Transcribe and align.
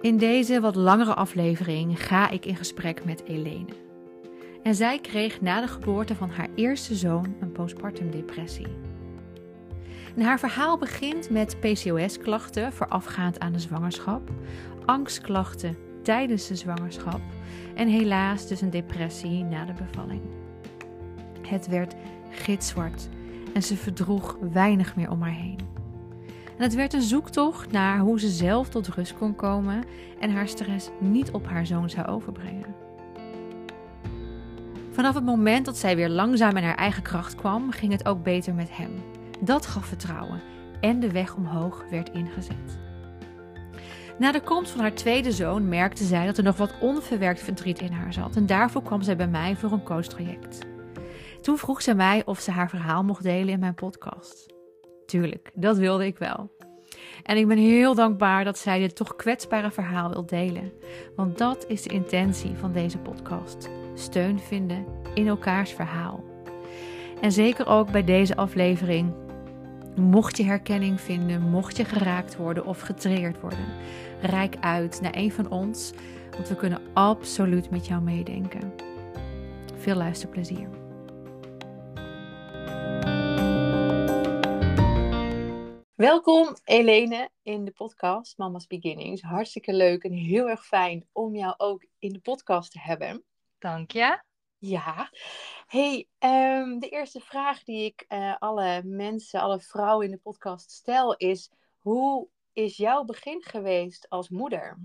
In 0.00 0.16
deze 0.16 0.60
wat 0.60 0.74
langere 0.74 1.14
aflevering 1.14 2.06
ga 2.06 2.30
ik 2.30 2.46
in 2.46 2.56
gesprek 2.56 3.04
met 3.04 3.24
Elene. 3.24 3.72
En 4.62 4.74
zij 4.74 4.98
kreeg 4.98 5.40
na 5.40 5.60
de 5.60 5.68
geboorte 5.68 6.14
van 6.14 6.30
haar 6.30 6.48
eerste 6.54 6.94
zoon 6.94 7.34
een 7.40 7.52
postpartum 7.52 8.10
depressie. 8.10 8.66
En 10.16 10.22
haar 10.22 10.38
verhaal 10.38 10.78
begint 10.78 11.30
met 11.30 11.60
PCOS-klachten 11.60 12.72
voorafgaand 12.72 13.40
aan 13.40 13.52
de 13.52 13.58
zwangerschap, 13.58 14.30
angstklachten 14.84 15.76
tijdens 16.02 16.46
de 16.46 16.56
zwangerschap 16.56 17.20
en 17.74 17.88
helaas 17.88 18.46
dus 18.46 18.60
een 18.60 18.70
depressie 18.70 19.44
na 19.44 19.64
de 19.64 19.72
bevalling. 19.72 20.22
Het 21.48 21.68
werd 21.68 21.94
gitzwart 22.30 23.08
en 23.54 23.62
ze 23.62 23.76
verdroeg 23.76 24.36
weinig 24.52 24.96
meer 24.96 25.10
om 25.10 25.22
haar 25.22 25.34
heen. 25.34 25.79
En 26.60 26.66
het 26.66 26.74
werd 26.74 26.92
een 26.92 27.02
zoektocht 27.02 27.72
naar 27.72 27.98
hoe 27.98 28.20
ze 28.20 28.28
zelf 28.28 28.68
tot 28.68 28.88
rust 28.88 29.18
kon 29.18 29.34
komen 29.34 29.84
en 30.18 30.30
haar 30.30 30.48
stress 30.48 30.90
niet 30.98 31.30
op 31.30 31.46
haar 31.46 31.66
zoon 31.66 31.90
zou 31.90 32.06
overbrengen. 32.06 32.74
Vanaf 34.90 35.14
het 35.14 35.24
moment 35.24 35.64
dat 35.64 35.76
zij 35.76 35.96
weer 35.96 36.08
langzaam 36.08 36.56
in 36.56 36.62
haar 36.62 36.74
eigen 36.74 37.02
kracht 37.02 37.34
kwam, 37.34 37.70
ging 37.70 37.92
het 37.92 38.06
ook 38.06 38.22
beter 38.22 38.54
met 38.54 38.76
hem. 38.76 38.90
Dat 39.40 39.66
gaf 39.66 39.86
vertrouwen 39.86 40.40
en 40.80 41.00
de 41.00 41.10
weg 41.10 41.34
omhoog 41.34 41.84
werd 41.90 42.10
ingezet. 42.10 42.78
Na 44.18 44.32
de 44.32 44.40
komst 44.40 44.70
van 44.70 44.80
haar 44.80 44.94
tweede 44.94 45.32
zoon 45.32 45.68
merkte 45.68 46.04
zij 46.04 46.26
dat 46.26 46.38
er 46.38 46.44
nog 46.44 46.56
wat 46.56 46.74
onverwerkt 46.80 47.42
verdriet 47.42 47.80
in 47.80 47.92
haar 47.92 48.12
zat 48.12 48.36
en 48.36 48.46
daarvoor 48.46 48.82
kwam 48.82 49.02
zij 49.02 49.16
bij 49.16 49.28
mij 49.28 49.56
voor 49.56 49.72
een 49.72 49.82
coachtraject. 49.82 50.58
Toen 51.40 51.58
vroeg 51.58 51.82
ze 51.82 51.94
mij 51.94 52.22
of 52.24 52.40
ze 52.40 52.50
haar 52.50 52.68
verhaal 52.68 53.04
mocht 53.04 53.22
delen 53.22 53.52
in 53.52 53.60
mijn 53.60 53.74
podcast. 53.74 54.59
Tuurlijk, 55.10 55.50
dat 55.54 55.76
wilde 55.76 56.06
ik 56.06 56.18
wel. 56.18 56.50
En 57.22 57.36
ik 57.36 57.46
ben 57.46 57.58
heel 57.58 57.94
dankbaar 57.94 58.44
dat 58.44 58.58
zij 58.58 58.78
dit 58.78 58.96
toch 58.96 59.16
kwetsbare 59.16 59.70
verhaal 59.70 60.10
wil 60.10 60.26
delen. 60.26 60.72
Want 61.16 61.38
dat 61.38 61.64
is 61.68 61.82
de 61.82 61.90
intentie 61.90 62.56
van 62.56 62.72
deze 62.72 62.98
podcast. 62.98 63.70
Steun 63.94 64.38
vinden 64.38 64.84
in 65.14 65.28
elkaars 65.28 65.72
verhaal. 65.72 66.24
En 67.20 67.32
zeker 67.32 67.66
ook 67.66 67.90
bij 67.90 68.04
deze 68.04 68.36
aflevering. 68.36 69.12
Mocht 69.96 70.36
je 70.36 70.44
herkenning 70.44 71.00
vinden, 71.00 71.42
mocht 71.42 71.76
je 71.76 71.84
geraakt 71.84 72.36
worden 72.36 72.66
of 72.66 72.80
getriggerd 72.80 73.40
worden, 73.40 73.66
reik 74.20 74.56
uit 74.60 75.00
naar 75.00 75.16
een 75.16 75.32
van 75.32 75.50
ons, 75.50 75.92
want 76.30 76.48
we 76.48 76.56
kunnen 76.56 76.80
absoluut 76.92 77.70
met 77.70 77.86
jou 77.86 78.02
meedenken. 78.02 78.72
Veel 79.76 79.96
luisterplezier. 79.96 80.79
Welkom 86.00 86.56
Elene 86.64 87.30
in 87.42 87.64
de 87.64 87.70
podcast 87.70 88.38
Mama's 88.38 88.66
Beginnings. 88.66 89.22
Hartstikke 89.22 89.72
leuk 89.72 90.04
en 90.04 90.12
heel 90.12 90.48
erg 90.48 90.66
fijn 90.66 91.08
om 91.12 91.34
jou 91.34 91.54
ook 91.56 91.84
in 91.98 92.12
de 92.12 92.18
podcast 92.18 92.72
te 92.72 92.80
hebben. 92.80 93.24
Dank 93.58 93.90
je. 93.90 94.22
Ja. 94.58 95.10
Hey, 95.66 96.08
ehm, 96.18 96.78
de 96.78 96.88
eerste 96.88 97.20
vraag 97.20 97.62
die 97.62 97.84
ik 97.84 98.04
uh, 98.08 98.36
alle 98.38 98.82
mensen, 98.84 99.40
alle 99.40 99.60
vrouwen 99.60 100.06
in 100.06 100.12
de 100.12 100.18
podcast 100.18 100.70
stel 100.70 101.16
is: 101.16 101.50
hoe 101.78 102.28
is 102.52 102.76
jouw 102.76 103.04
begin 103.04 103.42
geweest 103.42 104.08
als 104.08 104.28
moeder? 104.28 104.78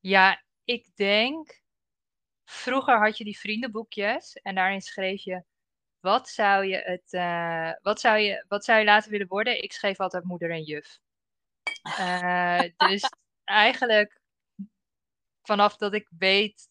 Ja, 0.00 0.42
ik 0.64 0.96
denk. 0.96 1.62
Vroeger 2.44 2.98
had 2.98 3.18
je 3.18 3.24
die 3.24 3.38
vriendenboekjes 3.38 4.36
en 4.36 4.54
daarin 4.54 4.80
schreef 4.80 5.24
je 5.24 5.42
wat 6.06 6.28
zou 6.28 6.64
je, 6.64 6.76
het, 6.76 7.12
uh, 7.12 7.72
wat 7.82 8.00
zou 8.00 8.18
je, 8.18 8.44
wat 8.48 8.64
zou 8.64 8.78
je 8.78 8.84
later 8.84 9.10
willen 9.10 9.26
worden? 9.26 9.62
Ik 9.62 9.72
schreef 9.72 10.00
altijd 10.00 10.24
moeder 10.24 10.50
en 10.50 10.62
juf. 10.62 10.98
Uh, 11.84 12.62
dus 12.90 13.10
eigenlijk 13.44 14.20
vanaf 15.42 15.76
dat 15.76 15.94
ik 15.94 16.08
weet, 16.18 16.68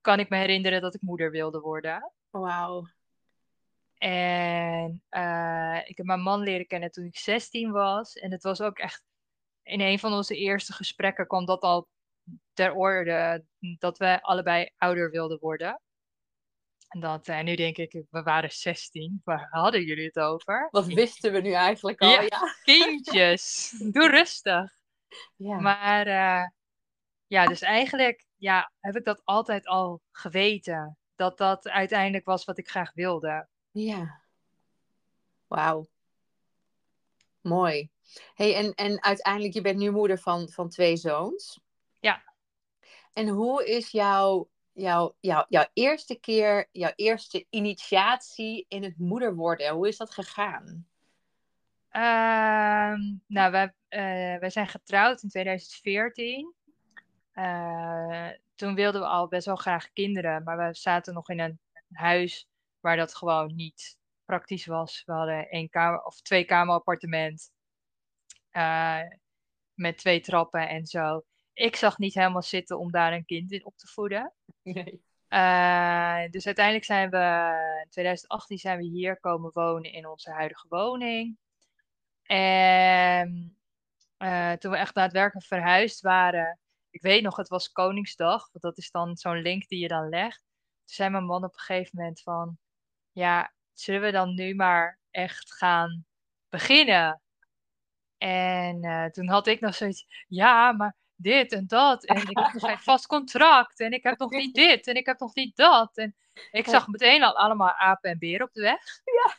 kan 0.00 0.18
ik 0.18 0.28
me 0.28 0.36
herinneren 0.36 0.80
dat 0.80 0.94
ik 0.94 1.00
moeder 1.00 1.30
wilde 1.30 1.60
worden. 1.60 2.12
Wauw. 2.30 2.86
En 3.98 5.02
uh, 5.10 5.80
ik 5.84 5.96
heb 5.96 6.06
mijn 6.06 6.20
man 6.20 6.40
leren 6.40 6.66
kennen 6.66 6.90
toen 6.90 7.04
ik 7.04 7.18
16 7.18 7.70
was. 7.70 8.14
En 8.14 8.32
het 8.32 8.42
was 8.42 8.60
ook 8.60 8.78
echt, 8.78 9.04
in 9.62 9.80
een 9.80 9.98
van 9.98 10.12
onze 10.12 10.36
eerste 10.36 10.72
gesprekken 10.72 11.26
kwam 11.26 11.44
dat 11.44 11.62
al 11.62 11.88
ter 12.52 12.74
orde, 12.74 13.44
dat 13.58 13.98
we 13.98 14.22
allebei 14.22 14.70
ouder 14.76 15.10
wilden 15.10 15.38
worden. 15.38 15.81
En, 16.92 17.00
dat, 17.00 17.28
en 17.28 17.44
nu 17.44 17.54
denk 17.54 17.76
ik, 17.76 18.04
we 18.10 18.22
waren 18.22 18.50
16. 18.50 19.20
Waar 19.24 19.46
hadden 19.50 19.84
jullie 19.84 20.04
het 20.04 20.18
over? 20.18 20.68
Wat 20.70 20.86
wisten 20.86 21.32
we 21.32 21.40
nu 21.40 21.52
eigenlijk 21.52 22.00
al? 22.00 22.10
Ja, 22.10 22.20
ja. 22.20 22.56
kindjes. 22.62 23.74
Doe 23.90 24.08
rustig. 24.08 24.70
Ja. 25.36 25.60
Maar 25.60 26.06
uh, 26.06 26.48
ja, 27.26 27.46
dus 27.46 27.60
eigenlijk 27.60 28.26
ja, 28.36 28.72
heb 28.80 28.96
ik 28.96 29.04
dat 29.04 29.20
altijd 29.24 29.66
al 29.66 30.00
geweten. 30.10 30.98
Dat 31.14 31.38
dat 31.38 31.68
uiteindelijk 31.68 32.24
was 32.24 32.44
wat 32.44 32.58
ik 32.58 32.68
graag 32.68 32.92
wilde. 32.94 33.48
Ja. 33.70 34.22
Wauw. 35.46 35.86
Mooi. 37.40 37.90
Hey, 38.34 38.54
en, 38.54 38.74
en 38.74 39.02
uiteindelijk, 39.02 39.54
je 39.54 39.60
bent 39.60 39.78
nu 39.78 39.90
moeder 39.90 40.18
van, 40.18 40.48
van 40.48 40.68
twee 40.68 40.96
zoons. 40.96 41.60
Ja. 42.00 42.34
En 43.12 43.28
hoe 43.28 43.66
is 43.66 43.90
jouw 43.90 44.50
jouw, 44.72 45.16
jouw, 45.20 45.44
jouw 45.48 45.66
eerste 45.72 46.14
keer, 46.14 46.68
jouw 46.72 46.92
eerste 46.94 47.46
initiatie 47.50 48.64
in 48.68 48.82
het 48.82 48.98
moeder 48.98 49.34
worden? 49.34 49.74
Hoe 49.74 49.88
is 49.88 49.96
dat 49.96 50.10
gegaan? 50.14 50.86
Uh, 51.92 52.94
nou, 53.26 53.50
wij, 53.50 53.64
uh, 53.64 54.40
wij 54.40 54.50
zijn 54.50 54.68
getrouwd 54.68 55.22
in 55.22 55.28
2014. 55.28 56.54
Uh, 57.34 58.28
eh, 58.28 58.38
toen 58.54 58.74
wilden 58.74 59.00
we 59.00 59.06
al 59.06 59.28
best 59.28 59.46
wel 59.46 59.56
graag 59.56 59.92
kinderen, 59.92 60.42
maar 60.42 60.56
we 60.56 60.74
zaten 60.74 61.14
nog 61.14 61.28
in 61.28 61.40
een 61.40 61.60
huis 61.92 62.48
waar 62.80 62.96
dat 62.96 63.14
gewoon 63.14 63.54
niet 63.54 63.98
praktisch 64.24 64.66
was. 64.66 65.02
We 65.06 65.12
hadden 65.12 65.48
één 65.48 65.68
kamer 65.68 66.02
of 66.02 66.20
twee 66.20 66.44
kamer 66.44 66.74
appartement 66.74 67.50
uh, 68.52 69.00
met 69.74 69.98
twee 69.98 70.20
trappen 70.20 70.68
en 70.68 70.86
zo 70.86 71.24
ik 71.52 71.76
zag 71.76 71.98
niet 71.98 72.14
helemaal 72.14 72.42
zitten 72.42 72.78
om 72.78 72.90
daar 72.90 73.12
een 73.12 73.24
kind 73.24 73.52
in 73.52 73.64
op 73.64 73.76
te 73.76 73.86
voeden. 73.86 74.32
Nee. 74.62 75.02
Uh, 75.28 76.30
dus 76.30 76.46
uiteindelijk 76.46 76.84
zijn 76.84 77.10
we, 77.10 77.52
in 77.84 77.90
2018 77.90 78.58
zijn 78.58 78.78
we 78.78 78.84
hier 78.84 79.20
komen 79.20 79.50
wonen 79.52 79.92
in 79.92 80.06
onze 80.06 80.30
huidige 80.30 80.66
woning. 80.68 81.38
En 82.22 83.56
uh, 84.18 84.52
toen 84.52 84.70
we 84.70 84.76
echt 84.76 84.94
daadwerkelijk 84.94 85.46
verhuisd 85.46 86.00
waren, 86.00 86.58
ik 86.90 87.02
weet 87.02 87.22
nog, 87.22 87.36
het 87.36 87.48
was 87.48 87.72
Koningsdag, 87.72 88.48
want 88.52 88.64
dat 88.64 88.78
is 88.78 88.90
dan 88.90 89.16
zo'n 89.16 89.42
link 89.42 89.68
die 89.68 89.78
je 89.78 89.88
dan 89.88 90.08
legt. 90.08 90.42
Toen 90.84 90.94
zei 90.94 91.10
mijn 91.10 91.24
man 91.24 91.44
op 91.44 91.54
een 91.54 91.60
gegeven 91.60 91.90
moment 91.98 92.22
van, 92.22 92.58
ja, 93.12 93.52
zullen 93.72 94.00
we 94.00 94.10
dan 94.10 94.34
nu 94.34 94.54
maar 94.54 94.98
echt 95.10 95.52
gaan 95.54 96.06
beginnen? 96.48 97.22
En 98.18 98.84
uh, 98.84 99.04
toen 99.04 99.28
had 99.28 99.46
ik 99.46 99.60
nog 99.60 99.74
zoiets, 99.74 100.24
ja, 100.28 100.72
maar 100.72 100.96
dit 101.22 101.52
en 101.52 101.66
dat. 101.66 102.04
En 102.04 102.16
ik 102.16 102.38
heb 102.38 102.52
nog 102.52 102.62
geen 102.62 102.78
vast 102.92 103.06
contract. 103.06 103.80
En 103.80 103.92
ik 103.92 104.02
heb 104.02 104.18
nog 104.18 104.30
niet 104.30 104.54
dit. 104.54 104.86
En 104.86 104.94
ik 104.94 105.06
heb 105.06 105.20
nog 105.20 105.34
niet 105.34 105.56
dat. 105.56 105.96
En 105.96 106.16
ik 106.50 106.66
zag 106.66 106.86
meteen 106.86 107.22
al 107.22 107.36
allemaal 107.36 107.72
apen 107.72 108.10
en 108.10 108.18
beren 108.18 108.46
op 108.46 108.52
de 108.52 108.62
weg. 108.62 109.00
Ja. 109.04 109.34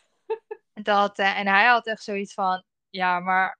Dat, 0.84 1.20
uh, 1.20 1.40
en 1.40 1.48
hij 1.48 1.66
had 1.66 1.88
echt 1.88 2.04
zoiets 2.04 2.34
van: 2.34 2.64
ja, 2.90 3.20
maar 3.20 3.60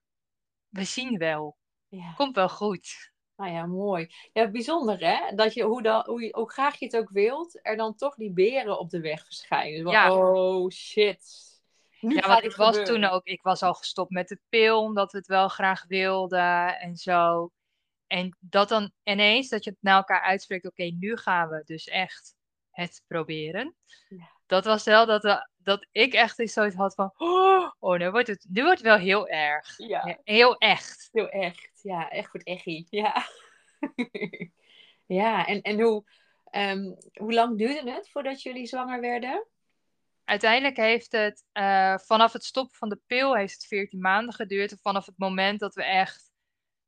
we 0.70 0.84
zien 0.84 1.18
wel. 1.18 1.58
Ja. 1.88 2.14
Komt 2.16 2.36
wel 2.36 2.50
goed. 2.50 3.12
Nou 3.36 3.52
ja, 3.52 3.66
mooi. 3.66 4.14
Ja, 4.34 4.48
bijzonder 4.48 5.00
hè? 5.00 5.36
Dat 5.36 5.54
je, 5.54 5.64
hoe, 5.64 5.82
dan, 5.82 6.04
hoe, 6.06 6.28
hoe 6.32 6.52
graag 6.52 6.80
je 6.80 6.86
het 6.86 6.98
ook 6.98 7.10
wilt, 7.10 7.60
er 7.62 7.78
dan 7.78 7.96
toch 7.96 8.16
die 8.16 8.32
beren 8.32 8.80
op 8.80 8.90
de 8.90 9.00
weg 9.00 9.26
verschijnen. 9.26 9.92
ja. 9.92 10.14
Oh 10.14 10.70
shit. 10.70 11.52
Nu 12.00 12.16
ja, 12.16 12.28
want 12.28 12.44
ik 12.44 12.56
was 12.56 12.84
toen 12.84 13.04
ook, 13.04 13.26
ik 13.26 13.42
was 13.42 13.62
al 13.62 13.74
gestopt 13.74 14.12
met 14.12 14.28
de 14.28 14.40
pil, 14.50 14.82
omdat 14.82 15.12
we 15.12 15.18
het 15.18 15.28
wel 15.28 15.48
graag 15.48 15.86
wilden 15.88 16.80
en 16.80 16.96
zo. 16.96 17.52
En 18.08 18.38
dat 18.40 18.70
dan 18.70 18.92
ineens, 19.04 19.50
dat 19.50 19.64
je 19.64 19.70
het 19.70 19.80
naar 19.82 19.96
elkaar 19.96 20.22
uitspreekt, 20.22 20.66
oké, 20.66 20.84
nu 20.84 21.18
gaan 21.18 21.50
we 21.50 21.62
dus 21.66 21.88
echt 21.88 22.36
het 22.72 23.04
proberen. 23.08 23.76
Ja. 24.08 24.32
Dat 24.46 24.66
was 24.66 24.84
wel 24.84 25.06
dat, 25.06 25.48
dat 25.58 25.88
ik 25.92 26.14
echt 26.14 26.52
zoiets 26.52 26.76
had 26.76 26.96
van, 26.96 27.14
oh, 27.18 27.72
oh, 27.80 27.98
nu 27.98 28.10
wordt 28.10 28.28
het, 28.28 28.46
nu 28.50 28.62
wordt 28.62 28.78
het 28.78 28.88
wel 28.88 28.98
heel 28.98 29.28
erg. 29.28 29.78
Ja. 29.78 30.20
Heel 30.24 30.58
echt. 30.58 31.10
Heel 31.12 31.30
echt, 31.30 31.80
ja, 31.82 32.10
echt 32.10 32.30
goed 32.30 32.44
echie. 32.44 32.88
Ja, 32.90 33.28
ja 35.06 35.46
en, 35.46 35.62
en 35.62 35.82
hoe, 35.82 36.04
um, 36.52 36.98
hoe 37.14 37.34
lang 37.34 37.58
duurde 37.58 37.92
het 37.92 38.10
voordat 38.10 38.42
jullie 38.42 38.66
zwanger 38.66 39.02
werden? 39.02 39.48
Uiteindelijk 40.24 40.78
heeft 40.78 41.12
het, 41.12 41.44
uh, 41.54 41.98
vanaf 41.98 42.34
het 42.34 42.44
stoppen 42.44 42.76
van 42.76 42.90
de 42.90 43.00
pil, 43.06 43.36
heeft 43.36 43.54
het 43.54 43.66
14 43.66 44.00
maanden 44.00 44.34
geduurd. 44.34 44.72
En 44.72 44.80
vanaf 44.82 45.06
het 45.06 45.18
moment 45.18 45.60
dat 45.60 45.76
we 45.76 45.84
echt 45.84 46.32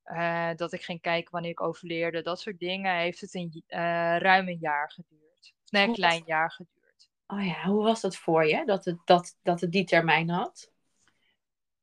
uh, 0.06 0.50
dat 0.56 0.74
ik 0.74 0.84
ging 0.84 1.02
kijken 1.02 1.32
wanneer 1.32 1.52
ik 1.52 1.62
overleerde, 1.62 2.22
dat 2.22 2.40
soort 2.40 2.60
dingen, 2.60 2.96
heeft 2.96 3.22
het 3.22 3.34
een, 3.34 3.64
uh, 3.68 4.18
ruim 4.18 4.48
een 4.48 4.60
jaar 4.60 4.92
geduurd. 4.92 5.54
Nee, 5.70 5.88
een 5.88 5.94
klein 5.94 6.24
jaar 6.26 6.52
geduurd. 6.52 7.10
Oh 7.28 7.46
ja, 7.46 7.64
hoe 7.64 7.84
was 7.84 8.02
dat 8.02 8.18
voor 8.18 8.46
je, 8.46 8.66
dat 8.66 8.86
het, 8.86 8.98
dat, 9.06 9.38
dat 9.42 9.62
het 9.62 9.72
die 9.72 9.86
termijn 9.86 10.30
had? 10.30 10.72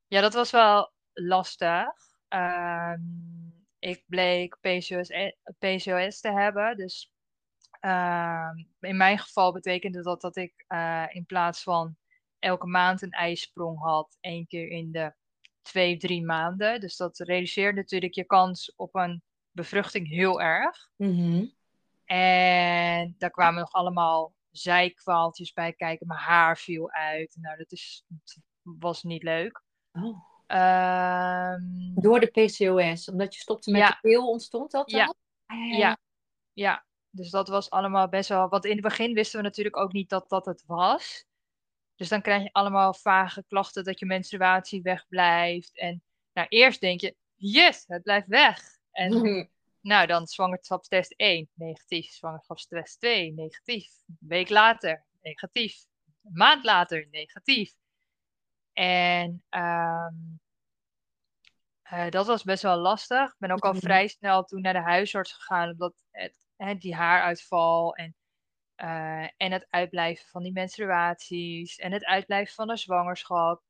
Ja, 0.07 0.21
dat 0.21 0.33
was 0.33 0.51
wel 0.51 0.91
lastig. 1.13 1.89
Uh, 2.29 2.93
ik 3.79 4.03
bleek 4.07 4.57
PCOS, 4.61 5.11
PCOS 5.59 6.19
te 6.19 6.31
hebben. 6.31 6.77
Dus 6.77 7.11
ehm, 7.79 8.57
in 8.79 8.97
mijn 8.97 9.19
geval 9.19 9.53
betekende 9.53 10.01
dat 10.01 10.21
dat 10.21 10.35
ik 10.35 10.65
eh, 10.67 11.05
in 11.09 11.25
plaats 11.25 11.63
van 11.63 11.95
elke 12.39 12.67
maand 12.67 13.01
een 13.01 13.11
ijsprong 13.11 13.79
had, 13.79 14.17
één 14.19 14.47
keer 14.47 14.67
in 14.67 14.91
de 14.91 15.13
twee, 15.63 15.97
drie 15.97 16.25
maanden. 16.25 16.79
Dus 16.79 16.97
dat 16.97 17.17
reduceert 17.17 17.75
natuurlijk 17.75 18.13
je 18.13 18.23
kans 18.25 18.73
op 18.75 18.95
een 18.95 19.21
bevruchting 19.51 20.07
heel 20.07 20.41
erg. 20.41 20.89
Mhm. 20.95 21.45
En 22.05 23.15
daar 23.17 23.31
kwamen 23.31 23.59
nog 23.59 23.71
allemaal 23.71 24.33
zijkwaaltjes 24.51 25.53
bij 25.53 25.73
kijken. 25.73 26.07
Mijn 26.07 26.19
haar 26.19 26.57
viel 26.57 26.91
uit. 26.91 27.35
Nou, 27.39 27.57
dat, 27.57 27.71
is, 27.71 28.03
dat 28.07 28.37
was 28.61 29.03
niet 29.03 29.23
leuk. 29.23 29.61
Oh. 29.91 30.17
Ehm, 30.47 31.61
Door 31.93 32.19
de 32.19 32.27
PCOS, 32.27 33.09
omdat 33.09 33.33
je 33.35 33.39
stopte 33.39 33.71
met 33.71 33.81
Ja. 33.81 33.89
de 33.89 33.97
pil, 34.01 34.29
ontstond 34.29 34.71
dat 34.71 34.89
dan? 34.89 34.99
Ja. 34.99 35.13
Ah, 35.45 35.77
ja, 35.77 35.97
ja, 36.53 36.85
dus 37.09 37.29
dat 37.29 37.47
was 37.47 37.69
allemaal 37.69 38.09
best 38.09 38.29
wel. 38.29 38.49
Want 38.49 38.65
in 38.65 38.71
het 38.71 38.81
begin 38.81 39.13
wisten 39.13 39.37
we 39.37 39.43
natuurlijk 39.45 39.77
ook 39.77 39.91
niet 39.91 40.09
dat 40.09 40.29
dat 40.29 40.45
het 40.45 40.63
was. 40.65 41.25
Dus 41.95 42.09
dan 42.09 42.21
krijg 42.21 42.43
je 42.43 42.51
allemaal 42.51 42.93
vage 42.93 43.43
klachten 43.47 43.83
dat 43.83 43.99
je 43.99 44.05
menstruatie 44.05 44.81
wegblijft. 44.81 45.77
En 45.77 46.03
nou, 46.33 46.47
eerst 46.47 46.81
denk 46.81 47.01
je, 47.01 47.15
yes, 47.35 47.83
het 47.87 48.03
blijft 48.03 48.27
weg. 48.27 48.61
En 48.91 49.11
nou, 49.81 50.07
dan 50.07 50.27
zwangerschapstest 50.27 51.13
1, 51.17 51.49
negatief. 51.53 52.11
Zwangerschapstest 52.11 52.99
2, 52.99 53.33
negatief. 53.33 53.91
Een 54.07 54.17
week 54.19 54.49
later, 54.49 55.05
negatief. 55.21 55.75
Een 56.23 56.31
maand 56.33 56.63
later, 56.63 57.07
negatief. 57.11 57.73
En 58.73 59.43
ehm, 59.49 60.13
eh, 61.81 62.09
dat 62.09 62.25
was 62.27 62.43
best 62.43 62.63
wel 62.63 62.77
lastig. 62.77 63.31
Ik 63.31 63.35
ben 63.37 63.51
ook 63.51 63.65
al 63.65 63.71
Mhm. 63.73 63.81
vrij 63.81 64.07
snel 64.07 64.43
toen 64.43 64.61
naar 64.61 64.73
de 64.73 64.79
huisarts 64.81 65.33
gegaan, 65.33 65.69
omdat 65.69 65.93
het, 66.11 66.35
die 66.81 66.95
haaruitval 66.95 67.95
en, 67.95 68.15
eh, 68.83 69.27
en 69.37 69.51
het 69.51 69.67
uitblijven 69.69 70.27
van 70.27 70.43
die 70.43 70.51
menstruaties 70.51 71.77
en 71.77 71.91
het 71.91 72.05
uitblijven 72.05 72.53
van 72.53 72.67
de 72.67 72.77
zwangerschap. 72.77 73.63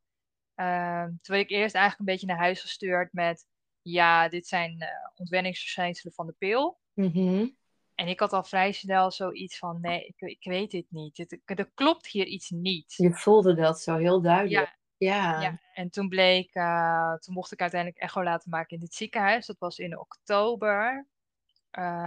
Ehm, 0.56 1.08
toen 1.08 1.36
werd 1.36 1.42
ik 1.42 1.50
eerst 1.50 1.76
eigenlijk 1.76 2.00
een 2.00 2.14
beetje 2.14 2.28
naar 2.28 2.38
huis 2.38 2.62
gestuurd 2.62 3.14
met, 3.14 3.46
ja, 3.82 4.30
dit 4.30 4.48
zijn 4.48 4.80
eh, 4.80 4.90
ontwenningsverschijnselen 5.16 6.14
van 6.14 6.26
de 6.26 6.36
pil. 6.38 6.80
Mhm. 6.94 7.48
En 7.96 8.08
ik 8.08 8.20
had 8.20 8.34
al 8.34 8.44
vrij 8.44 8.72
snel 8.72 9.12
zoiets 9.12 9.58
van, 9.58 9.82
nee, 9.82 10.06
ik, 10.06 10.22
ik 10.22 10.44
weet 10.44 10.72
dit 10.72 10.86
niet. 10.90 11.16
Dit, 11.16 11.40
er 11.46 11.72
klopt 11.74 12.08
hier 12.08 12.26
iets 12.26 12.50
niet. 12.50 12.94
Je 12.98 13.14
voelde 13.14 13.56
dat 13.56 13.82
zo 13.82 13.98
heel 13.98 14.22
duidelijk. 14.22 14.78
Ja, 14.98 15.08
Ja. 15.08 15.42
ja, 15.42 15.60
en 15.74 15.90
toen 15.90 16.10
bleek, 16.10 16.54
eh, 16.54 17.14
toen 17.14 17.34
mocht 17.34 17.52
ik 17.52 17.62
uiteindelijk 17.62 18.02
echo 18.02 18.24
laten 18.24 18.50
maken 18.50 18.78
in 18.78 18.84
het 18.84 18.94
ziekenhuis. 18.94 19.46
Dat 19.46 19.60
was 19.60 19.78
in 19.78 20.00
oktober. 20.00 21.08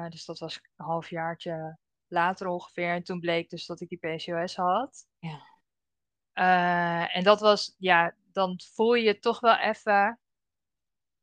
Dus 0.08 0.24
dat 0.24 0.38
was 0.38 0.60
een 0.76 0.84
halfjaartje 0.84 1.78
later 2.08 2.46
ongeveer. 2.46 2.90
En 2.94 3.02
toen 3.02 3.20
bleek 3.20 3.50
dus 3.50 3.66
dat 3.66 3.80
ik 3.80 3.88
die 3.88 3.98
PCOS 3.98 4.56
had. 4.56 5.06
Ja. 5.18 5.40
Eh, 6.32 7.16
en 7.16 7.24
dat 7.24 7.40
was, 7.40 7.74
ja, 7.78 8.14
dan 8.32 8.60
voel 8.74 8.94
je 8.94 9.18
toch 9.18 9.40
wel 9.40 9.56
even 9.56 10.20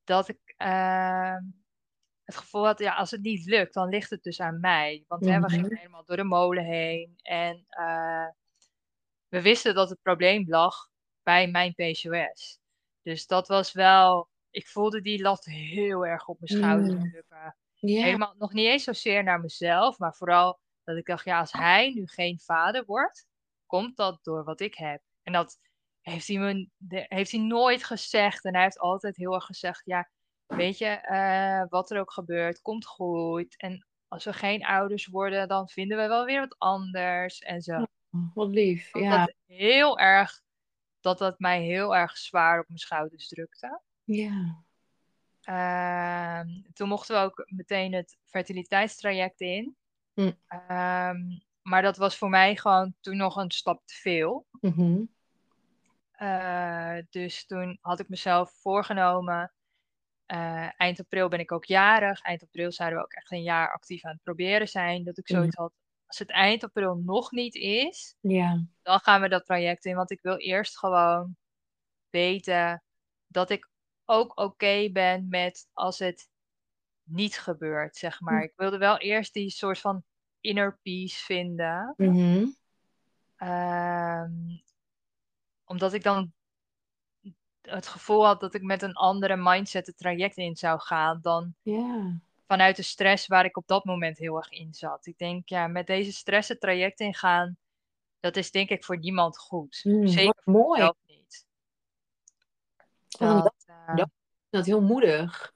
dat 0.04 0.28
ik 0.28 0.54
eh, 0.58 1.36
het 2.24 2.36
gevoel 2.36 2.66
had, 2.66 2.80
ja, 2.80 2.96
als 2.96 3.12
het 3.12 3.22
niet 3.22 3.46
lukt, 3.46 3.74
dan 3.74 3.90
ligt 3.90 4.10
het 4.10 4.24
dus 4.24 4.40
aan 4.40 4.60
mij. 4.60 5.04
Want 5.08 5.26
hè, 5.26 5.32
we 5.34 5.40
Mhm. 5.40 5.50
gingen 5.50 5.78
helemaal 5.78 6.06
door 6.06 6.18
de 6.18 6.24
molen 6.24 6.64
heen. 6.66 7.14
En 7.22 7.66
eh, 7.70 8.28
we 9.28 9.42
wisten 9.42 9.76
dat 9.76 9.90
het 9.90 10.02
probleem 10.02 10.46
lag 10.50 10.76
bij 11.24 11.48
mijn 11.48 11.74
PCOS. 11.74 12.60
Dus 13.02 13.28
dat 13.28 13.48
was 13.48 13.72
wel, 13.72 14.30
ik 14.50 14.68
voelde 14.68 15.02
die 15.02 15.22
lat 15.22 15.46
heel 15.46 16.06
erg 16.06 16.28
op 16.28 16.40
mijn 16.40 16.62
schouders 16.62 16.94
Mm. 16.94 17.10
drukken. 17.12 17.58
Helemaal, 17.80 18.36
nog 18.38 18.54
niet 18.54 18.66
eens 18.68 18.84
zozeer 18.84 19.24
naar 19.24 19.40
mezelf, 19.40 19.98
maar 19.98 20.16
vooral 20.16 20.60
dat 20.84 20.98
ik 20.98 21.06
dacht, 21.06 21.26
ja, 21.26 21.40
als 21.40 21.52
hij 21.52 21.92
nu 21.94 22.08
geen 22.08 22.40
vader 22.40 22.86
wordt, 22.86 23.28
komt 23.66 23.98
dat 23.98 24.20
door 24.24 24.44
wat 24.44 24.60
ik 24.60 24.76
heb. 24.76 25.02
En 25.24 25.34
dat 25.34 25.60
heeft 26.02 26.28
hij, 26.28 26.38
me, 26.38 26.70
heeft 27.08 27.32
hij 27.32 27.40
nooit 27.40 27.84
gezegd. 27.84 28.46
En 28.46 28.54
hij 28.54 28.64
heeft 28.64 28.80
altijd 28.80 29.16
heel 29.16 29.34
erg 29.34 29.46
gezegd, 29.46 29.82
ja, 29.86 30.10
weet 30.46 30.78
je, 30.78 30.86
eh, 30.86 31.64
wat 31.70 31.92
er 31.92 32.00
ook 32.00 32.12
gebeurt, 32.12 32.62
komt 32.62 32.86
goed. 32.86 33.58
En 33.58 33.88
als 34.08 34.24
we 34.24 34.34
geen 34.34 34.66
ouders 34.66 35.08
worden, 35.08 35.48
dan 35.48 35.70
vinden 35.70 35.98
we 35.98 36.08
wel 36.08 36.26
weer 36.26 36.40
wat 36.40 36.56
anders 36.58 37.40
en 37.40 37.62
zo. 37.62 37.86
Wat 38.34 38.50
lief. 38.50 38.94
Ja. 38.94 39.34
heel 39.46 40.00
erg, 40.00 40.42
dat 41.00 41.18
dat 41.18 41.40
mij 41.40 41.62
heel 41.62 41.96
erg 41.96 42.18
zwaar 42.18 42.60
op 42.60 42.68
mijn 42.68 42.80
schouders 42.80 43.28
drukte. 43.28 43.82
Ja. 44.04 44.64
Ehm, 45.42 46.62
toen 46.74 46.88
mochten 46.88 47.16
we 47.16 47.22
ook 47.22 47.44
meteen 47.46 47.94
het 47.94 48.18
fertiliteitstraject 48.26 49.42
in. 49.42 49.76
Hm. 50.14 50.32
Ehm, 50.48 51.18
maar 51.62 51.82
dat 51.82 51.98
was 51.98 52.18
voor 52.18 52.30
mij 52.30 52.56
gewoon 52.56 52.96
toen 53.02 53.18
nog 53.18 53.36
een 53.36 53.52
stap 53.52 53.82
te 53.86 53.94
veel. 53.94 54.48
Mhm. 54.62 55.02
Eh, 56.12 56.98
dus 57.10 57.46
toen 57.46 57.78
had 57.82 58.00
ik 58.00 58.10
mezelf 58.10 58.52
voorgenomen. 58.62 59.54
eh, 60.26 60.80
eind 60.80 61.00
april 61.00 61.28
ben 61.28 61.40
ik 61.40 61.52
ook 61.52 61.66
jarig. 61.66 62.22
Eind 62.22 62.42
april 62.44 62.72
zouden 62.72 62.98
we 63.00 63.04
ook 63.04 63.12
echt 63.14 63.32
een 63.32 63.42
jaar 63.44 63.74
actief 63.74 64.06
aan 64.06 64.12
het 64.12 64.24
proberen 64.24 64.68
zijn. 64.68 65.04
Dat 65.04 65.18
ik 65.18 65.28
zoiets 65.28 65.56
had. 65.56 65.74
Als 66.06 66.20
het 66.20 66.30
eind 66.30 66.64
april 66.64 66.96
nog 66.96 67.32
niet 67.32 67.56
is, 67.56 68.16
dan 68.82 69.00
gaan 69.00 69.22
we 69.22 69.30
dat 69.30 69.46
traject 69.46 69.86
in. 69.86 69.96
Want 69.96 70.12
ik 70.12 70.22
wil 70.22 70.38
eerst 70.38 70.78
gewoon 70.78 71.36
weten 72.10 72.84
dat 73.28 73.50
ik 73.50 73.70
ook 74.06 74.38
oké 74.40 74.90
ben 74.92 75.28
met 75.30 75.70
als 75.74 76.00
het 76.00 76.30
niet 77.04 77.40
gebeurt, 77.40 77.96
zeg 77.98 78.22
maar. 78.22 78.44
Ik 78.44 78.54
wilde 78.56 78.78
wel 78.78 78.98
eerst 78.98 79.34
die 79.34 79.50
soort 79.50 79.80
van 79.80 80.04
inner 80.42 80.80
peace 80.84 81.24
vinden. 81.24 81.94
Mhm. 81.98 82.46
Ehm, 83.36 84.32
omdat 85.66 85.94
ik 85.94 86.04
dan 86.04 86.34
het 87.62 87.88
gevoel 87.88 88.26
had 88.26 88.40
dat 88.40 88.54
ik 88.54 88.62
met 88.62 88.82
een 88.82 88.94
andere 88.94 89.36
mindset 89.36 89.88
het 89.88 89.98
traject 89.98 90.38
in 90.38 90.56
zou 90.56 90.80
gaan 90.80 91.20
dan 91.22 91.56
vanuit 92.48 92.76
de 92.76 92.82
stress 92.84 93.28
waar 93.28 93.46
ik 93.46 93.58
op 93.58 93.68
dat 93.68 93.86
moment 93.86 94.18
heel 94.18 94.38
erg 94.38 94.50
in 94.50 94.74
zat. 94.74 95.06
Ik 95.06 95.18
denk, 95.18 95.50
ja, 95.50 95.68
met 95.68 95.88
deze 95.88 96.12
stress 96.14 96.50
het 96.50 96.60
traject 96.60 97.00
ingaan, 97.00 97.58
dat 98.20 98.36
is 98.36 98.52
denk 98.52 98.70
ik 98.70 98.84
voor 98.84 98.98
niemand 98.98 99.38
goed. 99.38 99.82
Mm, 99.84 100.08
Zeker 100.08 100.42
voor 100.44 100.54
mooi. 100.54 100.80
mezelf 100.80 100.98
niet. 101.08 101.46
Wat 103.20 103.30
een 103.30 103.44
Dat, 103.44 103.54
eh, 103.66 103.96
dat- 103.96 104.10
Dat 104.50 104.66
heel 104.66 104.82
moedig. 104.82 105.54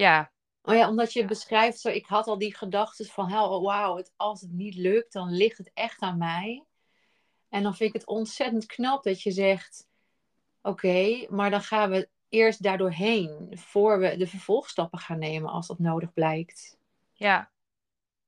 Ja, 0.00 0.32
Oh 0.62 0.74
ja, 0.74 0.88
omdat 0.88 1.12
je 1.12 1.20
Ja. 1.20 1.26
beschrijft 1.26 1.78
zo, 1.78 1.88
ik 1.88 2.06
had 2.06 2.26
al 2.26 2.38
die 2.38 2.56
gedachten 2.56 3.06
van, 3.06 3.32
oh, 3.32 3.64
wauw, 3.64 3.96
het, 3.96 4.12
als 4.16 4.40
het 4.40 4.52
niet 4.52 4.74
lukt, 4.74 5.12
dan 5.12 5.30
ligt 5.30 5.58
het 5.58 5.70
echt 5.74 6.00
aan 6.00 6.18
mij. 6.18 6.64
En 7.48 7.62
dan 7.62 7.74
vind 7.74 7.94
ik 7.94 8.00
het 8.00 8.08
ontzettend 8.08 8.66
knap 8.66 9.02
dat 9.02 9.22
je 9.22 9.30
zegt, 9.30 9.88
oké, 10.62 11.26
maar 11.28 11.50
dan 11.50 11.60
gaan 11.62 11.90
we 11.90 12.08
eerst 12.28 12.62
daardoorheen, 12.62 13.48
voor 13.58 13.98
we 13.98 14.16
de 14.16 14.26
vervolgstappen 14.26 14.98
gaan 14.98 15.18
nemen 15.18 15.50
als 15.50 15.66
dat 15.66 15.78
nodig 15.78 16.12
blijkt. 16.12 16.78
ja. 17.12 17.50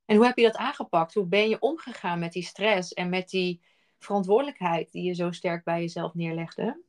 En 0.04 0.16
hoe 0.16 0.26
heb 0.26 0.36
je 0.36 0.42
dat 0.44 0.56
aangepakt? 0.56 1.14
Hoe 1.14 1.26
ben 1.26 1.48
je 1.48 1.60
omgegaan 1.60 2.18
met 2.18 2.32
die 2.32 2.42
stress 2.42 2.92
en 2.92 3.08
met 3.08 3.28
die 3.28 3.62
verantwoordelijkheid 3.98 4.92
die 4.92 5.02
je 5.02 5.14
zo 5.14 5.30
sterk 5.30 5.64
bij 5.64 5.80
jezelf 5.80 6.14
neerlegde? 6.14 6.82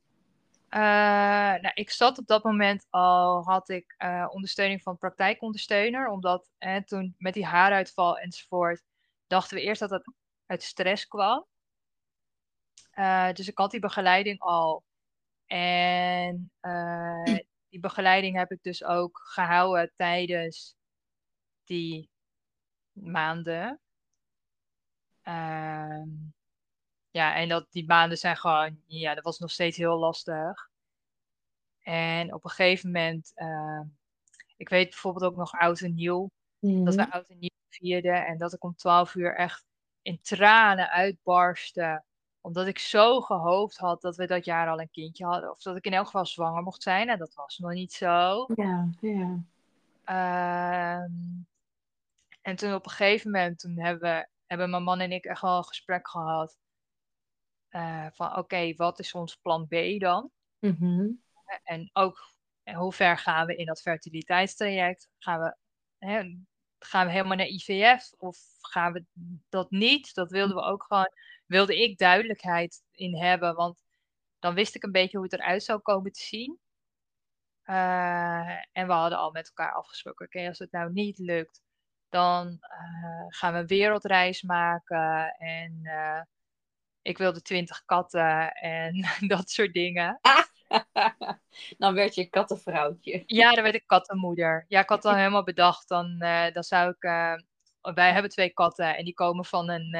Eh, 0.74 0.80
nou, 1.60 1.70
ik 1.74 1.90
zat 1.90 2.18
op 2.18 2.26
dat 2.26 2.44
moment 2.44 2.86
al, 2.90 3.42
had 3.44 3.68
ik 3.68 3.94
eh, 3.96 4.26
ondersteuning 4.30 4.82
van 4.82 4.98
praktijkondersteuner, 4.98 6.08
omdat 6.08 6.50
toen 6.84 7.14
met 7.18 7.34
die 7.34 7.44
haaruitval 7.46 8.18
enzovoort, 8.18 8.82
dachten 9.26 9.56
we 9.56 9.62
eerst 9.62 9.80
dat 9.80 9.90
het 9.90 10.12
uit 10.46 10.62
stress 10.62 11.06
kwam. 11.06 11.46
Eh, 12.90 13.32
dus 13.32 13.48
ik 13.48 13.58
had 13.58 13.70
die 13.70 13.80
begeleiding 13.80 14.40
al. 14.40 14.84
En 15.46 16.52
die 17.68 17.80
begeleiding 17.80 18.36
heb 18.36 18.50
ik 18.50 18.62
dus 18.62 18.84
ook 18.84 19.20
gehouden 19.24 19.92
tijdens 19.96 20.76
die 21.64 22.10
maanden. 22.92 23.80
Ehm, 25.22 26.08
ja, 27.14 27.34
en 27.34 27.48
dat, 27.48 27.66
die 27.70 27.86
maanden 27.86 28.18
zijn 28.18 28.36
gewoon, 28.36 28.80
ja, 28.86 29.14
dat 29.14 29.24
was 29.24 29.38
nog 29.38 29.50
steeds 29.50 29.76
heel 29.76 29.98
lastig. 29.98 30.70
En 31.82 32.34
op 32.34 32.44
een 32.44 32.50
gegeven 32.50 32.90
moment, 32.90 33.32
ehm, 33.34 33.82
ik 34.56 34.68
weet 34.68 34.90
bijvoorbeeld 34.90 35.24
ook 35.24 35.36
nog 35.36 35.52
oud 35.52 35.80
en 35.80 35.94
nieuw, 35.94 36.30
dat 36.60 36.94
we 36.94 37.10
oud 37.10 37.28
en 37.28 37.38
nieuw 37.38 37.50
vierden 37.68 38.26
en 38.26 38.38
dat 38.38 38.52
ik 38.52 38.64
om 38.64 38.74
12 38.76 39.14
uur 39.14 39.34
echt 39.34 39.64
in 40.02 40.20
tranen 40.20 40.90
uitbarstte. 40.90 42.02
Omdat 42.40 42.66
ik 42.66 42.78
zo 42.78 43.20
gehoopt 43.20 43.76
had 43.76 44.00
dat 44.00 44.16
we 44.16 44.26
dat 44.26 44.44
jaar 44.44 44.68
al 44.68 44.80
een 44.80 44.90
kindje 44.90 45.24
hadden. 45.24 45.50
Of 45.50 45.62
dat 45.62 45.76
ik 45.76 45.84
in 45.84 45.92
elk 45.92 46.06
geval 46.06 46.26
zwanger 46.26 46.62
mocht 46.62 46.82
zijn. 46.82 47.08
En 47.08 47.18
dat 47.18 47.34
was 47.34 47.58
nog 47.58 47.72
niet 47.72 47.92
zo. 47.92 48.46
Ja, 48.54 48.88
ja. 49.00 49.38
Ehm, 50.04 51.12
en 52.42 52.56
toen 52.56 52.74
op 52.74 52.84
een 52.84 52.90
gegeven 52.90 53.30
moment, 53.30 53.58
toen 53.58 53.78
hebben, 53.78 54.10
we, 54.10 54.28
hebben 54.46 54.70
mijn 54.70 54.82
man 54.82 55.00
en 55.00 55.12
ik 55.12 55.24
echt 55.24 55.40
wel 55.40 55.56
een 55.56 55.64
gesprek 55.64 56.08
gehad. 56.08 56.62
Eh, 57.74 58.06
van 58.12 58.36
oké, 58.36 58.74
wat 58.74 58.98
is 58.98 59.12
ons 59.12 59.36
plan 59.36 59.66
B 59.66 60.00
dan? 60.00 60.30
Mhm. 60.58 61.10
En 61.62 61.90
ook 61.92 62.32
en 62.62 62.74
hoe 62.74 62.92
ver 62.92 63.18
gaan 63.18 63.46
we 63.46 63.56
in 63.56 63.66
dat 63.66 63.80
fertiliteitstraject? 63.80 65.08
Gaan 65.18 65.40
we, 65.40 65.56
hè, 65.98 66.36
gaan 66.78 67.06
we 67.06 67.12
helemaal 67.12 67.36
naar 67.36 67.46
IVF 67.46 68.12
of 68.18 68.38
gaan 68.60 68.92
we 68.92 69.04
dat 69.48 69.70
niet? 69.70 70.14
Dat 70.14 70.30
wilden 70.30 70.56
we 70.56 70.62
ook 70.62 70.82
gewoon, 70.82 71.10
wilde 71.46 71.82
ik 71.82 71.98
duidelijkheid 71.98 72.82
in 72.90 73.16
hebben, 73.16 73.54
want 73.54 73.82
dan 74.38 74.54
wist 74.54 74.74
ik 74.74 74.82
een 74.82 74.92
beetje 74.92 75.16
hoe 75.16 75.26
het 75.26 75.40
eruit 75.40 75.62
zou 75.62 75.80
komen 75.80 76.12
te 76.12 76.22
zien. 76.22 76.58
Eh, 77.62 78.50
en 78.72 78.86
we 78.86 78.92
hadden 78.92 79.18
al 79.18 79.30
met 79.30 79.46
elkaar 79.46 79.72
afgesproken, 79.72 80.26
oké, 80.26 80.48
als 80.48 80.58
het 80.58 80.72
nou 80.72 80.92
niet 80.92 81.18
lukt, 81.18 81.62
dan 82.08 82.56
eh, 82.60 83.26
gaan 83.28 83.52
we 83.52 83.58
een 83.58 83.66
wereldreis 83.66 84.42
maken 84.42 85.34
en 85.38 85.80
ik 87.04 87.18
wilde 87.18 87.42
twintig 87.42 87.84
katten 87.84 88.52
en 88.52 89.06
dat 89.34 89.50
soort 89.50 89.72
dingen. 89.72 90.20
dan 91.78 91.94
werd 91.94 92.14
je 92.14 92.28
kattenvrouwtje. 92.28 93.22
Ja, 93.26 93.52
dan 93.52 93.62
werd 93.62 93.74
ik 93.74 93.86
kattenmoeder. 93.86 94.64
Ja, 94.68 94.80
ik 94.80 94.88
had 94.88 95.04
al 95.04 95.14
helemaal 95.14 95.44
bedacht, 95.44 95.88
dan, 95.88 96.18
dan 96.52 96.62
zou 96.62 96.94
ik... 96.98 97.02
wij 97.94 98.12
hebben 98.12 98.30
twee 98.30 98.52
katten 98.52 98.96
en 98.96 99.04
die 99.04 99.14
komen 99.14 99.44
van 99.44 99.68
een, 99.68 99.96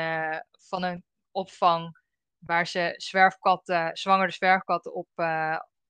van 0.51 0.83
een 0.83 1.05
opvang 1.31 2.03
waar 2.39 2.67
ze 2.67 2.95
zwerfkatten, 2.97 3.97
zwangere 3.97 4.31
zwerfkatten 4.31 4.95
op, 4.95 5.09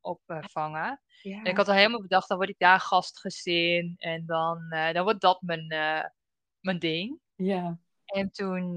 opvangen. 0.00 1.00
Ja. 1.22 1.38
En 1.38 1.44
ik 1.44 1.56
had 1.56 1.68
al 1.68 1.74
helemaal 1.74 2.00
bedacht, 2.00 2.28
dan 2.28 2.36
word 2.36 2.48
ik 2.48 2.58
daar 2.58 2.80
gastgezin 2.80 3.94
en 3.98 4.26
dan, 4.26 4.68
dan 4.92 5.02
wordt 5.02 5.20
dat 5.20 5.42
mijn, 5.42 5.66
mijn 6.60 6.78
ding. 6.78 7.20
Ja. 7.34 7.78
En 8.04 8.30
toen, 8.30 8.74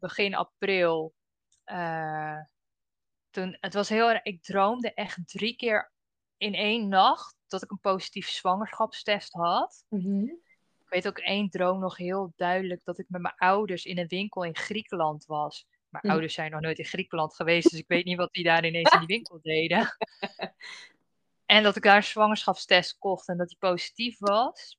begin 0.00 0.34
april, 0.34 1.14
toen, 3.30 3.56
het 3.60 3.74
was 3.74 3.88
heel 3.88 4.10
erg, 4.10 4.22
ik 4.22 4.42
droomde 4.42 4.94
echt 4.94 5.18
drie 5.24 5.56
keer 5.56 5.92
in 6.36 6.54
één 6.54 6.88
nacht 6.88 7.36
dat 7.46 7.62
ik 7.62 7.70
een 7.70 7.80
positief 7.80 8.28
zwangerschapstest 8.28 9.32
had. 9.32 9.84
Mm 9.88 10.00
-hmm. 10.00 10.38
Ik 10.78 10.88
weet 10.88 11.06
ook 11.06 11.18
één 11.18 11.50
droom 11.50 11.80
nog 11.80 11.96
heel 11.96 12.32
duidelijk 12.36 12.84
dat 12.84 12.98
ik 12.98 13.06
met 13.08 13.20
mijn 13.20 13.34
ouders 13.36 13.84
in 13.84 13.98
een 13.98 14.08
winkel 14.08 14.44
in 14.44 14.56
Griekenland 14.56 15.26
was. 15.26 15.66
Mijn 15.88 16.04
mm. 16.06 16.10
ouders 16.10 16.34
zijn 16.34 16.50
nog 16.50 16.60
nooit 16.60 16.78
in 16.78 16.84
Griekenland 16.84 17.34
geweest, 17.34 17.70
dus 17.70 17.78
ik 17.78 17.88
weet 17.88 18.04
niet 18.04 18.16
wat 18.16 18.32
die 18.32 18.44
daar 18.44 18.64
ineens 18.64 18.92
in 18.92 18.98
die 18.98 19.16
winkel 19.16 19.38
deden. 19.52 19.96
En 21.46 21.62
dat 21.62 21.76
ik 21.76 21.82
daar 21.82 21.96
een 21.96 22.02
zwangerschapstest 22.02 22.98
kocht 22.98 23.28
en 23.28 23.36
dat 23.36 23.48
die 23.48 23.58
positief 23.58 24.18
was. 24.18 24.78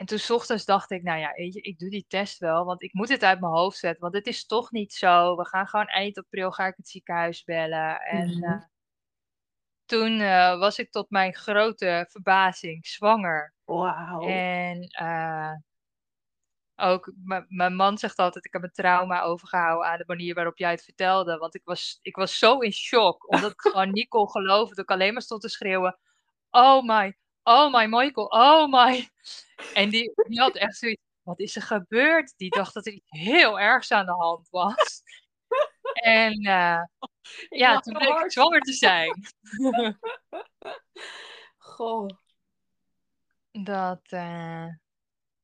En 0.00 0.06
toen 0.06 0.18
s 0.18 0.30
ochtends 0.30 0.64
dacht 0.64 0.90
ik, 0.90 1.02
nou 1.02 1.18
ja, 1.18 1.32
ik 1.36 1.78
doe 1.78 1.90
die 1.90 2.04
test 2.08 2.38
wel, 2.38 2.64
want 2.64 2.82
ik 2.82 2.92
moet 2.92 3.08
het 3.08 3.22
uit 3.22 3.40
mijn 3.40 3.52
hoofd 3.52 3.78
zetten, 3.78 4.00
want 4.00 4.14
het 4.14 4.26
is 4.26 4.46
toch 4.46 4.70
niet 4.70 4.92
zo. 4.92 5.36
We 5.36 5.46
gaan 5.46 5.68
gewoon 5.68 5.86
eind 5.86 6.18
april 6.18 6.52
ga 6.52 6.66
ik 6.66 6.76
het 6.76 6.88
ziekenhuis 6.88 7.44
bellen. 7.44 8.00
En 8.00 8.26
mm 8.26 8.42
-hmm. 8.42 8.52
uh, 8.52 8.62
toen 9.84 10.20
uh, 10.20 10.58
was 10.58 10.78
ik 10.78 10.90
tot 10.90 11.10
mijn 11.10 11.34
grote 11.34 12.06
verbazing 12.10 12.86
zwanger. 12.86 13.54
Wauw. 13.64 14.20
En 14.26 14.96
uh, 15.02 15.52
ook, 16.76 17.12
mijn 17.48 17.74
man 17.74 17.98
zegt 17.98 18.18
altijd, 18.18 18.44
ik 18.44 18.52
heb 18.52 18.62
een 18.62 18.72
trauma 18.72 19.22
overgehouden 19.22 19.90
aan 19.90 19.98
de 19.98 20.04
manier 20.06 20.34
waarop 20.34 20.58
jij 20.58 20.70
het 20.70 20.84
vertelde. 20.84 21.36
Want 21.36 21.54
ik 21.54 21.64
was, 21.64 21.98
ik 22.02 22.16
was 22.16 22.38
zo 22.38 22.58
in 22.58 22.72
shock, 22.72 23.32
omdat 23.32 23.50
ik 23.50 23.60
gewoon 23.70 23.90
niet 23.90 24.08
kon 24.08 24.30
geloven. 24.30 24.76
Dat 24.76 24.84
ik 24.84 24.90
alleen 24.90 25.12
maar 25.12 25.22
stond 25.22 25.40
te 25.40 25.48
schreeuwen, 25.48 25.98
oh 26.50 26.82
my, 26.82 27.16
oh 27.42 27.72
my 27.72 27.86
Michael, 27.86 28.26
oh 28.26 28.68
my. 28.70 29.08
En 29.74 29.90
die, 29.90 30.12
die 30.28 30.40
had 30.40 30.56
echt 30.56 30.76
zoiets, 30.76 31.02
wat 31.22 31.40
is 31.40 31.56
er 31.56 31.62
gebeurd? 31.62 32.34
Die 32.36 32.50
dacht 32.50 32.74
dat 32.74 32.86
er 32.86 32.92
iets 32.92 33.10
heel 33.10 33.60
ergs 33.60 33.92
aan 33.92 34.06
de 34.06 34.12
hand 34.12 34.48
was. 34.50 35.02
En 35.92 36.46
uh, 36.46 36.82
ja, 37.48 37.80
toen 37.80 37.92
bleek 37.92 38.18
ik 38.18 38.32
zwanger 38.32 38.60
te 38.60 38.72
zijn. 38.72 39.20
Goh. 41.58 42.08
Dat, 43.50 44.12
uh, 44.12 44.66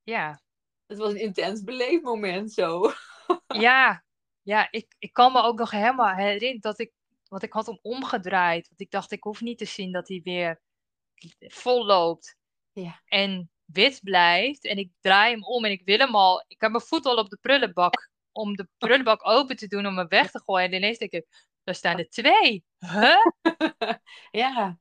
ja, 0.02 0.40
het 0.86 0.98
was 0.98 1.10
een 1.10 1.20
intens 1.20 1.62
beleefmoment 1.62 2.52
zo. 2.52 2.92
ja, 3.46 4.04
ja 4.42 4.68
ik, 4.70 4.94
ik 4.98 5.12
kan 5.12 5.32
me 5.32 5.42
ook 5.42 5.58
nog 5.58 5.70
helemaal 5.70 6.14
herinneren 6.14 6.60
dat 6.60 6.78
ik, 6.78 6.92
want 7.28 7.42
ik 7.42 7.52
had 7.52 7.66
hem 7.66 7.78
omgedraaid. 7.82 8.68
Want 8.68 8.80
ik 8.80 8.90
dacht, 8.90 9.12
ik 9.12 9.22
hoef 9.22 9.40
niet 9.40 9.58
te 9.58 9.64
zien 9.64 9.92
dat 9.92 10.08
hij 10.08 10.20
weer 10.24 10.60
vol 11.38 11.84
loopt. 11.84 12.36
Ja. 12.72 13.00
En 13.06 13.50
wit 13.64 14.00
blijft. 14.02 14.64
En 14.64 14.76
ik 14.78 14.90
draai 15.00 15.32
hem 15.32 15.44
om 15.44 15.64
en 15.64 15.70
ik 15.70 15.82
wil 15.84 15.98
hem 15.98 16.14
al. 16.14 16.44
Ik 16.48 16.60
heb 16.60 16.70
mijn 16.70 16.82
voet 16.82 17.06
al 17.06 17.16
op 17.16 17.28
de 17.28 17.38
prullenbak. 17.40 18.10
Om 18.32 18.56
de 18.56 18.68
prullenbak 18.78 19.26
open 19.28 19.56
te 19.56 19.66
doen 19.66 19.86
om 19.86 19.96
hem 19.96 20.08
weg 20.08 20.30
te 20.30 20.42
gooien. 20.44 20.66
En 20.66 20.74
ineens 20.74 20.98
denk 20.98 21.12
ik, 21.12 21.26
daar 21.64 21.74
staan 21.74 21.98
er 21.98 22.08
twee. 22.08 22.64
Huh? 22.78 23.26
ja. 24.30 24.78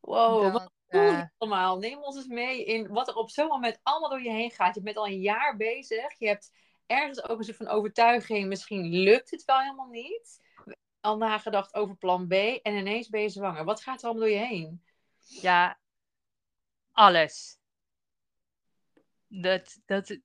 Wow, 0.00 0.52
dat, 0.52 0.70
uh, 0.88 1.22
allemaal? 1.38 1.78
Neem 1.78 1.98
ons 1.98 2.16
eens 2.16 2.26
mee 2.26 2.64
in 2.64 2.88
wat 2.88 3.08
er 3.08 3.14
op 3.14 3.30
zo'n 3.30 3.46
moment 3.46 3.80
allemaal 3.82 4.10
door 4.10 4.22
je 4.22 4.30
heen 4.30 4.50
gaat. 4.50 4.74
Je 4.74 4.82
bent 4.82 4.96
al 4.96 5.06
een 5.06 5.20
jaar 5.20 5.56
bezig. 5.56 6.18
Je 6.18 6.26
hebt 6.26 6.52
ergens 6.86 7.28
ook 7.28 7.38
een 7.38 7.44
soort 7.44 7.56
van 7.56 7.68
overtuiging. 7.68 8.48
Misschien 8.48 8.88
lukt 8.88 9.30
het 9.30 9.44
wel 9.44 9.60
helemaal 9.60 9.88
niet. 9.88 10.40
Al 11.00 11.16
nagedacht 11.16 11.74
over 11.74 11.96
plan 11.96 12.26
B. 12.26 12.32
En 12.32 12.74
ineens 12.76 13.08
ben 13.08 13.20
je 13.20 13.28
zwanger. 13.28 13.64
Wat 13.64 13.82
gaat 13.82 13.98
er 13.98 14.04
allemaal 14.04 14.22
door 14.22 14.32
je 14.32 14.46
heen? 14.46 14.84
Ja, 15.24 15.78
alles. 16.92 17.58
Dat, 19.26 19.78
dat, 19.86 20.18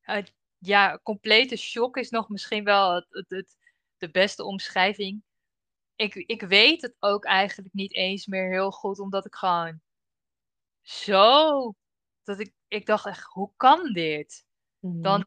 het, 0.00 0.34
ja, 0.58 0.98
complete 1.02 1.56
shock 1.56 1.96
is 1.96 2.10
nog 2.10 2.28
misschien 2.28 2.64
wel 2.64 2.94
het, 2.94 3.06
het, 3.10 3.30
het, 3.30 3.56
de 3.96 4.10
beste 4.10 4.44
omschrijving 4.44 5.22
ik, 6.00 6.14
ik 6.14 6.42
weet 6.42 6.82
het 6.82 6.96
ook 6.98 7.24
eigenlijk 7.24 7.74
niet 7.74 7.94
eens 7.94 8.26
meer 8.26 8.50
heel 8.50 8.70
goed, 8.70 8.98
omdat 8.98 9.26
ik 9.26 9.34
gewoon 9.34 9.80
zo. 10.82 11.74
Dat 12.22 12.40
ik, 12.40 12.52
ik 12.68 12.86
dacht 12.86 13.06
echt, 13.06 13.24
hoe 13.24 13.52
kan 13.56 13.92
dit? 13.92 14.46
Mhm. 14.78 15.02
Dan, 15.02 15.26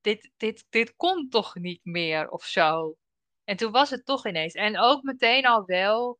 dit, 0.00 0.30
dit, 0.36 0.66
dit 0.68 0.96
komt 0.96 1.30
toch 1.30 1.54
niet 1.54 1.84
meer 1.84 2.30
of 2.30 2.44
zo. 2.44 2.96
En 3.44 3.56
toen 3.56 3.72
was 3.72 3.90
het 3.90 4.04
toch 4.04 4.26
ineens. 4.26 4.54
En 4.54 4.78
ook 4.78 5.02
meteen 5.02 5.46
al 5.46 5.64
wel. 5.64 6.18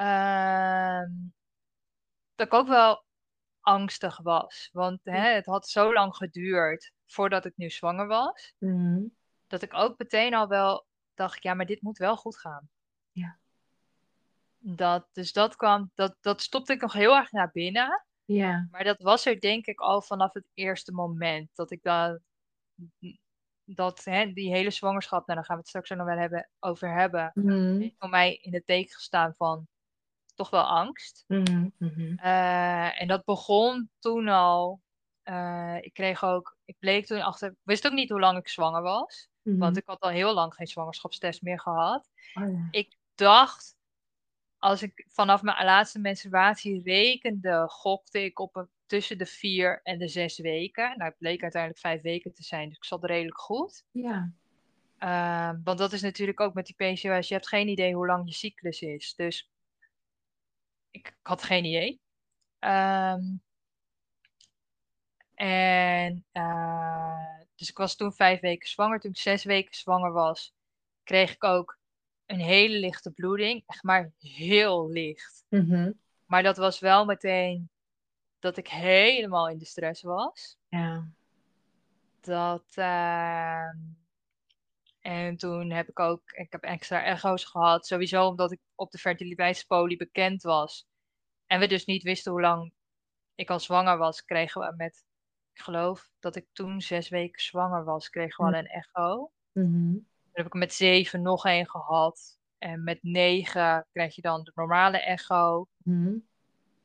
Ehm, 0.00 1.10
dat 2.34 2.46
ik 2.46 2.54
ook 2.54 2.68
wel 2.68 3.04
angstig 3.60 4.18
was. 4.18 4.68
Want 4.72 5.00
hè, 5.02 5.34
het 5.34 5.46
had 5.46 5.68
zo 5.68 5.92
lang 5.92 6.16
geduurd 6.16 6.92
voordat 7.06 7.44
ik 7.44 7.56
nu 7.56 7.70
zwanger 7.70 8.06
was. 8.06 8.54
Mhm. 8.58 9.02
Dat 9.46 9.62
ik 9.62 9.74
ook 9.74 9.98
meteen 9.98 10.34
al 10.34 10.48
wel 10.48 10.86
dacht, 11.14 11.42
ja, 11.42 11.54
maar 11.54 11.66
dit 11.66 11.82
moet 11.82 11.98
wel 11.98 12.16
goed 12.16 12.38
gaan. 12.38 12.68
Ja. 13.12 13.38
Dat, 14.58 15.08
dus 15.12 15.32
dat 15.32 15.56
kwam, 15.56 15.90
dat, 15.94 16.16
dat 16.20 16.40
stopte 16.40 16.72
ik 16.72 16.80
nog 16.80 16.92
heel 16.92 17.16
erg 17.16 17.32
naar 17.32 17.50
binnen. 17.50 18.04
Ja. 18.24 18.68
Maar 18.70 18.84
dat 18.84 19.02
was 19.02 19.26
er 19.26 19.40
denk 19.40 19.66
ik 19.66 19.80
al 19.80 20.02
vanaf 20.02 20.32
het 20.32 20.46
eerste 20.54 20.92
moment 20.92 21.50
dat 21.54 21.70
ik 21.70 21.82
dat, 21.82 22.20
dat 23.64 24.04
hè, 24.04 24.32
die 24.32 24.50
hele 24.50 24.70
zwangerschap, 24.70 25.26
nou 25.26 25.38
daar 25.38 25.46
gaan 25.46 25.54
we 25.56 25.60
het 25.60 25.68
straks 25.68 25.90
nog 25.90 26.06
wel 26.06 26.18
hebben, 26.18 26.50
over 26.58 26.94
hebben, 26.94 27.30
Mhm. 27.34 27.78
heeft 27.80 27.94
voor 27.98 28.08
mij 28.08 28.34
in 28.34 28.54
het 28.54 28.66
teken 28.66 28.94
gestaan 28.94 29.34
van 29.36 29.68
toch 30.40 30.50
wel 30.50 30.62
angst. 30.68 31.24
Mhm, 31.28 31.68
mhm. 31.78 32.14
Eh, 32.18 33.00
en 33.00 33.08
dat 33.08 33.24
begon 33.24 33.90
toen 33.98 34.28
al. 34.28 34.80
eh, 35.22 35.76
ik 35.80 35.92
kreeg 35.94 36.24
ook, 36.24 36.56
ik 36.64 36.76
bleek 36.78 37.06
toen 37.06 37.20
achter, 37.22 37.50
ik 37.50 37.56
wist 37.62 37.86
ook 37.86 37.92
niet 37.92 38.10
hoe 38.10 38.20
lang 38.20 38.38
ik 38.38 38.48
zwanger 38.48 38.82
was. 38.82 39.28
Want 39.42 39.58
Mhm. 39.58 39.76
ik 39.76 39.86
had 39.86 40.00
al 40.00 40.08
heel 40.10 40.34
lang 40.34 40.54
geen 40.54 40.66
zwangerschapstest 40.66 41.42
meer 41.42 41.60
gehad. 41.60 42.08
Oh 42.34 42.50
ja. 42.52 42.68
Ik 42.70 42.96
dacht, 43.14 43.76
als 44.58 44.82
ik 44.82 45.06
vanaf 45.08 45.42
mijn 45.42 45.64
laatste 45.64 45.98
menstruatie 45.98 46.82
rekende, 46.82 47.64
gokte 47.68 48.24
ik 48.24 48.38
op 48.38 48.56
een, 48.56 48.68
tussen 48.86 49.18
de 49.18 49.26
vier 49.26 49.80
en 49.82 49.98
de 49.98 50.08
zes 50.08 50.38
weken. 50.38 50.88
Nou, 50.96 51.02
het 51.10 51.18
bleek 51.18 51.42
uiteindelijk 51.42 51.80
vijf 51.82 52.02
weken 52.02 52.32
te 52.34 52.42
zijn, 52.42 52.68
dus 52.68 52.76
ik 52.76 52.84
zat 52.84 53.04
redelijk 53.04 53.40
goed. 53.40 53.84
Ja. 53.90 54.32
Ehm, 54.98 55.58
want 55.64 55.78
dat 55.78 55.92
is 55.92 56.02
natuurlijk 56.02 56.40
ook 56.40 56.54
met 56.54 56.66
die 56.66 56.74
PCOS, 56.76 57.28
je 57.28 57.34
hebt 57.34 57.48
geen 57.48 57.68
idee 57.68 57.94
hoe 57.94 58.06
lang 58.06 58.28
je 58.28 58.34
cyclus 58.34 58.80
is. 58.80 59.14
Dus 59.14 59.49
ik, 60.90 61.06
ik 61.06 61.16
had 61.22 61.42
geen 61.42 61.64
idee. 61.64 62.00
Ehm, 62.58 63.22
en 65.34 66.24
eh, 66.32 67.38
dus 67.54 67.68
ik 67.68 67.76
was 67.76 67.96
toen 67.96 68.12
vijf 68.12 68.40
weken 68.40 68.68
zwanger. 68.68 69.00
Toen 69.00 69.10
ik 69.10 69.18
zes 69.18 69.44
weken 69.44 69.74
zwanger 69.74 70.12
was, 70.12 70.54
kreeg 71.04 71.34
ik 71.34 71.44
ook 71.44 71.78
een 72.26 72.40
hele 72.40 72.78
lichte 72.78 73.10
bloeding. 73.10 73.62
Echt 73.66 73.82
maar 73.82 74.12
heel 74.18 74.90
licht. 74.90 75.44
Mhm. 75.48 75.92
Maar 76.26 76.42
dat 76.42 76.56
was 76.56 76.78
wel 76.78 77.04
meteen 77.04 77.70
dat 78.38 78.56
ik 78.56 78.68
helemaal 78.68 79.48
in 79.48 79.58
de 79.58 79.64
stress 79.64 80.02
was. 80.02 80.58
Ja. 80.68 81.12
Dat, 82.20 82.64
ehm, 82.74 83.76
en 85.10 85.36
toen 85.36 85.70
heb 85.70 85.88
ik 85.88 85.98
ook, 85.98 86.30
ik 86.30 86.52
heb 86.52 86.62
extra 86.62 87.04
echo's 87.04 87.44
gehad. 87.44 87.86
Sowieso 87.86 88.26
omdat 88.26 88.52
ik 88.52 88.60
op 88.74 88.90
de 88.90 88.98
fertiliteitspolie 88.98 89.96
bekend 89.96 90.42
was. 90.42 90.86
En 91.46 91.60
we 91.60 91.66
dus 91.66 91.84
niet 91.84 92.02
wisten 92.02 92.32
hoe 92.32 92.40
lang 92.40 92.72
ik 93.34 93.50
al 93.50 93.60
zwanger 93.60 93.98
was, 93.98 94.24
kregen 94.24 94.60
we 94.60 94.74
met, 94.76 95.04
ik 95.52 95.60
geloof 95.62 96.10
dat 96.18 96.36
ik 96.36 96.46
toen 96.52 96.80
zes 96.80 97.08
weken 97.08 97.42
zwanger 97.42 97.84
was, 97.84 98.10
kregen 98.10 98.44
we 98.44 98.52
al 98.52 98.58
een 98.58 98.66
echo. 98.66 99.30
Mhm. 99.52 99.92
Toen 99.92 100.32
heb 100.32 100.46
ik 100.46 100.52
er 100.52 100.58
met 100.58 100.74
zeven 100.74 101.22
nog 101.22 101.44
één 101.46 101.70
gehad. 101.70 102.38
En 102.58 102.84
met 102.84 102.98
negen 103.02 103.86
krijg 103.92 104.14
je 104.14 104.22
dan 104.22 104.44
de 104.44 104.52
normale 104.54 104.98
echo. 104.98 105.68
Mhm. 105.76 106.14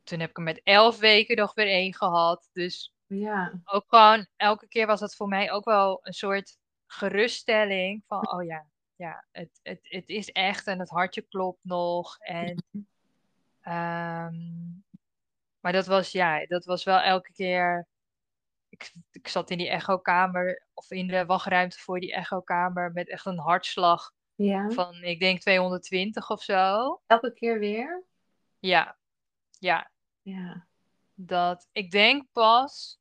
Toen 0.04 0.20
heb 0.20 0.30
ik 0.30 0.38
er 0.38 0.44
met 0.44 0.62
elf 0.64 1.00
weken 1.00 1.38
nog 1.38 1.54
weer 1.54 1.68
één 1.68 1.94
gehad. 1.94 2.50
Dus 2.54 2.94
Ja. 3.08 3.62
ook 3.66 3.86
gewoon, 3.88 4.28
elke 4.36 4.68
keer 4.68 4.88
was 4.88 5.00
dat 5.00 5.16
voor 5.16 5.28
mij 5.28 5.52
ook 5.52 5.66
wel 5.66 6.00
een 6.02 6.14
soort 6.14 6.58
geruststelling. 6.88 8.04
Van, 8.08 8.32
oh 8.32 8.44
ja, 8.44 8.66
ja 8.96 9.26
het, 9.32 9.60
het, 9.64 9.80
het 9.84 10.10
is 10.10 10.32
echt 10.32 10.68
en 10.68 10.80
het 10.80 10.90
hartje 10.90 11.22
klopt 11.22 11.60
nog. 11.64 12.18
En, 12.20 12.64
ehm, 13.62 14.36
maar 15.60 15.72
dat 15.72 15.86
was, 15.86 16.12
ja, 16.12 16.46
dat 16.46 16.66
was 16.66 16.84
wel 16.84 17.00
elke 17.00 17.32
keer... 17.32 17.88
Ik, 18.70 18.94
ik 19.12 19.28
zat 19.28 19.50
in 19.50 19.58
die 19.58 19.70
echokamer, 19.70 20.66
of 20.74 20.92
in 20.92 21.08
de 21.08 21.26
wachtruimte 21.26 21.80
voor 21.80 22.00
die 22.00 22.14
echokamer, 22.14 22.92
met 22.92 23.10
echt 23.10 23.26
een 23.26 23.40
hartslag 23.40 24.12
Ja. 24.36 24.70
van, 24.70 25.04
ik 25.04 25.20
denk 25.20 25.40
220 25.40 26.30
of 26.30 26.42
zo. 26.44 27.02
Elke 27.08 27.34
keer 27.34 27.60
weer? 27.60 28.04
Ja, 28.60 28.98
ja. 29.60 29.92
Ja. 30.22 30.66
dat 31.14 31.68
ik 31.72 31.92
denk 31.92 32.26
pas 32.32 33.00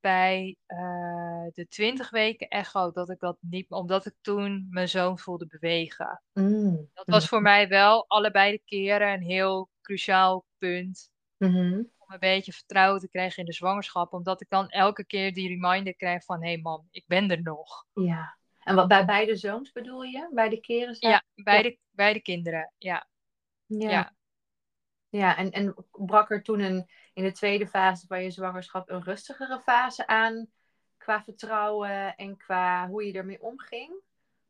bij 0.00 0.56
eh, 0.66 1.46
de 1.52 1.66
20 1.68 2.10
weken 2.10 2.48
echo 2.48 2.90
dat 2.90 3.10
ik 3.10 3.18
dat 3.20 3.36
niet, 3.40 3.70
omdat 3.70 4.06
ik 4.06 4.14
toen 4.20 4.66
mijn 4.70 4.88
zoon 4.88 5.18
voelde 5.18 5.46
bewegen. 5.46 6.22
Mm. 6.32 6.90
Dat 6.94 7.06
was 7.06 7.28
voor 7.28 7.42
mij 7.42 7.68
wel 7.68 8.04
allebei 8.08 8.52
de 8.52 8.62
keren 8.64 9.12
een 9.12 9.22
heel 9.22 9.70
cruciaal 9.82 10.44
punt 10.58 11.10
Mhm. 11.36 11.74
om 11.96 12.12
een 12.12 12.18
beetje 12.18 12.52
vertrouwen 12.52 13.00
te 13.00 13.08
krijgen 13.08 13.38
in 13.38 13.44
de 13.44 13.52
zwangerschap, 13.52 14.12
omdat 14.12 14.40
ik 14.40 14.48
dan 14.48 14.68
elke 14.68 15.04
keer 15.06 15.32
die 15.34 15.48
reminder 15.48 15.94
krijg 15.96 16.24
van 16.24 16.42
hé 16.42 16.48
hey 16.52 16.58
mam, 16.60 16.88
ik 16.90 17.04
ben 17.06 17.30
er 17.30 17.42
nog. 17.42 17.86
Ja. 17.92 18.36
En 18.58 18.74
wat 18.74 18.88
bij 18.88 19.04
beide 19.04 19.36
zoons 19.36 19.72
bedoel 19.72 20.02
je? 20.02 20.30
Beide 20.32 20.60
keren? 20.60 20.94
zijn- 20.94 21.12
Ja, 21.12 21.22
bij, 21.34 21.62
De, 21.62 21.78
bij 21.90 22.12
de 22.12 22.20
kinderen, 22.20 22.72
ja. 22.78 23.08
Ja. 23.66 23.90
ja. 23.90 24.16
Ja, 25.08 25.36
en, 25.36 25.50
en 25.50 25.74
brak 25.90 26.30
er 26.30 26.42
toen 26.42 26.60
een, 26.60 26.90
in 27.18 27.24
de 27.24 27.32
tweede 27.32 27.66
fase 27.66 28.06
van 28.06 28.22
je 28.22 28.30
zwangerschap 28.30 28.90
een 28.90 29.02
rustigere 29.02 29.60
fase 29.60 30.06
aan 30.06 30.46
qua 30.96 31.22
vertrouwen 31.22 32.16
en 32.16 32.36
qua 32.36 32.88
hoe 32.88 33.06
je 33.06 33.12
ermee 33.12 33.42
omging? 33.42 34.00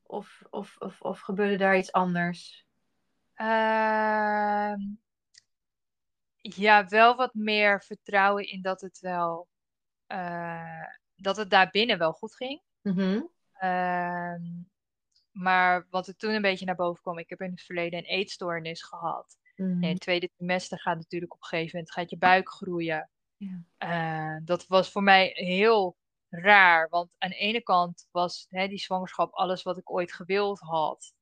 Of, 0.02 0.42
of, 0.50 0.76
of, 0.78 1.00
of 1.00 1.20
gebeurde 1.20 1.56
daar 1.56 1.76
iets 1.76 1.92
anders? 1.92 2.66
Ehm, 3.34 4.80
ja, 6.36 6.86
wel 6.86 7.16
wat 7.16 7.34
meer 7.34 7.82
vertrouwen 7.82 8.44
in 8.44 8.62
dat 8.62 8.80
het 8.80 8.98
wel, 9.00 9.48
eh, 10.06 10.86
dat 11.16 11.36
het 11.36 11.50
daarbinnen 11.50 11.98
wel 11.98 12.12
goed 12.12 12.36
ging. 12.36 12.62
Mhm. 12.82 13.22
Ehm, 13.52 14.42
maar 15.30 15.86
wat 15.90 16.06
er 16.06 16.16
toen 16.16 16.34
een 16.34 16.42
beetje 16.42 16.64
naar 16.64 16.74
boven 16.74 17.02
kwam, 17.02 17.18
ik 17.18 17.30
heb 17.30 17.40
in 17.40 17.50
het 17.50 17.62
verleden 17.62 17.98
een 17.98 18.04
eetstoornis 18.04 18.82
gehad. 18.82 19.36
Mhm. 19.58 19.82
En 19.82 19.88
het 19.88 20.00
tweede 20.00 20.30
trimester 20.36 20.80
gaat 20.80 20.96
natuurlijk 20.96 21.34
op 21.34 21.40
een 21.42 21.48
gegeven 21.48 21.76
moment 21.76 21.92
gaat 21.92 22.10
je 22.10 22.18
buik 22.18 22.48
groeien. 22.48 23.10
Ja. 23.36 23.62
Eh, 23.76 24.40
dat 24.44 24.66
was 24.66 24.90
voor 24.90 25.02
mij 25.02 25.30
heel 25.34 25.96
raar, 26.28 26.88
want 26.88 27.10
aan 27.18 27.30
de 27.30 27.36
ene 27.36 27.62
kant 27.62 28.08
was 28.10 28.46
hè, 28.48 28.68
die 28.68 28.78
zwangerschap 28.78 29.32
alles 29.32 29.62
wat 29.62 29.78
ik 29.78 29.90
ooit 29.90 30.12
gewild 30.12 30.58
had. 30.58 31.12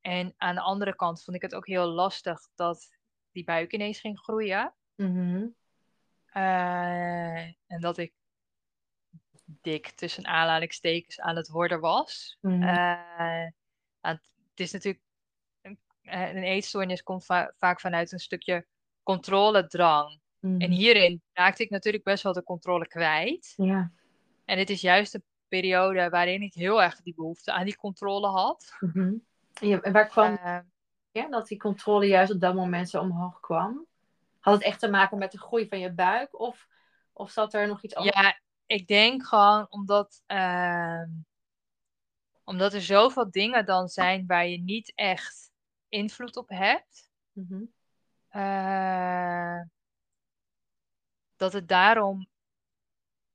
En 0.00 0.34
aan 0.36 0.54
de 0.54 0.60
andere 0.60 0.96
kant 0.96 1.24
vond 1.24 1.36
ik 1.36 1.42
het 1.42 1.54
ook 1.54 1.66
heel 1.66 1.86
lastig 1.86 2.48
dat 2.54 2.88
die 3.32 3.44
buik 3.44 3.72
ineens 3.72 4.00
ging 4.00 4.18
groeien. 4.18 4.74
Mhm. 4.94 5.46
Eh, 6.26 7.42
en 7.66 7.80
dat 7.80 7.98
ik 7.98 8.12
dik 9.44 9.90
tussen 9.90 10.26
aanhalingstekens 10.26 11.20
aan 11.20 11.36
het 11.36 11.48
worden 11.48 11.80
was. 11.80 12.38
Mhm. 12.40 12.62
Eh, 12.62 13.46
het 14.00 14.20
is 14.54 14.72
natuurlijk, 14.72 15.04
een, 16.02 16.12
eh, 16.12 16.34
een 16.34 16.42
eetstoornis 16.42 17.02
komt 17.02 17.24
va- 17.24 17.52
vaak 17.56 17.80
vanuit 17.80 18.12
een 18.12 18.18
stukje 18.18 18.66
controledrang. 19.02 20.20
Mhm. 20.40 20.60
En 20.60 20.70
hierin 20.70 21.22
raakte 21.32 21.62
ik 21.62 21.70
natuurlijk 21.70 22.04
best 22.04 22.22
wel 22.22 22.32
de 22.32 22.42
controle 22.42 22.86
kwijt. 22.88 23.54
Ja. 23.56 23.90
En 24.44 24.58
het 24.58 24.70
is 24.70 24.80
juist 24.80 25.12
de 25.12 25.22
periode 25.48 26.08
waarin 26.08 26.42
ik 26.42 26.54
heel 26.54 26.82
erg 26.82 27.00
die 27.02 27.14
behoefte 27.14 27.52
aan 27.52 27.64
die 27.64 27.76
controle 27.76 28.26
had. 28.26 28.76
Mhm. 28.80 29.12
En 29.60 29.68
je- 29.68 29.80
en 29.80 29.92
waar 29.92 30.06
kwam 30.08 30.34
Eh, 30.36 30.58
ja, 31.10 31.28
dat 31.28 31.48
die 31.48 31.58
controle 31.58 32.06
juist 32.06 32.32
op 32.32 32.40
dat 32.40 32.54
moment 32.54 32.88
zo 32.90 33.00
omhoog 33.00 33.40
kwam? 33.40 33.86
Had 34.38 34.54
het 34.54 34.62
echt 34.62 34.78
te 34.80 34.90
maken 34.90 35.18
met 35.18 35.32
de 35.32 35.38
groei 35.38 35.68
van 35.68 35.78
je 35.78 35.92
buik? 35.92 36.40
Of, 36.40 36.66
of 37.12 37.30
zat 37.30 37.54
er 37.54 37.66
nog 37.66 37.82
iets 37.82 37.94
anders? 37.94 38.16
Ja, 38.20 38.38
ik 38.66 38.86
denk 38.86 39.26
gewoon 39.26 39.66
omdat, 39.68 40.22
ehm, 40.26 41.08
omdat 42.44 42.72
er 42.72 42.82
zoveel 42.82 43.30
dingen 43.30 43.64
dan 43.66 43.88
zijn 43.88 44.26
waar 44.26 44.46
je 44.46 44.60
niet 44.60 44.92
echt 44.94 45.50
invloed 45.92 46.36
op 46.36 46.48
hebt. 46.48 47.10
Eh, 48.28 49.60
dat 51.36 51.52
het 51.52 51.68
daarom 51.68 52.28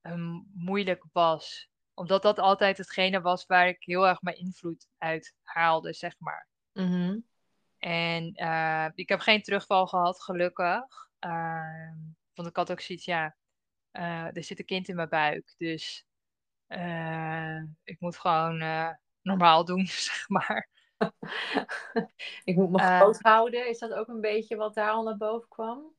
ehm, 0.01 0.39
moeilijk 0.53 1.05
was. 1.11 1.69
Omdat 1.93 2.21
dat 2.21 2.39
altijd 2.39 2.77
hetgene 2.77 3.21
was 3.21 3.45
waar 3.45 3.67
ik 3.67 3.83
heel 3.83 4.07
erg 4.07 4.21
mijn 4.21 4.37
invloed 4.37 4.87
uit 4.97 5.35
haalde, 5.43 5.93
zeg 5.93 6.19
maar. 6.19 6.47
Mhm. 6.73 7.19
En 7.77 8.33
eh, 8.33 8.87
ik 8.93 9.09
heb 9.09 9.19
geen 9.19 9.41
terugval 9.41 9.87
gehad, 9.87 10.23
gelukkig. 10.23 11.09
Ehm, 11.19 11.97
want 12.33 12.49
ik 12.49 12.55
had 12.55 12.71
ook 12.71 12.81
zoiets, 12.81 13.05
ja, 13.05 13.35
eh, 13.91 14.35
er 14.35 14.43
zit 14.43 14.59
een 14.59 14.65
kind 14.65 14.87
in 14.87 14.95
mijn 14.95 15.09
buik. 15.09 15.53
Dus 15.57 16.05
ik 17.83 17.99
moet 17.99 18.17
gewoon 18.17 18.63
normaal 19.21 19.65
doen, 19.65 19.85
zeg 20.09 20.29
maar. 20.29 20.76
Ik 22.43 22.55
moet 22.55 22.69
me 22.69 22.77
Eh. 22.79 22.99
groot 22.99 23.19
houden. 23.21 23.67
Is 23.69 23.79
dat 23.79 23.93
ook 23.93 24.07
een 24.07 24.21
beetje 24.21 24.55
wat 24.55 24.73
daar 24.73 24.91
al 24.91 25.03
naar 25.03 25.17
boven 25.17 25.47
kwam? 25.49 25.95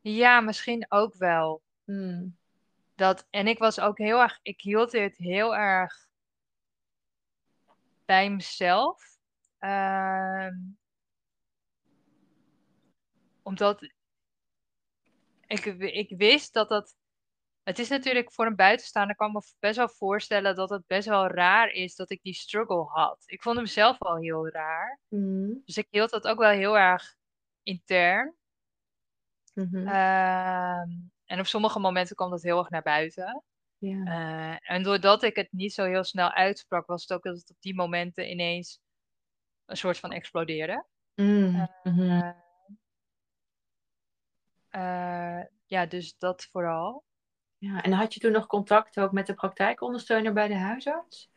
Ja, 0.00 0.40
misschien 0.40 0.86
ook 0.88 1.14
wel. 1.14 1.62
Hmm. 1.84 2.36
Dat, 2.94 3.26
en 3.30 3.46
ik 3.46 3.58
was 3.58 3.80
ook 3.80 3.98
heel 3.98 4.20
erg, 4.20 4.38
ik 4.42 4.60
hield 4.60 4.90
dit 4.90 5.16
heel 5.16 5.56
erg 5.56 6.08
bij 8.04 8.30
mezelf. 8.30 9.18
Ehm, 9.58 10.54
omdat 13.42 13.82
ik, 15.46 15.64
ik 15.80 16.18
wist 16.18 16.52
dat 16.52 16.68
dat. 16.68 16.96
Het 17.66 17.78
is 17.78 17.88
natuurlijk 17.88 18.32
voor 18.32 18.46
een 18.46 18.56
buitenstaander, 18.56 19.16
kan 19.16 19.28
ik 19.28 19.34
me 19.34 19.42
best 19.58 19.76
wel 19.76 19.88
voorstellen 19.88 20.54
dat 20.54 20.70
het 20.70 20.86
best 20.86 21.08
wel 21.08 21.26
raar 21.26 21.70
is 21.70 21.94
dat 21.94 22.10
ik 22.10 22.22
die 22.22 22.34
struggle 22.34 22.84
had. 22.84 23.22
Ik 23.26 23.42
vond 23.42 23.56
hem 23.56 23.66
zelf 23.66 23.98
wel 23.98 24.16
heel 24.16 24.48
raar. 24.48 25.00
Hmm. 25.08 25.62
Dus 25.64 25.76
ik 25.76 25.86
hield 25.90 26.10
dat 26.10 26.28
ook 26.28 26.38
wel 26.38 26.50
heel 26.50 26.78
erg 26.78 27.14
intern. 27.62 28.34
Mhm. 29.54 29.88
Ehm, 29.88 30.88
en 31.24 31.38
op 31.38 31.46
sommige 31.46 31.78
momenten 31.78 32.16
kwam 32.16 32.30
dat 32.30 32.42
heel 32.42 32.58
erg 32.58 32.70
naar 32.70 32.82
buiten. 32.82 33.42
Eh, 33.80 34.70
en 34.70 34.82
doordat 34.82 35.22
ik 35.22 35.36
het 35.36 35.52
niet 35.52 35.72
zo 35.72 35.84
heel 35.84 36.04
snel 36.04 36.30
uitsprak, 36.30 36.86
was 36.86 37.02
het 37.02 37.12
ook 37.12 37.22
dat 37.22 37.36
het 37.36 37.50
op 37.50 37.56
die 37.60 37.74
momenten 37.74 38.30
ineens 38.30 38.80
een 39.64 39.76
soort 39.76 39.98
van 39.98 40.12
explodeerde. 40.12 40.84
Hmm. 41.14 41.70
Mhm. 41.82 42.10
Eh, 44.70 45.38
eh, 45.38 45.46
ja, 45.66 45.86
dus 45.86 46.18
dat 46.18 46.44
vooral. 46.44 47.05
Ja. 47.58 47.82
En 47.82 47.92
had 47.92 48.14
je 48.14 48.20
toen 48.20 48.32
nog 48.32 48.46
contact 48.46 49.00
ook 49.00 49.12
met 49.12 49.26
de 49.26 49.34
praktijkondersteuner 49.34 50.32
bij 50.32 50.48
de 50.48 50.56
huisarts? 50.56 51.30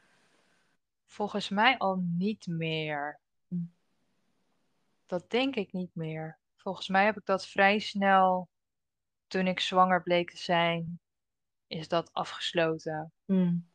Volgens 1.06 1.50
mij 1.50 1.78
al 1.78 1.96
niet 2.18 2.48
meer. 2.48 3.20
Dat 5.06 5.30
denk 5.30 5.56
ik 5.56 5.72
niet 5.72 5.96
meer. 5.96 6.38
Volgens 6.56 6.88
mij 6.88 7.06
heb 7.06 7.18
ik 7.18 7.26
dat 7.26 7.48
vrij 7.48 7.80
snel, 7.80 8.50
toen 9.28 9.48
ik 9.48 9.60
zwanger 9.60 10.04
bleek 10.04 10.32
te 10.32 10.38
zijn, 10.38 11.00
is 11.68 11.88
dat 11.88 12.14
afgesloten. 12.14 13.12
Hmm. 13.26 13.68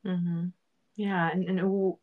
Mhm. 0.00 0.48
Ja, 0.92 1.32
en, 1.32 1.46
en 1.46 1.58
hoe, 1.58 1.98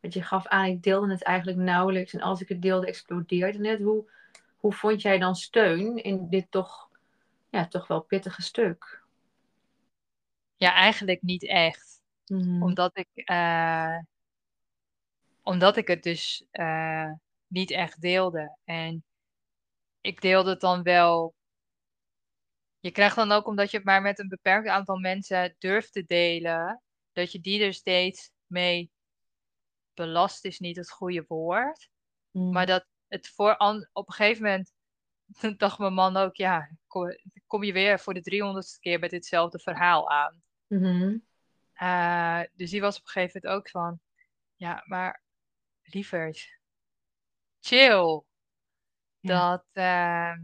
want 0.00 0.14
je 0.14 0.22
gaf 0.22 0.46
aan, 0.46 0.66
ik 0.66 0.82
deelde 0.82 1.10
het 1.10 1.22
eigenlijk 1.22 1.58
nauwelijks. 1.58 2.12
En 2.12 2.20
als 2.20 2.40
ik 2.40 2.48
het 2.48 2.62
deelde, 2.62 2.86
explodeerde 2.86 3.68
het. 3.68 3.80
Hoe, 3.80 4.10
hoe 4.56 4.72
vond 4.72 5.02
jij 5.02 5.18
dan 5.18 5.36
steun 5.36 5.96
in 5.96 6.28
dit 6.28 6.50
toch, 6.50 6.89
ja, 7.50 7.68
toch 7.68 7.86
wel 7.86 8.00
pittige 8.00 8.42
stuk? 8.42 9.02
Ja, 10.56 10.74
eigenlijk 10.74 11.22
niet 11.22 11.46
echt. 11.46 12.02
Mhm. 12.26 12.62
Omdat 12.62 12.98
ik, 12.98 13.08
eh, 13.14 13.98
omdat 15.42 15.76
ik 15.76 15.86
het 15.86 16.02
dus 16.02 16.46
eh, 16.50 17.12
niet 17.46 17.70
echt 17.70 18.00
deelde. 18.00 18.56
En 18.64 19.04
ik 20.00 20.20
deelde 20.20 20.50
het 20.50 20.60
dan 20.60 20.82
wel. 20.82 21.34
Je 22.80 22.90
krijgt 22.90 23.16
dan 23.16 23.32
ook, 23.32 23.46
omdat 23.46 23.70
je 23.70 23.76
het 23.76 23.86
maar 23.86 24.02
met 24.02 24.18
een 24.18 24.28
beperkt 24.28 24.68
aantal 24.68 24.96
mensen 24.96 25.54
durft 25.58 25.92
te 25.92 26.04
delen, 26.04 26.82
dat 27.12 27.32
je 27.32 27.40
die 27.40 27.64
er 27.64 27.74
steeds 27.74 28.30
mee 28.46 28.90
belast, 29.94 30.44
is 30.44 30.58
niet 30.58 30.76
het 30.76 30.90
goede 30.90 31.24
woord. 31.28 31.88
Mhm. 32.30 32.50
Maar 32.50 32.66
dat 32.66 32.86
het 33.08 33.28
voor 33.28 33.56
op 33.92 34.08
een 34.08 34.14
gegeven 34.14 34.42
moment 34.42 34.72
dacht 35.56 35.78
mijn 35.78 35.94
man 35.94 36.16
ook, 36.16 36.36
ja, 36.36 36.70
kom, 36.86 37.18
kom 37.46 37.62
je 37.64 37.72
weer 37.72 38.00
voor 38.00 38.14
de 38.14 38.20
300ste 38.20 38.80
keer 38.80 38.98
met 38.98 39.10
ditzelfde 39.10 39.58
verhaal 39.58 40.10
aan. 40.10 40.42
Mhm. 40.66 41.18
Eh, 41.72 42.40
dus 42.54 42.70
die 42.70 42.80
was 42.80 42.96
op 42.98 43.02
een 43.04 43.08
gegeven 43.10 43.40
moment 43.42 43.60
ook 43.60 43.70
van, 43.70 44.00
Ja, 44.54 44.82
maar 44.86 45.22
lieverd, 45.82 46.58
chill. 47.60 48.22
Ja. 49.20 49.50
Dat, 49.50 49.64
ehm, 49.72 50.40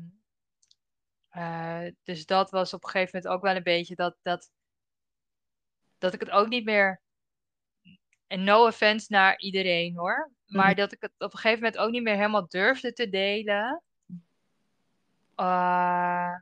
eh, 1.29 1.93
dus 2.03 2.27
dat 2.27 2.51
was 2.51 2.75
op 2.75 2.83
een 2.85 2.89
gegeven 2.91 3.11
moment 3.15 3.35
ook 3.35 3.43
wel 3.43 3.57
een 3.57 3.63
beetje 3.63 3.95
dat, 3.95 4.17
dat, 4.23 4.51
dat 5.99 6.15
ik 6.15 6.21
het 6.21 6.31
ook 6.31 6.49
niet 6.49 6.65
meer. 6.65 7.03
En 8.27 8.45
no 8.45 8.67
offense 8.67 9.07
naar 9.09 9.39
iedereen 9.39 9.97
hoor. 9.97 10.33
Maar 10.47 10.67
Mhm. 10.69 10.77
dat 10.77 10.93
ik 10.93 11.01
het 11.01 11.13
op 11.19 11.33
een 11.33 11.39
gegeven 11.39 11.63
moment 11.63 11.79
ook 11.81 11.91
niet 11.91 12.03
meer 12.03 12.15
helemaal 12.15 12.49
durfde 12.49 12.93
te 12.93 13.09
delen. 13.09 13.83
Eh, 15.37 16.35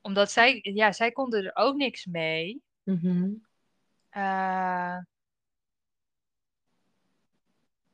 omdat 0.00 0.30
zij, 0.30 0.58
ja, 0.62 0.92
zij 0.92 1.12
konden 1.12 1.44
er 1.44 1.50
ook 1.56 1.76
niks 1.76 2.06
mee. 2.06 2.62
Eh, 4.10 4.98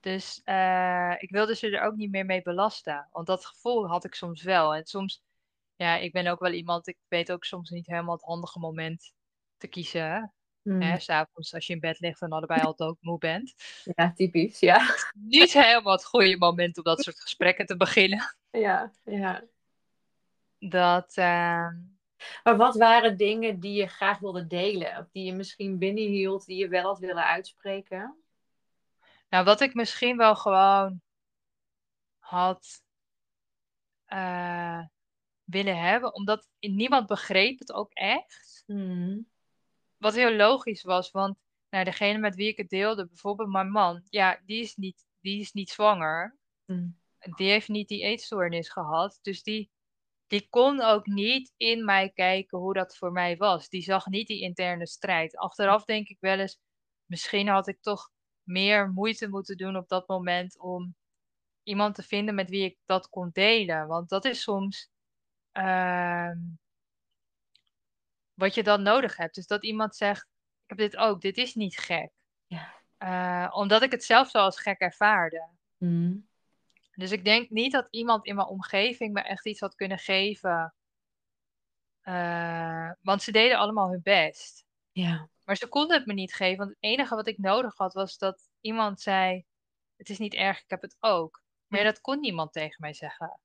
dus 0.00 0.40
eh, 0.44 1.14
ik 1.18 1.30
wilde 1.30 1.54
ze 1.54 1.70
er 1.70 1.82
ook 1.82 1.96
niet 1.96 2.10
meer 2.10 2.24
mee 2.26 2.42
belasten. 2.42 3.08
Want 3.12 3.26
dat 3.26 3.46
gevoel 3.46 3.88
had 3.88 4.04
ik 4.04 4.14
soms 4.14 4.42
wel. 4.42 4.74
En 4.74 4.86
soms, 4.86 5.22
ja, 5.76 5.96
ik 5.96 6.12
ben 6.12 6.26
ook 6.26 6.40
wel 6.40 6.52
iemand, 6.52 6.86
ik 6.88 6.98
weet 7.08 7.32
ook 7.32 7.44
soms 7.44 7.70
niet 7.70 7.86
helemaal 7.86 8.14
het 8.14 8.24
handige 8.24 8.58
moment 8.58 9.12
te 9.56 9.68
kiezen. 9.68 10.32
Mm. 10.62 10.98
S'avonds 10.98 11.54
als 11.54 11.66
je 11.66 11.72
in 11.72 11.80
bed 11.80 12.00
ligt 12.00 12.22
en 12.22 12.30
allebei 12.30 12.60
al 12.60 12.74
doodmoe 12.74 13.18
bent. 13.18 13.54
Ja, 13.96 14.12
typisch. 14.12 14.60
Ja. 14.60 14.94
Niet 15.14 15.52
helemaal 15.52 15.92
het 15.92 16.04
goede 16.04 16.38
moment 16.38 16.76
om 16.76 16.84
dat 16.84 17.02
soort 17.02 17.20
gesprekken 17.20 17.66
te 17.66 17.76
beginnen. 17.76 18.36
Ja, 18.50 18.92
ja. 19.04 19.44
Dat, 20.58 21.16
eh, 21.16 21.68
Maar 22.42 22.56
wat 22.56 22.76
waren 22.76 23.16
dingen 23.16 23.60
die 23.60 23.72
je 23.72 23.86
graag 23.86 24.18
wilde 24.18 24.46
delen? 24.46 24.98
Of 24.98 25.10
die 25.12 25.24
je 25.24 25.32
misschien 25.32 25.78
binnenhield, 25.78 26.46
die 26.46 26.56
je 26.56 26.68
wel 26.68 26.82
had 26.82 26.98
willen 26.98 27.24
uitspreken? 27.24 28.14
nou, 29.30 29.44
wat 29.44 29.60
ik 29.60 29.74
misschien 29.74 30.16
wel 30.16 30.36
gewoon 30.36 31.00
had 32.18 32.82
eh, 34.04 34.84
willen 35.44 35.82
hebben, 35.82 36.14
omdat 36.14 36.48
niemand 36.60 37.06
begreep 37.06 37.58
het 37.58 37.72
ook 37.72 37.92
echt. 37.92 38.62
Mm. 38.66 39.28
Wat 40.00 40.14
heel 40.14 40.32
logisch 40.32 40.82
was, 40.82 41.10
want 41.10 41.38
nou, 41.70 41.84
degene 41.84 42.18
met 42.18 42.34
wie 42.34 42.48
ik 42.48 42.56
het 42.56 42.68
deelde, 42.68 43.06
bijvoorbeeld 43.06 43.48
mijn 43.48 43.70
man, 43.70 44.02
ja, 44.08 44.40
die 44.44 44.60
is 44.62 44.76
niet, 44.76 45.06
die 45.20 45.40
is 45.40 45.52
niet 45.52 45.70
zwanger. 45.70 46.38
Mm. 46.66 46.98
Die 47.36 47.50
heeft 47.50 47.68
niet 47.68 47.88
die 47.88 48.02
eetstoornis 48.02 48.68
gehad. 48.68 49.18
Dus 49.22 49.42
die, 49.42 49.70
die 50.26 50.48
kon 50.48 50.80
ook 50.80 51.06
niet 51.06 51.52
in 51.56 51.84
mij 51.84 52.10
kijken 52.10 52.58
hoe 52.58 52.74
dat 52.74 52.96
voor 52.96 53.12
mij 53.12 53.36
was. 53.36 53.68
Die 53.68 53.82
zag 53.82 54.06
niet 54.06 54.26
die 54.26 54.40
interne 54.40 54.86
strijd. 54.86 55.36
Achteraf 55.36 55.84
denk 55.84 56.08
ik 56.08 56.16
wel 56.20 56.38
eens, 56.38 56.60
misschien 57.04 57.48
had 57.48 57.68
ik 57.68 57.80
toch 57.80 58.10
meer 58.42 58.90
moeite 58.90 59.28
moeten 59.28 59.56
doen 59.56 59.76
op 59.76 59.88
dat 59.88 60.08
moment 60.08 60.58
om 60.58 60.94
iemand 61.62 61.94
te 61.94 62.02
vinden 62.02 62.34
met 62.34 62.50
wie 62.50 62.64
ik 62.64 62.78
dat 62.84 63.08
kon 63.08 63.30
delen. 63.32 63.86
Want 63.86 64.08
dat 64.08 64.24
is 64.24 64.42
soms 64.42 64.90
ehm, 65.52 66.38
wat 68.40 68.54
je 68.54 68.62
dan 68.62 68.82
nodig 68.82 69.16
hebt. 69.16 69.34
Dus 69.34 69.46
dat 69.46 69.64
iemand 69.64 69.96
zegt, 69.96 70.26
ik 70.62 70.68
heb 70.68 70.78
dit 70.78 70.96
ook, 70.96 71.20
dit 71.20 71.36
is 71.36 71.54
niet 71.54 71.78
gek. 71.78 72.10
Ja. 72.46 72.74
Eh, 72.96 73.56
omdat 73.56 73.82
ik 73.82 73.90
het 73.90 74.04
zelf 74.04 74.30
zo 74.30 74.38
als 74.38 74.60
gek 74.60 74.78
ervaarde. 74.78 75.48
Mm. 75.76 76.28
Dus 76.94 77.10
ik 77.10 77.24
denk 77.24 77.50
niet 77.50 77.72
dat 77.72 77.86
iemand 77.90 78.26
in 78.26 78.34
mijn 78.34 78.48
omgeving 78.48 79.12
me 79.12 79.20
echt 79.20 79.46
iets 79.46 79.60
had 79.60 79.74
kunnen 79.74 79.98
geven. 79.98 80.74
Eh, 82.00 82.90
want 83.00 83.22
ze 83.22 83.32
deden 83.32 83.58
allemaal 83.58 83.90
hun 83.90 84.02
best. 84.02 84.64
Ja. 84.92 85.28
Maar 85.44 85.56
ze 85.56 85.68
konden 85.68 85.96
het 85.96 86.06
me 86.06 86.12
niet 86.12 86.34
geven. 86.34 86.58
Want 86.58 86.70
het 86.70 86.78
enige 86.80 87.14
wat 87.14 87.26
ik 87.26 87.38
nodig 87.38 87.76
had 87.76 87.94
was 87.94 88.18
dat 88.18 88.48
iemand 88.60 89.00
zei: 89.00 89.44
Het 89.96 90.08
is 90.10 90.18
niet 90.18 90.34
erg, 90.34 90.62
ik 90.62 90.70
heb 90.70 90.82
het 90.82 90.96
ook. 91.00 91.42
Maar 91.66 91.78
ja, 91.78 91.84
dat 91.84 92.00
kon 92.00 92.20
niemand 92.20 92.52
tegen 92.52 92.76
mij 92.80 92.94
zeggen. 92.94 93.40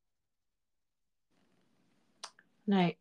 Nee. 2.64 2.98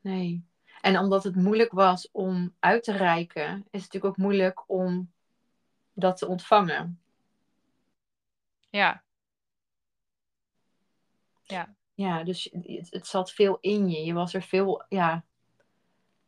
Nee. 0.00 0.49
En 0.80 0.98
omdat 0.98 1.24
het 1.24 1.34
moeilijk 1.34 1.72
was 1.72 2.08
om 2.12 2.54
uit 2.58 2.82
te 2.82 2.92
reiken, 2.92 3.44
is 3.44 3.54
het 3.54 3.72
natuurlijk 3.72 4.04
ook 4.04 4.16
moeilijk 4.16 4.70
om 4.70 5.12
dat 5.92 6.16
te 6.16 6.26
ontvangen. 6.26 7.00
Ja. 8.70 9.02
Ja. 11.42 11.74
Ja, 11.94 12.24
dus 12.24 12.48
het, 12.52 12.90
het 12.90 13.06
zat 13.06 13.32
veel 13.32 13.58
in 13.60 13.88
je. 13.88 14.04
Je 14.04 14.12
was 14.12 14.34
er 14.34 14.42
veel, 14.42 14.84
ja, 14.88 15.24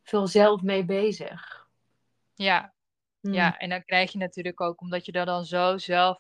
veel 0.03 0.27
zelf 0.27 0.63
mee 0.63 0.85
bezig. 0.85 1.69
Ja. 2.35 2.75
Mm. 3.21 3.33
Ja, 3.33 3.59
en 3.59 3.69
dan 3.69 3.85
krijg 3.85 4.13
je 4.13 4.19
natuurlijk 4.19 4.61
ook, 4.61 4.81
omdat 4.81 5.07
je 5.07 5.13
er 5.13 5.27
dan 5.27 5.45
zo 5.45 5.79
zelf, 5.79 6.19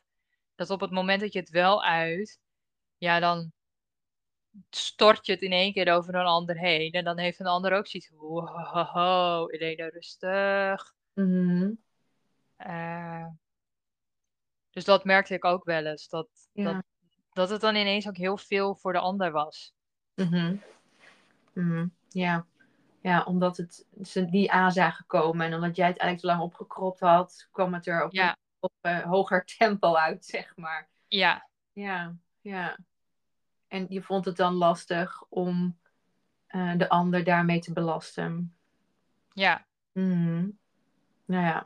dat 0.55 0.71
op 0.71 0.81
het 0.81 0.91
moment 0.91 1.21
dat 1.21 1.33
je 1.33 1.39
het 1.39 1.51
wel 1.51 1.85
uit, 1.85 2.41
ja, 2.99 3.21
dan 3.21 3.53
stort 4.71 5.27
je 5.27 5.33
het 5.33 5.43
in 5.43 5.53
één 5.53 5.73
keer 5.73 5.93
over 5.93 6.15
een 6.15 6.27
ander 6.27 6.59
heen. 6.59 6.93
En 6.93 7.05
dan 7.05 7.19
heeft 7.19 7.41
een 7.41 7.47
ander 7.47 7.73
ook 7.73 7.87
zoiets, 7.87 8.11
wow, 8.11 9.55
Elena, 9.55 9.89
rustig. 9.89 10.95
Mhm. 11.15 11.71
Eh, 12.57 13.27
dus 14.71 14.85
dat 14.85 15.05
merkte 15.05 15.35
ik 15.35 15.45
ook 15.45 15.65
wel 15.65 15.87
eens, 15.87 16.09
dat, 16.09 16.29
Ja. 16.53 16.73
dat, 16.73 16.85
dat 17.33 17.51
het 17.51 17.61
dan 17.61 17.75
ineens 17.77 18.09
ook 18.09 18.17
heel 18.17 18.37
veel 18.37 18.75
voor 18.75 18.93
de 18.93 18.99
ander 18.99 19.33
was. 19.33 19.75
Mhm. 20.15 20.57
Mhm. 21.53 21.87
Ja. 22.09 22.47
ja, 23.01 23.25
omdat 23.25 23.57
het, 23.57 23.87
ze 24.03 24.21
niet 24.21 24.49
aan 24.49 24.73
zagen 24.73 25.07
komen 25.07 25.47
en 25.47 25.55
omdat 25.55 25.77
jij 25.77 25.87
het 25.87 25.99
eigenlijk 25.99 26.21
te 26.21 26.27
lang 26.27 26.53
opgekropt 26.53 27.01
had, 27.01 27.49
kwam 27.51 27.75
het 27.75 27.87
er 27.87 28.05
op 28.05 28.13
Ja. 28.13 28.29
een 28.31 28.37
op, 28.61 29.05
hoger 29.05 29.45
tempo 29.59 29.95
uit, 29.95 30.25
zeg 30.25 30.57
maar. 30.57 30.89
Ja, 31.09 31.49
Ja, 31.73 32.17
ja. 32.41 32.79
En 33.73 33.87
je 33.89 34.03
vond 34.03 34.25
het 34.25 34.37
dan 34.37 34.55
lastig 34.55 35.25
om 35.29 35.79
eh, 36.47 36.77
de 36.77 36.89
ander 36.89 37.25
daarmee 37.25 37.61
te 37.61 37.73
belasten. 37.73 38.57
ja. 39.33 39.67
Mhm. 39.93 40.49
Nou 41.25 41.45
ja. 41.45 41.65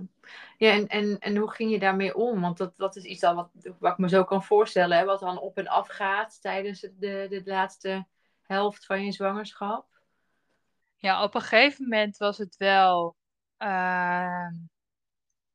Ja, 0.57 0.73
en, 0.73 0.87
en, 0.87 1.19
en 1.19 1.37
hoe 1.37 1.51
ging 1.51 1.71
je 1.71 1.79
daarmee 1.79 2.15
om? 2.15 2.41
Want 2.41 2.57
dat, 2.57 2.77
dat 2.77 2.97
is 2.97 3.05
iets 3.05 3.23
al 3.23 3.35
wat, 3.35 3.51
wat 3.79 3.93
ik 3.93 3.99
me 3.99 4.09
zo 4.09 4.25
kan 4.25 4.45
voorstellen, 4.45 4.99
hè, 4.99 5.05
wat 5.05 5.21
dan 5.21 5.39
op 5.39 5.59
en 5.59 5.67
af 5.67 5.89
gaat 5.89 6.41
tijdens 6.41 6.81
de, 6.81 7.27
de 7.29 7.43
laatste 7.45 8.07
helft 8.43 8.87
van 8.87 9.05
je 9.05 9.13
zwangerschap. 9.13 10.01
Ja, 10.97 11.23
op 11.23 11.35
een 11.35 11.41
gegeven 11.41 11.83
moment 11.83 12.17
was 12.17 12.39
het 12.39 12.57
wel 12.57 13.17
ehm, 13.57 14.55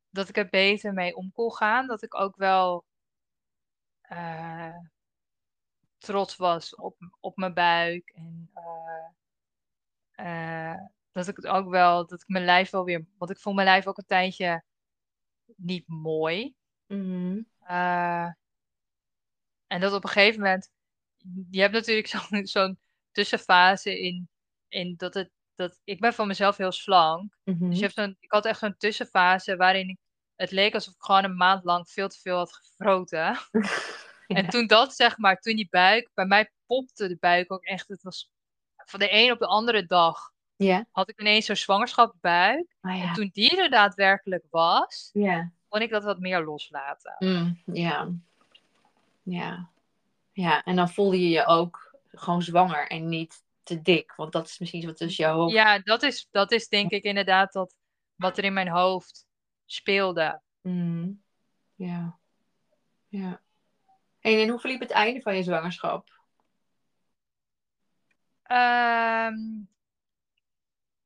dat 0.10 0.30
ik 0.30 0.38
er 0.38 0.50
beter 0.50 0.94
mee 0.94 1.16
om 1.16 1.32
kon 1.32 1.54
gaan. 1.54 1.88
Dat 1.88 2.04
ik 2.04 2.16
ook 2.16 2.36
wel 2.36 2.86
eh, 4.02 4.78
trots 6.02 6.36
was 6.36 6.76
op, 6.76 6.96
op 7.20 7.38
mijn 7.38 7.54
buik. 7.54 8.10
En 8.16 8.50
eh, 10.14 10.72
eh, 10.72 10.80
dat 11.12 11.28
ik 11.28 11.36
het 11.36 11.48
ook 11.48 11.70
wel, 11.70 12.08
dat 12.08 12.22
ik 12.22 12.28
mijn 12.28 12.46
lijf 12.46 12.70
wel 12.70 12.84
weer, 12.84 13.06
want 13.18 13.32
ik 13.32 13.40
vond 13.40 13.56
mijn 13.56 13.68
lijf 13.68 13.88
ook 13.88 13.98
een 13.98 14.06
tijdje 14.06 14.64
niet 15.56 15.88
mooi. 15.88 16.56
Mhm. 16.88 17.42
Eh, 17.60 18.30
en 19.68 19.80
dat 19.80 19.94
op 19.94 20.04
een 20.04 20.10
gegeven 20.10 20.40
moment, 20.40 20.72
je 21.50 21.62
hebt 21.62 21.74
natuurlijk 21.74 22.08
zo'n 22.30 22.46
zo'n 22.46 22.80
tussenfase 23.12 24.00
in, 24.02 24.30
in 24.68 24.94
dat 24.98 25.14
het, 25.14 25.32
dat, 25.56 25.82
ik 25.84 26.00
ben 26.00 26.14
van 26.14 26.28
mezelf 26.28 26.58
heel 26.58 26.72
slank. 26.72 27.38
Mhm. 27.44 27.70
Dus 27.70 27.78
je 27.78 27.84
hebt 27.84 27.96
zo'n, 27.96 28.18
ik 28.20 28.32
had 28.32 28.46
echt 28.46 28.60
zo'n 28.60 28.78
tussenfase 28.78 29.56
waarin 29.56 29.90
ik, 29.90 29.98
het 30.36 30.52
leek 30.52 30.74
alsof 30.74 30.94
ik 30.94 31.02
gewoon 31.02 31.24
een 31.24 31.36
maand 31.36 31.64
lang 31.64 31.90
veel 31.90 32.08
te 32.08 32.20
veel 32.20 32.38
had 32.38 32.54
gefroten. 32.54 33.38
En 34.36 34.50
toen 34.50 34.68
dat, 34.68 34.96
zeg 34.96 35.18
maar, 35.18 35.40
toen 35.40 35.56
die 35.56 35.68
buik, 35.70 36.10
bij 36.14 36.26
mij 36.26 36.52
popte 36.66 37.08
de 37.08 37.18
buik 37.20 37.52
ook 37.52 37.64
echt, 37.64 37.88
het 37.88 38.04
was 38.04 38.30
van 38.76 39.00
de 39.00 39.14
een 39.14 39.32
op 39.32 39.40
de 39.40 39.46
andere 39.48 39.86
dag 39.86 40.32
Ja, 40.56 40.86
had 40.92 41.10
ik 41.10 41.20
ineens 41.20 41.46
zo'n 41.46 41.56
zwangerschapsbuik. 41.56 42.76
ah 42.82 43.02
En 43.04 43.14
toen 43.14 43.30
die 43.34 43.62
er 43.62 43.70
daadwerkelijk 43.70 44.46
was, 44.50 45.10
Ja. 45.14 45.52
kon 45.68 45.82
ik 45.82 45.90
dat 45.90 46.04
wat 46.04 46.20
meer 46.20 46.44
loslaten. 46.44 47.16
Mm, 47.20 47.62
ja. 47.66 48.10
Ja. 49.24 49.70
Ja, 50.34 50.64
en 50.64 50.76
dan 50.76 50.90
voelde 50.90 51.20
je 51.22 51.30
je 51.30 51.46
ook 51.46 51.96
gewoon 52.12 52.42
zwanger 52.42 52.88
en 52.88 53.08
niet 53.10 53.44
te 53.64 53.82
dik. 53.82 54.14
Want 54.16 54.32
dat 54.32 54.48
is 54.48 54.60
misschien 54.60 54.86
wat 54.86 54.98
tussen 54.98 55.24
jouw 55.24 55.36
hoofd. 55.36 55.54
Ja, 55.54 55.80
dat 55.80 56.04
is, 56.04 56.28
dat 56.32 56.52
is 56.52 56.68
denk 56.68 56.92
ik 56.92 57.04
inderdaad 57.04 57.54
dat, 57.54 57.76
wat 58.16 58.38
er 58.38 58.44
in 58.44 58.54
mijn 58.54 58.70
hoofd 58.70 59.26
speelde. 59.66 60.42
Mm. 60.62 61.22
Ja. 61.76 62.18
Ja. 63.08 63.42
En, 64.22 64.40
en 64.40 64.50
hoe 64.50 64.60
verliep 64.60 64.80
het 64.80 64.92
einde 64.92 65.22
van 65.22 65.36
je 65.36 65.44
zwangerschap? 65.44 66.20
Ehm, 68.44 69.36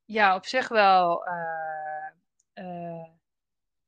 ja, 0.06 0.36
op 0.36 0.46
zich 0.46 0.68
wel 0.68 1.26
eh, 1.26 2.10
eh, 2.54 3.10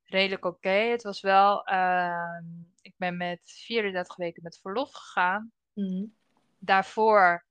redelijk 0.04 0.46
oké. 0.46 0.70
Het 0.70 1.04
was 1.04 1.22
wel, 1.22 1.66
ehm, 1.66 2.46
ik 2.82 2.94
ben 2.98 3.18
met 3.18 3.40
34 3.44 4.16
weken 4.16 4.44
met 4.44 4.60
verlof 4.62 4.92
gegaan. 4.92 5.52
Mm. 5.74 6.16
Daarvoor, 6.58 7.46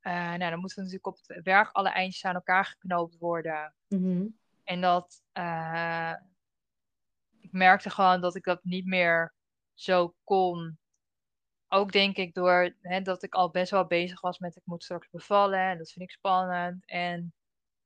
eh, 0.00 0.12
nou, 0.12 0.50
dan 0.50 0.58
moeten 0.58 0.78
natuurlijk 0.78 1.06
op 1.06 1.18
het 1.26 1.42
werk 1.42 1.70
alle 1.72 1.88
eindjes 1.88 2.24
aan 2.24 2.34
elkaar 2.34 2.64
geknoopt 2.64 3.18
worden. 3.18 3.74
Mhm. 3.88 4.26
En 4.64 4.80
dat, 4.80 5.22
eh, 5.32 6.14
merkte 7.50 7.90
gewoon 7.90 8.20
dat 8.20 8.34
ik 8.34 8.44
dat 8.44 8.64
niet 8.64 8.86
meer 8.86 9.34
zo 9.74 10.14
kon. 10.24 10.78
Ook 11.74 11.92
denk 11.92 12.16
ik 12.16 12.34
door 12.34 12.74
hè, 12.80 13.00
dat 13.00 13.22
ik 13.22 13.34
al 13.34 13.50
best 13.50 13.70
wel 13.70 13.86
bezig 13.86 14.20
was 14.20 14.38
met 14.38 14.56
ik 14.56 14.62
moet 14.64 14.82
straks 14.84 15.08
bevallen. 15.10 15.58
En 15.58 15.78
dat 15.78 15.90
vind 15.92 16.04
ik 16.04 16.16
spannend. 16.16 16.84
En 16.86 17.34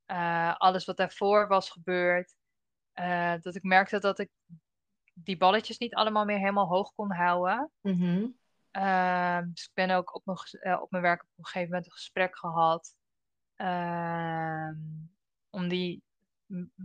eh, 0.05 0.55
alles 0.57 0.85
wat 0.85 0.97
daarvoor 0.97 1.47
was 1.47 1.69
gebeurd. 1.69 2.35
eh, 2.93 3.33
dat 3.41 3.55
ik 3.55 3.63
merkte 3.63 3.99
dat 3.99 4.19
ik 4.19 4.29
die 5.13 5.37
balletjes 5.37 5.77
niet 5.77 5.95
allemaal 5.95 6.25
meer 6.25 6.37
helemaal 6.37 6.67
hoog 6.67 6.93
kon 6.95 7.11
houden. 7.11 7.71
Mhm. 7.81 8.27
Ehm, 8.71 9.49
dus 9.53 9.63
ik 9.63 9.71
ben 9.73 9.89
ook 9.89 10.15
op 10.15 10.25
mijn, 10.25 10.37
eh, 10.37 10.81
op 10.81 10.91
mijn 10.91 11.03
werk 11.03 11.21
op 11.23 11.29
een 11.37 11.45
gegeven 11.45 11.67
moment 11.69 11.85
een 11.85 11.91
gesprek 11.91 12.37
gehad. 12.37 12.95
ehm, 13.55 14.75
om 15.49 15.67
die 15.67 16.03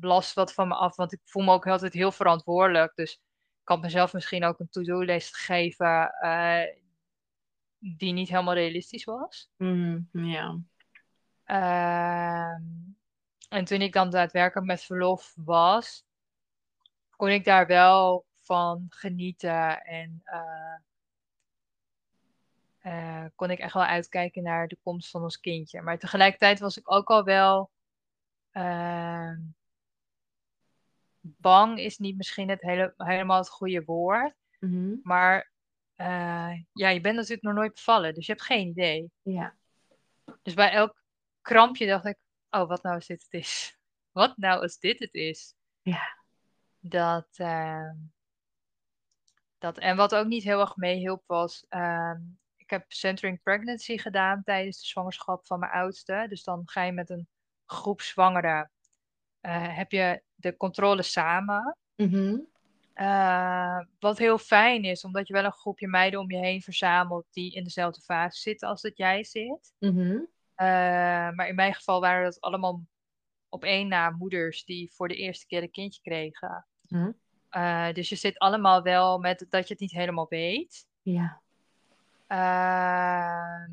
last 0.01 0.35
wat 0.35 0.53
van 0.55 0.69
me 0.69 0.75
af. 0.75 0.97
Want 0.97 1.13
ik 1.13 1.21
voel 1.25 1.43
me 1.45 1.53
ook 1.53 1.67
altijd 1.67 1.93
heel 1.93 2.13
verantwoordelijk. 2.13 2.93
Dus 2.95 3.13
ik 3.63 3.69
had 3.69 3.81
mezelf 3.81 4.13
misschien 4.13 4.45
ook 4.45 4.59
een 4.61 4.69
to-do-lijst 4.69 5.37
gegeven 5.37 6.11
eh, 6.11 6.83
die 7.85 8.13
niet 8.13 8.29
helemaal 8.29 8.55
realistisch 8.55 9.05
was. 9.05 9.51
Mhm. 9.57 10.01
Ja. 10.13 10.59
Ehm, 11.45 12.63
en 13.49 13.65
toen 13.65 13.81
ik 13.81 13.93
dan 13.93 14.11
daadwerkelijk 14.11 14.67
met 14.67 14.85
verlof 14.85 15.35
was, 15.37 16.05
kon 17.17 17.29
ik 17.29 17.45
daar 17.45 17.67
wel 17.67 18.27
van 18.41 18.87
genieten. 18.89 19.85
En 19.85 20.21
eh, 20.25 20.77
eh, 22.79 23.25
kon 23.35 23.51
ik 23.51 23.59
echt 23.59 23.75
wel 23.75 23.85
uitkijken 23.85 24.43
naar 24.43 24.69
de 24.69 24.79
komst 24.83 25.11
van 25.11 25.23
ons 25.23 25.41
kindje. 25.41 25.83
Maar 25.83 25.99
tegelijkertijd 25.99 26.59
was 26.59 26.79
ik 26.79 26.93
ook 26.93 27.09
al 27.09 27.25
wel. 27.25 27.71
ehm, 28.51 29.41
bang 31.21 31.79
is 31.79 31.99
niet 31.99 32.17
misschien 32.17 32.49
het 32.49 32.61
hele, 32.61 32.95
helemaal 32.97 33.39
het 33.39 33.49
goede 33.49 33.85
woord. 33.85 34.35
Mhm. 34.61 34.95
Maar 35.03 35.53
eh, 35.97 36.53
ja, 36.73 36.89
je 36.89 37.01
bent 37.01 37.17
natuurlijk 37.17 37.43
nog 37.43 37.55
nooit 37.55 37.75
bevallen, 37.75 38.15
dus 38.15 38.27
je 38.27 38.33
hebt 38.33 38.45
geen 38.45 38.69
idee. 38.69 39.11
Ja. 39.23 39.55
Dus 40.43 40.55
bij 40.55 40.71
elk 40.71 41.03
krampje 41.41 41.87
dacht 41.87 42.05
ik, 42.05 42.17
oh, 42.51 42.69
wat 42.69 42.83
nou 42.83 42.95
als 42.95 43.07
dit 43.07 43.23
het 43.23 43.33
is? 43.33 43.79
Wat 44.13 44.37
nou 44.37 44.63
als 44.63 44.79
dit 44.79 44.99
het 44.99 45.15
is? 45.15 45.55
Ja. 45.83 46.19
Dat, 46.79 47.29
ehm, 47.33 47.97
dat, 49.59 49.79
en 49.79 49.97
wat 49.97 50.15
ook 50.15 50.27
niet 50.27 50.43
heel 50.43 50.61
erg 50.61 50.77
meehielp 50.77 51.23
was, 51.27 51.67
ehm, 51.69 52.21
ik 52.57 52.71
heb 52.71 52.93
centering 52.93 53.43
pregnancy 53.43 53.99
gedaan 53.99 54.43
tijdens 54.43 54.81
de 54.81 54.87
zwangerschap 54.87 55.47
van 55.47 55.59
mijn 55.59 55.73
oudste. 55.73 56.27
Dus 56.29 56.43
dan 56.43 56.63
ga 56.65 56.83
je 56.83 56.93
met 56.93 57.11
een 57.11 57.29
groep 57.67 58.01
zwangeren, 58.01 58.71
eh, 59.41 59.77
heb 59.77 59.91
je 59.91 60.23
de 60.35 60.57
controle 60.57 61.03
samen. 61.03 61.77
Mhm. 61.95 62.39
Eh, 62.95 63.79
wat 63.99 64.19
heel 64.19 64.39
fijn 64.39 64.85
is, 64.85 65.05
omdat 65.05 65.27
je 65.27 65.33
wel 65.33 65.45
een 65.45 65.53
groepje 65.53 65.89
meiden 65.89 66.21
om 66.21 66.31
je 66.31 66.39
heen 66.39 66.63
verzamelt 66.63 67.27
die 67.31 67.55
in 67.55 67.65
dezelfde 67.65 68.01
fase 68.01 68.41
zitten 68.41 68.69
als 68.69 68.83
dat 68.83 68.97
jij 68.97 69.25
zit. 69.25 69.75
Mhm. 69.79 70.19
Eh, 70.55 70.67
maar 71.31 71.49
in 71.49 71.55
mijn 71.55 71.75
geval 71.75 72.01
waren 72.01 72.25
dat 72.25 72.41
allemaal 72.41 72.83
op 73.49 73.65
één 73.65 73.89
na 73.89 74.11
moeders 74.11 74.65
die 74.65 74.93
voor 74.93 75.09
de 75.09 75.17
eerste 75.17 75.47
keer 75.47 75.63
een 75.63 75.71
kindje 75.71 76.01
kregen. 76.01 76.67
Mhm. 76.89 77.11
Eh, 77.49 77.93
dus 77.93 78.09
je 78.09 78.17
zit 78.17 78.39
allemaal 78.39 78.83
wel 78.83 79.19
met 79.19 79.47
dat 79.49 79.67
je 79.67 79.73
het 79.73 79.83
niet 79.83 79.93
helemaal 79.93 80.29
weet. 80.29 80.87
Ja. 81.03 81.43
Ehm, 82.27 83.71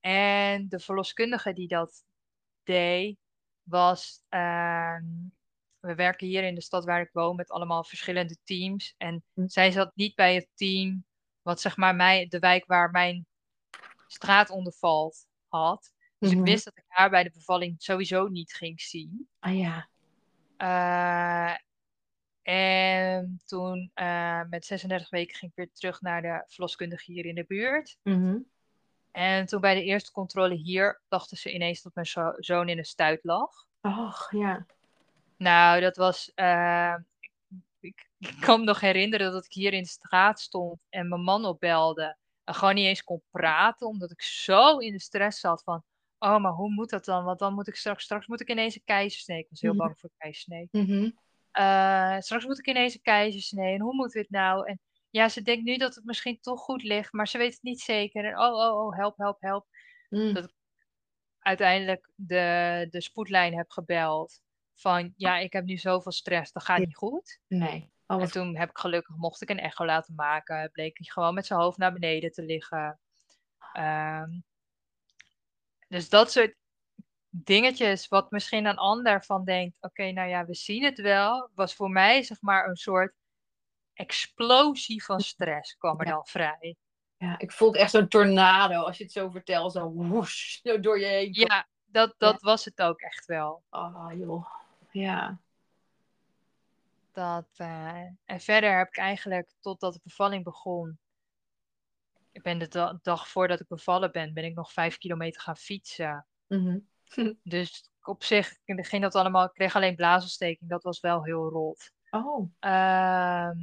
en 0.00 0.68
de 0.68 0.78
verloskundige 0.78 1.52
die 1.52 1.68
dat 1.68 2.04
deed, 2.64 3.18
was. 3.62 4.22
We 5.86 5.94
werken 5.94 6.26
hier 6.26 6.44
in 6.44 6.54
de 6.54 6.60
stad 6.62 6.84
waar 6.84 7.00
ik 7.00 7.10
woon 7.12 7.36
met 7.36 7.50
allemaal 7.50 7.84
verschillende 7.84 8.36
teams. 8.44 8.94
En 8.96 9.24
Hm. 9.34 9.46
zij 9.46 9.70
zat 9.70 9.90
niet 9.94 10.14
bij 10.14 10.34
het 10.34 10.48
team, 10.54 11.04
wat 11.42 11.60
zeg 11.60 11.76
maar 11.76 11.94
mij, 11.94 12.26
de 12.28 12.38
wijk 12.38 12.66
waar 12.66 12.90
mijn 12.90 13.26
straat 14.06 14.50
onder 14.50 14.72
valt, 14.72 15.26
had. 15.48 15.92
Dus 16.18 16.30
Mhm. 16.30 16.38
ik 16.40 16.46
wist 16.46 16.64
dat 16.64 16.76
ik 16.76 16.84
haar 16.86 17.10
bij 17.10 17.22
de 17.22 17.30
bevalling 17.30 17.74
sowieso 17.78 18.26
niet 18.28 18.54
ging 18.54 18.80
zien. 18.80 19.28
Ah 19.38 19.58
ja. 19.58 19.88
Eh, 20.56 21.56
en 22.42 23.40
toen 23.46 23.90
eh, 23.94 24.40
met 24.50 24.64
36 24.66 25.10
weken 25.10 25.36
ging 25.36 25.50
ik 25.50 25.56
weer 25.56 25.70
terug 25.72 26.00
naar 26.00 26.22
de 26.22 26.44
verloskundige 26.46 27.12
hier 27.12 27.24
in 27.26 27.34
de 27.34 27.44
buurt. 27.48 27.98
Mhm. 28.02 28.38
En 29.10 29.46
toen 29.46 29.60
bij 29.60 29.74
de 29.74 29.82
eerste 29.84 30.12
controle 30.12 30.54
hier 30.54 31.00
dachten 31.08 31.36
ze 31.36 31.52
ineens 31.52 31.82
dat 31.82 31.94
mijn 31.94 32.06
zo- 32.06 32.34
zoon 32.36 32.68
in 32.68 32.78
een 32.78 32.84
stuit 32.84 33.24
lag. 33.24 33.50
Och, 33.80 34.30
ja. 34.30 34.66
Nou, 35.36 35.80
dat 35.80 35.96
was. 35.96 36.32
eh, 36.34 36.94
ik, 37.80 38.08
ik 38.18 38.36
kan 38.40 38.58
me 38.60 38.64
nog 38.66 38.80
herinneren 38.80 39.32
dat 39.32 39.44
ik 39.44 39.52
hier 39.52 39.72
in 39.72 39.82
de 39.82 39.88
straat 39.88 40.40
stond 40.40 40.80
en 40.88 41.08
mijn 41.08 41.22
man 41.22 41.44
opbelde. 41.44 42.16
En 42.44 42.54
gewoon 42.54 42.74
niet 42.74 42.86
eens 42.86 43.04
kon 43.04 43.22
praten, 43.30 43.86
omdat 43.86 44.10
ik 44.10 44.22
zo 44.22 44.78
in 44.78 44.92
de 44.92 45.00
stress 45.00 45.40
zat 45.40 45.62
van. 45.62 45.84
Oh, 46.18 46.38
maar 46.38 46.52
hoe 46.52 46.70
moet 46.70 46.90
dat 46.90 47.04
dan? 47.04 47.24
Want 47.24 47.38
dan 47.38 47.54
moet 47.54 47.68
ik 47.68 47.76
straks, 47.76 48.04
straks 48.04 48.26
moet 48.26 48.40
ik 48.40 48.50
ineens 48.50 48.74
een 48.74 48.84
keizersnee. 48.84 49.38
Ik 49.38 49.46
was 49.50 49.60
heel 49.60 49.72
Mhm. 49.74 49.80
bang 49.82 49.98
voor 49.98 50.10
keizersnee. 50.18 50.68
Mhm. 50.72 51.10
Eh, 51.50 52.18
straks 52.18 52.44
moet 52.44 52.58
ik 52.58 52.66
ineens 52.66 52.94
een 52.94 53.02
keizersnee. 53.02 53.74
En 53.74 53.80
hoe 53.80 53.94
moet 53.94 54.12
dit 54.12 54.30
nou? 54.30 54.66
En 54.68 54.80
ja, 55.10 55.28
ze 55.28 55.42
denkt 55.42 55.64
nu 55.64 55.76
dat 55.76 55.94
het 55.94 56.04
misschien 56.04 56.40
toch 56.40 56.60
goed 56.60 56.82
ligt, 56.82 57.12
maar 57.12 57.28
ze 57.28 57.38
weet 57.38 57.52
het 57.52 57.62
niet 57.62 57.80
zeker. 57.80 58.24
En 58.24 58.38
oh, 58.38 58.54
oh, 58.54 58.86
oh, 58.86 58.96
help, 58.96 59.16
help, 59.16 59.40
help. 59.40 59.66
Mm. 60.08 60.34
Dat- 60.34 60.54
Uiteindelijk 61.38 62.10
de, 62.14 62.86
de 62.90 63.00
spoedlijn 63.00 63.56
heb 63.56 63.70
gebeld. 63.70 64.40
Van 64.76 65.12
ja, 65.16 65.36
ik 65.38 65.52
heb 65.52 65.64
nu 65.64 65.76
zoveel 65.76 66.12
stress, 66.12 66.52
dat 66.52 66.62
gaat 66.64 66.78
niet 66.78 66.96
goed. 66.96 67.40
Nee. 67.46 67.90
Oh, 68.06 68.22
En 68.22 68.30
toen 68.30 68.56
heb 68.56 68.70
ik 68.70 68.78
gelukkig, 68.78 69.16
mocht 69.16 69.42
ik 69.42 69.50
een 69.50 69.58
echo 69.58 69.84
laten 69.84 70.14
maken, 70.14 70.70
bleek 70.70 70.98
hij 70.98 71.06
gewoon 71.06 71.34
met 71.34 71.46
zijn 71.46 71.60
hoofd 71.60 71.78
naar 71.78 71.92
beneden 71.92 72.32
te 72.32 72.42
liggen. 72.42 73.00
Ehm, 73.72 74.30
dus 75.88 76.08
dat 76.08 76.32
soort 76.32 76.54
dingetjes, 77.28 78.08
wat 78.08 78.30
misschien 78.30 78.64
een 78.66 78.76
ander 78.76 79.24
van 79.24 79.44
denkt, 79.44 79.76
oké, 79.80 80.10
nou 80.10 80.28
ja, 80.28 80.44
we 80.44 80.54
zien 80.54 80.84
het 80.84 81.00
wel, 81.00 81.50
was 81.54 81.74
voor 81.74 81.90
mij 81.90 82.22
zeg 82.22 82.40
maar 82.40 82.68
een 82.68 82.76
soort 82.76 83.14
explosie 83.94 85.04
van 85.04 85.20
stress 85.20 85.76
kwam 85.76 86.00
er 86.00 86.06
Ja. 86.06 86.12
dan 86.12 86.26
vrij. 86.26 86.76
Ja, 87.16 87.38
ik 87.38 87.52
voel 87.52 87.68
het 87.68 87.76
echt 87.76 87.90
zo'n 87.90 88.08
tornado 88.08 88.82
als 88.82 88.96
je 88.98 89.02
het 89.04 89.12
zo 89.12 89.30
vertelt. 89.30 89.72
Zo 89.72 89.90
woesh, 89.90 90.60
zo 90.62 90.80
door 90.80 91.00
je 91.00 91.06
heen. 91.06 91.32
Ja, 91.32 91.68
dat, 91.84 92.14
dat 92.18 92.40
was 92.42 92.64
het 92.64 92.82
ook 92.82 93.00
echt 93.00 93.26
wel. 93.26 93.62
Oh, 93.70 94.08
joh. 94.14 94.46
Ja. 95.00 95.40
Dat, 97.12 97.48
eh, 97.56 98.02
en 98.24 98.40
verder 98.40 98.76
heb 98.78 98.88
ik 98.88 98.96
eigenlijk, 98.96 99.52
totdat 99.60 99.92
de 99.92 100.00
bevalling 100.02 100.44
begon, 100.44 100.98
ik 102.32 102.42
ben 102.42 102.58
de 102.58 102.68
da- 102.68 102.98
dag 103.02 103.28
voordat 103.28 103.60
ik 103.60 103.68
bevallen 103.68 104.12
ben, 104.12 104.34
ben 104.34 104.44
ik 104.44 104.54
nog 104.54 104.72
vijf 104.72 104.98
kilometer 104.98 105.40
gaan 105.40 105.56
fietsen. 105.56 106.26
Mhm. 106.46 106.78
Dus 107.42 107.90
op 108.02 108.24
zich 108.24 108.58
ging 108.64 109.02
dat 109.02 109.14
allemaal, 109.14 109.44
ik 109.44 109.52
kreeg 109.52 109.76
alleen 109.76 109.96
blaasontsteking, 109.96 110.70
dat 110.70 110.82
was 110.82 111.00
wel 111.00 111.24
heel 111.24 111.48
rot. 111.48 111.92
Oh. 112.10 112.50
Ehm, 112.58 113.58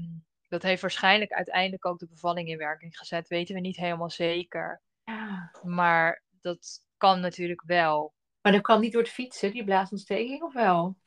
dat 0.48 0.62
heeft 0.62 0.82
waarschijnlijk 0.82 1.32
uiteindelijk 1.32 1.86
ook 1.86 2.00
de 2.00 2.08
bevalling 2.08 2.50
in 2.50 2.58
werking 2.58 2.98
gezet, 2.98 3.28
weten 3.28 3.56
we 3.56 3.62
niet 3.62 3.78
helemaal 3.78 4.10
zeker. 4.10 4.82
Ja. 5.04 5.52
Maar 5.64 6.24
dat 6.42 6.88
kan 6.98 7.20
natuurlijk 7.20 7.64
wel. 7.66 8.14
Maar 8.42 8.52
dat 8.52 8.62
kan 8.62 8.80
niet 8.80 8.92
door 8.94 9.02
het 9.02 9.12
fietsen, 9.12 9.52
die 9.52 9.64
blaasontsteking, 9.64 10.42
of 10.42 10.54
wel? 10.54 10.98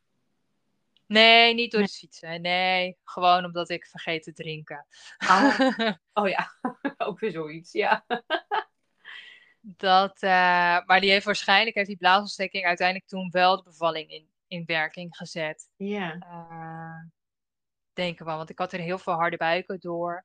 Nee, 1.06 1.54
niet 1.54 1.70
door 1.70 1.80
Nee. 1.80 1.88
het 1.88 1.98
fietsen. 1.98 2.40
Nee, 2.40 2.98
gewoon 3.04 3.44
omdat 3.44 3.70
ik 3.70 3.86
vergeet 3.86 4.22
te 4.22 4.32
drinken. 4.32 4.86
Ah. 5.16 5.58
Oh 6.12 6.28
ja, 6.28 6.50
ook 7.06 7.20
weer 7.20 7.30
zoiets, 7.30 7.72
ja. 7.72 8.06
Dat, 9.60 10.22
eh, 10.22 10.30
maar 10.86 11.00
die 11.00 11.10
heeft 11.10 11.24
waarschijnlijk 11.24 11.76
heeft 11.76 11.88
die 11.88 11.96
blaasontsteking 11.96 12.64
uiteindelijk 12.64 13.08
toen 13.08 13.30
wel 13.30 13.56
de 13.56 13.62
bevalling 13.62 14.10
in, 14.10 14.28
in 14.46 14.64
werking 14.66 15.16
gezet. 15.16 15.68
Ja. 15.76 16.18
Eh, 16.18 17.10
denken 17.92 18.26
we, 18.26 18.32
want 18.32 18.50
ik 18.50 18.58
had 18.58 18.72
er 18.72 18.80
heel 18.80 18.98
veel 18.98 19.12
harde 19.12 19.36
buiken 19.36 19.80
door. 19.80 20.24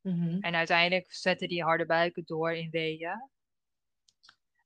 Mhm. 0.00 0.38
En 0.40 0.54
uiteindelijk 0.54 1.12
zetten 1.12 1.48
die 1.48 1.62
harde 1.62 1.86
buiken 1.86 2.22
door 2.24 2.52
in 2.52 2.70
weeën. 2.70 3.30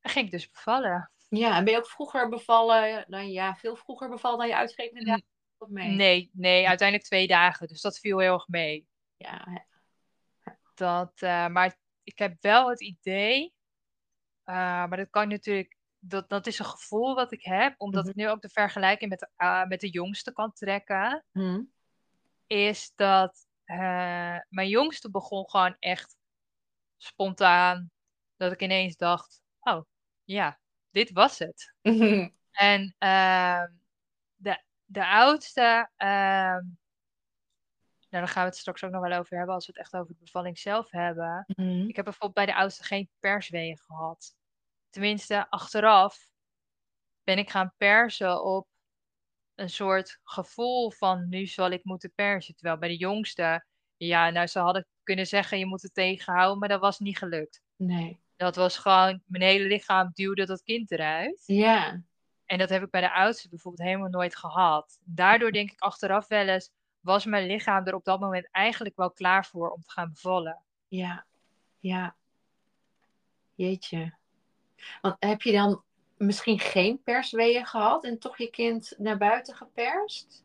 En 0.00 0.10
ging 0.10 0.24
ik 0.24 0.30
dus 0.30 0.50
bevallen. 0.50 1.10
Ja, 1.28 1.56
en 1.56 1.64
ben 1.64 1.72
je 1.72 1.78
ook 1.78 1.88
vroeger 1.88 2.28
bevallen 2.28 3.04
dan, 3.08 3.30
ja, 3.30 3.54
veel 3.56 3.76
vroeger 3.76 4.08
bevallen 4.08 4.38
dan 4.38 4.48
je 4.48 4.56
uitgerekende? 4.56 5.22
Of 5.58 5.68
mee? 5.68 5.88
Nee, 5.88 6.30
nee, 6.32 6.68
uiteindelijk 6.68 7.08
twee 7.08 7.26
dagen. 7.26 7.66
Dus 7.68 7.80
dat 7.80 7.98
viel 7.98 8.18
heel 8.18 8.32
erg 8.32 8.48
mee. 8.48 8.86
Ja, 9.16 9.64
Dat, 10.74 11.22
eh, 11.22 11.46
maar 11.46 11.76
ik 12.02 12.18
heb 12.18 12.36
wel 12.40 12.68
het 12.70 12.80
idee, 12.80 13.54
eh, 14.44 14.54
maar 14.54 14.96
dat 14.96 15.10
kan 15.10 15.28
natuurlijk, 15.28 15.76
dat, 15.98 16.28
dat 16.28 16.46
is 16.46 16.58
een 16.58 16.64
gevoel 16.64 17.14
wat 17.14 17.32
ik 17.32 17.44
heb, 17.44 17.74
omdat 17.80 18.02
Mhm. 18.02 18.10
ik 18.10 18.16
nu 18.16 18.28
ook 18.28 18.40
de 18.40 18.48
vergelijking 18.48 19.10
met 19.10 19.18
de, 19.18 19.28
eh, 19.36 19.64
met 19.64 19.80
de 19.80 19.88
jongste 19.90 20.32
kan 20.32 20.52
trekken, 20.52 21.24
Hm. 21.32 21.62
is 22.46 22.92
dat 22.94 23.46
mijn 24.48 24.68
jongste 24.68 25.10
begon 25.10 25.50
gewoon 25.50 25.76
echt 25.78 26.16
spontaan, 26.96 27.90
dat 28.36 28.52
ik 28.52 28.60
ineens 28.62 28.96
dacht, 28.96 29.42
oh 29.60 29.82
ja, 30.24 30.60
dit 30.90 31.10
was 31.12 31.38
het. 31.38 31.74
Mhm. 31.82 32.28
En 32.50 32.94
ehm, 32.98 33.72
de, 34.34 34.62
de 34.86 35.06
oudste, 35.06 35.90
ehm, 35.96 36.64
nou, 38.08 38.24
daar 38.24 38.28
gaan 38.28 38.42
we 38.42 38.48
het 38.48 38.58
straks 38.58 38.84
ook 38.84 38.90
nog 38.90 39.08
wel 39.08 39.18
over 39.18 39.36
hebben 39.36 39.54
als 39.54 39.66
we 39.66 39.72
het 39.72 39.80
echt 39.80 39.94
over 39.94 40.14
de 40.14 40.24
bevalling 40.24 40.58
zelf 40.58 40.90
hebben. 40.90 41.44
Mhm. 41.46 41.88
Ik 41.88 41.96
heb 41.96 42.04
bijvoorbeeld 42.04 42.46
bij 42.46 42.54
de 42.54 42.60
oudste 42.60 42.84
geen 42.84 43.10
persweeën 43.18 43.78
gehad. 43.78 44.34
Tenminste, 44.90 45.50
achteraf 45.50 46.28
ben 47.22 47.38
ik 47.38 47.50
gaan 47.50 47.74
persen 47.76 48.44
op 48.44 48.68
een 49.54 49.70
soort 49.70 50.20
gevoel 50.24 50.90
van 50.90 51.28
nu 51.28 51.46
zal 51.46 51.70
ik 51.70 51.84
moeten 51.84 52.12
persen. 52.14 52.54
Terwijl 52.54 52.78
bij 52.78 52.88
de 52.88 52.96
jongste, 52.96 53.64
ja, 53.96 54.30
nou 54.30 54.46
ze 54.46 54.58
hadden 54.58 54.86
kunnen 55.02 55.26
zeggen 55.26 55.58
je 55.58 55.66
moet 55.66 55.82
het 55.82 55.94
tegenhouden, 55.94 56.58
maar 56.58 56.68
dat 56.68 56.80
was 56.80 56.98
niet 56.98 57.18
gelukt. 57.18 57.62
Nee. 57.76 58.20
Dat 58.36 58.56
was 58.56 58.78
gewoon, 58.78 59.22
mijn 59.24 59.42
hele 59.42 59.66
lichaam 59.66 60.10
duwde 60.12 60.46
dat 60.46 60.62
kind 60.62 60.90
eruit. 60.90 61.42
Ja. 61.46 62.02
En 62.46 62.58
dat 62.58 62.68
heb 62.68 62.82
ik 62.82 62.90
bij 62.90 63.00
de 63.00 63.12
oudste 63.12 63.48
bijvoorbeeld 63.48 63.88
helemaal 63.88 64.08
nooit 64.08 64.36
gehad. 64.36 64.98
Daardoor 65.04 65.52
denk 65.52 65.70
ik 65.70 65.80
achteraf 65.80 66.28
wel 66.28 66.48
eens, 66.48 66.70
was 67.00 67.24
mijn 67.24 67.46
lichaam 67.46 67.86
er 67.86 67.94
op 67.94 68.04
dat 68.04 68.20
moment 68.20 68.48
eigenlijk 68.50 68.96
wel 68.96 69.10
klaar 69.10 69.46
voor 69.46 69.70
om 69.70 69.82
te 69.82 69.90
gaan 69.90 70.10
bevallen. 70.12 70.62
Ja. 70.88 71.24
Ja. 71.78 72.14
Jeetje. 73.54 74.14
Want 75.00 75.16
heb 75.18 75.42
je 75.42 75.52
dan 75.52 75.82
misschien 76.16 76.58
geen 76.58 77.02
persweeën 77.02 77.66
gehad 77.66 78.04
en 78.04 78.18
toch 78.18 78.38
je 78.38 78.50
kind 78.50 78.94
naar 78.98 79.16
buiten 79.18 79.54
geperst? 79.56 80.44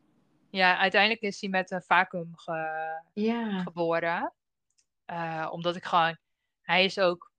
Ja, 0.50 0.78
uiteindelijk 0.78 1.22
is 1.22 1.42
hij 1.42 1.50
met 1.50 1.72
een 1.72 1.82
vacuüm 1.82 2.32
ge- 2.36 3.02
Ja. 3.14 3.62
geboren. 3.62 4.34
Eh, 5.06 5.50
omdat 5.52 5.76
ik 5.76 5.84
gewoon, 5.84 6.18
hij 6.62 6.84
is 6.86 7.00
ook, 7.00 7.32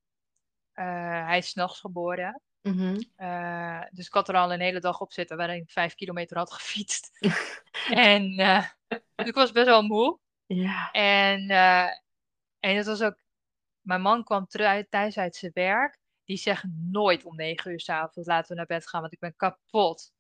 eh, 0.73 1.27
hij 1.27 1.39
is 1.39 1.49
s'nachts 1.49 1.81
geboren. 1.81 2.41
Mhm. 2.63 3.01
Eh, 3.17 3.83
dus 3.91 4.07
ik 4.07 4.13
had 4.13 4.29
er 4.29 4.35
al 4.37 4.53
een 4.53 4.61
hele 4.61 4.81
dag 4.81 5.01
op 5.01 5.13
zitten 5.13 5.37
waarin 5.37 5.63
ik 5.63 5.71
vijf 5.71 5.95
kilometer 5.95 6.37
had 6.37 6.53
gefietst. 6.59 7.11
en 8.11 8.39
eh, 8.39 8.69
ik 9.17 9.35
was 9.35 9.53
best 9.53 9.67
wel 9.67 9.83
moe. 9.83 10.19
Ja. 10.47 10.91
En, 10.93 11.51
eh, 11.51 11.89
en 12.59 12.77
het 12.77 12.87
was 12.87 13.03
ook, 13.03 13.19
mijn 13.81 14.01
man 14.01 14.25
kwam 14.25 14.47
terug 14.47 14.85
thuis 14.89 15.19
uit 15.19 15.37
zijn 15.37 15.53
werk. 15.55 16.01
Die 16.25 16.37
zegt 16.37 16.65
nooit 16.91 17.25
om 17.25 17.37
negen 17.37 17.71
uur 17.73 17.81
s'avonds 17.81 18.29
laten 18.29 18.49
we 18.49 18.55
naar 18.57 18.67
bed 18.67 18.89
gaan, 18.89 19.01
want 19.01 19.13
ik 19.13 19.19
ben 19.19 19.37
kapot. 19.37 20.13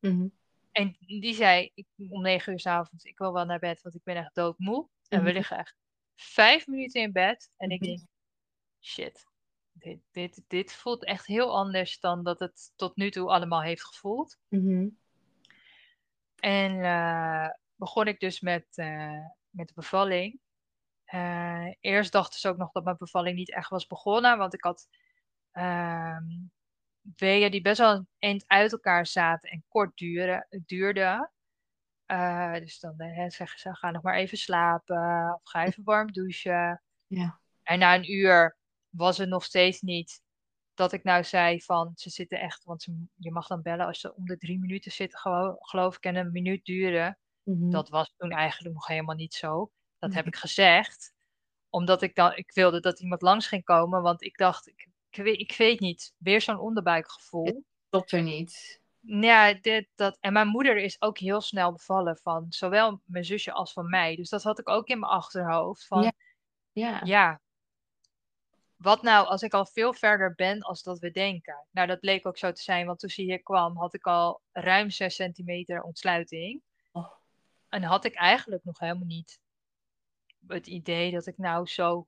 Mhm. 0.00 0.28
En 0.72 0.96
die 0.98 1.34
zei 1.34 1.70
ik, 1.74 1.86
om 2.08 2.22
negen 2.22 2.52
uur 2.52 2.60
s'avonds, 2.60 3.04
ik 3.04 3.18
wil 3.18 3.32
wel 3.32 3.44
naar 3.44 3.58
bed, 3.58 3.82
want 3.82 3.94
ik 3.94 4.02
ben 4.04 4.16
echt 4.16 4.34
doodmoe. 4.34 4.88
En 5.08 5.18
we 5.18 5.24
Mhm. 5.24 5.34
liggen 5.34 5.58
echt 5.58 5.76
vijf 6.14 6.66
minuten 6.66 7.00
in 7.00 7.12
bed. 7.12 7.50
En 7.56 7.70
ik 7.70 7.80
denk, 7.82 8.00
shit, 8.80 9.26
dit, 9.78 10.00
dit, 10.10 10.44
dit 10.46 10.72
voelt 10.72 11.04
echt 11.04 11.26
heel 11.26 11.56
anders 11.56 12.00
dan 12.00 12.24
dat 12.24 12.38
het 12.38 12.72
tot 12.76 12.96
nu 12.96 13.10
toe 13.10 13.30
allemaal 13.30 13.62
heeft 13.62 13.84
gevoeld. 13.84 14.38
Mhm. 14.48 14.88
En 16.36 16.84
eh, 16.84 17.48
begon 17.74 18.06
ik 18.06 18.20
dus 18.20 18.40
met, 18.40 18.66
eh, 18.74 19.26
met 19.50 19.68
de 19.68 19.74
bevalling. 19.74 20.40
Eh, 21.04 21.66
eerst 21.80 22.12
dachten 22.12 22.40
ze 22.40 22.48
ook 22.48 22.56
nog 22.56 22.72
dat 22.72 22.84
mijn 22.84 22.96
bevalling 22.96 23.36
niet 23.36 23.52
echt 23.52 23.70
was 23.70 23.86
begonnen, 23.86 24.38
want 24.38 24.54
ik 24.54 24.62
had 24.62 24.88
ehm 25.52 26.24
weeën 27.16 27.50
die 27.50 27.62
best 27.62 27.78
wel 27.78 27.92
een 27.92 28.08
eind 28.18 28.44
uit 28.46 28.72
elkaar 28.72 29.06
zaten 29.06 29.50
en 29.50 29.64
kort 29.68 29.96
duren, 29.96 30.46
duurden. 30.50 31.30
Dus 32.60 32.80
dan 32.80 32.98
eh, 32.98 33.30
zeggen 33.30 33.58
ze, 33.58 33.74
ga 33.74 33.90
nog 33.90 34.02
maar 34.02 34.16
even 34.16 34.38
slapen 34.38 35.34
of 35.34 35.40
ga 35.44 35.64
even 35.64 35.84
warm 35.84 36.12
douchen. 36.12 36.82
Ja. 37.06 37.40
En 37.62 37.78
na 37.78 37.94
een 37.94 38.12
uur 38.12 38.56
was 38.90 39.18
het 39.18 39.28
nog 39.28 39.44
steeds 39.44 39.80
niet 39.80 40.20
dat 40.74 40.92
ik 40.92 41.04
nou 41.04 41.24
zei 41.24 41.62
van 41.62 41.92
ze 41.94 42.10
zitten 42.10 42.40
echt, 42.40 42.64
want 42.64 42.82
ze, 42.82 43.04
je 43.14 43.30
mag 43.32 43.46
dan 43.46 43.62
bellen 43.62 43.86
als 43.86 44.00
ze 44.00 44.14
om 44.14 44.24
de 44.26 44.38
drie 44.38 44.58
minuten 44.58 44.92
zitten, 44.92 45.18
gewoon, 45.18 45.56
geloof 45.58 45.96
ik, 45.96 46.04
en 46.04 46.16
een 46.16 46.32
minuut 46.32 46.64
duren. 46.64 47.18
Mhm. 47.42 47.70
Dat 47.70 47.88
was 47.88 48.12
toen 48.16 48.30
eigenlijk 48.30 48.74
nog 48.74 48.86
helemaal 48.86 49.14
niet 49.14 49.34
zo. 49.34 49.70
Dat 49.98 50.14
heb 50.14 50.24
Nee. 50.24 50.32
ik 50.32 50.38
gezegd, 50.38 51.12
omdat 51.68 52.02
ik 52.02 52.14
dan, 52.14 52.36
ik 52.36 52.52
wilde 52.54 52.80
dat 52.80 53.00
iemand 53.00 53.22
langs 53.22 53.46
ging 53.46 53.64
komen, 53.64 54.02
want 54.02 54.22
ik 54.22 54.36
dacht, 54.36 54.66
ik, 54.66 54.88
ik, 55.10 55.22
weet, 55.22 55.40
ik 55.40 55.54
weet 55.56 55.80
niet, 55.80 56.14
weer 56.16 56.40
zo'n 56.40 56.58
onderbuikgevoel. 56.58 57.64
Klopt 57.88 58.12
er 58.12 58.22
niet. 58.22 58.80
Ja, 59.00 59.54
dit, 59.54 59.88
dat. 59.94 60.18
En 60.20 60.32
mijn 60.32 60.48
moeder 60.48 60.76
is 60.76 61.00
ook 61.00 61.18
heel 61.18 61.40
snel 61.40 61.72
bevallen 61.72 62.16
van 62.16 62.46
zowel 62.48 63.00
mijn 63.04 63.24
zusje 63.24 63.52
als 63.52 63.72
van 63.72 63.88
mij. 63.88 64.16
Dus 64.16 64.28
dat 64.28 64.42
had 64.42 64.58
ik 64.58 64.68
ook 64.68 64.86
in 64.88 64.98
mijn 64.98 65.12
achterhoofd. 65.12 65.86
Van 65.86 66.02
Ja. 66.02 66.12
Ja. 66.72 67.00
ja, 67.04 67.40
wat 68.76 69.02
nou 69.02 69.26
als 69.26 69.42
ik 69.42 69.54
al 69.54 69.66
veel 69.66 69.94
verder 69.94 70.34
ben 70.34 70.60
als 70.60 70.82
dat 70.82 70.98
we 70.98 71.10
denken? 71.10 71.66
Nou, 71.70 71.86
dat 71.86 72.00
bleek 72.00 72.26
ook 72.26 72.38
zo 72.38 72.52
te 72.52 72.62
zijn, 72.62 72.86
want 72.86 72.98
toen 72.98 73.10
ze 73.10 73.22
hier 73.22 73.42
kwam 73.42 73.76
had 73.76 73.94
ik 73.94 74.06
al 74.06 74.42
ruim 74.52 74.90
6 74.90 75.14
centimeter 75.14 75.82
ontsluiting. 75.82 76.62
Oh. 76.92 77.12
En 77.68 77.82
had 77.82 78.04
ik 78.04 78.14
eigenlijk 78.14 78.64
nog 78.64 78.78
helemaal 78.78 79.06
niet 79.06 79.40
het 80.46 80.66
idee 80.66 81.10
dat 81.10 81.26
ik 81.26 81.38
nou 81.38 81.66
zo... 81.66 82.06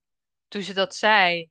Toen 0.49 0.63
ze 0.63 0.75
dat 0.75 0.95
zei, 0.95 1.51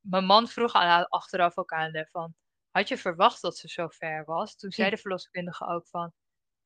mijn 0.00 0.24
man 0.24 0.48
vroeg 0.48 0.72
achteraf 1.08 1.58
ook 1.58 1.72
aan 1.72 1.94
haar 1.94 2.08
van... 2.10 2.34
Had 2.70 2.88
je 2.88 2.98
verwacht 2.98 3.40
dat 3.40 3.56
ze 3.56 3.68
zo 3.68 3.88
ver 3.88 4.24
was? 4.24 4.56
Toen 4.56 4.70
zei 4.70 4.90
de 4.90 4.96
verloskundige 4.96 5.66
ook 5.66 5.86
van... 5.86 6.12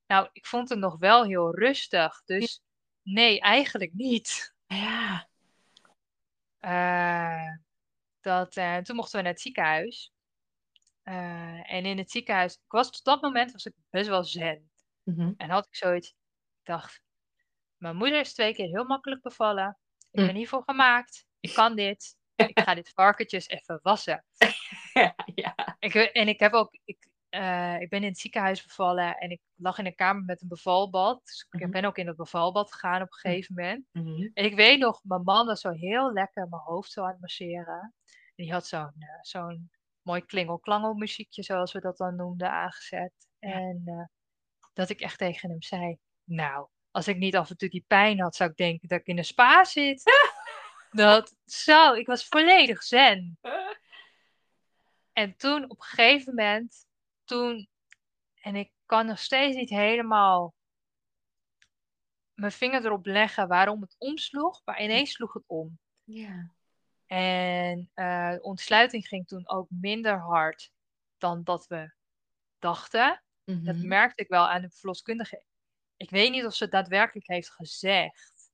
Nou, 0.07 0.29
ik 0.31 0.45
vond 0.45 0.69
het 0.69 0.79
nog 0.79 0.97
wel 0.97 1.23
heel 1.23 1.55
rustig. 1.55 2.21
Dus 2.23 2.61
nee, 3.01 3.39
eigenlijk 3.39 3.93
niet. 3.93 4.55
Ja. 4.65 5.27
Eh, 6.65 7.49
dat, 8.21 8.55
eh, 8.55 8.77
toen 8.77 8.95
mochten 8.95 9.17
we 9.17 9.23
naar 9.23 9.31
het 9.33 9.41
ziekenhuis. 9.41 10.11
Eh, 11.03 11.71
en 11.73 11.85
in 11.85 11.97
het 11.97 12.11
ziekenhuis, 12.11 12.53
ik 12.53 12.71
was 12.71 12.91
tot 12.91 13.03
dat 13.03 13.21
moment 13.21 13.51
was 13.51 13.65
ik 13.65 13.73
best 13.89 14.07
wel 14.07 14.23
zen. 14.23 14.71
Mhm. 15.03 15.33
En 15.37 15.49
had 15.49 15.65
ik 15.65 15.75
zoiets, 15.75 16.09
ik 16.09 16.15
dacht, 16.63 17.01
mijn 17.77 17.95
moeder 17.95 18.19
is 18.19 18.33
twee 18.33 18.53
keer 18.53 18.67
heel 18.67 18.85
makkelijk 18.85 19.21
bevallen. 19.21 19.77
Ik 20.11 20.19
Hm. 20.19 20.25
ben 20.25 20.35
hiervoor 20.35 20.63
gemaakt. 20.63 21.25
Ik 21.39 21.53
kan 21.53 21.75
dit. 21.75 22.17
Ik 22.55 22.59
ga 22.59 22.73
dit 22.73 22.89
varkentjes 22.89 23.47
even 23.47 23.79
wassen. 23.81 24.25
Ja. 24.93 25.15
Ja. 25.35 25.75
Ik, 25.79 25.93
en 25.95 26.27
ik 26.27 26.39
heb 26.39 26.53
ook, 26.53 26.77
ik, 26.85 27.04
eh, 27.35 27.81
ik 27.81 27.89
ben 27.89 28.01
in 28.01 28.07
het 28.09 28.19
ziekenhuis 28.19 28.63
bevallen 28.65 29.17
en 29.17 29.29
ik 29.29 29.41
lag 29.55 29.77
in 29.77 29.85
een 29.85 29.95
kamer 29.95 30.23
met 30.23 30.41
een 30.41 30.47
bevalbad. 30.47 31.21
Dus 31.25 31.47
ik 31.49 31.59
Mhm. 31.59 31.71
ben 31.71 31.85
ook 31.85 31.97
in 31.97 32.07
het 32.07 32.15
bevalbad 32.15 32.71
gegaan 32.73 33.01
op 33.01 33.07
een 33.07 33.13
gegeven 33.13 33.55
moment. 33.55 33.85
Mhm. 33.91 34.29
En 34.33 34.45
ik 34.45 34.55
weet 34.55 34.79
nog, 34.79 34.99
mijn 35.03 35.23
man 35.23 35.45
was 35.45 35.61
zo 35.61 35.71
heel 35.71 36.13
lekker 36.13 36.47
mijn 36.49 36.61
hoofd 36.61 36.91
zo 36.91 37.03
aan 37.03 37.11
het 37.11 37.19
masseren. 37.21 37.93
En 38.35 38.43
die 38.43 38.51
had 38.51 38.67
zo'n 38.67 38.95
eh, 38.99 39.07
zo'n 39.21 39.69
mooi 40.01 40.25
klingel-klangel 40.25 40.93
muziekje, 40.93 41.43
zoals 41.43 41.71
we 41.71 41.79
dat 41.79 41.97
dan 41.97 42.15
noemden, 42.15 42.51
aangezet. 42.51 43.13
Ja. 43.39 43.51
En 43.51 43.81
eh, 43.85 44.05
dat 44.73 44.89
ik 44.89 45.01
echt 45.01 45.17
tegen 45.17 45.49
hem 45.49 45.61
zei, 45.61 45.97
nou, 46.23 46.67
als 46.91 47.07
ik 47.07 47.17
niet 47.17 47.35
af 47.35 47.49
en 47.49 47.57
toe 47.57 47.69
die 47.69 47.85
pijn 47.87 48.19
had, 48.21 48.35
zou 48.35 48.49
ik 48.49 48.55
denken 48.55 48.87
dat 48.87 48.99
ik 48.99 49.07
in 49.07 49.17
een 49.17 49.25
spa 49.25 49.63
zit. 49.63 50.03
dat 50.91 51.35
zo, 51.45 51.93
ik 51.93 52.07
was 52.07 52.27
volledig 52.27 52.83
zen. 52.83 53.37
En 55.13 55.35
toen 55.35 55.63
op 55.63 55.77
een 55.77 55.83
gegeven 55.85 56.35
moment, 56.35 56.85
toen, 57.25 57.67
en 58.41 58.55
ik 58.55 58.71
kan 58.85 59.05
nog 59.05 59.19
steeds 59.19 59.55
niet 59.55 59.69
helemaal 59.69 60.53
mijn 62.33 62.51
vinger 62.51 62.85
erop 62.85 63.05
leggen 63.05 63.47
waarom 63.47 63.81
het 63.81 63.95
omsloeg, 63.97 64.61
maar 64.65 64.81
ineens 64.81 65.11
sloeg 65.11 65.33
het 65.33 65.43
om. 65.47 65.79
Ja. 66.03 66.49
En 67.05 67.89
eh, 67.93 68.31
de 68.31 68.41
ontsluiting 68.41 69.07
ging 69.07 69.27
toen 69.27 69.47
ook 69.49 69.67
minder 69.69 70.19
hard 70.19 70.71
dan 71.17 71.43
dat 71.43 71.67
we 71.67 71.93
dachten. 72.59 73.23
Dat 73.45 73.75
Mhm. 73.75 73.87
merkte 73.87 74.21
ik 74.23 74.27
wel 74.29 74.49
aan 74.49 74.61
de 74.61 74.69
verloskundige. 74.69 75.43
Ik 75.97 76.09
weet 76.09 76.31
niet 76.31 76.45
of 76.45 76.53
ze 76.53 76.63
het 76.63 76.71
daadwerkelijk 76.73 77.27
heeft 77.27 77.49
gezegd. 77.51 78.51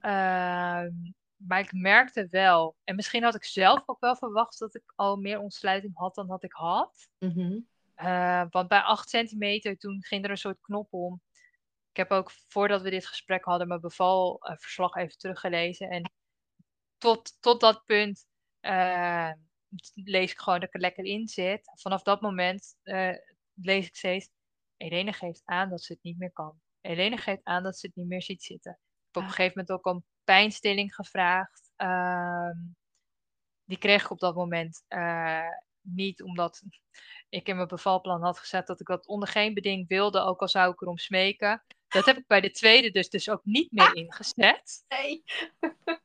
Ehm, 0.00 0.92
maar 1.36 1.60
ik 1.60 1.72
merkte 1.72 2.26
wel, 2.30 2.76
en 2.84 2.96
misschien 2.96 3.22
had 3.22 3.34
ik 3.34 3.44
zelf 3.44 3.82
ook 3.86 4.00
wel 4.00 4.16
verwacht 4.16 4.58
dat 4.58 4.74
ik 4.74 4.92
al 4.94 5.16
meer 5.16 5.38
ontsluiting 5.40 5.96
had 5.96 6.14
dan 6.14 6.26
dat 6.26 6.42
ik 6.42 6.52
had. 6.52 7.08
Mhm. 7.18 7.58
Eh, 7.94 8.44
want 8.50 8.68
bij 8.68 8.80
8 8.80 9.08
centimeter 9.08 9.76
toen 9.76 10.02
ging 10.04 10.24
er 10.24 10.30
een 10.30 10.36
soort 10.36 10.60
knop 10.60 10.92
om. 10.92 11.22
Ik 11.90 11.96
heb 11.96 12.10
ook 12.10 12.30
voordat 12.30 12.82
we 12.82 12.90
dit 12.90 13.06
gesprek 13.06 13.44
hadden 13.44 13.68
mijn 13.68 13.80
bevalverslag 13.80 14.94
even 14.94 15.18
teruggelezen. 15.18 15.90
En 15.90 16.12
tot, 16.98 17.36
tot 17.40 17.60
dat 17.60 17.84
punt 17.84 18.26
eh, 18.60 19.32
lees 19.94 20.30
ik 20.32 20.38
gewoon 20.38 20.60
dat 20.60 20.68
ik 20.68 20.74
er 20.74 20.80
lekker 20.80 21.04
in 21.04 21.28
zit. 21.28 21.70
Vanaf 21.74 22.02
dat 22.02 22.20
moment 22.20 22.76
eh, 22.82 23.14
lees 23.54 23.86
ik 23.86 23.96
steeds. 23.96 24.28
Irene 24.76 25.12
geeft 25.12 25.42
aan 25.44 25.70
dat 25.70 25.82
ze 25.82 25.92
het 25.92 26.02
niet 26.02 26.18
meer 26.18 26.32
kan. 26.32 26.60
Irene 26.80 27.16
geeft 27.16 27.44
aan 27.44 27.62
dat 27.62 27.78
ze 27.78 27.86
het 27.86 27.96
niet 27.96 28.06
meer 28.06 28.22
ziet 28.22 28.42
zitten. 28.42 28.72
Ik 28.72 28.78
heb 29.12 29.16
op 29.16 29.22
een 29.22 29.28
Ah. 29.28 29.34
gegeven 29.34 29.58
moment 29.58 29.70
ook 29.78 29.94
om 29.94 30.04
pijnstilling 30.26 30.94
gevraagd. 30.94 31.70
Ehm, 31.76 32.56
die 33.64 33.78
kreeg 33.78 34.02
ik 34.04 34.10
op 34.10 34.18
dat 34.18 34.34
moment 34.34 34.84
eh, 34.88 35.48
niet, 35.80 36.22
omdat 36.22 36.62
ik 37.28 37.48
in 37.48 37.56
mijn 37.56 37.68
bevalplan 37.68 38.22
had 38.22 38.38
gezet 38.38 38.66
dat 38.66 38.80
ik 38.80 38.86
dat 38.86 39.06
onder 39.06 39.28
geen 39.28 39.54
beding 39.54 39.88
wilde, 39.88 40.20
ook 40.20 40.40
al 40.40 40.48
zou 40.48 40.72
ik 40.72 40.80
erom 40.80 40.98
smeken. 40.98 41.64
Dat 41.88 42.04
heb 42.06 42.16
ik 42.16 42.26
bij 42.26 42.40
de 42.40 42.50
tweede 42.50 42.90
dus, 42.90 43.08
dus 43.08 43.28
ook 43.30 43.44
niet 43.44 43.72
meer 43.72 43.94
ingezet. 43.94 44.84
Nee. 44.88 45.22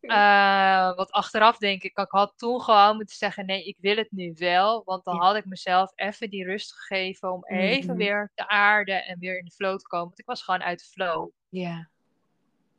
Eh, 0.00 0.94
want 0.94 1.10
achteraf 1.10 1.58
denk 1.58 1.82
ik, 1.82 1.98
ik 1.98 2.10
had 2.10 2.32
toen 2.36 2.60
gewoon 2.60 2.96
moeten 2.96 3.16
zeggen, 3.16 3.46
nee, 3.46 3.64
ik 3.64 3.76
wil 3.80 3.96
het 3.96 4.10
nu 4.10 4.32
wel. 4.36 4.82
Want 4.84 5.04
dan 5.04 5.14
Ja. 5.14 5.20
had 5.20 5.36
ik 5.36 5.44
mezelf 5.44 5.92
even 5.94 6.30
die 6.30 6.44
rust 6.44 6.72
gegeven 6.74 7.32
om 7.32 7.44
even 7.46 7.88
Mhm. 7.88 7.96
weer 7.98 8.30
te 8.34 8.48
aarden 8.48 9.04
en 9.04 9.18
weer 9.18 9.38
in 9.38 9.44
de 9.44 9.50
flow 9.50 9.78
te 9.78 9.86
komen. 9.86 10.06
Want 10.06 10.18
ik 10.18 10.26
was 10.26 10.42
gewoon 10.42 10.62
uit 10.62 10.78
de 10.78 10.84
flow. 10.84 11.30
Ja. 11.48 11.90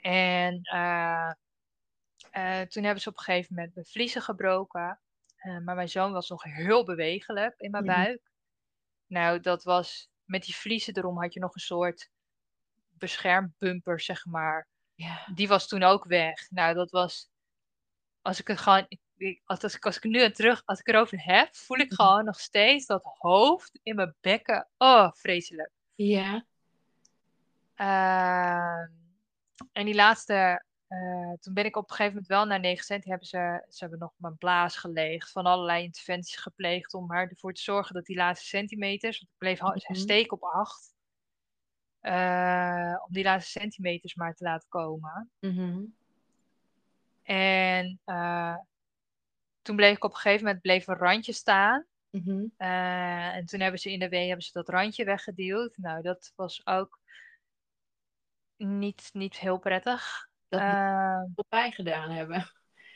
En 0.02 0.62
eh, 0.62 1.32
eh, 2.32 2.68
toen 2.68 2.84
hebben 2.84 3.02
ze 3.02 3.10
op 3.10 3.18
een 3.18 3.24
gegeven 3.24 3.56
moment 3.56 3.76
mijn 3.76 3.86
vliezen 3.88 4.22
gebroken. 4.22 5.00
Eh, 5.36 5.58
maar 5.58 5.76
mijn 5.76 5.90
zoon 5.90 6.12
was 6.12 6.30
nog 6.30 6.44
heel 6.44 6.86
bewegelijk 6.86 7.54
in 7.58 7.72
mijn 7.72 7.84
Mhm. 7.84 7.94
buik. 7.96 8.32
Nou, 9.08 9.40
dat 9.40 9.64
was 9.64 10.10
met 10.24 10.44
die 10.44 10.56
vliezen 10.56 10.98
erom 10.98 11.22
had 11.22 11.34
je 11.34 11.40
nog 11.40 11.54
een 11.56 11.62
soort 11.62 12.10
beschermbumper, 12.90 14.00
zeg 14.00 14.26
maar. 14.26 14.68
Ja. 14.96 15.28
Die 15.34 15.48
was 15.48 15.68
toen 15.68 15.84
ook 15.84 16.06
weg. 16.06 16.50
Nou, 16.50 16.74
dat 16.74 16.92
was. 16.92 17.30
Als 18.22 18.40
ik 18.40 18.48
het 18.48 18.60
gewoon. 18.60 18.88
Als, 19.46 19.62
als, 19.64 19.76
ik, 19.76 19.86
als 19.86 19.98
ik 19.98 20.04
nu 20.04 20.24
aan 20.24 20.32
terug. 20.32 20.62
Als 20.66 20.80
ik 20.80 20.88
erover 20.88 21.24
heb, 21.24 21.56
voel 21.56 21.78
ik 21.78 21.92
Mhm. 21.92 21.96
gewoon 22.02 22.26
nog 22.26 22.40
steeds 22.40 22.86
dat 22.86 23.04
hoofd 23.18 23.80
in 23.84 23.96
mijn 23.96 24.16
bekken. 24.22 24.70
Oh, 24.78 25.12
vreselijk. 25.12 25.72
Ja. 25.96 26.46
Ehm, 27.76 28.92
en 29.72 29.86
die 29.86 29.96
laatste. 29.96 30.64
eh, 30.88 31.32
toen 31.40 31.54
ben 31.54 31.66
ik 31.66 31.76
op 31.76 31.84
een 31.90 31.96
gegeven 31.96 32.12
moment 32.14 32.28
wel 32.32 32.46
naar 32.46 32.60
9 32.60 32.86
cent. 32.86 33.06
Hebben 33.06 33.28
ze, 33.28 33.66
ze 33.70 33.78
hebben 33.80 34.00
nog 34.00 34.14
mijn 34.18 34.38
blaas 34.38 34.78
geleegd. 34.78 35.32
Van 35.32 35.46
allerlei 35.46 35.84
interventies 35.84 36.36
gepleegd. 36.36 36.94
Om 36.94 37.06
maar 37.06 37.28
ervoor 37.30 37.54
te 37.54 37.62
zorgen 37.62 37.96
dat 37.96 38.06
die 38.06 38.16
laatste 38.16 38.48
centimeters. 38.48 39.20
Want 39.20 39.32
ik 39.32 39.38
bleef 39.38 39.62
Mhm. 39.62 39.94
steken 40.00 40.32
op 40.32 40.44
8. 40.44 40.90
om 43.06 43.14
die 43.14 43.24
laatste 43.24 43.60
centimeters 43.60 44.16
maar 44.16 44.36
te 44.36 44.44
laten 44.44 44.70
komen. 44.70 45.32
Mhm. 45.40 45.84
En 47.24 48.00
eh, 48.06 48.58
toen 49.62 49.76
bleef 49.76 49.96
ik 49.96 50.04
op 50.04 50.12
een 50.12 50.18
gegeven 50.18 50.46
moment 50.46 50.62
bleef 50.62 50.88
een 50.88 50.96
randje 50.98 51.34
staan. 51.34 51.86
Mhm. 52.10 52.46
Eh, 52.58 53.36
en 53.36 53.46
toen 53.46 53.60
hebben 53.60 53.80
ze 53.80 53.92
in 53.92 54.00
de 54.00 54.10
wee 54.10 54.28
hebben 54.28 54.46
ze 54.46 54.52
dat 54.54 54.70
randje 54.70 55.04
weggeduwd. 55.06 55.78
Nou, 55.78 56.02
dat 56.02 56.32
was 56.36 56.66
ook 56.66 57.00
niet, 58.62 59.10
niet 59.14 59.40
heel 59.40 59.58
prettig. 59.58 60.30
Dat 60.48 60.62
je 60.62 61.44
pijn 61.50 61.72
gedaan 61.72 62.10
hebben. 62.12 62.52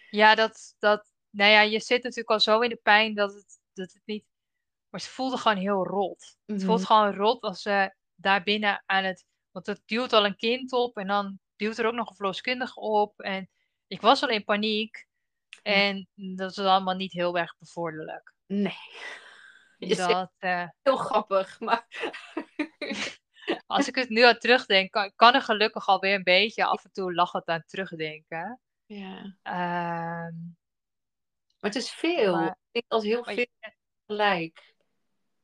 ja, 0.09 0.35
dat, 0.35 0.75
dat, 0.79 1.13
nou 1.29 1.51
ja, 1.51 1.61
je 1.61 1.79
zit 1.79 2.03
natuurlijk 2.03 2.29
al 2.29 2.39
zo 2.39 2.59
in 2.59 2.69
de 2.69 2.79
pijn 2.83 3.13
dat 3.15 3.33
het, 3.33 3.59
dat 3.73 3.91
het 3.93 4.01
niet. 4.05 4.25
Maar 4.89 4.99
het 5.01 5.09
voelde 5.09 5.37
gewoon 5.37 5.57
heel 5.57 5.85
rot. 5.85 6.37
Het 6.45 6.63
voelt 6.63 6.79
Mhm. 6.79 6.87
gewoon 6.87 7.13
rot 7.15 7.41
als 7.41 7.61
ze 7.61 7.95
daar 8.15 8.43
binnen 8.43 8.83
aan 8.85 9.03
het. 9.03 9.25
Want 9.51 9.65
het 9.65 9.81
duwt 9.85 10.13
al 10.13 10.25
een 10.25 10.35
kind 10.35 10.71
op 10.71 10.97
en 10.97 11.07
dan 11.07 11.39
duwt 11.55 11.77
er 11.77 11.85
ook 11.85 11.93
nog 11.93 12.09
een 12.09 12.15
verloskundige 12.15 12.79
op. 12.79 13.19
En 13.19 13.49
ik 13.87 14.01
was 14.01 14.21
al 14.23 14.29
in 14.29 14.43
paniek. 14.43 15.07
En 15.61 16.07
dat 16.13 16.51
is 16.51 16.57
allemaal 16.57 16.95
niet 16.95 17.11
heel 17.11 17.37
erg 17.37 17.57
bevorderlijk. 17.57 18.33
Nee. 18.45 18.77
Je 19.77 19.95
Dat, 19.95 20.31
eh, 20.37 20.67
heel 20.81 20.97
grappig, 20.97 21.59
maar... 21.59 21.87
als 23.65 23.87
ik 23.87 23.95
het 23.95 24.09
nu 24.09 24.21
aan 24.25 24.37
terugdenk, 24.37 24.91
kan, 24.91 25.11
kan 25.15 25.33
er 25.33 25.41
gelukkig 25.41 25.87
alweer 25.87 26.15
een 26.15 26.23
beetje 26.23 26.65
af 26.65 26.83
en 26.83 26.91
toe 26.91 27.13
lachend 27.13 27.45
aan 27.47 27.63
terugdenken. 27.65 28.59
ja. 28.85 29.35
Ehm, 29.43 30.33
Maar 31.59 31.73
het 31.73 31.75
is 31.75 31.91
veel. 31.91 32.35
Maar- 32.35 32.47
Ik 32.49 32.55
denk 32.71 32.85
als 32.87 33.03
heel 33.03 33.23
veel 33.23 33.45
tegelijk. 34.05 34.73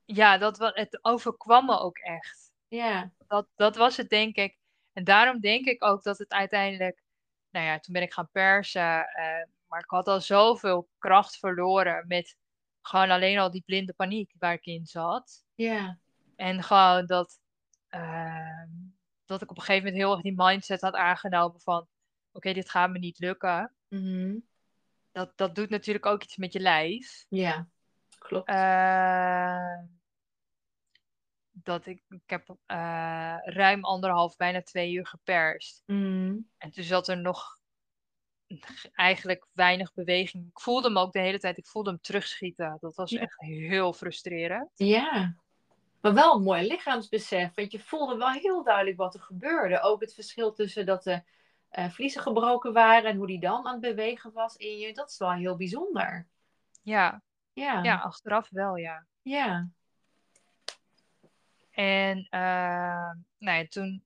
ja, 0.05 0.37
dat, 0.37 0.57
het 0.57 0.99
overkwam 1.01 1.65
me 1.65 1.79
ook 1.79 1.97
echt. 1.97 2.51
Ja. 2.67 3.11
Dat, 3.27 3.47
dat 3.55 3.75
was 3.75 3.97
het, 3.97 4.09
denk 4.09 4.35
ik. 4.35 4.57
En 4.93 5.03
daarom 5.03 5.39
denk 5.39 5.65
ik 5.65 5.83
ook 5.83 6.03
dat 6.03 6.17
het 6.17 6.31
uiteindelijk. 6.31 7.03
Nou 7.49 7.65
ja, 7.65 7.79
toen 7.79 7.93
ben 7.93 8.01
ik 8.03 8.13
gaan 8.13 8.29
persen. 8.31 9.07
eh, 9.07 9.45
maar 9.67 9.79
ik 9.79 9.89
had 9.89 10.07
al 10.07 10.21
zoveel 10.21 10.89
kracht 10.97 11.37
verloren 11.37 12.07
met 12.07 12.37
gewoon 12.81 13.09
alleen 13.11 13.37
al 13.39 13.51
die 13.51 13.63
blinde 13.65 13.93
paniek 13.93 14.33
waar 14.39 14.53
ik 14.53 14.65
in 14.65 14.85
zat. 14.85 15.43
Ja. 15.55 15.99
En 16.35 16.63
gewoon 16.63 17.05
dat, 17.05 17.39
ehm, 17.91 18.69
dat 19.25 19.41
ik 19.41 19.49
op 19.51 19.57
een 19.57 19.63
gegeven 19.63 19.83
moment 19.83 20.01
heel 20.03 20.11
erg 20.11 20.21
die 20.21 20.33
mindset 20.35 20.81
had 20.81 20.93
aangenomen 20.93 21.61
van... 21.61 21.87
Oké, 22.31 22.53
dit 22.53 22.69
gaat 22.69 22.89
me 22.89 22.99
niet 22.99 23.19
lukken. 23.19 23.73
Mhm. 23.87 24.35
Dat, 25.11 25.31
dat 25.35 25.55
doet 25.55 25.69
natuurlijk 25.69 26.05
ook 26.05 26.23
iets 26.23 26.37
met 26.37 26.53
je 26.53 26.59
lijf. 26.59 27.25
Ja. 27.29 27.67
Klopt. 28.19 28.47
Ehm, 28.47 29.85
dat 31.51 31.85
ik, 31.85 32.03
ik 32.09 32.29
heb 32.29 32.55
eh, 32.65 33.37
ruim 33.43 33.83
anderhalf, 33.85 34.35
bijna 34.35 34.61
twee 34.61 34.93
uur 34.93 35.07
geperst. 35.07 35.83
Mhm. 35.85 36.37
En 36.57 36.71
toen 36.71 36.83
zat 36.83 37.07
er 37.07 37.17
nog 37.17 37.59
eigenlijk 38.93 39.47
weinig 39.51 39.93
beweging. 39.93 40.47
Ik 40.47 40.59
voelde 40.59 40.87
hem 40.87 40.97
ook 40.97 41.11
de 41.11 41.19
hele 41.19 41.39
tijd, 41.39 41.57
ik 41.57 41.67
voelde 41.67 41.89
hem 41.89 42.01
terugschieten. 42.01 42.77
Dat 42.79 42.95
was 42.95 43.09
Ja. 43.11 43.19
echt 43.19 43.39
heel 43.39 43.93
frustrerend. 43.93 44.71
Ja. 44.75 45.35
Maar 46.01 46.13
wel 46.13 46.35
een 46.35 46.43
mooi 46.43 46.67
lichaamsbesef. 46.67 47.55
Want 47.55 47.71
je 47.71 47.79
voelde 47.79 48.15
wel 48.15 48.29
heel 48.29 48.63
duidelijk 48.63 48.97
wat 48.97 49.13
er 49.13 49.21
gebeurde. 49.21 49.81
Ook 49.81 50.01
het 50.01 50.13
verschil 50.13 50.53
tussen 50.53 50.85
dat 50.85 51.03
de 51.03 51.23
eh, 51.69 51.89
vliezen 51.89 52.21
gebroken 52.21 52.73
waren 52.73 53.09
en 53.09 53.17
hoe 53.17 53.27
die 53.27 53.39
dan 53.39 53.65
aan 53.65 53.71
het 53.71 53.81
bewegen 53.81 54.33
was 54.33 54.55
in 54.55 54.77
je. 54.77 54.93
Dat 54.93 55.09
is 55.09 55.17
wel 55.17 55.31
heel 55.31 55.55
bijzonder. 55.55 56.27
Ja, 56.81 57.21
Ja. 57.53 57.83
ja 57.83 57.97
achteraf 57.97 58.49
wel, 58.49 58.75
ja. 58.75 59.05
Ja. 59.21 59.69
En 61.71 62.27
ehm, 62.29 63.17
nou 63.37 63.57
ja, 63.57 63.65
toen, 63.67 64.03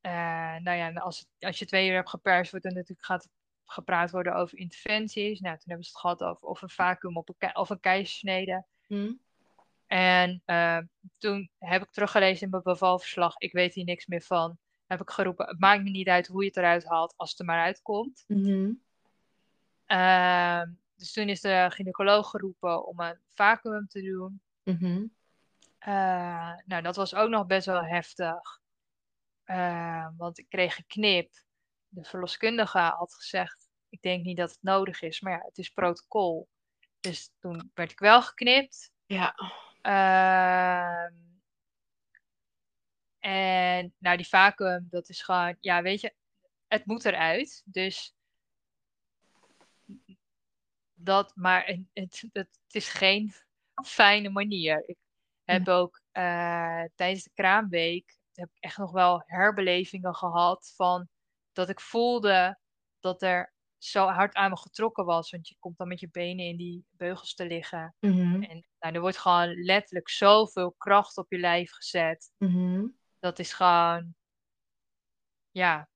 eh, 0.00 0.56
nou 0.56 0.76
ja, 0.76 0.92
als, 0.92 1.26
als 1.38 1.58
je 1.58 1.66
twee 1.66 1.88
uur 1.88 1.94
hebt 1.94 2.10
geperst, 2.10 2.50
wordt 2.50 2.66
er 2.66 2.72
natuurlijk 2.72 3.06
gaat 3.06 3.28
gepraat 3.64 4.10
worden 4.10 4.34
over 4.34 4.58
interventies. 4.58 5.40
Nou, 5.40 5.54
toen 5.54 5.68
hebben 5.68 5.84
ze 5.84 5.90
het 5.90 6.00
gehad 6.00 6.22
over 6.22 6.48
of 6.48 6.62
een 6.62 6.70
vacuüm 6.70 7.16
op 7.16 7.34
een 7.38 7.56
of 7.56 7.70
een 7.70 7.80
keizersnede. 7.80 8.64
Hm. 8.86 9.12
En 9.90 10.42
eh, 10.44 10.78
toen 11.18 11.50
heb 11.58 11.82
ik 11.82 11.90
teruggelezen 11.90 12.44
in 12.44 12.50
mijn 12.50 12.62
bevalverslag, 12.62 13.36
ik 13.38 13.52
weet 13.52 13.74
hier 13.74 13.84
niks 13.84 14.06
meer 14.06 14.22
van. 14.22 14.58
Heb 14.86 15.00
ik 15.00 15.10
geroepen, 15.10 15.46
het 15.46 15.58
maakt 15.58 15.82
me 15.82 15.90
niet 15.90 16.08
uit 16.08 16.26
hoe 16.26 16.40
je 16.40 16.48
het 16.48 16.56
eruit 16.56 16.84
haalt, 16.84 17.14
als 17.16 17.30
het 17.30 17.38
er 17.38 17.44
maar 17.44 17.62
uitkomt. 17.62 18.24
Mhm. 18.26 18.72
Ehm, 19.86 20.70
dus 20.96 21.12
toen 21.12 21.28
is 21.28 21.40
de 21.40 21.66
gynaecoloog 21.70 22.30
geroepen 22.30 22.86
om 22.86 23.00
een 23.00 23.18
vacuüm 23.34 23.86
te 23.88 24.02
doen. 24.02 24.42
Mhm. 24.62 25.06
Eh, 25.78 26.52
nou, 26.64 26.82
dat 26.82 26.96
was 26.96 27.14
ook 27.14 27.28
nog 27.28 27.46
best 27.46 27.66
wel 27.66 27.84
heftig. 27.84 28.60
Eh, 29.44 30.08
want 30.16 30.38
ik 30.38 30.48
kreeg 30.48 30.78
een 30.78 30.86
knip. 30.86 31.42
De 31.88 32.04
verloskundige 32.04 32.78
had 32.78 33.14
gezegd, 33.14 33.68
ik 33.88 34.02
denk 34.02 34.24
niet 34.24 34.36
dat 34.36 34.50
het 34.50 34.62
nodig 34.62 35.02
is, 35.02 35.20
maar 35.20 35.32
ja, 35.32 35.44
het 35.44 35.58
is 35.58 35.70
protocol. 35.70 36.48
Dus 37.00 37.32
toen 37.38 37.70
werd 37.74 37.90
ik 37.90 37.98
wel 37.98 38.22
geknipt. 38.22 38.92
Ja. 39.06 39.34
Ehm, 39.80 41.14
en 43.18 43.94
nou, 43.98 44.16
die 44.16 44.28
vacuüm, 44.28 44.86
dat 44.90 45.08
is 45.08 45.22
gewoon, 45.22 45.56
ja, 45.60 45.82
weet 45.82 46.00
je, 46.00 46.14
het 46.66 46.86
moet 46.86 47.04
eruit. 47.04 47.62
Dus 47.64 48.14
dat, 50.94 51.36
maar 51.36 51.66
het, 51.92 52.22
het, 52.32 52.50
het 52.64 52.74
is 52.74 52.88
geen 52.88 53.32
fijne 53.84 54.28
manier. 54.28 54.88
Ik 54.88 54.98
heb 55.44 55.68
ook 55.68 56.02
eh, 56.10 56.84
tijdens 56.94 57.24
de 57.24 57.30
kraamweek 57.34 58.18
heb 58.32 58.50
ik 58.54 58.62
echt 58.62 58.76
nog 58.76 58.92
wel 58.92 59.22
herbelevingen 59.26 60.14
gehad 60.14 60.72
van 60.76 61.08
dat 61.52 61.68
ik 61.68 61.80
voelde 61.80 62.58
dat 63.00 63.22
er 63.22 63.52
zo 63.84 64.06
hard 64.06 64.34
aan 64.34 64.50
me 64.50 64.56
getrokken 64.56 65.04
was. 65.04 65.30
Want 65.30 65.48
je 65.48 65.56
komt 65.58 65.78
dan 65.78 65.88
met 65.88 66.00
je 66.00 66.08
benen 66.10 66.44
in 66.46 66.56
die 66.56 66.84
beugels 66.90 67.34
te 67.34 67.46
liggen. 67.46 67.94
Mhm. 68.00 68.42
En 68.42 68.66
nou, 68.80 68.94
er 68.94 69.00
wordt 69.00 69.18
gewoon 69.18 69.54
letterlijk 69.64 70.08
zoveel 70.08 70.72
kracht 70.72 71.16
op 71.16 71.30
je 71.32 71.38
lijf 71.38 71.72
gezet. 71.72 72.32
Mhm. 72.38 72.86
Dat 73.18 73.38
is 73.38 73.52
gewoon, 73.52 74.14
ja. 75.50 75.88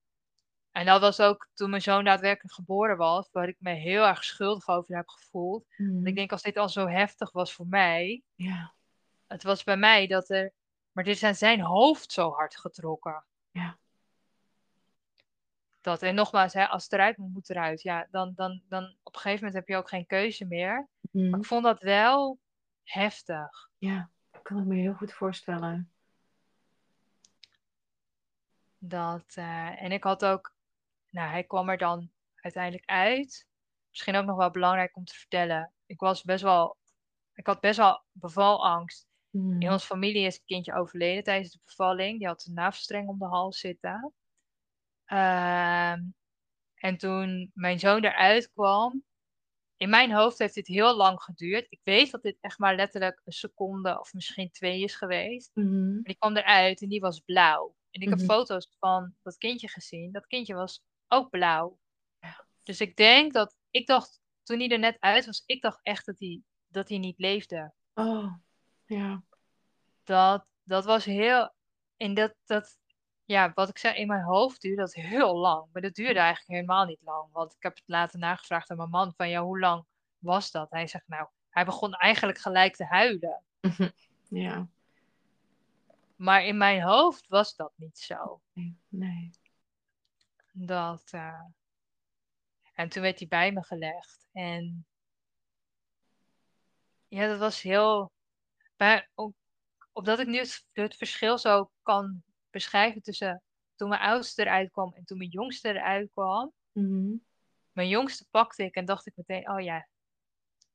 En 0.70 0.86
dat 0.86 1.00
was 1.00 1.20
ook 1.20 1.48
toen 1.54 1.70
mijn 1.70 1.82
zoon 1.82 2.04
daadwerkelijk 2.04 2.54
geboren 2.54 2.96
was, 2.96 3.28
waar 3.32 3.48
ik 3.48 3.56
me 3.58 3.72
heel 3.72 4.06
erg 4.06 4.24
schuldig 4.24 4.68
over 4.68 4.96
heb 4.96 5.08
gevoeld. 5.08 5.64
Mhm. 5.76 5.92
Want 5.92 6.06
ik 6.06 6.14
denk 6.14 6.32
als 6.32 6.42
dit 6.42 6.56
al 6.56 6.68
zo 6.68 6.86
heftig 6.88 7.32
was 7.32 7.52
voor 7.52 7.66
mij, 7.66 8.22
Ja. 8.34 8.74
het 9.26 9.42
was 9.42 9.64
bij 9.64 9.76
mij 9.76 10.06
dat 10.06 10.30
er, 10.30 10.52
maar 10.92 11.04
dit 11.04 11.14
is 11.14 11.22
aan 11.22 11.34
zijn 11.34 11.60
hoofd 11.60 12.12
zo 12.12 12.30
hard 12.30 12.56
getrokken. 12.56 13.24
Ja. 13.50 13.78
Dat, 15.84 16.02
en 16.02 16.14
nogmaals, 16.14 16.52
hè, 16.52 16.66
als 16.66 16.82
het 16.82 16.92
eruit 16.92 17.16
moet, 17.16 17.32
moet 17.32 17.50
eruit. 17.50 17.82
Ja, 17.82 18.06
dan, 18.10 18.32
dan, 18.34 18.62
dan 18.68 18.96
op 19.02 19.14
een 19.14 19.20
gegeven 19.20 19.44
moment 19.44 19.54
heb 19.54 19.68
je 19.68 19.76
ook 19.76 19.88
geen 19.88 20.06
keuze 20.06 20.44
meer. 20.44 20.88
Mhm. 21.10 21.30
Maar 21.30 21.38
ik 21.38 21.46
vond 21.46 21.64
dat 21.64 21.82
wel 21.82 22.38
heftig. 22.84 23.70
Ja. 23.78 24.10
Kan 24.42 24.58
ik 24.58 24.64
me 24.64 24.74
heel 24.74 24.94
goed 24.94 25.12
voorstellen. 25.12 25.92
Dat, 28.78 29.24
eh, 29.34 29.82
en 29.82 29.92
ik 29.92 30.04
had 30.04 30.24
ook, 30.24 30.54
nou, 31.10 31.30
hij 31.30 31.44
kwam 31.44 31.68
er 31.68 31.78
dan 31.78 32.10
uiteindelijk 32.34 32.86
uit. 32.86 33.46
Misschien 33.90 34.16
ook 34.16 34.26
nog 34.26 34.36
wel 34.36 34.50
belangrijk 34.50 34.96
om 34.96 35.04
te 35.04 35.14
vertellen. 35.14 35.72
Ik 35.86 36.00
was 36.00 36.22
best 36.22 36.42
wel, 36.42 36.76
ik 37.34 37.46
had 37.46 37.60
best 37.60 37.76
wel 37.76 38.02
bevalangst. 38.12 39.06
Mhm. 39.30 39.60
In 39.60 39.72
onze 39.72 39.86
familie 39.86 40.26
is 40.26 40.36
een 40.36 40.46
kindje 40.46 40.74
overleden 40.74 41.24
tijdens 41.24 41.52
de 41.52 41.60
bevalling. 41.64 42.18
Die 42.18 42.26
had 42.26 42.44
een 42.44 42.54
navelstreng 42.54 43.08
om 43.08 43.18
de 43.18 43.26
hals 43.26 43.58
zitten. 43.58 44.12
Ehm, 45.04 46.02
en 46.74 46.96
toen 46.96 47.50
mijn 47.54 47.78
zoon 47.78 48.04
eruit 48.04 48.50
kwam, 48.52 49.04
in 49.76 49.88
mijn 49.90 50.12
hoofd 50.12 50.38
heeft 50.38 50.54
dit 50.54 50.66
heel 50.66 50.96
lang 50.96 51.22
geduurd. 51.22 51.66
Ik 51.68 51.80
weet 51.82 52.10
dat 52.10 52.22
dit 52.22 52.36
echt 52.40 52.58
maar 52.58 52.74
letterlijk 52.74 53.20
een 53.24 53.32
seconde 53.32 54.00
of 54.00 54.12
misschien 54.12 54.50
twee 54.50 54.82
is 54.82 54.94
geweest. 54.94 55.50
Mhm. 55.54 55.94
Maar 55.94 56.02
die 56.02 56.16
kwam 56.18 56.36
eruit 56.36 56.82
en 56.82 56.88
die 56.88 57.00
was 57.00 57.20
blauw. 57.20 57.74
En 57.90 58.00
ik 58.00 58.08
heb 58.08 58.18
Mhm. 58.18 58.26
foto's 58.26 58.76
van 58.78 59.14
dat 59.22 59.38
kindje 59.38 59.68
gezien. 59.68 60.12
Dat 60.12 60.26
kindje 60.26 60.54
was 60.54 60.82
ook 61.08 61.30
blauw. 61.30 61.78
Dus 62.62 62.80
ik 62.80 62.96
denk 62.96 63.32
dat, 63.32 63.56
ik 63.70 63.86
dacht, 63.86 64.20
toen 64.42 64.58
hij 64.58 64.68
er 64.68 64.78
net 64.78 64.96
uit 65.00 65.26
was, 65.26 65.42
ik 65.46 65.62
dacht 65.62 65.80
echt 65.82 66.06
dat 66.06 66.18
hij, 66.18 66.40
dat 66.68 66.88
hij 66.88 66.98
niet 66.98 67.18
leefde. 67.18 67.72
Oh, 67.94 68.34
ja. 68.84 69.22
Dat, 70.04 70.46
dat 70.62 70.84
was 70.84 71.04
heel, 71.04 71.52
en 71.96 72.14
dat, 72.14 72.34
dat, 72.44 72.78
ja, 73.24 73.52
wat 73.54 73.68
ik 73.68 73.78
zei, 73.78 73.94
in 73.94 74.06
mijn 74.06 74.22
hoofd 74.22 74.60
duurde 74.60 74.80
dat 74.80 74.94
heel 74.94 75.36
lang. 75.36 75.68
Maar 75.72 75.82
dat 75.82 75.94
duurde 75.94 76.18
eigenlijk 76.18 76.60
helemaal 76.60 76.84
niet 76.84 77.02
lang. 77.02 77.32
Want 77.32 77.54
ik 77.54 77.62
heb 77.62 77.74
het 77.74 77.88
later 77.88 78.18
nagevraagd 78.18 78.70
aan 78.70 78.76
mijn 78.76 78.90
man 78.90 79.14
van, 79.16 79.28
ja, 79.28 79.42
hoe 79.42 79.58
lang 79.58 79.84
was 80.18 80.50
dat? 80.50 80.70
Hij 80.70 80.86
zegt, 80.86 81.08
nou, 81.08 81.28
hij 81.48 81.64
begon 81.64 81.92
eigenlijk 81.92 82.38
gelijk 82.38 82.76
te 82.76 82.84
huilen. 82.84 83.42
Ja. 84.28 84.68
Maar 86.16 86.44
in 86.44 86.56
mijn 86.56 86.82
hoofd 86.82 87.28
was 87.28 87.56
dat 87.56 87.72
niet 87.76 87.98
zo. 87.98 88.40
Nee. 88.52 88.78
nee. 88.88 89.30
Dat, 90.52 91.02
eh, 91.10 91.44
En 92.74 92.88
toen 92.88 93.02
werd 93.02 93.18
hij 93.18 93.28
bij 93.28 93.52
me 93.52 93.62
gelegd. 93.62 94.28
En 94.32 94.86
ja, 97.08 97.26
dat 97.26 97.38
was 97.38 97.62
heel. 97.62 98.12
Op, 99.14 99.34
opdat 99.92 100.18
ik 100.18 100.26
nu 100.26 100.38
het, 100.38 100.66
het 100.72 100.96
verschil 100.96 101.38
zo 101.38 101.70
kan 101.82 102.22
beschrijven 102.54 103.02
tussen 103.02 103.42
toen 103.76 103.88
mijn 103.88 104.00
oudste 104.00 104.42
eruit 104.42 104.70
kwam 104.70 104.92
en 104.94 105.04
toen 105.04 105.18
mijn 105.18 105.30
jongste 105.30 105.68
eruit 105.68 106.10
kwam. 106.12 106.52
Mhm. 106.72 107.16
Mijn 107.72 107.88
jongste 107.88 108.26
pakte 108.30 108.64
ik 108.64 108.74
en 108.74 108.84
dacht 108.84 109.06
ik 109.06 109.16
meteen: 109.16 109.50
oh 109.50 109.60
ja, 109.60 109.88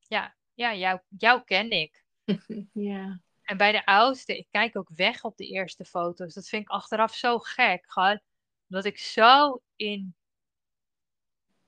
ja, 0.08 0.36
ja 0.54 0.76
jou, 0.76 1.00
jou 1.18 1.44
ken 1.44 1.72
ik. 1.72 2.04
Ja. 2.74 3.22
En 3.42 3.58
bij 3.58 3.72
de 3.72 3.86
oudste, 3.86 4.38
ik 4.38 4.48
kijk 4.52 4.78
ook 4.78 4.90
weg 4.96 5.24
op 5.24 5.38
de 5.38 5.48
eerste 5.48 5.86
foto's. 5.86 6.34
Dat 6.34 6.48
vind 6.48 6.62
ik 6.62 6.70
achteraf 6.70 7.16
zo 7.16 7.40
gek. 7.40 7.92
Gewoon 7.92 8.22
omdat 8.68 8.86
ik 8.86 8.98
zo 8.98 9.62
in, 9.76 10.16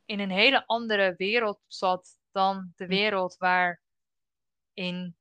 in 0.05 0.20
een 0.20 0.30
hele 0.30 0.66
andere 0.66 1.14
wereld 1.18 1.59
zat 1.68 2.18
dan 2.32 2.74
de 2.76 2.88
wereld 2.88 3.38
waarin 3.38 5.16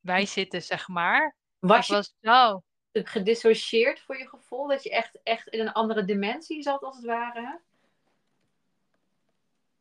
wij 0.00 0.26
zitten, 0.26 0.62
zeg 0.62 0.88
maar. 0.88 1.36
Was 1.58 1.78
ik 1.78 1.84
je 1.84 1.92
was 1.92 2.14
zo. 2.20 2.62
Gedissocieerd 3.02 4.00
voor 4.00 4.18
je 4.18 4.28
gevoel? 4.28 4.68
Dat 4.68 4.82
je 4.82 4.90
echt, 4.90 5.18
echt 5.22 5.48
in 5.48 5.60
een 5.60 5.72
andere 5.72 6.04
dimensie 6.04 6.62
zat, 6.62 6.82
als 6.82 6.96
het 6.96 7.04
ware? 7.04 7.60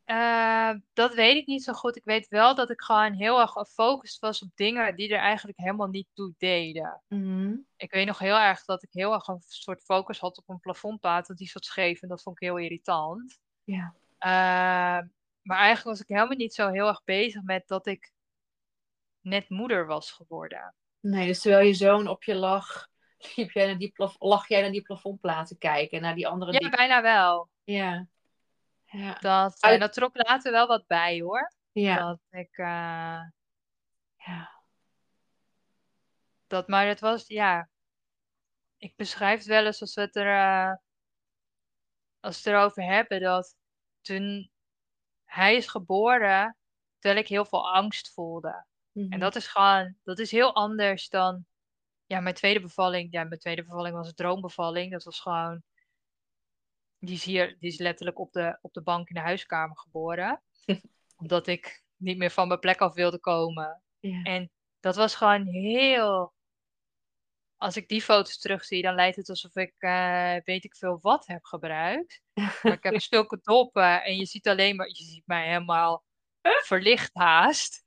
Eh, 0.05 0.79
dat 0.93 1.13
weet 1.13 1.35
ik 1.35 1.47
niet 1.47 1.63
zo 1.63 1.73
goed. 1.73 1.95
Ik 1.95 2.03
weet 2.03 2.27
wel 2.27 2.55
dat 2.55 2.69
ik 2.69 2.81
gewoon 2.81 3.13
heel 3.13 3.39
erg 3.39 3.51
gefocust 3.51 4.19
was 4.19 4.41
op 4.41 4.49
dingen 4.55 4.95
die 4.95 5.13
er 5.13 5.19
eigenlijk 5.19 5.57
helemaal 5.57 5.87
niet 5.87 6.07
toe 6.13 6.33
deden. 6.37 7.01
Mhm. 7.07 7.55
Ik 7.75 7.91
weet 7.91 8.05
nog 8.05 8.19
heel 8.19 8.37
erg 8.37 8.65
dat 8.65 8.83
ik 8.83 8.89
heel 8.91 9.13
erg 9.13 9.27
een 9.27 9.41
soort 9.47 9.83
focus 9.83 10.19
had 10.19 10.37
op 10.37 10.49
een 10.49 10.59
plafondplaat, 10.59 11.27
want 11.27 11.39
die 11.39 11.47
zat 11.47 11.65
scheef 11.65 12.01
en 12.01 12.07
dat 12.07 12.21
vond 12.21 12.41
ik 12.41 12.47
heel 12.47 12.57
irritant. 12.57 13.39
Ja. 13.63 13.93
Eh, 14.17 15.07
maar 15.41 15.57
eigenlijk 15.57 15.83
was 15.83 16.01
ik 16.01 16.07
helemaal 16.07 16.37
niet 16.37 16.53
zo 16.53 16.69
heel 16.69 16.87
erg 16.87 17.03
bezig 17.03 17.43
met 17.43 17.67
dat 17.67 17.87
ik 17.87 18.11
net 19.21 19.49
moeder 19.49 19.85
was 19.85 20.11
geworden. 20.11 20.73
Nee, 20.99 21.27
dus 21.27 21.41
terwijl 21.41 21.67
je 21.67 21.73
zoon 21.73 22.07
op 22.07 22.23
je 22.23 22.35
lag, 22.35 22.87
liep 23.35 23.51
jij 23.51 23.65
naar 23.65 23.77
die 23.77 23.91
plaf- 23.91 24.15
lag 24.19 24.47
jij 24.47 24.61
naar 24.61 24.71
die 24.71 24.81
plafondplaat 24.81 25.47
te 25.47 25.57
kijken. 25.57 26.01
Naar 26.01 26.15
die 26.15 26.27
andere 26.27 26.51
Ja, 26.59 26.69
bijna 26.69 27.01
wel. 27.01 27.49
Ja. 27.63 28.07
Ja. 28.85 29.17
Dat, 29.19 29.61
en 29.61 29.79
dat 29.79 29.93
trok 29.93 30.27
later 30.27 30.51
wel 30.51 30.67
wat 30.67 30.87
bij 30.87 31.21
hoor. 31.21 31.53
Ja. 31.71 31.97
Dat 31.97 32.19
ik, 32.29 32.57
eh, 32.57 33.21
Ja. 34.17 34.51
dat, 36.47 36.67
maar 36.67 36.87
het 36.87 36.99
was, 36.99 37.27
ja, 37.27 37.69
ik 38.77 38.95
beschrijf 38.95 39.37
het 39.39 39.47
wel 39.47 39.65
eens 39.65 39.81
als 39.81 39.93
we 39.93 40.01
het 40.01 40.15
er, 40.15 40.27
eh, 40.27 40.73
als 42.19 42.43
we 42.43 42.49
het 42.49 42.59
erover 42.59 42.83
hebben, 42.83 43.21
dat 43.21 43.55
toen 44.01 44.51
hij 45.25 45.55
is 45.55 45.67
geboren, 45.67 46.57
terwijl 46.99 47.21
ik 47.23 47.27
heel 47.29 47.45
veel 47.45 47.71
angst 47.73 48.13
voelde. 48.13 48.65
Mhm. 48.91 49.11
En 49.11 49.19
dat 49.19 49.35
is 49.35 49.47
gewoon, 49.47 49.95
dat 50.03 50.19
is 50.19 50.31
heel 50.31 50.55
anders 50.55 51.09
dan, 51.09 51.45
ja, 52.05 52.19
mijn 52.19 52.35
tweede 52.35 52.61
bevalling. 52.61 53.11
Ja, 53.11 53.23
mijn 53.23 53.39
tweede 53.39 53.63
bevalling 53.63 53.95
was 53.95 54.07
een 54.07 54.13
droombevalling. 54.13 54.91
Dat 54.91 55.03
was 55.03 55.19
gewoon, 55.19 55.63
die 56.99 57.15
is 57.15 57.23
hier, 57.23 57.55
die 57.59 57.71
is 57.71 57.77
letterlijk 57.77 58.19
op 58.19 58.31
de, 58.31 58.57
op 58.61 58.73
de 58.73 58.81
bank 58.81 59.09
in 59.09 59.15
de 59.15 59.21
huiskamer 59.21 59.77
geboren. 59.77 60.41
Omdat 61.21 61.47
ik 61.47 61.83
niet 61.95 62.17
meer 62.17 62.31
van 62.31 62.47
mijn 62.47 62.59
plek 62.59 62.79
af 62.79 62.93
wilde 62.93 63.19
komen. 63.19 63.83
Ja. 63.99 64.23
En 64.23 64.51
dat 64.79 64.95
was 64.95 65.15
gewoon 65.15 65.45
heel, 65.45 66.33
als 67.57 67.77
ik 67.77 67.87
die 67.87 68.01
foto's 68.01 68.37
terugzie, 68.37 68.81
dan 68.81 68.95
lijkt 68.95 69.15
het 69.15 69.29
alsof 69.29 69.55
ik, 69.55 69.73
eh, 69.77 70.35
weet 70.43 70.63
ik 70.63 70.75
veel 70.75 70.99
wat 71.01 71.27
heb 71.27 71.43
gebruikt. 71.43 72.21
Maar 72.63 72.73
ik 72.73 72.83
heb 72.83 73.01
zulke 73.01 73.39
doppen 73.41 74.03
en 74.03 74.15
je 74.15 74.25
ziet 74.25 74.47
alleen 74.47 74.75
maar, 74.75 74.87
je 74.87 75.03
ziet 75.03 75.23
mij 75.25 75.47
helemaal 75.47 76.03
verlicht 76.41 77.09
haast. 77.13 77.85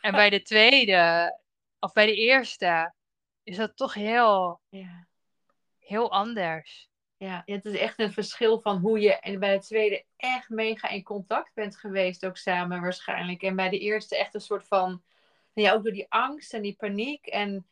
En 0.00 0.12
bij 0.12 0.30
de 0.30 0.42
tweede, 0.42 1.32
of 1.78 1.92
bij 1.92 2.06
de 2.06 2.14
eerste, 2.14 2.94
is 3.44 3.56
dat 3.56 3.76
toch 3.76 3.94
heel, 3.94 4.60
Ja. 4.68 5.06
heel 5.78 6.12
anders. 6.12 6.90
Ja, 7.16 7.42
het 7.44 7.64
is 7.64 7.76
echt 7.78 7.98
een 7.98 8.12
verschil 8.12 8.60
van 8.60 8.78
hoe 8.78 9.00
je 9.00 9.18
en 9.18 9.38
bij 9.38 9.56
de 9.58 9.64
tweede 9.64 10.04
echt 10.16 10.48
mega 10.48 10.88
in 10.88 11.02
contact 11.02 11.54
bent 11.54 11.76
geweest, 11.76 12.26
ook 12.26 12.36
samen 12.36 12.80
waarschijnlijk. 12.80 13.42
En 13.42 13.56
bij 13.56 13.68
de 13.68 13.78
eerste 13.78 14.18
echt 14.18 14.34
een 14.34 14.40
soort 14.40 14.66
van, 14.66 14.88
nou 15.52 15.68
ja, 15.68 15.72
ook 15.72 15.82
door 15.82 15.92
die 15.92 16.06
angst 16.08 16.52
en 16.54 16.62
die 16.62 16.76
paniek. 16.76 17.26
En 17.26 17.66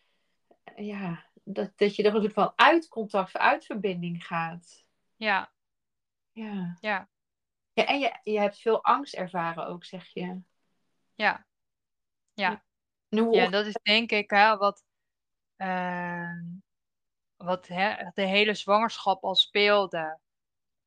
ja, 0.76 1.26
dat, 1.44 1.72
dat 1.76 1.96
je 1.96 2.02
er 2.02 2.14
een 2.14 2.20
soort 2.20 2.32
van 2.32 2.52
uit 2.56 2.88
contact, 2.88 3.36
uit 3.36 3.64
verbinding 3.64 4.26
gaat. 4.26 4.84
Ja, 5.16 5.52
Ja. 6.32 6.76
ja, 6.80 7.08
ja 7.72 7.86
en 7.86 7.98
je, 7.98 8.18
je 8.22 8.38
hebt 8.40 8.58
veel 8.58 8.84
angst 8.84 9.14
ervaren 9.14 9.66
ook, 9.66 9.84
zeg 9.84 10.06
je. 10.06 10.40
ja. 11.14 11.46
Ja, 12.34 12.64
hoe, 13.08 13.34
ja 13.36 13.48
dat 13.48 13.66
is 13.66 13.78
denk 13.82 14.10
ik 14.10 14.30
hè, 14.30 14.56
wat, 14.56 14.84
wat 17.36 17.66
hè, 17.66 18.10
de 18.14 18.26
hele 18.26 18.54
zwangerschap 18.54 19.24
al 19.24 19.34
speelde. 19.34 20.18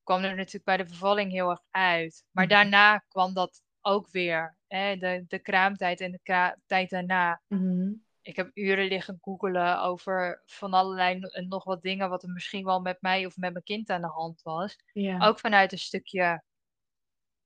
Kwam 0.04 0.24
er 0.24 0.36
natuurlijk 0.36 0.66
bij 0.66 0.78
de 0.78 0.84
bevalling 0.86 1.32
heel 1.32 1.50
erg 1.50 1.62
uit. 1.70 2.24
Maar 2.32 2.46
Mhm. 2.46 2.54
daarna 2.54 2.98
kwam 2.98 3.34
dat 3.34 3.64
ook 3.82 4.10
weer. 4.12 4.58
Hè, 4.68 4.96
de, 4.98 5.26
de 5.28 5.40
kraamtijd 5.40 6.02
en 6.02 6.12
de 6.12 6.54
tijd 6.66 6.90
daarna. 6.90 7.42
Mhm. 7.48 7.92
Ik 8.22 8.36
heb 8.36 8.52
uren 8.54 8.86
liggen 8.88 9.18
googelen 9.22 9.82
over 9.82 10.42
van 10.46 10.74
allerlei 10.74 11.20
en 11.20 11.48
nog 11.48 11.64
wat 11.64 11.82
dingen 11.82 12.10
wat 12.10 12.24
er 12.24 12.30
misschien 12.30 12.66
wel 12.66 12.82
met 12.82 13.02
mij 13.02 13.26
of 13.26 13.38
met 13.38 13.52
mijn 13.52 13.64
kind 13.64 13.90
aan 13.90 14.02
de 14.02 14.08
hand 14.08 14.42
was. 14.42 14.78
Ook 15.20 15.40
vanuit 15.40 15.72
een 15.72 15.78
stukje 15.78 16.44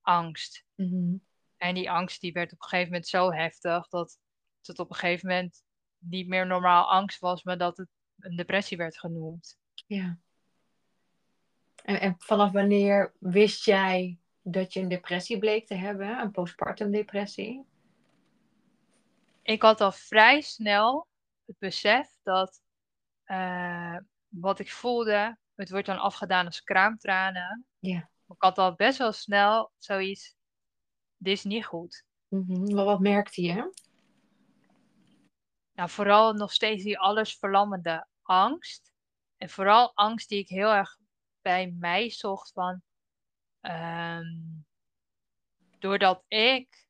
angst. 0.01 0.65
Mhm. 0.75 1.15
En 1.57 1.75
die 1.75 1.91
angst 1.91 2.21
die 2.21 2.31
werd 2.31 2.53
op 2.53 2.61
een 2.61 2.67
gegeven 2.67 2.91
moment 2.91 3.07
zo 3.07 3.31
heftig 3.31 3.87
dat 3.87 4.19
het 4.61 4.79
op 4.79 4.89
een 4.89 4.95
gegeven 4.95 5.27
moment 5.27 5.63
niet 5.99 6.27
meer 6.27 6.47
normaal 6.47 6.89
angst 6.89 7.19
was, 7.19 7.43
maar 7.43 7.57
dat 7.57 7.77
het 7.77 7.87
een 8.19 8.35
depressie 8.35 8.77
werd 8.77 8.99
genoemd. 8.99 9.57
Ja. 9.87 10.17
En, 11.83 11.99
en 11.99 12.15
vanaf 12.17 12.51
wanneer 12.51 13.13
wist 13.19 13.65
jij 13.65 14.17
dat 14.41 14.73
je 14.73 14.79
een 14.79 14.89
depressie 14.89 15.39
bleek 15.39 15.67
te 15.67 15.75
hebben? 15.75 16.19
Een 16.19 16.31
postpartum 16.31 16.91
depressie? 16.91 17.65
Ik 19.41 19.61
had 19.61 19.81
al 19.81 19.91
vrij 19.91 20.41
snel 20.41 21.07
het 21.45 21.57
besef 21.59 22.09
dat 22.23 22.61
eh, 23.23 23.97
wat 24.27 24.59
ik 24.59 24.71
voelde, 24.71 25.37
het 25.55 25.69
wordt 25.69 25.85
dan 25.85 25.99
afgedaan 25.99 26.45
als 26.45 26.63
kraamtranen. 26.63 27.65
Ja. 27.79 28.09
Ik 28.27 28.35
had 28.37 28.57
al 28.57 28.75
best 28.75 28.97
wel 28.97 29.11
snel 29.11 29.71
zoiets, 29.77 30.35
dit 31.17 31.33
is 31.33 31.43
niet 31.43 31.65
goed. 31.65 32.03
Wat, 32.27 32.85
wat 32.85 32.99
merkte 32.99 33.41
je? 33.41 33.73
Nou, 35.79 35.91
vooral 35.91 36.33
nog 36.33 36.53
steeds 36.53 36.83
die 36.83 36.99
allesverlammende 36.99 38.07
angst. 38.21 38.91
En 39.37 39.49
vooral 39.49 39.95
angst 39.95 40.29
die 40.29 40.39
ik 40.39 40.47
heel 40.47 40.69
erg 40.69 40.97
bij 41.41 41.75
mij 41.79 42.09
zocht 42.09 42.51
van... 42.51 42.81
ehm, 43.61 44.25
doordat 45.77 46.23
ik 46.27 46.87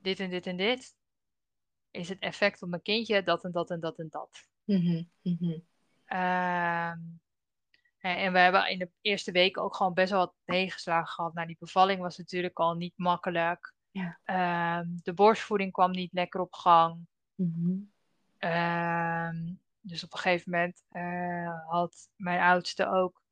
dit 0.00 0.20
en 0.20 0.30
dit 0.30 0.46
en 0.46 0.56
dit... 0.56 0.96
is 1.90 2.08
het 2.08 2.18
effect 2.18 2.62
op 2.62 2.68
mijn 2.68 2.82
kindje 2.82 3.22
dat 3.22 3.44
en 3.44 3.52
dat 3.52 3.70
en 3.70 3.80
dat 3.80 3.98
en 3.98 4.08
dat. 4.08 4.48
Mhm. 4.64 5.04
Mhm. 5.22 5.58
Ehm, 6.04 7.00
en, 7.98 8.16
en 8.16 8.32
we 8.32 8.38
hebben 8.38 8.70
in 8.70 8.78
de 8.78 8.90
eerste 9.00 9.32
weken 9.32 9.62
ook 9.62 9.76
gewoon 9.76 9.94
best 9.94 10.10
wel 10.10 10.20
wat 10.20 10.34
tegenslagen 10.44 11.12
gehad. 11.12 11.34
Nou, 11.34 11.46
die 11.46 11.56
bevalling 11.58 12.00
was 12.00 12.16
natuurlijk 12.16 12.58
al 12.58 12.74
niet 12.74 12.94
makkelijk. 12.96 13.74
Ja. 13.90 14.20
Ehm, 14.24 14.86
de 15.02 15.12
borstvoeding 15.12 15.72
kwam 15.72 15.90
niet 15.90 16.12
lekker 16.12 16.40
op 16.40 16.52
gang. 16.52 17.10
Mhm. 17.42 17.78
Ehm, 18.38 19.52
dus 19.80 20.04
op 20.04 20.12
een 20.12 20.18
gegeven 20.18 20.50
moment 20.50 20.82
eh, 20.88 21.68
had 21.68 22.08
mijn 22.16 22.40
oudste 22.40 22.86
ook, 22.88 23.22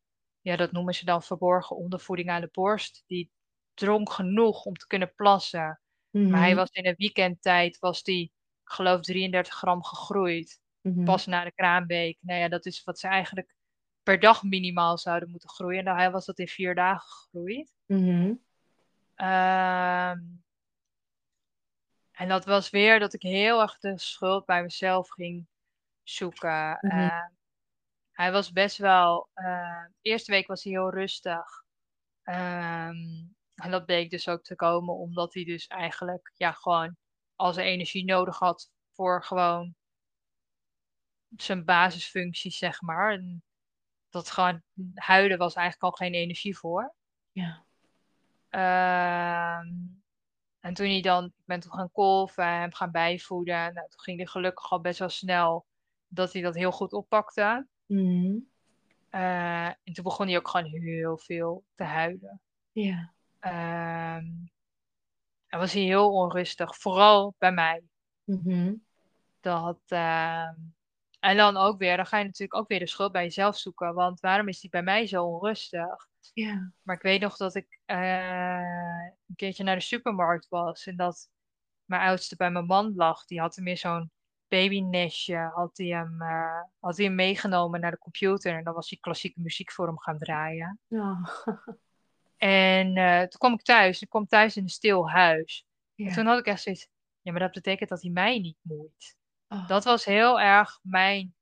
ja, 0.41 0.57
dat 0.57 0.73
noemen 0.73 0.95
ze 0.95 1.05
dan 1.05 1.23
verborgen 1.23 1.77
ondervoeding 1.77 2.31
aan 2.31 2.41
de 2.41 2.49
borst. 2.53 3.05
Die 3.07 3.31
dronk 3.75 4.11
genoeg 4.13 4.65
om 4.65 4.75
te 4.77 4.87
kunnen 4.87 5.13
plassen. 5.15 5.81
Maar 6.11 6.41
hij 6.41 6.49
Mhm. 6.49 6.57
was 6.59 6.71
in 6.71 6.87
een 6.87 6.95
weekendtijd, 6.97 7.79
was 7.79 8.03
die, 8.03 8.33
geloof 8.65 9.01
33 9.01 9.55
gram 9.55 9.85
gegroeid. 9.85 10.61
Mhm. 10.81 11.05
pas 11.05 11.27
na 11.27 11.45
de 11.45 11.53
kraamweek. 11.53 12.19
Nou 12.21 12.41
ja, 12.41 12.49
dat 12.49 12.67
is 12.67 12.85
wat 12.85 12.99
ze 12.99 13.09
eigenlijk 13.09 13.55
per 14.03 14.21
dag 14.21 14.43
minimaal 14.43 14.99
zouden 14.99 15.31
moeten 15.31 15.49
groeien. 15.49 15.85
Nou, 15.85 15.97
hij 15.97 16.11
was 16.11 16.25
dat 16.27 16.39
in 16.39 16.49
vier 16.49 16.75
dagen 16.75 17.09
gegroeid. 17.09 17.73
Ehm, 19.15 20.19
en 22.21 22.29
dat 22.29 22.45
was 22.45 22.71
weer 22.71 22.99
dat 22.99 23.13
ik 23.13 23.23
heel 23.23 23.61
erg 23.61 23.79
de 23.79 23.99
schuld 23.99 24.45
bij 24.45 24.63
mezelf 24.63 25.11
ging 25.11 25.47
zoeken. 26.03 26.79
Mhm. 26.81 26.97
Eh, 26.99 27.27
hij 28.13 28.33
was 28.33 28.53
best 28.53 28.77
wel. 28.77 29.29
eh, 29.35 29.85
de 29.85 30.11
eerste 30.11 30.31
week 30.31 30.47
was 30.47 30.63
hij 30.63 30.73
heel 30.73 30.91
rustig. 30.91 31.65
Ehm, 32.23 33.25
en 33.55 33.71
dat 33.71 33.87
bleek 33.87 34.11
dus 34.11 34.29
ook 34.29 34.43
te 34.43 34.57
komen 34.57 34.95
omdat 34.95 35.35
hij 35.35 35.45
dus 35.45 35.67
eigenlijk 35.67 36.33
ja, 36.35 36.53
gewoon 36.53 36.97
al 37.37 37.53
zijn 37.53 37.67
energie 37.67 38.05
nodig 38.05 38.39
had 38.39 38.71
voor 38.93 39.25
gewoon 39.25 39.75
zijn 41.37 41.65
basisfuncties, 41.65 42.59
zeg 42.59 42.81
maar. 42.81 43.13
En 43.13 43.43
dat 44.09 44.31
gewoon 44.31 44.63
huilen 44.95 45.39
was 45.39 45.55
eigenlijk 45.55 45.93
al 45.93 46.07
geen 46.07 46.15
energie 46.15 46.59
voor. 46.59 46.95
Ja. 47.33 47.65
Ehm, 48.49 49.69
en 50.61 50.75
toen 50.75 50.87
hij 50.87 51.01
dan, 51.01 51.25
ik 51.25 51.45
ben 51.45 51.61
toen 51.61 51.73
gaan 51.73 51.93
kolven 51.93 52.45
en 52.45 52.61
hem 52.61 52.75
gaan 52.75 52.91
bijvoeden. 52.91 53.75
Nou, 53.75 53.89
toen 53.89 54.01
ging 54.01 54.17
hij 54.17 54.27
gelukkig 54.27 54.71
al 54.71 54.81
best 54.81 54.99
wel 54.99 55.09
snel 55.09 55.67
dat 56.09 56.33
hij 56.33 56.43
dat 56.43 56.55
heel 56.55 56.73
goed 56.73 56.93
oppakte. 56.93 57.67
Mhm. 57.87 58.39
Eh, 59.09 59.67
en 59.67 59.93
toen 59.93 60.05
begon 60.05 60.27
hij 60.27 60.37
ook 60.37 60.49
gewoon 60.49 60.67
heel 60.67 61.19
veel 61.19 61.65
te 61.75 61.85
huilen. 61.85 62.41
Ja. 62.73 63.13
Ehm, 63.41 64.27
en 65.47 65.59
was 65.59 65.73
hij 65.73 65.83
heel 65.83 66.13
onrustig, 66.13 66.77
vooral 66.77 67.35
bij 67.39 67.53
mij. 67.53 67.83
Mhm. 68.25 68.75
Dat, 69.41 69.81
ehm, 69.87 70.55
en 71.21 71.37
dan 71.37 71.57
ook 71.57 71.79
weer, 71.79 71.97
dan 71.97 72.07
ga 72.07 72.19
je 72.19 72.25
natuurlijk 72.25 72.55
ook 72.55 72.69
weer 72.69 72.79
de 72.79 72.87
schuld 72.87 73.13
bij 73.13 73.23
jezelf 73.23 73.57
zoeken. 73.57 73.95
Want 73.95 74.21
waarom 74.21 74.49
is 74.49 74.61
hij 74.61 74.71
bij 74.71 74.83
mij 74.83 75.07
zo 75.07 75.25
onrustig? 75.25 76.09
Ja. 76.33 76.73
Maar 76.83 76.97
ik 76.97 77.03
weet 77.03 77.21
nog 77.21 77.37
dat 77.37 77.55
ik 77.55 77.81
eh, 77.85 78.59
een 79.27 79.37
keertje 79.37 79.65
naar 79.65 79.77
de 79.77 79.83
supermarkt 79.83 80.49
was. 80.49 80.87
En 80.87 80.97
dat 80.97 81.31
mijn 81.85 82.03
oudste 82.03 82.37
bij 82.37 82.51
mijn 82.51 82.67
man 82.67 82.93
lag. 82.97 83.25
Die 83.25 83.41
had 83.41 83.57
hem 83.57 83.67
in 83.67 83.79
zo'n 83.79 84.11
babynestje. 84.49 85.51
Had 85.55 85.77
hij 85.77 85.87
hem, 85.87 86.23
eh, 86.23 86.63
had 86.79 86.97
hij 86.97 87.07
hem 87.07 87.15
meegenomen 87.15 87.81
naar 87.81 87.91
de 87.91 87.99
computer. 87.99 88.57
En 88.57 88.65
dan 88.65 88.75
was 88.75 88.91
hij 88.91 88.99
klassieke 88.99 89.41
muziek 89.41 89.73
voor 89.73 89.87
hem 89.87 89.99
gaan 89.99 90.19
draaien. 90.19 90.79
Ja. 90.87 91.19
En 92.37 92.97
eh, 92.97 93.19
toen 93.19 93.39
kwam 93.39 93.53
ik 93.53 93.63
thuis. 93.63 94.03
Ik 94.03 94.09
kwam 94.09 94.27
thuis 94.27 94.57
in 94.57 94.63
een 94.63 94.69
stil 94.69 95.11
huis. 95.11 95.67
En 95.97 96.13
toen 96.13 96.27
had 96.27 96.39
ik 96.39 96.47
echt 96.47 96.63
zoiets. 96.63 96.89
Ja, 97.23 97.33
maar 97.33 97.41
dat 97.41 97.53
betekent 97.53 97.89
dat 97.89 98.03
hij 98.03 98.11
mij 98.11 98.39
niet 98.39 98.59
moeit. 98.63 99.17
Oh. 99.53 99.69
Dat 99.69 99.85
was 99.85 100.05
heel 100.05 100.41
erg 100.41 100.79
mijn, 100.83 101.35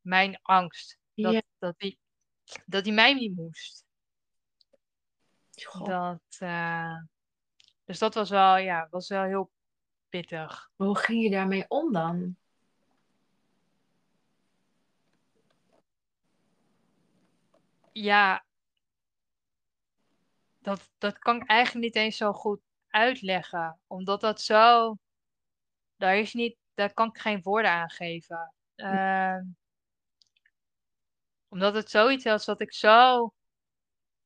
mijn 0.00 0.38
angst. 0.42 0.98
Dat, 1.14 1.32
Ja. 1.32 1.42
dat, 1.58 1.74
hij, 1.76 1.98
dat 2.66 2.86
mij 2.86 3.14
niet 3.14 3.36
moest. 3.36 3.84
God. 5.62 5.86
Dat, 5.86 6.36
eh, 6.38 6.96
dus 7.84 7.98
dat 7.98 8.14
was 8.14 8.30
wel, 8.30 8.56
ja, 8.56 8.88
was 8.90 9.08
wel 9.08 9.22
heel 9.22 9.50
pittig. 10.08 10.70
Maar 10.76 10.86
Hoe 10.86 10.98
ging 10.98 11.22
je 11.22 11.30
daarmee 11.30 11.64
om 11.68 11.92
dan? 11.92 12.36
Ja, 17.92 18.44
dat, 20.58 20.90
dat 20.98 21.18
kan 21.18 21.36
ik 21.36 21.48
eigenlijk 21.48 21.84
niet 21.84 21.96
eens 21.96 22.16
zo 22.16 22.32
goed 22.32 22.60
uitleggen. 22.88 23.80
Omdat 23.86 24.20
dat 24.20 24.40
zo, 24.40 24.96
daar 25.96 26.18
is 26.18 26.32
niet, 26.34 26.56
daar 26.74 26.94
kan 26.94 27.08
ik 27.08 27.18
geen 27.18 27.42
woorden 27.42 27.70
aan 27.70 27.90
geven. 27.90 28.54
Ehm, 28.74 29.44
omdat 31.48 31.74
het 31.74 31.90
zoiets 31.90 32.24
was 32.24 32.44
wat 32.44 32.60
ik 32.60 32.72
zo 32.72 33.32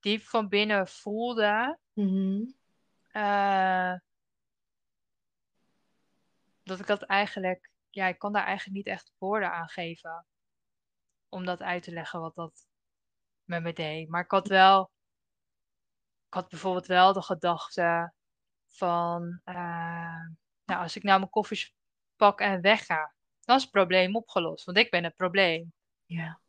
diep 0.00 0.22
van 0.22 0.48
binnen 0.48 0.88
voelde. 0.88 1.78
Mhm. 1.92 2.44
eh, 3.08 3.94
dat 6.62 6.80
ik 6.80 6.86
dat 6.86 7.02
eigenlijk, 7.02 7.70
ja, 7.90 8.06
ik 8.06 8.18
kan 8.18 8.32
daar 8.32 8.44
eigenlijk 8.44 8.76
niet 8.76 8.86
echt 8.86 9.12
woorden 9.18 9.52
aan 9.52 9.68
geven. 9.68 10.26
Om 11.28 11.44
dat 11.44 11.62
uit 11.62 11.82
te 11.82 11.92
leggen 11.92 12.20
wat 12.20 12.34
dat 12.34 12.66
met 13.44 13.62
me 13.62 13.72
deed. 13.72 14.08
Maar 14.08 14.22
ik 14.22 14.30
had 14.30 14.48
wel, 14.48 14.90
ik 16.26 16.34
had 16.34 16.48
bijvoorbeeld 16.48 16.86
wel 16.86 17.12
de 17.12 17.22
gedachte 17.22 18.12
van, 18.66 19.40
eh, 19.44 20.26
nou, 20.64 20.82
als 20.82 20.96
ik 20.96 21.02
nou 21.02 21.18
mijn 21.18 21.30
koffers 21.30 21.74
pak 22.18 22.40
en 22.40 22.60
wegga, 22.60 23.14
dan 23.44 23.56
is 23.56 23.62
het 23.62 23.70
probleem 23.70 24.16
opgelost, 24.16 24.64
want 24.64 24.78
ik 24.78 24.90
ben 24.90 25.04
het 25.04 25.16
probleem. 25.16 25.72
Ja. 26.04 26.40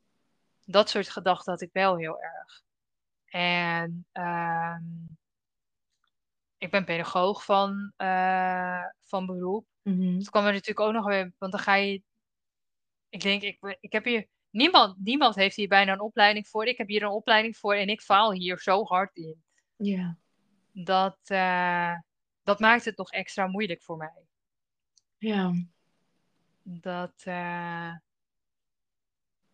Dat 0.65 0.89
soort 0.89 1.09
gedachten 1.09 1.51
had 1.51 1.61
ik 1.61 1.69
wel 1.73 1.97
heel 1.97 2.21
erg. 2.21 2.61
En 3.25 4.05
ehm, 4.11 4.83
ik 6.57 6.71
ben 6.71 6.85
pedagoog 6.85 7.43
van, 7.45 7.93
eh, 7.95 8.83
van 8.99 9.25
beroep. 9.25 9.65
Mhm. 9.81 10.17
Het 10.17 10.29
kwam 10.29 10.45
er 10.45 10.51
natuurlijk 10.51 10.79
ook 10.79 10.93
nog 10.93 11.05
weer, 11.05 11.33
want 11.37 11.51
dan 11.51 11.61
ga 11.61 11.75
je. 11.75 12.03
Ik 13.09 13.21
denk, 13.21 13.41
ik, 13.41 13.77
ik 13.79 13.91
heb 13.91 14.05
hier. 14.05 14.27
Niemand, 14.49 14.97
niemand 15.03 15.35
heeft 15.35 15.55
hier 15.55 15.67
bijna 15.67 15.93
een 15.93 15.99
opleiding 15.99 16.47
voor. 16.47 16.65
Ik 16.65 16.77
heb 16.77 16.87
hier 16.87 17.03
een 17.03 17.09
opleiding 17.09 17.57
voor 17.57 17.73
en 17.73 17.87
ik 17.87 18.01
faal 18.01 18.33
hier 18.33 18.59
zo 18.59 18.83
hard 18.83 19.15
in. 19.15 19.43
Ja. 19.75 20.17
Dat, 20.71 21.19
eh, 21.23 21.95
dat 22.43 22.59
maakt 22.59 22.85
het 22.85 22.97
nog 22.97 23.11
extra 23.11 23.47
moeilijk 23.47 23.81
voor 23.83 23.97
mij. 23.97 24.28
Ja. 25.19 25.53
Dat, 26.63 27.21
eh, 27.23 27.95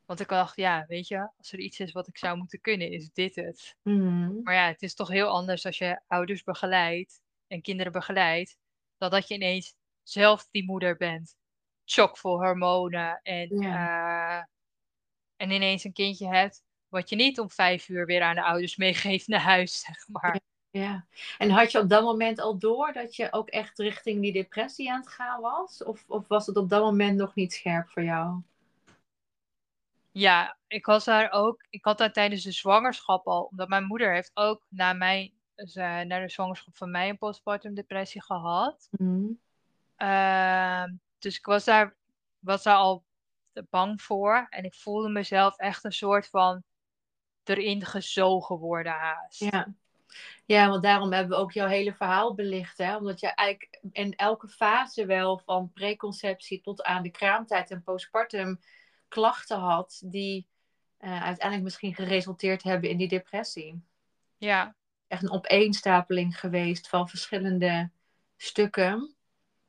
want 0.05 0.19
ik 0.19 0.27
dacht, 0.27 0.55
ja, 0.55 0.85
weet 0.87 1.07
je, 1.07 1.29
als 1.37 1.51
er 1.51 1.59
iets 1.59 1.79
is 1.79 1.91
wat 1.91 2.07
ik 2.07 2.17
zou 2.17 2.37
moeten 2.37 2.61
kunnen, 2.61 2.91
is 2.91 3.09
dit 3.13 3.35
het. 3.35 3.75
Mhm. 3.81 4.41
Maar 4.43 4.53
ja, 4.53 4.67
het 4.67 4.81
is 4.81 4.95
toch 4.95 5.09
heel 5.09 5.27
anders 5.27 5.65
als 5.65 5.77
je 5.77 6.01
ouders 6.07 6.43
begeleidt 6.43 7.21
en 7.47 7.61
kinderen 7.61 7.91
begeleidt, 7.91 8.57
dan 8.97 9.09
dat 9.09 9.27
je 9.27 9.33
ineens 9.33 9.75
zelf 10.03 10.47
die 10.51 10.65
moeder 10.65 10.95
bent. 10.97 11.35
Chockvol 11.85 12.37
hormonen 12.37 13.19
en, 13.23 13.49
eh, 13.49 14.43
en 15.35 15.51
ineens 15.51 15.83
een 15.83 15.93
kindje 15.93 16.27
hebt 16.27 16.63
wat 16.87 17.09
je 17.09 17.15
niet 17.15 17.39
om 17.39 17.49
vijf 17.49 17.89
uur 17.89 18.05
weer 18.05 18.21
aan 18.21 18.35
de 18.35 18.43
ouders 18.43 18.75
meegeeft 18.75 19.27
naar 19.27 19.39
huis, 19.39 19.79
zeg 19.85 20.07
maar. 20.07 20.39
Ja. 20.79 21.05
En 21.37 21.49
had 21.49 21.71
je 21.71 21.79
op 21.79 21.89
dat 21.89 22.03
moment 22.03 22.39
al 22.39 22.57
door 22.57 22.93
dat 22.93 23.15
je 23.15 23.31
ook 23.31 23.49
echt 23.49 23.79
richting 23.79 24.21
die 24.21 24.33
depressie 24.33 24.91
aan 24.91 24.99
het 24.99 25.09
gaan 25.09 25.41
was? 25.41 25.83
Of, 25.83 26.03
of 26.07 26.27
was 26.27 26.45
het 26.45 26.57
op 26.57 26.69
dat 26.69 26.83
moment 26.83 27.17
nog 27.17 27.35
niet 27.35 27.53
scherp 27.53 27.89
voor 27.89 28.03
jou? 28.03 28.41
Ja, 30.11 30.57
ik 30.67 30.85
was 30.85 31.05
daar 31.05 31.31
ook. 31.31 31.65
Ik 31.69 31.85
had 31.85 31.97
daar 31.97 32.13
tijdens 32.13 32.43
de 32.43 32.51
zwangerschap 32.51 33.27
al, 33.27 33.43
omdat 33.43 33.67
mijn 33.67 33.85
moeder 33.85 34.13
heeft 34.13 34.31
ook 34.33 34.65
na 34.69 34.93
mij, 34.93 35.33
dus, 35.55 35.75
eh, 35.75 35.99
na 35.99 36.19
de 36.19 36.29
zwangerschap 36.29 36.77
van 36.77 36.91
mij 36.91 37.09
een 37.09 37.17
postpartum 37.17 37.73
depressie 37.73 38.23
gehad. 38.23 38.87
Mhm. 38.91 39.31
Ehm, 39.95 40.93
dus 41.19 41.37
ik 41.37 41.45
was 41.45 41.63
daar, 41.63 41.95
was 42.39 42.63
daar 42.63 42.77
al 42.77 43.03
bang 43.69 44.01
voor. 44.01 44.47
En 44.49 44.63
ik 44.63 44.73
voelde 44.73 45.09
mezelf 45.09 45.57
echt 45.57 45.83
een 45.83 45.93
soort 45.93 46.27
van 46.27 46.63
erin 47.43 47.85
gezogen 47.85 48.57
worden 48.57 48.91
haast. 48.91 49.39
Ja. 49.39 49.73
Ja, 50.45 50.69
want 50.69 50.83
daarom 50.83 51.11
hebben 51.11 51.37
we 51.37 51.43
ook 51.43 51.51
jouw 51.51 51.67
hele 51.67 51.93
verhaal 51.93 52.35
belicht. 52.35 52.77
Hè? 52.77 52.95
Omdat 52.95 53.19
je 53.19 53.27
eigenlijk 53.27 53.79
in 53.91 54.15
elke 54.15 54.47
fase 54.47 55.05
wel 55.05 55.41
van 55.45 55.71
preconceptie 55.73 56.61
tot 56.61 56.83
aan 56.83 57.03
de 57.03 57.11
kraamtijd 57.11 57.71
en 57.71 57.83
postpartum 57.83 58.59
klachten 59.07 59.59
had 59.59 60.01
die 60.05 60.47
eh, 60.97 61.23
uiteindelijk 61.23 61.63
misschien 61.63 61.95
geresulteerd 61.95 62.63
hebben 62.63 62.89
in 62.89 62.97
die 62.97 63.07
depressie. 63.07 63.83
Ja, 64.37 64.75
Echt 65.07 65.23
een 65.23 65.31
opeenstapeling 65.31 66.39
geweest 66.39 66.89
van 66.89 67.09
verschillende 67.09 67.91
stukken. 68.37 69.15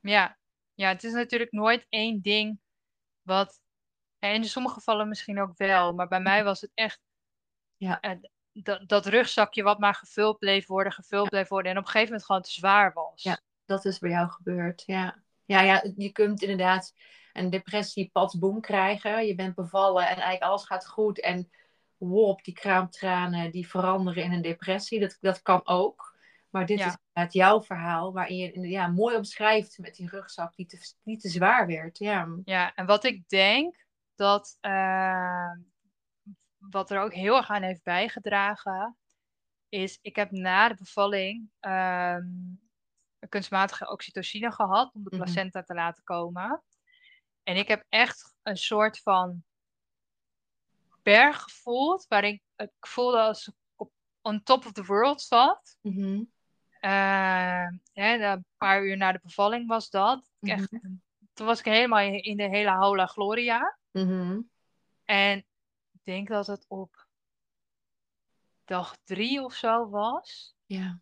ja. 0.00 0.38
Ja, 0.74 0.88
het 0.88 1.04
is 1.04 1.12
natuurlijk 1.12 1.52
nooit 1.52 1.86
één 1.88 2.20
ding 2.20 2.60
wat. 3.22 3.60
En 4.18 4.34
in 4.34 4.44
sommige 4.44 4.74
gevallen 4.74 5.08
misschien 5.08 5.40
ook 5.40 5.56
wel, 5.56 5.92
maar 5.92 6.08
bij 6.08 6.20
mij 6.20 6.44
was 6.44 6.60
het 6.60 6.70
echt. 6.74 7.00
Ja. 7.76 8.00
Dat, 8.62 8.88
dat 8.88 9.06
rugzakje 9.06 9.62
wat 9.62 9.78
maar 9.78 9.94
gevuld 9.94 10.38
bleef 10.38 10.66
worden, 10.66 10.92
gevuld 10.92 11.28
bleef 11.28 11.48
worden 11.48 11.72
en 11.72 11.78
op 11.78 11.84
een 11.84 11.90
gegeven 11.90 12.08
moment 12.10 12.26
gewoon 12.26 12.42
te 12.42 12.52
zwaar 12.52 12.92
was. 12.92 13.22
Ja. 13.22 13.40
Dat 13.64 13.84
is 13.84 13.98
bij 13.98 14.10
jou 14.10 14.28
gebeurd, 14.28 14.82
ja. 14.86 15.22
Ja, 15.44 15.60
ja, 15.60 15.84
je 15.96 16.12
kunt 16.12 16.42
inderdaad 16.42 16.94
een 17.32 17.50
depressie 17.50 18.10
boom 18.38 18.60
krijgen. 18.60 19.26
Je 19.26 19.34
bent 19.34 19.54
bevallen 19.54 20.02
en 20.02 20.14
eigenlijk 20.14 20.42
alles 20.42 20.64
gaat 20.64 20.86
goed. 20.86 21.20
En 21.20 21.50
wop, 21.96 22.44
die 22.44 22.54
kraamtranen 22.54 23.50
die 23.50 23.68
veranderen 23.68 24.22
in 24.22 24.32
een 24.32 24.42
depressie. 24.42 25.00
Dat, 25.00 25.16
dat 25.20 25.42
kan 25.42 25.60
ook. 25.64 26.14
Maar 26.50 26.66
dit 26.66 26.78
Ja. 26.78 26.86
is 26.86 26.96
inderdaad 27.06 27.32
jouw 27.34 27.62
verhaal, 27.62 28.12
waarin 28.12 28.36
je 28.36 28.60
ja, 28.60 28.86
mooi 28.86 29.16
omschrijft 29.16 29.78
met 29.78 29.94
die 29.94 30.08
rugzak 30.08 30.54
die 30.54 30.66
te, 30.66 30.94
die 31.02 31.18
te 31.18 31.28
zwaar 31.28 31.66
werd. 31.66 31.98
Ja. 31.98 32.28
Ja, 32.44 32.74
en 32.74 32.86
wat 32.86 33.04
ik 33.04 33.28
denk 33.28 33.76
dat 34.14 34.58
eh, 34.60 35.50
wat 36.70 36.90
er 36.90 37.00
ook 37.00 37.14
heel 37.14 37.36
erg 37.36 37.50
aan 37.50 37.62
heeft 37.62 37.82
bijgedragen, 37.82 38.96
is 39.68 39.98
ik 40.02 40.16
heb 40.16 40.30
na 40.30 40.68
de 40.68 40.74
bevalling 40.74 41.50
ehm, 41.60 42.24
een 43.18 43.28
kunstmatige 43.28 43.90
oxytocine 43.90 44.52
gehad 44.52 44.94
om 44.94 45.02
de 45.04 45.10
Mhm. 45.14 45.22
placenta 45.22 45.62
te 45.62 45.74
laten 45.74 46.04
komen. 46.04 46.62
En 47.42 47.56
ik 47.56 47.68
heb 47.68 47.84
echt 47.88 48.34
een 48.42 48.56
soort 48.56 48.98
van 48.98 49.44
berg 51.02 51.42
gevoeld, 51.42 52.06
waarin 52.08 52.42
ik 52.56 52.70
voelde 52.80 53.20
als 53.20 53.48
ik 53.48 53.54
op 53.76 53.92
on 54.22 54.42
top 54.42 54.66
of 54.66 54.72
the 54.72 54.84
world 54.84 55.22
zat. 55.22 55.78
Mhm. 55.82 56.22
Eh, 56.80 57.68
hè, 57.92 58.32
een 58.32 58.44
paar 58.56 58.84
uur 58.84 58.96
na 58.96 59.12
de 59.12 59.20
bevalling 59.22 59.68
was 59.68 59.90
dat. 59.90 60.30
Echt, 60.40 60.70
toen 61.32 61.46
was 61.46 61.58
ik 61.58 61.64
helemaal 61.64 62.00
in, 62.00 62.36
de 62.36 62.48
hele 62.48 62.70
Hola 62.76 63.06
Gloria. 63.06 63.78
Mhm. 63.90 64.40
En 65.04 65.44
denk 66.06 66.28
dat 66.28 66.46
het 66.46 66.64
op 66.68 67.06
dag 68.64 68.96
drie 69.04 69.42
of 69.42 69.54
zo 69.54 69.88
was. 69.88 70.54
Ja. 70.66 71.00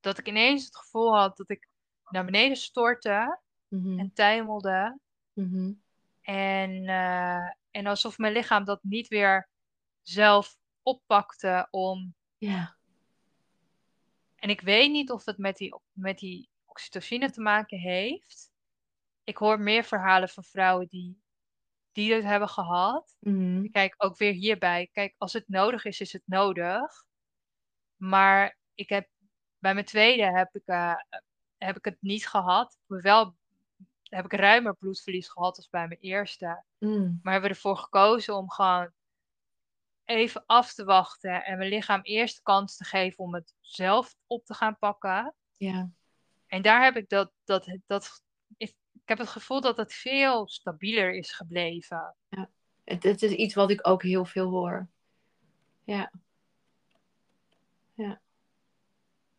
Dat 0.00 0.18
ik 0.18 0.28
ineens 0.28 0.64
het 0.64 0.76
gevoel 0.76 1.16
had 1.16 1.36
dat 1.36 1.50
ik 1.50 1.68
naar 2.08 2.24
beneden 2.24 2.56
stortte 2.56 3.40
Mhm. 3.68 3.98
en 3.98 4.12
tuimelde. 4.12 4.98
Mhm. 5.32 5.72
En, 6.20 6.86
eh, 6.86 7.50
en 7.70 7.86
alsof 7.86 8.18
mijn 8.18 8.32
lichaam 8.32 8.64
dat 8.64 8.82
niet 8.82 9.08
weer 9.08 9.48
zelf 10.02 10.56
oppakte 10.82 11.68
om. 11.70 12.14
Ja. 12.36 12.76
En 14.36 14.50
ik 14.50 14.60
weet 14.60 14.90
niet 14.90 15.10
of 15.10 15.24
het 15.24 15.38
met 15.38 15.56
die, 15.56 15.80
met 15.92 16.18
die 16.18 16.48
oxytocine 16.64 17.30
te 17.30 17.40
maken 17.40 17.78
heeft. 17.78 18.50
Ik 19.24 19.36
hoor 19.36 19.60
meer 19.60 19.84
verhalen 19.84 20.28
van 20.28 20.44
vrouwen 20.44 20.88
die, 20.88 21.21
die 21.92 22.14
het 22.14 22.24
hebben 22.24 22.48
gehad. 22.48 23.16
Mhm. 23.20 23.70
Kijk, 23.70 23.94
ook 23.98 24.16
weer 24.16 24.32
hierbij. 24.32 24.88
Kijk, 24.92 25.14
als 25.18 25.32
het 25.32 25.48
nodig 25.48 25.84
is, 25.84 26.00
is 26.00 26.12
het 26.12 26.22
nodig. 26.24 27.04
Maar 27.96 28.58
ik 28.74 28.88
heb 28.88 29.08
bij 29.58 29.74
mijn 29.74 29.86
tweede 29.86 30.24
heb 30.24 30.54
ik, 30.54 30.66
eh, 30.66 30.94
heb 31.58 31.76
ik 31.76 31.84
het 31.84 31.96
niet 32.00 32.26
gehad. 32.26 32.78
Wel 32.86 33.36
heb 34.02 34.24
ik 34.24 34.32
ruimer 34.32 34.76
bloedverlies 34.76 35.28
gehad 35.28 35.56
als 35.56 35.68
bij 35.68 35.88
mijn 35.88 36.00
eerste. 36.00 36.64
Mm. 36.78 37.20
Maar 37.22 37.32
hebben 37.32 37.50
we 37.50 37.56
ervoor 37.56 37.76
gekozen 37.76 38.36
om 38.36 38.50
gewoon 38.50 38.92
even 40.04 40.42
af 40.46 40.74
te 40.74 40.84
wachten 40.84 41.44
en 41.44 41.58
mijn 41.58 41.70
lichaam 41.70 42.00
eerst 42.02 42.36
de 42.36 42.42
kans 42.42 42.76
te 42.76 42.84
geven 42.84 43.24
om 43.24 43.34
het 43.34 43.54
zelf 43.60 44.14
op 44.26 44.44
te 44.44 44.54
gaan 44.54 44.78
pakken. 44.78 45.34
Ja. 45.56 45.90
En 46.46 46.62
daar 46.62 46.84
heb 46.84 46.96
ik 46.96 47.08
dat, 47.08 47.32
dat, 47.44 47.78
dat 47.86 48.22
ik, 49.02 49.08
heb 49.08 49.18
het 49.18 49.28
gevoel 49.28 49.60
dat 49.60 49.76
het 49.76 49.92
veel 49.92 50.48
stabieler 50.48 51.14
is 51.14 51.32
gebleven. 51.32 52.16
Het, 52.84 53.02
het 53.02 53.22
is 53.22 53.30
iets 53.30 53.54
wat 53.54 53.70
ik 53.70 53.88
ook 53.88 54.02
heel 54.02 54.24
veel 54.24 54.50
hoor. 54.50 54.88
Ja. 55.84 56.12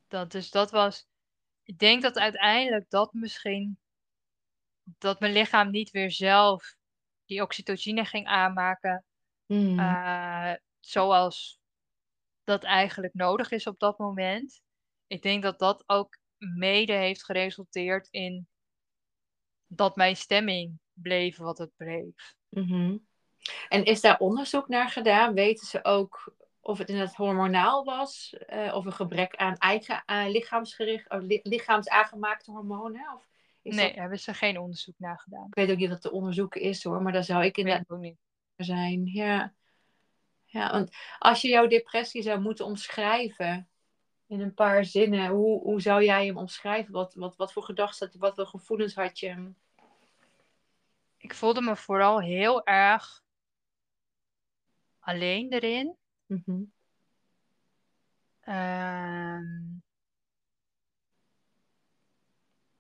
Dat, 0.08 0.32
dus 0.32 0.50
dat 0.50 0.72
was, 0.72 1.08
ik 1.64 1.78
denk 1.78 2.02
dat 2.02 2.18
uiteindelijk 2.18 2.90
dat 2.90 3.14
misschien, 3.14 3.78
dat 4.84 5.20
mijn 5.20 5.34
lichaam 5.34 5.70
niet 5.70 5.92
weer 5.92 6.12
zelf 6.12 6.76
die 7.26 7.42
oxytocine 7.42 8.06
ging 8.06 8.28
aanmaken. 8.28 9.06
Mm. 9.46 9.80
eh, 9.80 10.54
zoals 10.80 11.60
dat 12.44 12.64
eigenlijk 12.64 13.14
nodig 13.14 13.52
is 13.52 13.68
op 13.68 13.80
dat 13.80 13.98
moment. 13.98 14.62
Ik 15.08 15.22
denk 15.22 15.44
dat 15.44 15.60
dat 15.60 15.84
ook 15.86 16.18
mede 16.38 16.94
heeft 16.94 17.24
geresulteerd 17.24 18.08
in 18.12 18.48
dat 19.76 19.96
mijn 19.96 20.16
stemming 20.16 20.80
bleef 20.94 21.38
wat 21.38 21.58
het 21.58 21.72
bleef. 21.78 22.36
Mhm. 22.50 22.98
En 23.70 23.84
is 23.86 24.02
daar 24.02 24.20
onderzoek 24.20 24.68
naar 24.68 24.90
gedaan? 24.90 25.34
Weten 25.34 25.68
ze 25.68 25.84
ook 25.84 26.34
of 26.60 26.78
het 26.78 26.90
inderdaad 26.90 27.16
hormonaal 27.16 27.84
was? 27.84 28.36
eh, 28.48 28.76
of 28.76 28.86
een 28.86 28.94
gebrek 28.94 29.36
aan 29.36 29.56
eigen 29.58 30.04
eh, 30.06 30.26
lichaamsgericht, 30.28 31.10
of 31.10 31.22
li- 31.22 31.40
lichaamsaangemaakte 31.44 32.52
hormonen? 32.52 33.14
Of 33.16 33.28
is 33.62 33.76
nee, 33.76 33.88
dat- 33.88 33.96
hebben 33.96 34.20
ze 34.20 34.34
geen 34.34 34.60
onderzoek 34.60 34.96
naar 34.98 35.20
gedaan. 35.20 35.46
ik 35.48 35.56
weet 35.56 35.72
ook 35.72 35.78
niet 35.78 35.90
dat 35.90 36.02
te 36.02 36.12
onderzoeken 36.12 36.62
is 36.62 36.84
hoor, 36.84 37.02
maar 37.02 37.14
daar 37.14 37.24
zou 37.24 37.44
ik 37.46 37.58
inderdaad 37.58 37.90
ook 37.90 38.00
niet. 38.00 38.18
zijn. 38.56 39.06
Ja. 39.06 39.54
ja, 40.46 40.72
want 40.72 40.96
als 41.20 41.42
je 41.42 41.48
jouw 41.48 41.68
depressie 41.68 42.22
zou 42.22 42.40
moeten 42.40 42.66
omschrijven 42.66 43.70
in 44.28 44.40
een 44.42 44.54
paar 44.54 44.86
zinnen, 44.86 45.30
hoe, 45.30 45.62
hoe 45.62 45.82
zou 45.82 46.04
jij 46.04 46.26
hem 46.26 46.38
omschrijven? 46.38 46.94
Wat, 46.94 47.14
wat, 47.14 47.36
wat 47.36 47.54
voor 47.54 47.64
gedachten 47.64 48.06
had 48.06 48.14
je? 48.14 48.20
Wat 48.20 48.36
voor 48.36 48.46
gevoelens 48.48 48.96
had 48.96 49.20
je? 49.20 49.52
Ik 51.24 51.34
voelde 51.34 51.62
me 51.62 51.76
vooral 51.76 52.22
heel 52.22 52.66
erg 52.66 53.24
alleen 55.00 55.52
erin. 55.52 55.98
Mhm. 56.26 56.64
Ehm, 58.40 59.78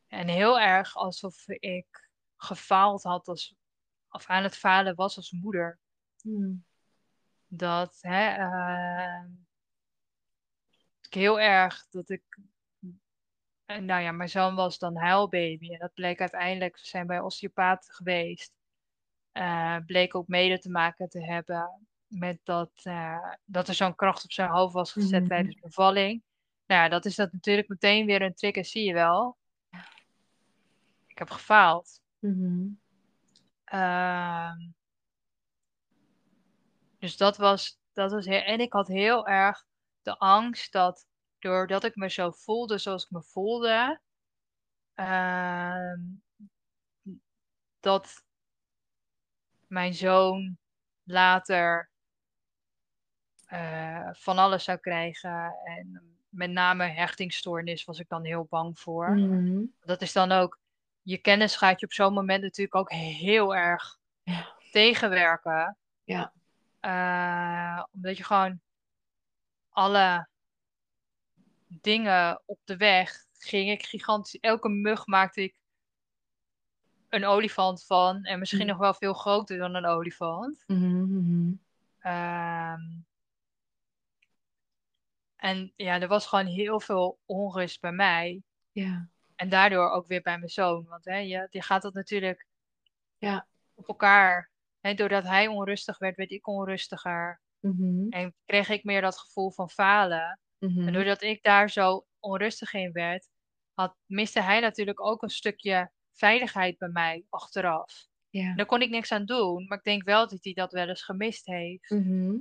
en 0.07 0.27
heel 0.27 0.59
erg 0.59 0.95
alsof 0.95 1.47
ik 1.47 2.09
gefaald 2.37 3.03
had 3.03 3.27
als, 3.27 3.55
of 4.09 4.27
aan 4.27 4.43
het 4.43 4.57
falen 4.57 4.95
was 4.95 5.15
als 5.15 5.31
moeder. 5.31 5.79
Mm. 6.23 6.65
Dat, 7.47 7.97
hè, 8.01 8.29
ehm, 8.29 9.29
ik 11.01 11.13
heel 11.13 11.39
erg 11.39 11.87
dat 11.89 12.09
ik, 12.09 12.39
en 13.73 13.85
nou 13.85 14.01
ja, 14.01 14.11
mijn 14.11 14.29
zoon 14.29 14.55
was 14.55 14.77
dan 14.77 14.97
huilbaby. 14.97 15.71
En 15.71 15.79
dat 15.79 15.93
bleek 15.93 16.19
uiteindelijk, 16.19 16.75
we 16.75 16.85
zijn 16.87 17.07
bij 17.07 17.19
osteopaat 17.19 17.85
geweest. 17.91 18.51
eh, 19.31 19.77
bleek 19.85 20.15
ook 20.15 20.27
mede 20.27 20.59
te 20.59 20.69
maken 20.69 21.09
te 21.09 21.25
hebben 21.25 21.87
met 22.07 22.39
dat, 22.43 22.71
eh, 22.83 23.33
dat 23.45 23.67
er 23.67 23.73
zo'n 23.73 23.95
kracht 23.95 24.23
op 24.23 24.31
zijn 24.31 24.49
hoofd 24.49 24.73
was 24.73 24.91
gezet 24.91 25.19
Mhm. 25.19 25.27
tijdens 25.29 25.59
bevalling. 25.59 26.23
Nou 26.65 26.81
ja, 26.83 26.89
dat 26.89 27.05
is 27.05 27.15
dat 27.15 27.31
natuurlijk 27.31 27.67
meteen 27.67 28.05
weer 28.05 28.21
een 28.21 28.33
trigger, 28.33 28.65
zie 28.65 28.83
je 28.85 28.93
wel. 28.93 29.37
Ik 31.07 31.17
heb 31.17 31.29
gefaald. 31.29 32.01
Mhm. 32.19 32.67
Ehm, 33.63 34.57
dus 36.99 37.17
dat 37.17 37.37
was, 37.37 37.79
dat 37.93 38.11
was 38.11 38.25
heel, 38.25 38.41
en 38.41 38.59
ik 38.59 38.73
had 38.73 38.87
heel 38.87 39.27
erg 39.27 39.65
de 40.01 40.17
angst 40.17 40.71
dat 40.71 41.05
doordat 41.43 41.83
ik 41.83 41.95
me 41.95 42.09
zo 42.09 42.31
voelde 42.31 42.77
zoals 42.77 43.03
ik 43.03 43.09
me 43.11 43.23
voelde, 43.23 43.99
ehm, 44.93 45.99
dat 47.79 48.23
mijn 49.67 49.93
zoon 49.93 50.57
later 51.03 51.91
eh, 53.45 54.09
van 54.11 54.37
alles 54.37 54.63
zou 54.63 54.77
krijgen. 54.77 55.55
En 55.63 56.17
met 56.29 56.49
name 56.51 56.83
hechtingstoornis 56.85 57.83
was 57.85 57.99
ik 57.99 58.09
dan 58.09 58.23
heel 58.25 58.45
bang 58.49 58.79
voor. 58.79 59.11
Mhm. 59.11 59.65
Dat 59.81 60.01
is 60.01 60.13
dan 60.13 60.31
ook, 60.31 60.59
je 61.01 61.17
kennis 61.17 61.55
gaat 61.55 61.79
je 61.79 61.85
op 61.85 61.93
zo'n 61.93 62.13
moment 62.13 62.41
natuurlijk 62.41 62.75
ook 62.75 62.91
heel 62.91 63.55
erg 63.55 63.99
Ja. 64.23 64.53
tegenwerken. 64.71 65.77
Ja. 66.03 66.33
Eh, 66.79 67.83
omdat 67.91 68.17
je 68.17 68.23
gewoon 68.23 68.61
alle 69.69 70.27
dingen 71.81 72.41
op 72.45 72.59
de 72.63 72.77
weg 72.77 73.25
ging 73.37 73.69
ik 73.69 73.85
gigantisch. 73.85 74.39
Elke 74.39 74.69
mug 74.69 75.05
maakte 75.07 75.41
ik 75.43 75.55
een 77.09 77.25
olifant 77.25 77.85
van. 77.85 78.23
En 78.23 78.39
misschien 78.39 78.59
Mm. 78.61 78.65
nog 78.67 78.77
wel 78.77 78.93
veel 78.93 79.13
groter 79.13 79.57
dan 79.57 79.75
een 79.75 79.85
olifant. 79.85 80.63
Mhm, 80.67 81.03
mhm. 81.03 81.53
Ehm, 81.99 82.81
en 85.35 85.73
ja, 85.75 86.01
er 86.01 86.07
was 86.07 86.27
gewoon 86.27 86.45
heel 86.45 86.79
veel 86.79 87.19
onrust 87.25 87.81
bij 87.81 87.91
mij. 87.91 88.41
Ja. 88.71 89.09
En 89.35 89.49
daardoor 89.49 89.89
ook 89.89 90.07
weer 90.07 90.21
bij 90.21 90.37
mijn 90.37 90.49
zoon. 90.49 90.85
Want 90.85 91.05
hè, 91.05 91.17
je, 91.17 91.47
je 91.49 91.61
gaat 91.61 91.81
dat 91.81 91.93
natuurlijk 91.93 92.47
Ja. 93.17 93.47
op 93.73 93.87
elkaar. 93.87 94.51
Hè, 94.79 94.93
doordat 94.93 95.23
hij 95.23 95.47
onrustig 95.47 95.97
werd, 95.97 96.15
werd 96.15 96.31
ik 96.31 96.47
onrustiger. 96.47 97.41
Mhm, 97.59 98.09
En 98.09 98.33
kreeg 98.45 98.69
ik 98.69 98.83
meer 98.83 99.01
dat 99.01 99.17
gevoel 99.19 99.51
van 99.51 99.69
falen. 99.69 100.39
Mhm. 100.71 100.87
En 100.87 100.93
doordat 100.93 101.21
ik 101.21 101.43
daar 101.43 101.69
zo 101.69 102.05
onrustig 102.19 102.73
in 102.73 102.91
werd, 102.91 103.29
had, 103.73 103.95
miste 104.05 104.41
hij 104.41 104.59
natuurlijk 104.59 105.01
ook 105.01 105.21
een 105.21 105.29
stukje 105.29 105.91
veiligheid 106.11 106.77
bij 106.77 106.89
mij 106.89 107.25
achteraf. 107.29 108.07
Ja. 108.29 108.55
Daar 108.55 108.65
kon 108.65 108.81
ik 108.81 108.89
niks 108.89 109.11
aan 109.11 109.25
doen, 109.25 109.65
maar 109.67 109.77
ik 109.77 109.83
denk 109.83 110.03
wel 110.03 110.27
dat 110.27 110.43
hij 110.43 110.53
dat 110.53 110.71
wel 110.71 110.87
eens 110.87 111.03
gemist 111.03 111.45
heeft. 111.45 111.89
Mhm. 111.89 112.35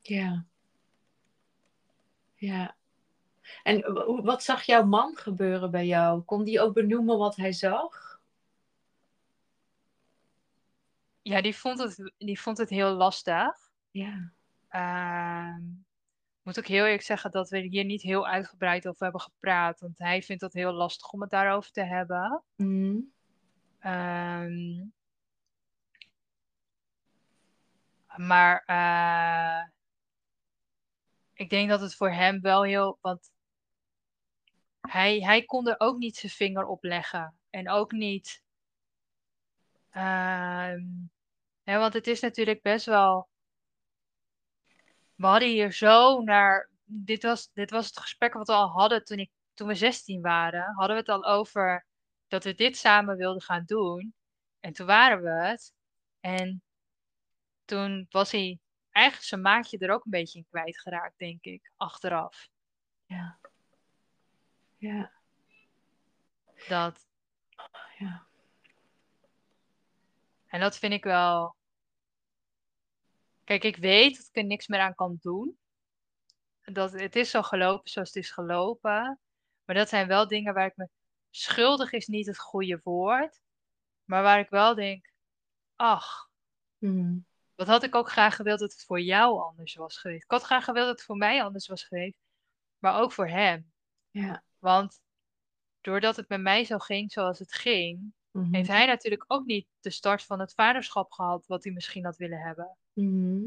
Ja. 0.00 0.44
Ja. 2.34 2.76
En 3.62 3.80
w- 3.80 4.24
wat 4.24 4.42
zag 4.42 4.62
jouw 4.62 4.84
man 4.84 5.16
gebeuren 5.16 5.70
bij 5.70 5.86
jou? 5.86 6.20
Kon 6.20 6.44
die 6.44 6.60
ook 6.60 6.74
benoemen 6.74 7.18
wat 7.18 7.36
hij 7.36 7.52
zag? 7.52 8.20
Ja, 11.22 11.40
die 11.40 11.56
vond 11.56 11.78
het, 11.78 12.12
die 12.18 12.40
vond 12.40 12.58
het 12.58 12.70
heel 12.70 12.90
lastig. 12.92 13.70
Ja. 13.90 14.32
Ehm, 14.68 15.62
moet 16.48 16.58
ook 16.58 16.66
heel 16.66 16.84
eerlijk 16.84 17.02
zeggen 17.02 17.30
dat 17.30 17.48
we 17.50 17.58
hier 17.58 17.84
niet 17.84 18.02
heel 18.02 18.26
uitgebreid 18.26 18.88
over 18.88 19.02
hebben 19.02 19.20
gepraat. 19.20 19.80
Want 19.80 19.98
hij 19.98 20.22
vindt 20.22 20.42
het 20.42 20.52
heel 20.52 20.72
lastig 20.72 21.12
om 21.12 21.20
het 21.20 21.30
daarover 21.30 21.70
te 21.70 21.82
hebben. 21.82 22.44
Mhm. 22.56 23.00
Ehm, 23.78 24.86
maar 28.16 28.62
eh, 28.66 29.68
ik 31.32 31.50
denk 31.50 31.68
dat 31.68 31.80
het 31.80 31.94
voor 31.94 32.10
hem 32.12 32.40
wel 32.40 32.62
heel. 32.62 32.98
Want 33.00 33.30
hij, 34.80 35.20
hij 35.20 35.44
kon 35.44 35.68
er 35.68 35.80
ook 35.80 35.98
niet 35.98 36.16
zijn 36.16 36.32
vinger 36.32 36.66
op 36.66 36.82
leggen. 36.84 37.38
En 37.50 37.70
ook 37.70 37.92
niet. 37.92 38.42
Ehm, 39.90 40.84
hè, 41.62 41.78
want 41.78 41.92
het 41.92 42.06
is 42.06 42.20
natuurlijk 42.20 42.62
best 42.62 42.86
wel. 42.86 43.27
We 45.18 45.26
hadden 45.26 45.48
hier 45.48 45.72
zo 45.72 46.20
naar. 46.20 46.70
Dit 46.84 47.22
was, 47.22 47.50
dit 47.52 47.70
was 47.70 47.86
het 47.86 47.98
gesprek 47.98 48.32
wat 48.32 48.46
we 48.46 48.52
al 48.52 48.68
hadden 48.68 49.04
toen, 49.04 49.18
ik, 49.18 49.30
toen 49.54 49.68
we 49.68 49.74
16 49.74 50.20
waren. 50.20 50.74
Hadden 50.74 50.96
we 50.96 51.02
het 51.02 51.08
al 51.08 51.24
over 51.24 51.86
dat 52.28 52.44
we 52.44 52.54
dit 52.54 52.76
samen 52.76 53.16
wilden 53.16 53.42
gaan 53.42 53.64
doen. 53.66 54.14
En 54.60 54.72
toen 54.72 54.86
waren 54.86 55.22
we 55.22 55.30
het. 55.30 55.72
En 56.20 56.62
toen 57.64 58.06
was 58.10 58.32
hij 58.32 58.58
eigenlijk 58.90 59.28
zijn 59.28 59.40
maatje 59.40 59.78
er 59.78 59.90
ook 59.90 60.04
een 60.04 60.10
beetje 60.10 60.38
in 60.38 60.46
kwijtgeraakt, 60.48 61.18
denk 61.18 61.44
ik, 61.44 61.72
achteraf. 61.76 62.48
Ja. 63.06 63.38
Ja. 64.76 65.12
Dat. 66.68 67.06
Ja. 67.98 68.26
En 70.46 70.60
dat 70.60 70.78
vind 70.78 70.92
ik 70.92 71.04
wel. 71.04 71.57
Kijk, 73.48 73.64
ik 73.64 73.76
weet 73.76 74.16
dat 74.16 74.26
ik 74.26 74.36
er 74.36 74.44
niks 74.44 74.66
meer 74.66 74.80
aan 74.80 74.94
kan 74.94 75.18
doen. 75.20 75.58
Dat 76.60 76.92
het 76.92 77.16
is 77.16 77.30
zo 77.30 77.42
gelopen 77.42 77.90
zoals 77.90 78.08
het 78.08 78.24
is 78.24 78.30
gelopen. 78.30 79.20
Maar 79.64 79.76
dat 79.76 79.88
zijn 79.88 80.08
wel 80.08 80.28
dingen 80.28 80.54
waar 80.54 80.66
ik 80.66 80.76
me. 80.76 80.88
Schuldig 81.30 81.92
is 81.92 82.06
niet 82.06 82.26
het 82.26 82.38
goede 82.38 82.80
woord. 82.82 83.40
Maar 84.04 84.22
waar 84.22 84.38
ik 84.38 84.48
wel 84.48 84.74
denk. 84.74 85.12
Ach. 85.76 86.28
Mhm. 86.78 87.18
Wat 87.54 87.66
had 87.66 87.82
ik 87.82 87.94
ook 87.94 88.10
graag 88.10 88.36
gewild 88.36 88.58
dat 88.58 88.72
het 88.72 88.84
voor 88.84 89.00
jou 89.00 89.40
anders 89.40 89.74
was 89.74 89.98
geweest. 89.98 90.24
Ik 90.24 90.30
had 90.30 90.42
graag 90.42 90.64
gewild 90.64 90.86
dat 90.86 90.96
het 90.96 91.04
voor 91.06 91.16
mij 91.16 91.44
anders 91.44 91.66
was 91.66 91.84
geweest. 91.84 92.18
Maar 92.78 93.00
ook 93.00 93.12
voor 93.12 93.28
hem. 93.28 93.72
Ja. 94.10 94.44
Want 94.58 95.00
doordat 95.80 96.16
het 96.16 96.28
met 96.28 96.40
mij 96.40 96.64
zo 96.64 96.78
ging 96.78 97.12
zoals 97.12 97.38
het 97.38 97.54
ging, 97.54 98.12
Mhm. 98.30 98.54
heeft 98.54 98.68
hij 98.68 98.86
natuurlijk 98.86 99.24
ook 99.26 99.44
niet 99.44 99.66
de 99.80 99.90
start 99.90 100.22
van 100.22 100.40
het 100.40 100.54
vaderschap 100.54 101.12
gehad 101.12 101.46
wat 101.46 101.64
hij 101.64 101.72
misschien 101.72 102.04
had 102.04 102.16
willen 102.16 102.40
hebben. 102.40 102.76
Mhm. 103.02 103.46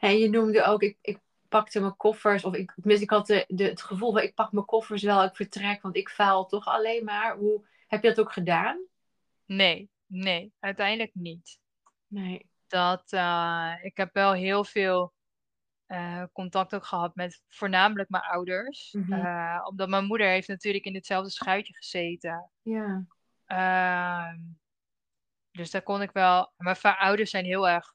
En 0.00 0.18
je 0.18 0.28
noemde 0.28 0.64
ook, 0.64 0.82
ik, 0.82 0.98
ik 1.00 1.18
pakte 1.48 1.80
mijn 1.80 1.96
koffers, 1.96 2.44
of 2.44 2.54
ik, 2.54 2.72
tenminste, 2.74 3.04
ik 3.04 3.10
had 3.10 3.26
de, 3.26 3.44
de, 3.48 3.64
het 3.64 3.82
gevoel 3.82 4.12
van 4.12 4.22
ik 4.22 4.34
pak 4.34 4.52
mijn 4.52 4.66
koffers 4.66 5.02
wel, 5.02 5.24
ik 5.24 5.36
vertrek, 5.36 5.82
want 5.82 5.96
ik 5.96 6.08
faal 6.08 6.46
toch 6.46 6.66
alleen 6.66 7.04
maar. 7.04 7.36
Hoe 7.36 7.64
heb 7.86 8.02
je 8.02 8.08
dat 8.08 8.20
ook 8.20 8.32
gedaan? 8.32 8.86
Nee, 9.46 9.90
nee, 10.06 10.52
uiteindelijk 10.60 11.14
niet. 11.14 11.58
Nee. 12.06 12.46
Dat, 12.66 13.12
eh, 13.12 13.74
ik 13.82 13.96
heb 13.96 14.12
wel 14.12 14.32
heel 14.32 14.64
veel 14.64 15.12
eh, 15.86 16.22
contact 16.32 16.74
ook 16.74 16.84
gehad 16.84 17.14
met 17.14 17.42
voornamelijk 17.48 18.08
mijn 18.08 18.22
ouders. 18.22 18.92
Mhm. 18.92 19.12
Eh, 19.12 19.66
omdat 19.68 19.88
mijn 19.88 20.04
moeder 20.04 20.26
heeft 20.26 20.48
natuurlijk 20.48 20.84
in 20.84 20.94
hetzelfde 20.94 21.30
schuitje 21.30 21.74
gezeten. 21.74 22.50
Ja. 22.62 23.06
Ehm, 23.46 24.38
dus 25.50 25.70
daar 25.70 25.82
kon 25.82 26.02
ik 26.02 26.10
wel. 26.12 26.52
Mijn 26.56 26.76
ouders 26.82 27.30
zijn 27.30 27.44
heel 27.44 27.68
erg. 27.68 27.93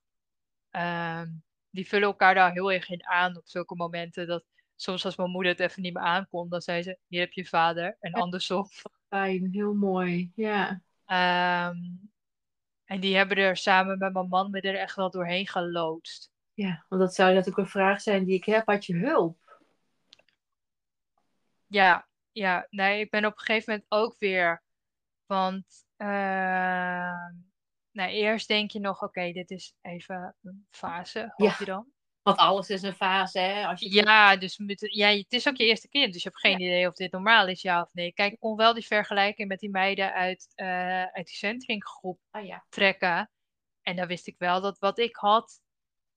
Ehm, 0.72 1.30
die 1.70 1.88
vullen 1.88 2.08
elkaar 2.08 2.36
daar 2.36 2.52
heel 2.52 2.72
erg 2.72 2.90
in 2.90 3.08
aan 3.08 3.38
op 3.38 3.48
zulke 3.48 3.76
momenten. 3.76 4.28
Dat 4.28 4.46
soms 4.76 5.06
als 5.06 5.16
mijn 5.16 5.30
moeder 5.30 5.52
het 5.52 5.62
even 5.62 5.82
niet 5.82 5.94
meer 5.94 6.04
aankon, 6.04 6.50
dan 6.50 6.62
zei 6.62 6.84
ze: 6.84 6.98
Hier 7.08 7.20
heb 7.20 7.32
je 7.32 7.46
vader. 7.46 7.98
En 8.00 8.14
andersom. 8.14 8.68
Fijn, 9.10 9.50
heel 9.52 9.74
mooi. 9.74 10.32
Ja. 10.36 10.82
Ehm, 11.06 11.78
en 12.86 13.00
die 13.00 13.16
hebben 13.16 13.38
er 13.38 13.58
samen 13.58 13.98
met 13.98 14.14
mijn 14.14 14.28
man 14.28 14.52
me 14.52 14.62
er 14.62 14.76
echt 14.76 14.96
wel 14.96 15.10
doorheen 15.10 15.48
geloodst. 15.48 16.32
Ja, 16.54 16.86
want 16.90 17.02
dat 17.02 17.16
zou 17.16 17.30
natuurlijk 17.30 17.58
een 17.58 17.68
vraag 17.68 18.02
zijn 18.02 18.26
die 18.26 18.36
ik 18.36 18.46
heb. 18.46 18.66
Had 18.66 18.86
je 18.86 18.96
hulp? 18.96 19.62
Ja, 21.68 22.08
ja. 22.32 22.68
Nee, 22.70 23.00
ik 23.00 23.10
ben 23.10 23.26
op 23.26 23.32
een 23.32 23.40
gegeven 23.40 23.74
moment 23.74 23.92
ook 23.92 24.20
weer. 24.20 24.64
Want. 25.26 25.86
ehm, 25.98 27.48
nou, 28.00 28.12
eerst 28.12 28.48
denk 28.48 28.72
je 28.72 28.80
nog: 28.80 29.02
Oké, 29.02 29.32
dit 29.32 29.52
is 29.52 29.74
even 29.82 30.36
een 30.42 30.68
fase. 30.70 31.20
Hoop 31.36 31.50
Ja. 31.50 31.56
je 31.60 31.66
dan? 31.66 31.88
Want 32.22 32.38
alles 32.38 32.70
is 32.70 32.82
een 32.82 32.94
fase, 32.96 33.40
hè? 33.40 33.66
Als 33.68 33.80
je 33.80 33.94
Ja, 33.94 34.36
dus 34.36 34.58
met, 34.58 34.80
ja, 34.80 35.08
het 35.10 35.34
is 35.34 35.48
ook 35.48 35.56
je 35.56 35.66
eerste 35.66 35.90
kind, 35.90 36.14
dus 36.14 36.24
je 36.24 36.30
hebt 36.30 36.42
geen 36.42 36.62
idee 36.62 36.88
of 36.88 36.94
dit 36.94 37.12
normaal 37.12 37.48
is, 37.48 37.62
ja 37.62 37.82
of 37.82 37.94
nee. 37.94 38.14
Kijk, 38.14 38.34
ik 38.34 38.40
kon 38.40 38.56
wel 38.56 38.74
die 38.74 38.86
vergelijking 38.86 39.48
met 39.48 39.60
die 39.60 39.70
meiden 39.70 40.14
uit, 40.14 40.52
eh, 40.56 41.04
uit 41.04 41.26
die 41.26 41.36
centringgroep 41.36 42.20
Ah 42.32 42.46
ja. 42.46 42.66
trekken. 42.70 43.32
En 43.82 43.96
dan 43.96 44.08
wist 44.08 44.28
ik 44.28 44.36
wel 44.38 44.62
dat 44.62 44.80
wat 44.80 45.00
ik 45.00 45.16
had, 45.16 45.62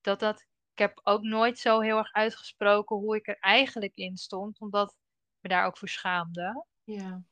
dat 0.01 0.19
dat... 0.19 0.45
Ik 0.71 0.79
heb 0.79 0.99
ook 1.03 1.21
nooit 1.21 1.59
zo 1.59 1.79
heel 1.79 1.97
erg 1.97 2.11
uitgesproken 2.11 2.95
hoe 2.95 3.15
ik 3.15 3.27
er 3.27 3.37
eigenlijk 3.39 3.95
in 3.95 4.17
stond, 4.17 4.59
omdat 4.59 4.89
ik 4.89 4.97
me 5.39 5.49
daar 5.49 5.65
ook 5.65 5.77
voor 5.77 5.89
schaamde. 5.89 6.65
Ja. 6.83 7.23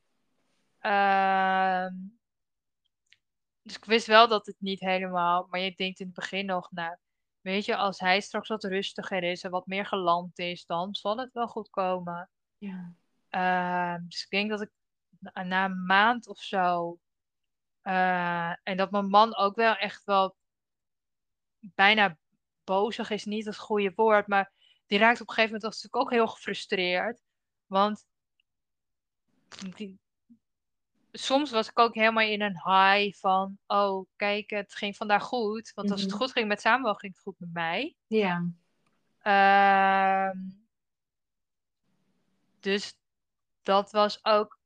Ehm, 0.80 1.94
dus 3.62 3.76
ik 3.76 3.86
wist 3.86 4.08
wel 4.08 4.28
dat 4.28 4.46
het 4.46 4.56
niet 4.60 4.80
helemaal... 4.80 5.48
Maar 5.50 5.60
je 5.60 5.76
denkt 5.76 6.00
in 6.00 6.06
het 6.06 6.16
begin 6.16 6.46
nog, 6.46 6.72
nou, 6.72 6.98
weet 7.42 7.66
je, 7.66 7.76
als 7.76 8.00
hij 8.00 8.22
straks 8.22 8.48
wat 8.48 8.64
rustiger 8.64 9.24
is 9.24 9.44
en 9.44 9.52
wat 9.52 9.66
meer 9.68 9.86
geland 9.86 10.40
is, 10.40 10.66
dan 10.66 10.96
zal 10.96 11.18
het 11.18 11.34
wel 11.34 11.48
goed 11.48 11.70
komen. 11.70 12.30
Ja. 12.58 12.94
Ehm, 13.30 14.08
dus 14.08 14.24
ik 14.24 14.30
denk 14.30 14.50
dat 14.50 14.62
ik 14.62 14.72
na, 15.46 15.66
een 15.66 15.86
maand 15.86 16.28
of 16.28 16.40
zo. 16.40 17.00
eh, 17.82 18.50
en 18.64 18.78
dat 18.78 18.92
mijn 18.92 19.08
man 19.08 19.36
ook 19.36 19.56
wel 19.56 19.76
echt 19.76 20.04
wel 20.04 20.36
bijna 21.60 22.18
bozig 22.64 23.10
is, 23.10 23.26
niet 23.26 23.46
het 23.46 23.58
goede 23.58 23.92
woord. 23.96 24.28
Maar 24.28 24.52
die 24.86 24.98
raakt 25.00 25.22
op 25.22 25.28
een 25.28 25.34
gegeven 25.34 25.54
moment 25.56 25.74
natuurlijk 25.74 25.96
ook 25.96 26.12
heel 26.12 26.28
gefrustreerd. 26.28 27.22
Want 27.66 28.06
die- 29.76 30.00
soms 31.12 31.52
was 31.52 31.70
ik 31.70 31.80
ook 31.80 31.94
helemaal 31.96 32.28
in 32.28 32.42
een 32.42 32.62
high 32.64 33.18
van: 33.20 33.58
oh, 33.68 34.06
kijk, 34.16 34.50
het 34.50 34.76
ging 34.76 34.96
vandaag 34.96 35.24
goed. 35.24 35.72
Want 35.76 35.92
als 35.92 36.02
het 36.02 36.10
Mhm. 36.10 36.20
goed 36.20 36.32
ging 36.32 36.48
met 36.48 36.62
Samuel, 36.62 36.94
ging 36.96 37.14
het 37.14 37.22
goed 37.22 37.40
met 37.40 37.54
mij. 37.54 37.96
Ja. 38.08 38.46
Ehm, 39.20 40.38
dus 42.60 42.94
dat 43.64 43.92
was 43.92 44.26
ook. 44.26 44.60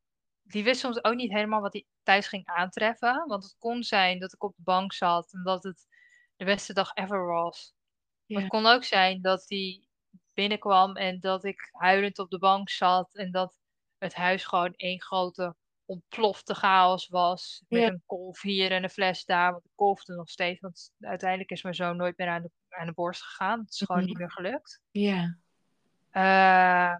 Die 0.44 0.64
wist 0.64 0.80
soms 0.80 1.04
ook 1.04 1.16
niet 1.16 1.32
helemaal 1.32 1.62
wat 1.62 1.74
hij 1.74 1.86
thuis 2.04 2.28
ging 2.28 2.46
aantreffen. 2.46 3.24
Want 3.28 3.44
het 3.44 3.56
kon 3.60 3.84
zijn 3.84 4.20
dat 4.20 4.34
ik 4.34 4.44
op 4.44 4.56
de 4.56 4.62
bank 4.64 4.94
zat 4.94 5.34
en 5.34 5.44
dat 5.44 5.64
het 5.64 5.88
de 6.36 6.46
beste 6.46 6.74
dag 6.74 6.92
ever 6.96 7.26
was. 7.26 7.74
Maar 8.26 8.42
het 8.42 8.52
kon 8.52 8.66
ook 8.66 8.84
zijn 8.84 9.22
dat 9.22 9.46
hij 9.48 9.88
binnenkwam 10.34 10.96
en 10.96 11.20
dat 11.20 11.44
ik 11.44 11.70
huilend 11.72 12.20
op 12.20 12.30
de 12.30 12.38
bank 12.40 12.70
zat 12.70 13.16
en 13.16 13.32
dat 13.32 13.60
het 13.98 14.14
huis 14.14 14.46
gewoon 14.46 14.74
één 14.76 15.02
grote 15.02 15.56
ontplofte 15.86 16.54
chaos 16.56 17.08
was. 17.08 17.64
Met 17.68 17.82
Ja. 17.82 17.88
een 17.88 18.04
kolf 18.06 18.42
hier 18.42 18.72
en 18.72 18.84
een 18.84 18.90
fles 18.90 19.26
daar. 19.26 19.52
Want 19.52 19.66
ik 19.66 19.72
kolfde 19.76 20.16
nog 20.16 20.30
steeds. 20.30 20.60
Want 20.60 20.92
uiteindelijk 21.00 21.52
is 21.52 21.64
mijn 21.64 21.76
zoon 21.76 21.98
nooit 21.98 22.18
meer 22.18 22.28
aan 22.28 22.42
de, 22.42 22.50
aan 22.70 22.86
de 22.88 22.94
borst 22.94 23.24
gegaan. 23.24 23.60
Het 23.60 23.72
is 23.74 23.82
gewoon 23.86 24.02
Mhm. 24.02 24.10
niet 24.10 24.18
meer 24.20 24.32
gelukt. 24.32 24.82
Ja. 24.92 25.38
Eh, 26.10 26.96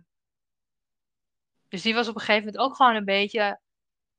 dus 1.68 1.82
die 1.82 1.94
was 1.94 2.08
op 2.08 2.16
een 2.16 2.20
gegeven 2.22 2.46
moment 2.46 2.64
ook 2.64 2.76
gewoon 2.76 2.96
een 2.96 3.06
beetje 3.06 3.60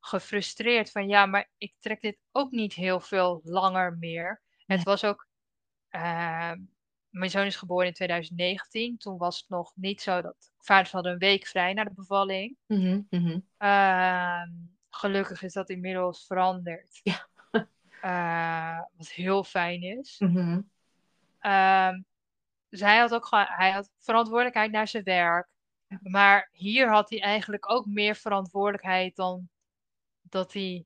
gefrustreerd 0.01 0.91
van 0.91 1.09
ja, 1.09 1.27
maar 1.27 1.51
ik 1.59 1.75
trek 1.79 2.01
dit 2.01 2.19
ook 2.33 2.51
niet 2.51 2.73
heel 2.75 3.01
veel 3.01 3.41
langer 3.45 3.97
meer. 3.99 4.43
En 4.67 4.77
het 4.77 4.87
was 4.87 5.05
ook, 5.05 5.27
eh, 5.89 6.53
mijn 7.17 7.31
zoon 7.31 7.47
is 7.47 7.57
geboren 7.57 7.87
in 7.87 7.93
2019. 7.93 8.97
Toen 8.97 9.19
was 9.19 9.39
het 9.39 9.49
nog 9.49 9.73
niet 9.75 10.03
zo 10.03 10.21
dat 10.21 10.53
vaders 10.59 10.93
hadden 10.93 11.13
een 11.13 11.19
week 11.19 11.47
vrij 11.47 11.73
na 11.73 11.85
de 11.85 11.95
bevalling. 11.95 12.57
Mhm, 12.67 13.01
mhm. 13.11 13.39
Ehm, 13.59 14.51
gelukkig 14.91 15.43
is 15.43 15.53
dat 15.53 15.71
inmiddels 15.71 16.27
veranderd. 16.27 17.01
Ja. 17.03 17.29
Eh, 18.01 18.81
wat 18.97 19.11
heel 19.11 19.45
fijn 19.45 19.83
is. 19.83 20.19
Dus 22.69 22.81
hij 22.81 22.99
had 22.99 23.15
ook 23.15 23.29
hij 23.31 23.71
had 23.71 23.91
verantwoordelijkheid 23.99 24.71
naar 24.71 24.89
zijn 24.89 25.03
werk. 25.03 25.49
Ja. 25.87 25.99
Maar 26.03 26.49
hier 26.53 26.89
had 26.89 27.11
hij 27.11 27.21
eigenlijk 27.21 27.71
ook 27.71 27.87
meer 27.87 28.15
verantwoordelijkheid 28.15 29.17
dan 29.17 29.49
dat 30.23 30.53
hij 30.53 30.85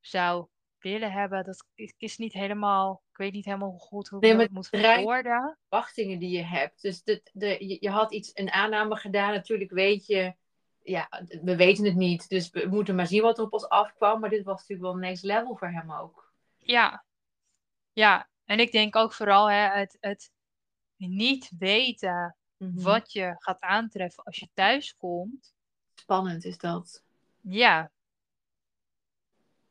zou 0.00 0.46
willen 0.78 1.12
hebben. 1.12 1.44
Dat 1.44 1.66
is 1.96 2.16
niet 2.16 2.32
helemaal, 2.32 3.02
ik 3.16 3.22
weet 3.22 3.32
niet 3.32 3.44
helemaal 3.44 3.70
hoe 3.70 3.80
goed 3.80 4.08
hoe 4.08 4.20
Nee, 4.20 4.30
ik 4.30 4.36
maar 4.36 4.44
dat 4.46 4.54
moet 4.54 4.68
het 4.70 4.80
rijdt- 4.80 4.94
verwoorden. 4.96 5.58
Verwachtingen 5.68 6.18
die 6.18 6.30
je 6.30 6.42
hebt. 6.44 6.82
Dus 6.82 7.02
de, 7.02 7.22
de, 7.32 7.46
je, 7.66 7.76
je 7.80 7.90
had 7.90 8.12
iets, 8.12 8.30
een 8.34 8.50
aanname 8.50 8.96
gedaan. 8.96 9.32
Natuurlijk 9.32 9.70
weet 9.70 10.06
je, 10.06 10.34
ja, 10.82 11.08
we 11.42 11.56
weten 11.56 11.84
het 11.84 11.94
niet. 11.94 12.28
Dus 12.28 12.50
we 12.50 12.66
moeten 12.68 12.94
maar 12.94 13.06
zien 13.06 13.22
wat 13.22 13.38
er 13.38 13.44
op 13.44 13.52
ons 13.52 13.68
afkwam. 13.68 14.20
Maar 14.20 14.30
dit 14.30 14.44
was 14.44 14.58
natuurlijk 14.60 14.88
wel 14.88 14.96
next 14.96 15.22
level 15.22 15.56
voor 15.56 15.68
hem 15.68 15.92
ook. 15.92 16.32
Ja, 16.58 17.04
ja. 17.92 18.28
En 18.44 18.60
ik 18.60 18.72
denk 18.72 18.96
ook 18.96 19.12
vooral 19.12 19.50
hè, 19.50 19.68
het, 19.78 19.96
het 20.00 20.30
niet 20.96 21.50
weten 21.58 22.36
Mhm. 22.56 22.82
wat 22.82 23.12
je 23.12 23.34
gaat 23.38 23.60
aantreffen 23.60 24.24
als 24.24 24.36
je 24.36 24.48
thuis 24.54 24.96
komt. 24.96 25.54
Spannend 25.94 26.44
is 26.44 26.58
dat. 26.58 27.04
Ja. 27.40 27.90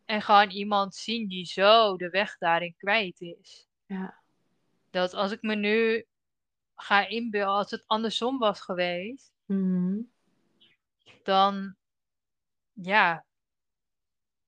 En 0.05 0.21
gewoon 0.21 0.49
iemand 0.49 0.95
zien 0.95 1.27
die 1.27 1.45
zo 1.45 1.97
de 1.97 2.09
weg 2.09 2.37
daarin 2.37 2.75
kwijt 2.77 3.21
is. 3.21 3.67
Ja. 3.85 4.21
Dat 4.89 5.13
als 5.13 5.31
ik 5.31 5.41
me 5.41 5.55
nu 5.55 6.05
ga 6.75 7.07
inbeelden, 7.07 7.55
als 7.55 7.71
het 7.71 7.87
andersom 7.87 8.37
was 8.37 8.61
geweest, 8.61 9.33
Mhm. 9.45 9.99
dan 11.23 11.75
ja, 12.73 13.25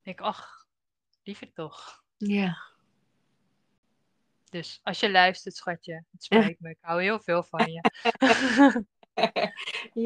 denk 0.01 0.19
ik, 0.19 0.25
ach, 0.25 0.65
liever 1.23 1.53
toch. 1.53 2.03
Ja. 2.17 2.57
Dus 4.49 4.79
als 4.83 4.99
je 4.99 5.11
luistert, 5.11 5.55
schatje, 5.55 6.03
het 6.11 6.23
spijt 6.23 6.59
me. 6.59 6.69
Ik 6.69 6.77
hou 6.81 7.01
heel 7.01 7.19
veel 7.19 7.43
van 7.43 7.71
je. 7.71 7.81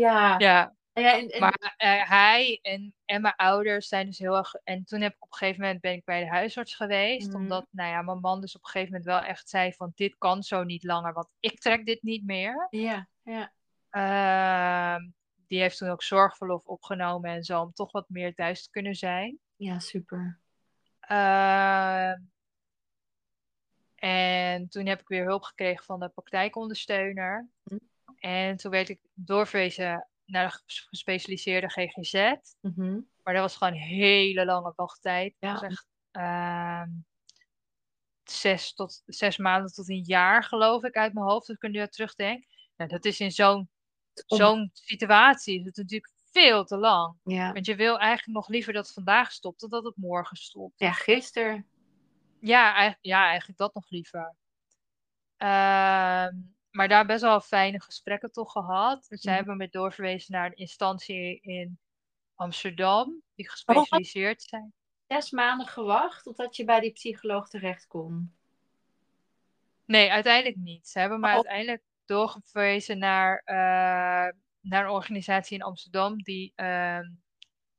ja. 0.04 0.40
ja, 0.40 0.76
Ja, 0.94 1.18
en, 1.18 1.30
en- 1.30 1.40
maar 1.40 1.74
eh, 1.78 2.10
hij 2.10 2.60
en, 2.62 2.94
en 3.06 3.22
mijn 3.22 3.36
ouders 3.36 3.88
zijn 3.88 4.06
dus 4.06 4.18
heel 4.18 4.38
erg... 4.38 4.54
En 4.54 4.84
toen 4.84 5.02
heb 5.02 5.14
ik 5.14 5.24
op 5.24 5.32
een 5.32 5.38
gegeven 5.38 5.62
moment 5.62 5.82
ben 5.82 5.94
ik 5.94 6.06
bij 6.06 6.20
de 6.20 6.30
huisarts 6.30 6.76
geweest. 6.76 7.28
Mhm. 7.28 7.36
Omdat, 7.36 7.68
nou 7.70 7.90
ja, 7.90 8.02
mijn 8.02 8.20
man 8.20 8.42
dus 8.42 8.56
op 8.56 8.64
een 8.64 8.70
gegeven 8.70 8.94
moment 8.94 9.10
wel 9.10 9.22
echt 9.30 9.50
zei 9.50 9.74
van... 9.74 9.92
Dit 9.96 10.18
kan 10.18 10.44
zo 10.44 10.64
niet 10.64 10.84
langer, 10.84 11.14
want 11.14 11.28
ik 11.40 11.60
trek 11.60 11.86
dit 11.86 12.04
niet 12.04 12.26
meer. 12.26 12.68
ja, 12.70 13.08
ja. 13.24 13.54
Ehm, 13.90 15.10
die 15.48 15.60
heeft 15.60 15.78
toen 15.78 15.90
ook 15.90 16.04
zorgverlof 16.04 16.66
opgenomen 16.66 17.32
en 17.32 17.44
zo, 17.44 17.62
om 17.62 17.74
toch 17.74 17.92
wat 17.92 18.10
meer 18.10 18.34
thuis 18.34 18.64
te 18.64 18.70
kunnen 18.70 18.96
zijn. 18.96 19.40
Ja, 19.56 19.80
super. 19.80 20.40
Ehm, 21.00 22.20
en 23.96 24.70
toen 24.70 24.86
heb 24.86 25.00
ik 25.02 25.08
weer 25.08 25.26
hulp 25.26 25.44
gekregen 25.44 25.86
van 25.86 26.00
de 26.00 26.10
praktijkondersteuner. 26.10 27.50
Mhm. 27.64 27.80
En 28.20 28.58
toen 28.58 28.72
werd 28.72 28.90
ik 28.90 29.00
doorverwezen 29.14 30.08
naar 30.26 30.46
de 30.48 30.52
ges- 30.66 30.80
gespecialiseerde 30.90 31.70
GGZ. 31.70 32.36
Mhm. 32.62 33.00
Maar 33.24 33.34
dat 33.34 33.44
was 33.44 33.56
gewoon 33.56 33.74
een 33.74 33.80
hele 33.80 34.46
lange 34.46 34.74
wachttijd. 34.76 35.36
Ja. 35.40 35.52
Dat 35.52 35.62
was 35.62 35.70
echt 35.72 35.88
ehm, 36.12 36.90
zes, 38.24 38.74
tot, 38.74 39.02
zes 39.06 39.38
maanden 39.38 39.72
tot 39.74 39.90
een 39.90 40.04
jaar, 40.04 40.44
geloof 40.44 40.84
ik, 40.84 40.96
uit 40.96 41.14
mijn 41.14 41.26
hoofd. 41.26 41.48
Als 41.48 41.58
ik 41.58 41.64
er 41.64 41.70
nu 41.70 41.80
aan 41.80 41.90
terugdenk. 41.90 42.46
Nou, 42.76 42.90
dat 42.90 43.06
is 43.06 43.20
in 43.20 43.32
zo'n 43.32 43.70
Om- 44.28 44.38
zo'n 44.38 44.70
situatie 44.74 45.60
is 45.60 45.66
het 45.66 45.76
natuurlijk 45.78 46.12
veel 46.32 46.66
te 46.66 46.78
lang. 46.78 47.18
Ja. 47.24 47.52
Want 47.52 47.66
je 47.66 47.76
wil 47.76 48.00
eigenlijk 48.00 48.38
nog 48.38 48.48
liever 48.48 48.74
dat 48.74 48.86
het 48.86 48.94
vandaag 48.94 49.32
stopt 49.32 49.60
dan 49.60 49.70
dat 49.70 49.84
het 49.84 49.96
morgen 49.98 50.38
stopt. 50.38 50.80
ja, 50.80 50.92
gisteren. 50.92 51.66
Ja, 52.40 52.74
eigenlijk, 52.74 53.06
ja, 53.06 53.28
eigenlijk 53.28 53.58
dat 53.60 53.74
nog 53.74 53.90
liever. 53.90 54.36
Ehm, 55.38 56.36
maar 56.72 56.88
daar 56.88 57.06
best 57.06 57.22
wel 57.22 57.42
fijne 57.42 57.82
gesprekken 57.82 58.32
toch 58.32 58.52
gehad. 58.52 59.06
Dus 59.10 59.22
zij 59.22 59.32
Mhm. 59.32 59.40
hebben 59.42 59.58
me 59.58 59.70
doorverwezen 59.70 60.34
naar 60.34 60.46
een 60.46 60.56
instantie 60.56 61.40
in 61.42 61.80
Amsterdam, 62.36 63.22
die 63.36 63.50
gespecialiseerd 63.50 64.42
zijn. 64.42 64.74
Zes 65.08 65.32
maanden 65.32 65.68
gewacht 65.68 66.24
totdat 66.24 66.56
je 66.56 66.64
bij 66.66 66.80
die 66.80 66.92
psycholoog 66.92 67.50
terecht 67.50 67.88
kon. 67.88 68.36
Nee, 69.86 70.12
uiteindelijk 70.12 70.56
niet. 70.56 70.88
Ze 70.88 71.00
hebben 71.00 71.20
me 71.20 71.28
Oh. 71.28 71.34
uiteindelijk 71.34 71.84
doorverwezen 72.06 72.98
naar, 72.98 73.42
eh, 73.46 73.56
naar 74.62 74.84
een 74.86 74.90
organisatie 74.90 75.58
in 75.58 75.64
Amsterdam 75.64 76.18
die 76.24 76.52
ehm, 76.56 77.10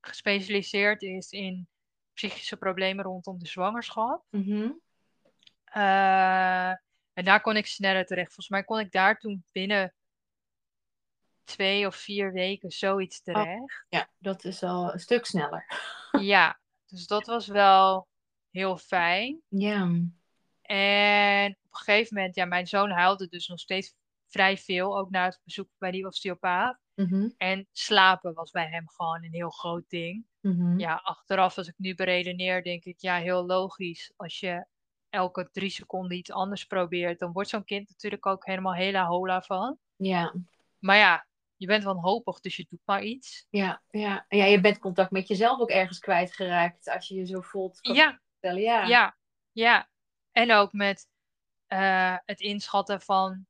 gespecialiseerd 0.01 1.03
is 1.03 1.31
in 1.31 1.69
psychische 2.15 2.57
problemen 2.57 3.05
rondom 3.05 3.39
de 3.39 3.47
zwangerschap. 3.47 4.25
Eh, 5.65 6.73
en 7.13 7.25
daar 7.25 7.41
kon 7.41 7.57
ik 7.57 7.67
sneller 7.67 8.07
terecht. 8.07 8.27
Volgens 8.27 8.49
mij 8.49 8.65
kon 8.65 8.79
ik 8.79 8.93
daar 8.93 9.19
toen 9.19 9.45
binnen 9.53 9.95
twee 11.45 11.87
of 11.87 11.97
vier 11.97 12.33
weken 12.33 12.71
zoiets 12.71 13.23
terecht. 13.23 13.85
Ja, 13.89 14.09
dat 14.19 14.45
is 14.45 14.63
al 14.63 14.93
een 14.93 15.01
stuk 15.01 15.27
sneller. 15.27 15.67
Ja, 16.21 16.61
dus 16.87 17.07
dat 17.07 17.27
was 17.27 17.47
wel 17.47 18.09
heel 18.51 18.77
fijn. 18.77 19.41
Ja. 19.49 19.83
En 20.63 21.51
op 21.51 21.71
een 21.71 21.79
gegeven 21.79 22.17
moment, 22.17 22.35
ja, 22.35 22.45
mijn 22.45 22.67
zoon 22.67 22.91
huilde 22.91 23.29
dus 23.29 23.49
nog 23.49 23.61
steeds 23.61 23.95
vrij 24.27 24.59
veel, 24.59 24.99
ook 24.99 25.11
na 25.11 25.25
het 25.25 25.41
bezoek 25.45 25.69
bij 25.79 25.91
die 25.91 26.07
osteopaat. 26.07 26.79
Mhm. 26.95 27.29
En 27.37 27.69
slapen 27.73 28.35
was 28.35 28.51
bij 28.51 28.69
hem 28.69 28.89
gewoon 28.89 29.25
een 29.25 29.33
heel 29.33 29.51
groot 29.51 29.85
ding. 29.89 30.25
Mhm. 30.41 30.79
Ja, 30.79 30.95
achteraf, 30.95 31.57
als 31.57 31.69
ik 31.69 31.75
nu 31.77 31.95
beredeneer, 31.95 32.63
denk 32.63 32.85
ik, 32.85 33.01
ja, 33.01 33.17
heel 33.17 33.47
logisch. 33.47 34.13
Als 34.17 34.41
je 34.41 34.67
elke 35.13 35.49
drie 35.53 35.71
seconden 35.71 36.17
iets 36.17 36.31
anders 36.31 36.65
probeert, 36.65 37.19
dan 37.19 37.33
wordt 37.33 37.49
zo'n 37.49 37.65
kind 37.65 37.89
natuurlijk 37.89 38.27
ook 38.27 38.47
helemaal 38.47 38.75
hela 38.75 39.07
hola 39.07 39.43
van. 39.43 39.79
Ja. 39.97 40.35
Maar 40.79 40.97
ja, 40.97 41.27
je 41.57 41.67
bent 41.67 41.85
wanhopig, 41.85 42.41
dus 42.41 42.57
je 42.57 42.67
doet 42.69 42.83
maar 42.85 43.03
iets. 43.03 43.47
Ja, 43.51 43.83
ja. 43.91 44.25
Ja, 44.29 44.45
je 44.45 44.61
bent 44.61 44.79
contact 44.79 45.11
met 45.11 45.29
jezelf 45.29 45.61
ook 45.61 45.71
ergens 45.71 45.99
kwijtgeraakt 45.99 46.89
als 46.89 47.09
je 47.09 47.15
je 47.15 47.27
zo 47.27 47.41
voelt. 47.41 47.79
Ja. 47.81 48.21
Ja. 48.41 48.87
ja, 48.87 49.17
ja. 49.53 49.89
En 50.33 50.53
ook 50.53 50.73
met 50.73 51.09
eh, 51.67 52.17
het 52.25 52.41
inschatten 52.41 53.01
van 53.01 53.47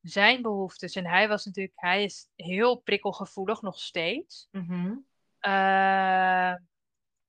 zijn 0.00 0.42
behoeftes. 0.42 0.94
En 0.94 1.06
hij 1.06 1.28
was 1.28 1.44
natuurlijk, 1.44 1.80
hij 1.80 2.04
is 2.04 2.28
heel 2.34 2.76
prikkelgevoelig 2.76 3.62
nog 3.62 3.80
steeds. 3.80 4.48
Mhm. 4.50 4.96
Eh, 5.38 6.54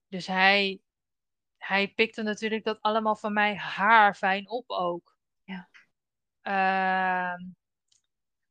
dus 0.07 0.27
hij, 0.27 0.81
hij 1.59 1.87
pikte 1.87 2.21
natuurlijk 2.21 2.63
dat 2.63 2.81
allemaal 2.81 3.15
van 3.15 3.33
mij 3.33 3.55
haar 3.55 4.15
fijn 4.15 4.49
op 4.49 4.69
ook. 4.69 5.17
Ja. 5.43 5.69
Ehm, 6.41 7.43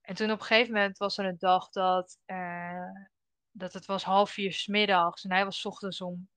en 0.00 0.14
toen 0.14 0.30
op 0.30 0.40
een 0.40 0.46
gegeven 0.46 0.72
moment 0.72 0.98
was 0.98 1.18
er 1.18 1.24
een 1.24 1.38
dag 1.38 1.68
dat, 1.68 2.18
eh, 2.24 2.90
dat 3.50 3.72
het 3.72 3.86
was 3.86 4.04
half 4.04 4.30
vier 4.30 4.52
's 4.52 4.66
middags. 4.66 5.24
En 5.24 5.32
hij 5.32 5.44
was 5.44 5.60
's 5.60 5.64
ochtends 5.64 6.00
om, 6.00 6.28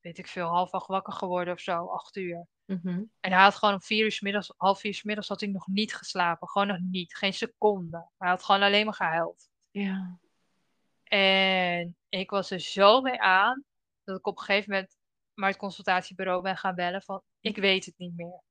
weet 0.00 0.18
ik 0.18 0.26
veel, 0.26 0.46
half 0.46 0.70
acht 0.70 0.86
wakker 0.86 1.12
geworden 1.12 1.54
of 1.54 1.60
zo, 1.60 1.86
acht 1.86 2.16
uur. 2.16 2.46
Mhm. 2.64 3.02
En 3.20 3.32
hij 3.32 3.42
had 3.42 3.54
gewoon 3.54 3.74
om 3.74 3.82
vier 3.82 4.04
uur 4.04 4.12
's 4.12 4.20
middags, 4.20 4.52
half 4.56 4.80
vier 4.80 4.94
's 4.94 5.02
middags 5.02 5.28
had 5.28 5.40
hij 5.40 5.48
nog 5.48 5.66
niet 5.66 5.94
geslapen. 5.94 6.48
Gewoon 6.48 6.68
nog 6.68 6.78
niet, 6.80 7.16
geen 7.16 7.34
seconde. 7.34 8.08
Hij 8.18 8.28
had 8.28 8.44
gewoon 8.44 8.62
alleen 8.62 8.84
maar 8.84 8.94
gehuild. 8.94 9.48
Ja. 9.70 10.18
En 11.04 11.96
ik 12.08 12.30
was 12.30 12.50
er 12.50 12.60
zo 12.60 13.00
mee 13.00 13.20
aan 13.20 13.64
dat 14.04 14.18
ik 14.18 14.26
op 14.26 14.38
een 14.38 14.44
gegeven 14.44 14.70
moment 14.72 14.97
maar 15.38 15.48
het 15.48 15.58
consultatiebureau 15.58 16.42
ben 16.42 16.56
gaan 16.56 16.74
bellen 16.74 17.02
van 17.02 17.22
ik 17.40 17.56
weet 17.56 17.84
het 17.84 17.98
niet 17.98 18.16
meer. 18.16 18.42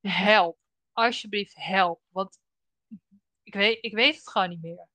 Help. 0.00 0.58
Alsjeblieft, 0.92 1.54
help. 1.54 2.00
Want 2.08 2.38
ik 3.42 3.54
weet, 3.54 3.78
ik 3.80 3.94
weet 3.94 4.14
het 4.14 4.28
gewoon 4.28 4.48
niet 4.48 4.62
meer. 4.62 4.88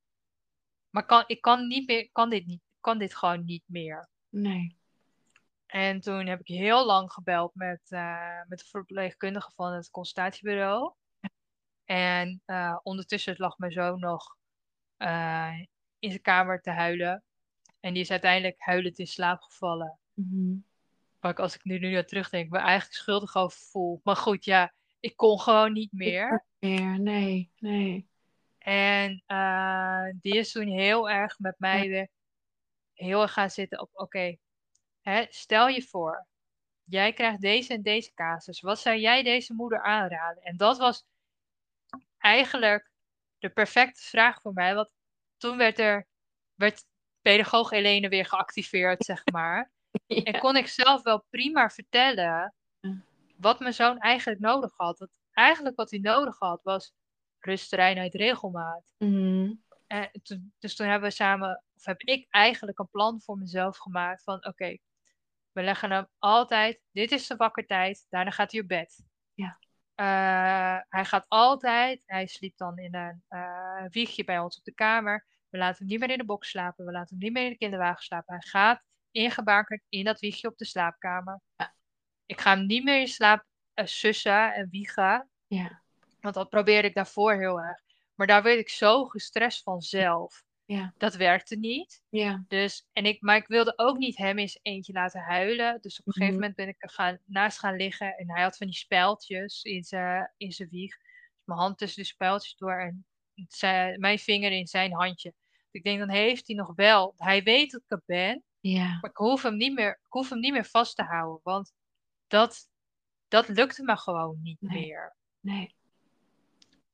Maar 0.89 1.05
kan, 1.05 1.23
ik 1.27 1.41
kan, 1.41 1.67
niet 1.67 1.87
meer, 1.87 2.09
kan, 2.11 2.29
dit 2.29 2.45
niet, 2.45 2.61
kan 2.79 2.97
dit 2.97 3.15
gewoon 3.15 3.45
niet 3.45 3.63
meer. 3.65 4.09
Nee. 4.29 4.77
En 5.65 5.99
toen 6.01 6.25
heb 6.25 6.39
ik 6.39 6.47
heel 6.47 6.85
lang 6.85 7.11
gebeld 7.11 7.55
met, 7.55 7.81
eh, 7.87 8.41
met 8.47 8.59
de 8.59 8.65
verpleegkundige 8.65 9.51
van 9.55 9.73
het 9.73 9.89
consultatiebureau. 9.89 10.93
En 11.85 12.41
eh, 12.45 12.77
ondertussen 12.83 13.35
lag 13.37 13.57
mijn 13.57 13.71
zoon 13.71 13.99
nog 13.99 14.37
eh, 14.97 15.59
in 15.99 16.09
zijn 16.09 16.21
kamer 16.21 16.61
te 16.61 16.71
huilen. 16.71 17.23
En 17.79 17.93
die 17.93 18.01
is 18.01 18.11
uiteindelijk 18.11 18.55
huilend 18.59 18.99
in 18.99 19.07
slaap 19.07 19.41
gevallen. 19.41 19.99
Mhm. 20.13 20.55
Als 21.33 21.55
ik 21.55 21.63
nu, 21.63 21.79
nu 21.79 21.95
aan 21.95 22.05
terugdenk, 22.05 22.49
me 22.49 22.57
eigenlijk 22.57 22.93
schuldig 22.93 23.35
over 23.35 23.57
voel. 23.59 24.01
Maar 24.03 24.15
goed, 24.15 24.45
ja, 24.45 24.73
ik 24.99 25.15
kon 25.15 25.39
gewoon 25.39 25.73
niet 25.73 25.91
meer. 25.91 26.45
Meer, 26.59 26.99
nee, 26.99 27.51
nee. 27.59 28.09
En 28.57 29.23
eh, 29.25 30.05
die 30.21 30.37
is 30.37 30.51
toen 30.51 30.67
heel 30.67 31.09
erg 31.09 31.39
met 31.39 31.55
mij 31.57 31.87
weer 31.87 32.09
heel 32.93 33.21
erg 33.21 33.33
gaan 33.33 33.49
zitten 33.49 33.81
op, 33.81 33.89
oké, 33.93 34.37
stel 35.29 35.67
je 35.67 35.81
voor, 35.81 36.27
jij 36.83 37.13
krijgt 37.13 37.41
deze 37.41 37.73
en 37.73 37.81
deze 37.81 38.13
casus. 38.13 38.61
Wat 38.61 38.79
zou 38.79 38.97
jij 38.97 39.23
deze 39.23 39.53
moeder 39.53 39.81
aanraden? 39.81 40.43
En 40.43 40.57
dat 40.57 40.77
was 40.77 41.05
eigenlijk 42.17 42.91
de 43.37 43.49
perfecte 43.49 44.01
vraag 44.01 44.41
voor 44.41 44.53
mij. 44.53 44.75
Want 44.75 44.89
toen 45.37 45.57
werd 45.57 45.79
er, 45.79 46.07
werd 46.55 46.85
pedagoog 47.21 47.69
Helene 47.69 48.09
weer 48.09 48.25
geactiveerd, 48.25 49.05
zeg 49.05 49.23
maar. 49.31 49.71
En 50.23 50.39
kon 50.39 50.55
ik 50.55 50.67
zelf 50.67 51.03
wel 51.03 51.25
prima 51.29 51.69
vertellen 51.69 52.53
wat 53.37 53.59
mijn 53.59 53.73
zoon 53.73 53.97
eigenlijk 53.97 54.39
nodig 54.39 54.73
had. 54.75 54.99
Want 54.99 55.11
eigenlijk 55.31 55.75
wat 55.75 55.89
hij 55.89 55.99
nodig 55.99 56.39
had 56.39 56.63
was 56.63 56.93
rust, 57.39 57.73
reinheid, 57.73 58.13
regelmaat. 58.13 58.93
Mhm. 58.97 59.53
En 59.87 60.09
toen, 60.23 60.53
dus 60.59 60.75
toen 60.75 60.87
hebben 60.87 61.09
we 61.09 61.15
samen, 61.15 61.63
of 61.75 61.85
heb 61.85 62.01
ik 62.01 62.27
eigenlijk 62.29 62.79
een 62.79 62.89
plan 62.89 63.21
voor 63.21 63.37
mezelf 63.37 63.77
gemaakt 63.77 64.23
van 64.23 64.45
oké, 64.45 64.77
we 65.51 65.63
leggen 65.63 65.91
hem 65.91 66.07
altijd, 66.17 66.81
dit 66.91 67.11
is 67.11 67.27
de 67.27 67.35
wakkertijd, 67.35 68.05
daarna 68.09 68.31
gaat 68.31 68.51
hij 68.51 68.61
op 68.61 68.67
bed. 68.67 69.05
Ja. 69.33 69.59
Eh, 69.95 70.83
hij 70.89 71.05
gaat 71.05 71.25
altijd, 71.27 72.03
hij 72.05 72.27
sliep 72.27 72.57
dan 72.57 72.77
in 72.77 72.95
een 72.95 73.23
eh, 73.27 73.85
wiegje 73.89 74.23
bij 74.23 74.39
ons 74.39 74.57
op 74.57 74.63
de 74.63 74.73
kamer. 74.73 75.25
We 75.49 75.57
laten 75.57 75.77
hem 75.77 75.87
niet 75.87 75.99
meer 75.99 76.09
in 76.09 76.17
de 76.17 76.25
box 76.25 76.49
slapen, 76.49 76.85
we 76.85 76.91
laten 76.91 77.09
hem 77.09 77.23
niet 77.23 77.33
meer 77.33 77.43
in 77.43 77.51
de 77.51 77.57
kinderwagen 77.57 78.03
slapen. 78.03 78.33
Hij 78.33 78.47
gaat 78.49 78.83
ingebakerd 79.11 79.81
in 79.89 80.03
dat 80.05 80.19
wiegje 80.19 80.47
op 80.47 80.57
de 80.57 80.65
slaapkamer. 80.65 81.41
Ja. 81.55 81.75
Ik 82.25 82.41
ga 82.41 82.55
hem 82.55 82.65
niet 82.65 82.83
meer 82.83 82.99
in 82.99 83.07
slaap 83.07 83.45
eh, 83.73 83.85
sussen 83.85 84.53
en 84.53 84.67
wiegen. 84.71 85.29
Ja. 85.47 85.81
Want 86.19 86.35
dat 86.35 86.49
probeerde 86.49 86.87
ik 86.87 86.93
daarvoor 86.93 87.33
heel 87.33 87.61
erg. 87.61 87.81
Maar 88.15 88.27
daar 88.27 88.43
werd 88.43 88.59
ik 88.59 88.69
zo 88.69 89.05
gestrest 89.05 89.63
van 89.63 89.81
zelf. 89.81 90.43
Ja. 90.65 90.93
Dat 90.97 91.15
werkte 91.15 91.55
niet. 91.55 92.01
Ja. 92.09 92.43
Dus, 92.47 92.87
en 92.93 93.05
ik, 93.05 93.21
maar 93.21 93.35
ik 93.35 93.47
wilde 93.47 93.73
ook 93.75 93.97
niet 93.97 94.17
hem 94.17 94.37
eens 94.37 94.59
eentje 94.61 94.93
laten 94.93 95.21
huilen. 95.21 95.81
Dus 95.81 95.99
op 95.99 96.07
een 96.07 96.13
gegeven 96.13 96.33
Mhm. 96.33 96.41
moment 96.41 96.55
ben 96.55 96.67
ik 96.67 96.83
er 96.83 96.89
gaan, 96.89 97.19
naast 97.25 97.59
gaan 97.59 97.75
liggen. 97.75 98.17
En 98.17 98.31
hij 98.31 98.43
had 98.43 98.57
van 98.57 98.67
die 98.67 98.75
spijltjes 98.75 99.63
in 99.63 99.83
zijn 99.83 100.33
in 100.37 100.51
zijn 100.51 100.69
wieg. 100.69 100.97
Dus 100.97 101.45
mijn 101.45 101.59
hand 101.59 101.77
tussen 101.77 102.01
de 102.01 102.07
spijltjes 102.07 102.55
door. 102.55 102.79
En 102.79 103.05
zijn, 103.47 103.99
mijn 103.99 104.19
vinger 104.19 104.51
in 104.51 104.67
zijn 104.67 104.93
handje. 104.93 105.33
Ik 105.71 105.83
denk, 105.83 105.99
dan 105.99 106.09
heeft 106.09 106.47
hij 106.47 106.55
nog 106.55 106.75
wel. 106.75 107.13
Hij 107.17 107.43
weet 107.43 107.71
dat 107.71 107.81
ik 107.81 107.91
er 107.91 108.01
ben. 108.05 108.43
Ja. 108.69 108.97
Maar 109.01 109.09
ik 109.09 109.17
hoef 109.17 109.41
hem 109.41 109.55
niet 109.57 109.73
meer, 109.73 109.89
ik 109.91 110.11
hoef 110.11 110.29
hem 110.29 110.39
niet 110.39 110.51
meer 110.53 110.65
vast 110.65 110.95
te 110.95 111.03
houden. 111.03 111.39
Want 111.43 111.73
dat, 112.27 112.67
dat 113.27 113.47
lukte 113.47 113.83
me 113.83 113.97
gewoon 113.97 114.39
niet 114.41 114.61
Nee. 114.61 114.79
meer. 114.85 115.15
Nee. 115.39 115.75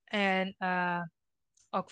En 0.04 0.56
eh, 0.58 1.02
ook 1.70 1.92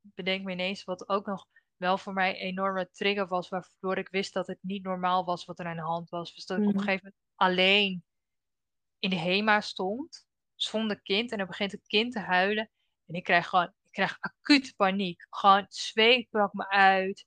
bedenk 0.00 0.44
me 0.44 0.52
ineens 0.52 0.84
wat 0.84 1.08
ook 1.08 1.26
nog 1.26 1.46
wel 1.76 1.98
voor 1.98 2.12
mij 2.12 2.30
een 2.30 2.36
enorme 2.46 2.90
trigger 2.90 3.26
was, 3.28 3.48
waardoor 3.48 3.98
ik 3.98 4.08
wist 4.08 4.32
dat 4.32 4.46
het 4.46 4.58
niet 4.60 4.82
normaal 4.82 5.24
was 5.24 5.44
wat 5.44 5.58
er 5.58 5.66
aan 5.66 5.76
de 5.76 5.82
hand 5.82 6.08
was. 6.08 6.34
Was 6.34 6.46
dat 6.46 6.58
ik 6.58 6.66
op 6.66 6.68
Mhm. 6.70 6.78
een 6.78 6.84
gegeven 6.84 7.04
moment 7.04 7.22
alleen 7.34 8.04
in 8.98 9.10
de 9.10 9.16
HEMA 9.16 9.60
stond, 9.60 10.26
zonder 10.54 11.00
kind. 11.02 11.30
En 11.32 11.38
dan 11.38 11.46
begint 11.46 11.72
het 11.72 11.86
kind 11.86 12.12
te 12.12 12.20
huilen. 12.20 12.70
En 13.06 13.14
ik 13.14 13.24
krijg 13.24 13.48
gewoon, 13.48 13.66
ik 13.82 13.90
krijg 13.90 14.16
acuut 14.20 14.74
paniek. 14.76 15.26
Gewoon 15.30 15.66
zweet 15.68 16.30
brak 16.30 16.52
me 16.52 16.68
uit. 16.68 17.26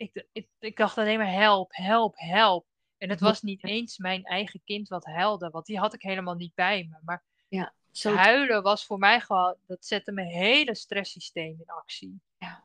Ik, 0.00 0.26
ik, 0.32 0.48
ik 0.58 0.76
dacht 0.76 0.98
alleen 0.98 1.18
maar 1.18 1.32
help, 1.32 1.68
help, 1.72 2.14
help. 2.16 2.66
En 2.98 3.08
het 3.10 3.20
Ja. 3.20 3.26
was 3.26 3.42
niet 3.42 3.64
eens 3.64 3.98
mijn 3.98 4.24
eigen 4.24 4.60
kind 4.64 4.88
wat 4.88 5.04
huilde, 5.04 5.50
want 5.50 5.66
die 5.66 5.78
had 5.78 5.94
ik 5.94 6.02
helemaal 6.02 6.34
niet 6.34 6.54
bij 6.54 6.86
me. 6.90 6.98
Maar 7.04 7.24
Ja. 7.48 7.74
Zo. 7.90 8.14
huilen 8.14 8.62
was 8.62 8.86
voor 8.86 8.98
mij 8.98 9.20
gewoon, 9.20 9.56
dat 9.66 9.84
zette 9.86 10.12
mijn 10.12 10.26
hele 10.28 10.74
stresssysteem 10.74 11.56
in 11.60 11.66
actie. 11.66 12.20
Ja. 12.38 12.64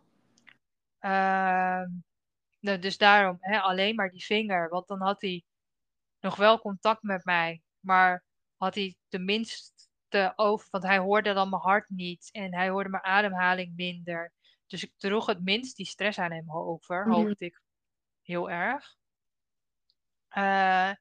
Ehm, 1.00 1.90
nou, 2.60 2.80
dus 2.80 2.98
daarom 2.98 3.38
hè, 3.40 3.60
alleen 3.60 3.96
maar 3.96 4.10
die 4.10 4.26
vinger, 4.26 4.70
want 4.70 4.88
dan 4.88 5.02
had 5.02 5.22
hij 5.22 5.44
nog 6.20 6.36
wel 6.36 6.60
contact 6.60 7.04
met 7.04 7.26
mij, 7.26 7.62
maar 7.80 8.24
had 8.58 8.76
hij 8.76 8.96
tenminste 9.08 10.34
over, 10.36 10.68
want 10.72 10.84
hij 10.84 10.98
hoorde 10.98 11.34
dan 11.34 11.50
mijn 11.50 11.62
hart 11.62 11.90
niet 11.90 12.30
en 12.32 12.54
hij 12.56 12.70
hoorde 12.70 12.90
mijn 12.90 13.04
ademhaling 13.04 13.76
minder. 13.76 14.34
Dus 14.68 14.84
ik 14.84 14.94
droeg 14.98 15.26
het 15.26 15.44
minst 15.44 15.76
die 15.76 15.86
stress 15.86 16.20
aan 16.20 16.32
hem 16.32 16.52
over, 16.52 17.08
hoopte 17.12 17.46
ik 17.46 17.62
heel 18.22 18.50
erg. 18.50 18.96
Eh, 20.28 20.92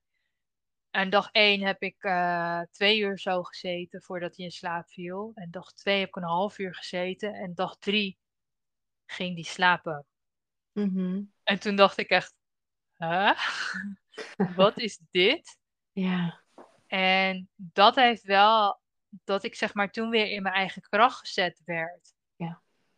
en 0.90 1.10
dag 1.10 1.28
één 1.32 1.60
heb 1.60 1.82
ik 1.82 1.96
eh, 1.98 2.60
twee 2.70 2.98
uur 2.98 3.18
zo 3.18 3.42
gezeten 3.42 4.02
voordat 4.02 4.36
hij 4.36 4.44
in 4.44 4.50
slaap 4.50 4.88
viel. 4.88 5.32
En 5.34 5.50
dag 5.50 5.72
twee 5.72 5.98
heb 5.98 6.08
ik 6.08 6.16
een 6.16 6.22
half 6.22 6.58
uur 6.58 6.74
gezeten. 6.74 7.34
En 7.34 7.54
dag 7.54 7.76
drie 7.78 8.18
ging 9.06 9.34
die 9.34 9.44
slapen. 9.44 10.06
Mhm. 10.72 11.22
En 11.42 11.60
toen 11.60 11.76
dacht 11.76 11.98
ik 11.98 12.08
echt, 12.08 12.34
huh? 12.96 13.38
Wat 14.56 14.78
is 14.78 15.00
dit? 15.10 15.58
Ja. 15.92 16.42
En 16.86 17.48
dat 17.56 17.94
heeft 17.94 18.22
wel, 18.22 18.80
dat 19.08 19.44
ik 19.44 19.54
zeg 19.54 19.74
maar 19.74 19.90
toen 19.90 20.10
weer 20.10 20.30
in 20.30 20.42
mijn 20.42 20.54
eigen 20.54 20.82
kracht 20.82 21.18
gezet 21.18 21.62
werd. 21.64 22.13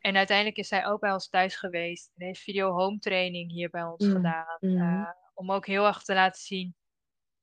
En 0.07 0.17
uiteindelijk 0.17 0.57
is 0.57 0.71
hij 0.71 0.87
ook 0.87 1.01
bij 1.01 1.13
ons 1.13 1.29
thuis 1.29 1.57
geweest. 1.57 2.11
En 2.17 2.27
heeft 2.27 2.41
video 2.41 2.73
home 2.73 2.99
training 2.99 3.51
hier 3.51 3.71
bij 3.71 3.83
ons 3.83 4.05
Mm, 4.05 4.13
gedaan. 4.13 4.57
mhm. 4.61 4.83
eh, 4.83 5.11
om 5.35 5.53
ook 5.53 5.67
heel 5.67 5.87
erg 5.87 6.03
te 6.03 6.15
laten 6.15 6.41
zien 6.43 6.75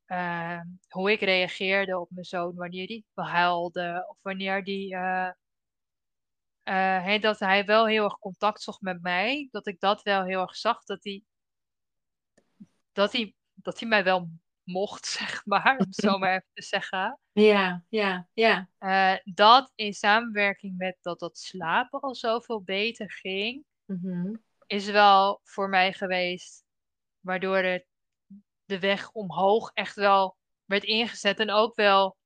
eh, 0.06 0.60
hoe 0.88 1.12
ik 1.12 1.20
reageerde 1.20 2.00
op 2.00 2.10
mijn 2.12 2.26
zoon 2.26 2.56
wanneer 2.56 2.88
hij 2.88 3.26
huilde. 3.26 4.06
Of 4.10 4.18
wanneer 4.22 4.64
die, 4.64 4.96
eh, 4.96 5.32
eh, 6.64 7.22
dat 7.22 7.40
hij 7.40 7.66
wel 7.66 7.88
heel 7.88 8.04
erg 8.04 8.20
contact 8.20 8.62
zocht 8.62 8.82
met 8.82 9.02
mij. 9.02 9.48
Dat 9.52 9.68
ik 9.68 9.80
dat 9.80 10.02
wel 10.02 10.24
heel 10.24 10.42
erg 10.42 10.56
zag. 10.56 10.84
Dat 10.84 11.04
hij, 11.04 11.24
dat 12.92 13.12
hij, 13.12 13.36
dat 13.54 13.80
hij 13.80 13.90
mij 13.90 14.04
wel 14.04 14.30
mocht, 14.64 15.06
zeg 15.20 15.46
maar. 15.46 15.78
Om 15.78 15.86
het 15.86 15.96
zo 15.96 16.18
maar 16.20 16.30
even 16.32 16.50
te 16.54 16.62
zeggen. 16.62 17.20
Ja. 17.34 17.84
Ja. 17.90 18.28
Ja. 18.34 18.70
Eh, 18.78 19.34
dat 19.34 19.72
in 19.76 19.94
samenwerking 19.94 20.78
met 20.78 20.98
dat 21.02 21.20
dat 21.20 21.38
slapen 21.38 22.00
al 22.00 22.16
zoveel 22.16 22.62
beter 22.62 23.12
ging, 23.12 23.66
Mhm. 23.86 24.36
is 24.68 24.90
wel 24.90 25.40
voor 25.44 25.70
mij 25.70 25.94
geweest, 25.94 26.64
waardoor 27.20 27.58
het, 27.58 27.86
de 28.66 28.80
weg 28.80 29.12
omhoog 29.12 29.72
echt 29.74 29.96
wel 29.96 30.38
werd 30.66 30.84
ingezet 30.84 31.40
en 31.40 31.50
ook 31.52 31.76
wel 31.76 32.18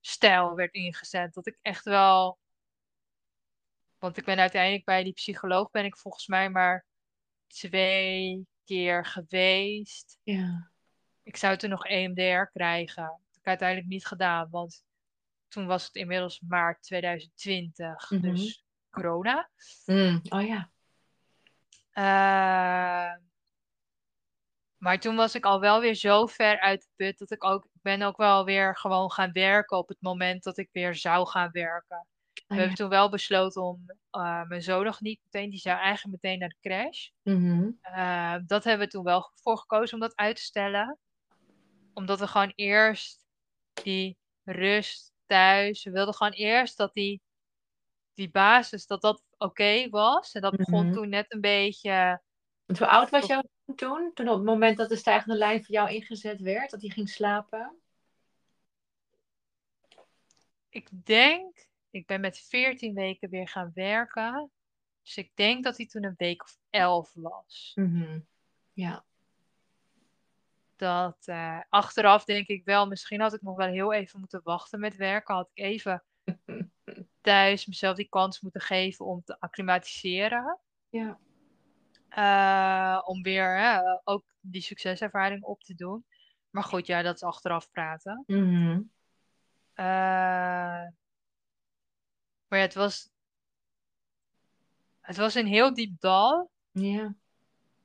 stijl 0.00 0.54
werd 0.54 0.72
ingezet. 0.74 1.34
Dat 1.34 1.46
ik 1.46 1.58
echt 1.62 1.84
wel, 1.84 2.38
want 3.98 4.16
ik 4.16 4.24
ben 4.24 4.38
uiteindelijk 4.38 4.84
bij 4.84 5.02
die 5.04 5.12
psycholoog 5.12 5.70
ben 5.70 5.84
ik 5.84 5.96
volgens 5.96 6.26
mij 6.26 6.50
maar 6.50 6.86
twee 7.46 8.46
keer 8.64 9.06
geweest. 9.06 10.18
Ja. 10.22 10.70
Ik 11.22 11.36
zou 11.36 11.56
toen 11.56 11.70
nog 11.70 11.86
EMDR 11.86 12.42
krijgen. 12.52 13.20
Ik 13.42 13.48
uiteindelijk 13.48 13.88
niet 13.88 14.06
gedaan, 14.06 14.48
want 14.50 14.84
toen 15.48 15.66
was 15.66 15.84
het 15.86 15.94
inmiddels 15.94 16.40
maart 16.40 16.82
2020, 16.82 18.10
Mhm. 18.10 18.20
dus 18.34 18.64
corona. 18.90 19.50
Mm. 19.86 20.20
Oh 20.28 20.46
ja. 20.46 20.70
Eh, 21.90 23.14
maar 24.76 25.00
toen 25.00 25.16
was 25.16 25.34
ik 25.34 25.44
al 25.44 25.60
wel 25.60 25.80
weer 25.80 25.94
zo 25.94 26.26
ver 26.26 26.60
uit 26.60 26.80
de 26.82 26.88
put 26.96 27.18
dat 27.18 27.30
ik 27.30 27.44
ook, 27.44 27.64
ik 27.64 27.82
ben 27.82 28.02
ook 28.02 28.16
wel 28.16 28.44
weer 28.44 28.76
gewoon 28.76 29.10
gaan 29.12 29.32
werken 29.32 29.78
op 29.78 29.88
het 29.88 30.00
moment 30.00 30.42
dat 30.42 30.58
ik 30.58 30.68
weer 30.72 30.94
zou 30.94 31.26
gaan 31.28 31.50
werken. 31.50 32.06
We 32.34 32.42
Oh, 32.42 32.44
ja. 32.48 32.56
hebben 32.56 32.74
toen 32.76 32.88
wel 32.88 33.10
besloten 33.10 33.62
om 33.62 33.84
eh, 34.10 34.42
mijn 34.42 34.62
zoon 34.62 34.84
nog 34.84 35.00
niet 35.00 35.20
meteen, 35.22 35.50
die 35.50 35.58
zou 35.58 35.78
eigenlijk 35.78 36.22
meteen 36.22 36.38
naar 36.38 36.48
de 36.48 36.56
crash. 36.60 37.08
Eh, 37.82 38.36
dat 38.46 38.64
hebben 38.64 38.86
we 38.86 38.92
toen 38.92 39.04
wel 39.04 39.30
voor 39.34 39.58
gekozen 39.58 39.94
om 39.94 40.00
dat 40.00 40.16
uit 40.16 40.36
te 40.36 40.42
stellen. 40.42 40.98
Omdat 41.94 42.18
we 42.18 42.26
gewoon 42.26 42.52
eerst 42.54 43.21
die 43.82 44.16
rust 44.44 45.12
thuis, 45.26 45.84
we 45.84 45.90
wilden 45.90 46.14
gewoon 46.14 46.32
eerst 46.32 46.76
dat 46.76 46.94
die, 46.94 47.20
die 48.14 48.30
basis, 48.30 48.86
dat 48.86 49.00
dat 49.00 49.22
oké 49.38 49.88
was. 49.88 50.32
En 50.32 50.40
dat 50.40 50.56
begon 50.56 50.84
Mhm. 50.84 50.92
toen 50.92 51.08
net 51.08 51.32
een 51.32 51.40
beetje, 51.40 52.22
Want 52.66 52.78
hoe 52.78 52.88
oud 52.88 53.10
was 53.10 53.26
jouw 53.26 53.42
zoon 53.66 53.76
toen? 53.76 54.10
Toen 54.14 54.28
op 54.28 54.34
het 54.34 54.44
moment 54.44 54.76
dat 54.76 54.88
de 54.88 54.96
stijgende 54.96 55.36
lijn 55.36 55.64
voor 55.64 55.74
jou 55.74 55.90
ingezet 55.90 56.40
werd, 56.40 56.70
dat 56.70 56.80
hij 56.80 56.90
ging 56.90 57.08
slapen? 57.08 57.76
ik 60.68 60.88
denk, 61.06 61.66
ik 61.90 62.06
ben 62.06 62.20
met 62.20 62.38
14 62.38 62.94
weken 62.94 63.30
weer 63.30 63.48
gaan 63.48 63.70
werken. 63.74 64.50
Dus 65.02 65.16
ik 65.16 65.30
denk 65.34 65.64
dat 65.64 65.76
hij 65.76 65.86
toen 65.86 66.04
een 66.04 66.14
week 66.16 66.42
of 66.42 66.58
11 66.70 67.12
was. 67.14 67.72
Mhm. 67.74 68.20
Ja. 68.72 69.04
Dat 70.82 71.22
eh, 71.24 71.60
achteraf 71.68 72.24
denk 72.24 72.46
ik 72.46 72.64
wel, 72.64 72.86
misschien 72.86 73.20
had 73.20 73.34
ik 73.34 73.42
nog 73.42 73.56
wel 73.56 73.66
heel 73.66 73.92
even 73.92 74.20
moeten 74.20 74.40
wachten 74.44 74.80
met 74.80 74.96
werken. 74.96 75.34
Had 75.34 75.50
ik 75.52 75.64
even 75.64 76.04
thuis 77.20 77.66
mezelf 77.66 77.96
die 77.96 78.08
kans 78.08 78.40
moeten 78.40 78.60
geven 78.60 79.04
om 79.04 79.22
te 79.24 79.40
acclimatiseren. 79.40 80.58
Ja. 80.88 81.18
Eh, 82.08 83.02
om 83.08 83.22
weer 83.22 83.58
hè, 83.58 83.80
ook 84.04 84.24
die 84.40 84.60
succeservaring 84.60 85.42
op 85.42 85.62
te 85.62 85.74
doen. 85.74 86.04
Maar 86.50 86.64
goed, 86.64 86.86
ja, 86.86 87.02
dat 87.02 87.14
is 87.14 87.22
achteraf 87.22 87.70
praten. 87.70 88.24
Mhm. 88.26 88.80
Eh, 89.74 89.84
maar 92.46 92.58
ja, 92.58 92.58
het 92.58 92.74
was, 92.74 93.10
het 95.00 95.16
was 95.16 95.34
een 95.34 95.46
heel 95.46 95.74
diep 95.74 96.00
dal. 96.00 96.50
Ja. 96.70 97.14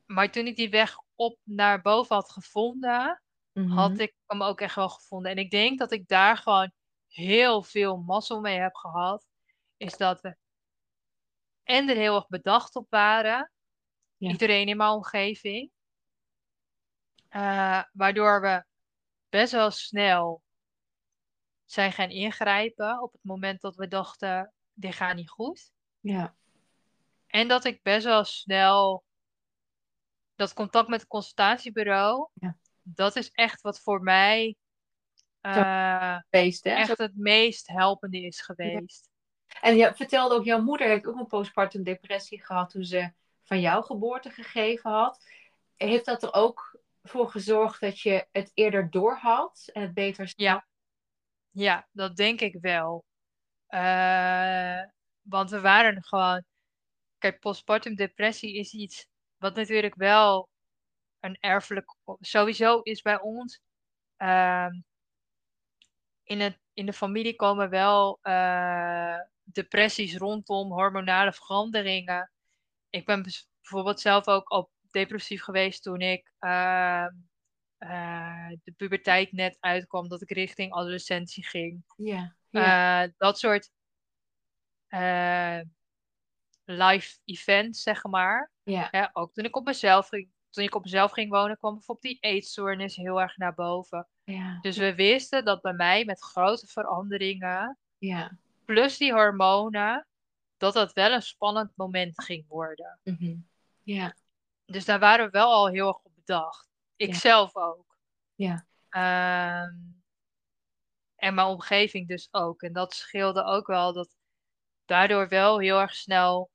Maar 0.06 0.32
toen 0.32 0.48
ik 0.48 0.56
die 0.56 0.70
weg 0.70 0.98
op 1.18 1.40
naar 1.44 1.82
boven 1.82 2.16
had 2.16 2.32
gevonden, 2.32 3.22
Mhm. 3.54 3.70
had 3.70 4.00
ik 4.00 4.16
hem 4.26 4.44
ook 4.44 4.62
echt 4.62 4.76
wel 4.76 4.90
gevonden. 4.90 5.32
En 5.32 5.38
ik 5.38 5.52
denk 5.52 5.80
dat 5.80 5.92
ik 5.92 6.08
daar 6.08 6.38
gewoon 6.38 6.72
heel 7.08 7.64
veel 7.64 7.98
mazzel 7.98 8.42
mee 8.42 8.60
heb 8.60 8.76
gehad. 8.76 9.28
Is 9.78 9.98
dat 9.98 10.22
we 10.22 10.38
en 11.64 11.90
er 11.90 11.96
heel 11.96 12.16
erg 12.16 12.28
bedacht 12.28 12.76
op 12.76 12.90
waren. 12.90 13.52
Ja. 14.18 14.30
Iedereen 14.32 14.68
in 14.68 14.78
mijn 14.78 14.90
omgeving. 14.92 15.72
Eh, 17.30 17.84
waardoor 17.92 18.42
we 18.42 18.66
best 19.30 19.52
wel 19.52 19.72
snel 19.72 20.44
zijn 21.66 21.92
gaan 21.92 22.10
ingrijpen 22.10 23.02
op 23.02 23.12
het 23.12 23.24
moment 23.24 23.62
dat 23.62 23.76
we 23.76 23.88
dachten, 23.88 24.54
dit 24.74 24.96
gaat 24.96 25.16
niet 25.16 25.30
goed. 25.30 25.72
Ja. 26.00 26.36
En 27.28 27.48
dat 27.48 27.66
ik 27.66 27.84
best 27.84 28.06
wel 28.06 28.24
snel 28.24 29.04
dat 30.38 30.54
contact 30.54 30.88
met 30.88 31.00
het 31.00 31.10
consultatiebureau, 31.10 32.30
Ja. 32.34 32.58
dat 32.82 33.16
is 33.16 33.32
echt 33.32 33.62
wat 33.62 33.80
voor 33.80 34.02
mij 34.02 34.56
eh, 35.42 36.18
Feest, 36.30 36.64
hè? 36.64 36.72
Echt 36.72 36.98
het 36.98 37.18
meest 37.18 37.68
helpende 37.68 38.22
is 38.22 38.42
geweest. 38.42 39.10
En 39.62 39.76
je 39.76 39.94
vertelde 39.96 40.36
ook, 40.36 40.44
jouw 40.44 40.62
moeder 40.62 40.88
heeft 40.88 41.08
ook 41.08 41.20
een 41.20 41.28
postpartum 41.28 41.84
depressie 41.84 42.46
gehad 42.46 42.70
toen 42.70 42.84
ze 42.84 43.12
van 43.44 43.60
jouw 43.60 43.82
geboorte 43.82 44.30
gegeven 44.30 44.92
had. 44.92 45.26
Heeft 45.76 46.06
dat 46.06 46.24
er 46.24 46.34
ook 46.34 46.80
voor 47.04 47.30
gezorgd 47.30 47.82
dat 47.82 48.00
je 48.00 48.28
het 48.32 48.52
eerder 48.54 48.90
doorhad 48.90 49.70
en 49.74 49.82
het 49.82 49.94
beter 49.94 50.34
Ja. 50.36 50.68
Ja, 51.52 51.88
dat 51.92 52.16
denk 52.16 52.42
ik 52.42 52.58
wel. 52.62 53.06
Eh, 53.68 54.84
want 55.22 55.50
we 55.50 55.62
waren 55.62 56.04
gewoon. 56.04 56.44
Kijk, 57.18 57.40
postpartum 57.40 57.96
depressie 57.96 58.56
is 58.56 58.74
iets 58.74 59.08
wat 59.38 59.56
natuurlijk 59.56 59.96
wel 59.96 60.50
een 61.20 61.38
erfelijk. 61.40 61.96
Sowieso 62.20 62.80
is 62.80 63.02
bij 63.02 63.20
ons. 63.20 63.62
ehm, 64.18 64.72
in, 66.24 66.40
het, 66.40 66.60
in 66.74 66.86
de 66.86 66.94
familie 66.94 67.36
komen 67.36 67.70
wel 67.70 68.20
eh, 68.22 69.20
depressies 69.44 70.16
rondom 70.18 70.72
hormonale 70.72 71.34
veranderingen. 71.34 72.32
Ik 72.90 73.06
ben 73.06 73.26
bijvoorbeeld 73.62 74.00
zelf 74.00 74.28
ook 74.28 74.52
op 74.52 74.72
depressief 74.92 75.42
geweest 75.42 75.84
toen 75.84 76.02
ik 76.02 76.32
ehm, 76.40 77.14
eh, 77.78 78.50
de 78.64 78.72
puberteit 78.78 79.32
net 79.32 79.58
uitkwam, 79.60 80.08
dat 80.08 80.22
ik 80.22 80.32
richting 80.32 80.74
adolescentie 80.74 81.46
ging. 81.46 81.84
Ja. 81.96 82.36
Eh, 82.52 83.12
dat 83.18 83.40
soort 83.40 83.72
live 86.70 87.18
events, 87.26 87.82
zeg 87.84 88.04
maar. 88.04 88.52
ja. 88.64 88.88
Hè, 88.92 89.06
ook 89.14 89.34
toen 89.34 89.46
ik 89.46 89.56
op 89.56 89.66
mezelf 89.66 90.08
ging, 90.08 90.30
toen 90.50 90.64
ik 90.64 90.76
op 90.76 90.84
mezelf 90.84 91.12
ging 91.12 91.30
wonen, 91.32 91.58
kwam 91.58 91.74
bijvoorbeeld 91.74 92.14
die 92.14 92.32
eetstoornis 92.32 92.96
heel 92.96 93.22
erg 93.22 93.38
naar 93.38 93.54
boven. 93.54 94.08
Ja. 94.24 94.58
Dus 94.62 94.78
we 94.78 94.96
wisten 94.96 95.46
dat 95.46 95.62
bij 95.62 95.74
mij 95.74 96.06
met 96.06 96.22
grote 96.22 96.68
veranderingen, 96.68 97.78
Ja. 97.98 98.38
plus 98.66 98.98
die 98.98 99.14
hormonen, 99.14 100.08
dat 100.58 100.74
dat 100.74 100.94
wel 100.94 101.12
een 101.12 101.22
spannend 101.22 101.72
moment 101.76 102.24
ging 102.24 102.46
worden. 102.48 103.00
Mhm. 103.04 103.36
Ja. 103.84 104.16
Dus 104.66 104.86
daar 104.86 105.00
waren 105.00 105.26
we 105.26 105.32
wel 105.32 105.52
al 105.54 105.68
heel 105.68 105.88
erg 105.88 105.98
op 106.04 106.12
bedacht. 106.16 106.68
Ik 106.96 107.08
Ja. 107.10 107.20
zelf 107.20 107.56
ook. 107.56 107.98
Ja. 108.36 108.66
Ehm, 108.90 109.76
en 111.16 111.34
mijn 111.34 111.48
omgeving 111.48 112.08
dus 112.08 112.28
ook. 112.32 112.62
En 112.62 112.74
dat 112.74 112.94
scheelde 112.94 113.44
ook 113.44 113.68
wel 113.68 113.94
dat 113.94 114.16
daardoor 114.86 115.28
wel 115.28 115.60
heel 115.60 115.80
erg 115.80 115.96
snel 115.96 116.50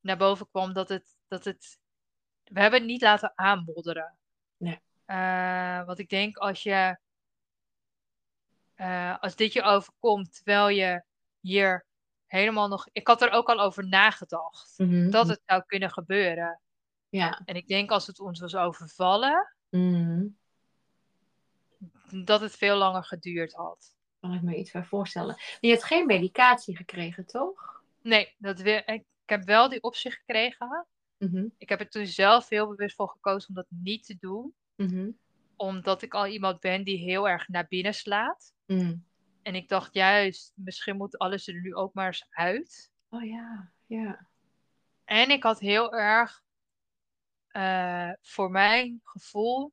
naar 0.00 0.16
boven 0.16 0.48
kwam 0.50 0.72
dat 0.72 0.88
het. 0.88 1.18
Dat 1.28 1.44
het 1.44 1.78
we 2.44 2.60
hebben 2.60 2.80
het 2.80 2.88
niet 2.88 3.02
laten 3.02 3.32
aanmodderen. 3.34 4.16
Nee. 4.56 4.80
Eh, 5.04 5.84
want 5.84 5.98
ik 5.98 6.08
denk 6.08 6.36
als 6.36 6.62
je. 6.62 6.98
eh, 8.74 9.18
als 9.20 9.36
dit 9.36 9.52
je 9.52 9.62
overkomt 9.62 10.34
terwijl 10.34 10.68
je 10.68 11.02
hier 11.40 11.86
helemaal 12.26 12.68
nog. 12.68 12.88
Ik 12.92 13.06
had 13.06 13.22
er 13.22 13.30
ook 13.30 13.48
al 13.48 13.60
over 13.60 13.88
nagedacht. 13.88 14.74
Mhm. 14.76 15.10
Dat 15.10 15.28
het 15.28 15.40
zou 15.46 15.62
kunnen 15.66 15.90
gebeuren. 15.90 16.60
Ja. 17.08 17.40
En 17.44 17.54
ik 17.54 17.66
denk 17.68 17.90
als 17.90 18.06
het 18.06 18.20
ons 18.20 18.40
was 18.40 18.54
overvallen, 18.56 19.54
Mhm. 19.70 20.26
dat 22.24 22.40
het 22.40 22.56
veel 22.56 22.76
langer 22.76 23.04
geduurd 23.04 23.52
had. 23.52 23.94
Kan 24.20 24.34
ik 24.34 24.42
me 24.42 24.56
iets 24.56 24.70
bij 24.70 24.84
voorstellen. 24.84 25.36
Je 25.60 25.68
hebt 25.70 25.84
geen 25.84 26.06
medicatie 26.06 26.76
gekregen, 26.76 27.26
toch? 27.26 27.82
Nee, 28.02 28.34
dat 28.38 28.60
wil, 28.60 28.82
ik 28.86 29.04
heb 29.30 29.44
wel 29.44 29.68
die 29.68 29.82
optie 29.82 30.10
gekregen. 30.10 30.86
Mhm. 31.18 31.48
Ik 31.58 31.68
heb 31.68 31.80
er 31.80 31.88
toen 31.88 32.06
zelf 32.06 32.48
heel 32.48 32.68
bewust 32.68 32.96
voor 32.96 33.08
gekozen 33.08 33.48
om 33.48 33.54
dat 33.54 33.66
niet 33.68 34.06
te 34.06 34.16
doen. 34.20 34.54
Mhm. 34.76 35.10
Omdat 35.56 36.02
ik 36.02 36.14
al 36.14 36.26
iemand 36.26 36.60
ben 36.60 36.84
die 36.84 36.98
heel 36.98 37.28
erg 37.28 37.48
naar 37.48 37.66
binnen 37.68 37.94
slaat. 37.94 38.52
Mhm. 38.66 38.96
En 39.42 39.54
ik 39.54 39.68
dacht 39.68 39.94
juist, 39.94 40.52
misschien 40.54 40.96
moet 40.96 41.18
alles 41.18 41.48
er 41.48 41.60
nu 41.60 41.74
ook 41.74 41.94
maar 41.94 42.06
eens 42.06 42.26
uit. 42.30 42.90
Oh 43.08 43.24
ja. 43.24 43.72
Ja. 43.86 44.28
En 45.04 45.30
ik 45.30 45.42
had 45.42 45.60
heel 45.60 45.92
erg, 45.92 46.42
eh, 47.46 48.12
voor 48.20 48.50
mijn 48.50 49.00
gevoel, 49.04 49.72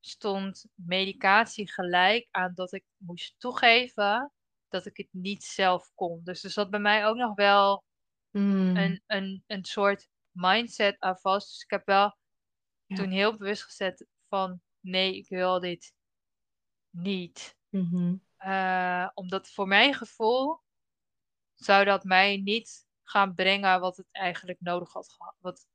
stond 0.00 0.66
medicatie 0.74 1.72
gelijk 1.72 2.28
aan 2.30 2.52
dat 2.54 2.72
ik 2.72 2.84
moest 2.96 3.34
toegeven 3.38 4.32
dat 4.68 4.86
ik 4.86 4.96
het 4.96 5.08
niet 5.10 5.44
zelf 5.44 5.90
kon. 5.94 6.20
Dus 6.24 6.44
er 6.44 6.50
zat 6.50 6.70
bij 6.70 6.80
mij 6.80 7.06
ook 7.06 7.16
nog 7.16 7.34
wel 7.34 7.84
Mhm. 8.30 8.76
een, 8.76 9.02
een, 9.06 9.44
een 9.46 9.64
soort 9.64 10.08
mindset 10.30 11.00
aan 11.00 11.16
vast. 11.18 11.48
Dus 11.48 11.62
ik 11.62 11.70
heb 11.70 11.86
wel 11.86 12.18
Ja. 12.86 12.96
toen 12.96 13.10
heel 13.10 13.36
bewust 13.36 13.62
gezet 13.64 14.06
van 14.28 14.60
nee, 14.80 15.16
ik 15.16 15.28
wil 15.28 15.60
dit 15.60 15.94
niet. 16.90 17.56
Mhm. 17.68 18.14
Eh, 18.36 19.08
omdat 19.14 19.48
voor 19.50 19.68
mijn 19.68 19.94
gevoel 19.94 20.60
zou 21.54 21.84
dat 21.84 22.04
mij 22.04 22.36
niet 22.36 22.86
gaan 23.02 23.34
brengen 23.34 23.80
wat 23.80 23.96
het 23.96 24.08
eigenlijk 24.10 24.60
nodig 24.60 24.92
had 24.92 25.12
gehad. 25.12 25.36
Wat, 25.38 25.66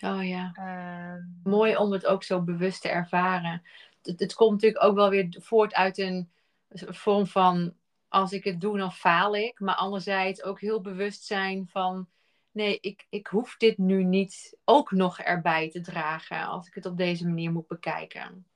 Oh 0.00 0.28
ja. 0.28 0.52
ehm, 0.54 1.50
Mooi 1.50 1.76
om 1.76 1.92
het 1.92 2.06
ook 2.06 2.22
zo 2.22 2.42
bewust 2.42 2.82
te 2.82 2.88
ervaren. 2.88 3.62
Het, 4.02 4.20
het 4.20 4.34
komt 4.34 4.52
natuurlijk 4.52 4.84
ook 4.84 4.94
wel 4.94 5.10
weer 5.10 5.36
voort 5.40 5.74
uit 5.74 5.98
een 5.98 6.32
vorm 6.70 7.26
van 7.26 7.76
als 8.08 8.32
ik 8.32 8.44
het 8.44 8.60
doe, 8.60 8.78
dan 8.78 8.92
faal 8.92 9.36
ik. 9.36 9.60
Maar 9.60 9.74
anderzijds 9.74 10.42
ook 10.42 10.60
heel 10.60 10.80
bewust 10.80 11.24
zijn 11.24 11.68
van 11.68 12.08
nee, 12.50 12.78
ik, 12.80 13.06
ik 13.08 13.26
hoef 13.26 13.56
dit 13.56 13.78
nu 13.78 14.04
niet 14.04 14.58
ook 14.64 14.90
nog 14.90 15.18
erbij 15.18 15.70
te 15.70 15.80
dragen 15.80 16.46
als 16.46 16.66
ik 16.66 16.74
het 16.74 16.86
op 16.86 16.96
deze 16.96 17.26
manier 17.26 17.52
moet 17.52 17.66
bekijken. 17.66 18.46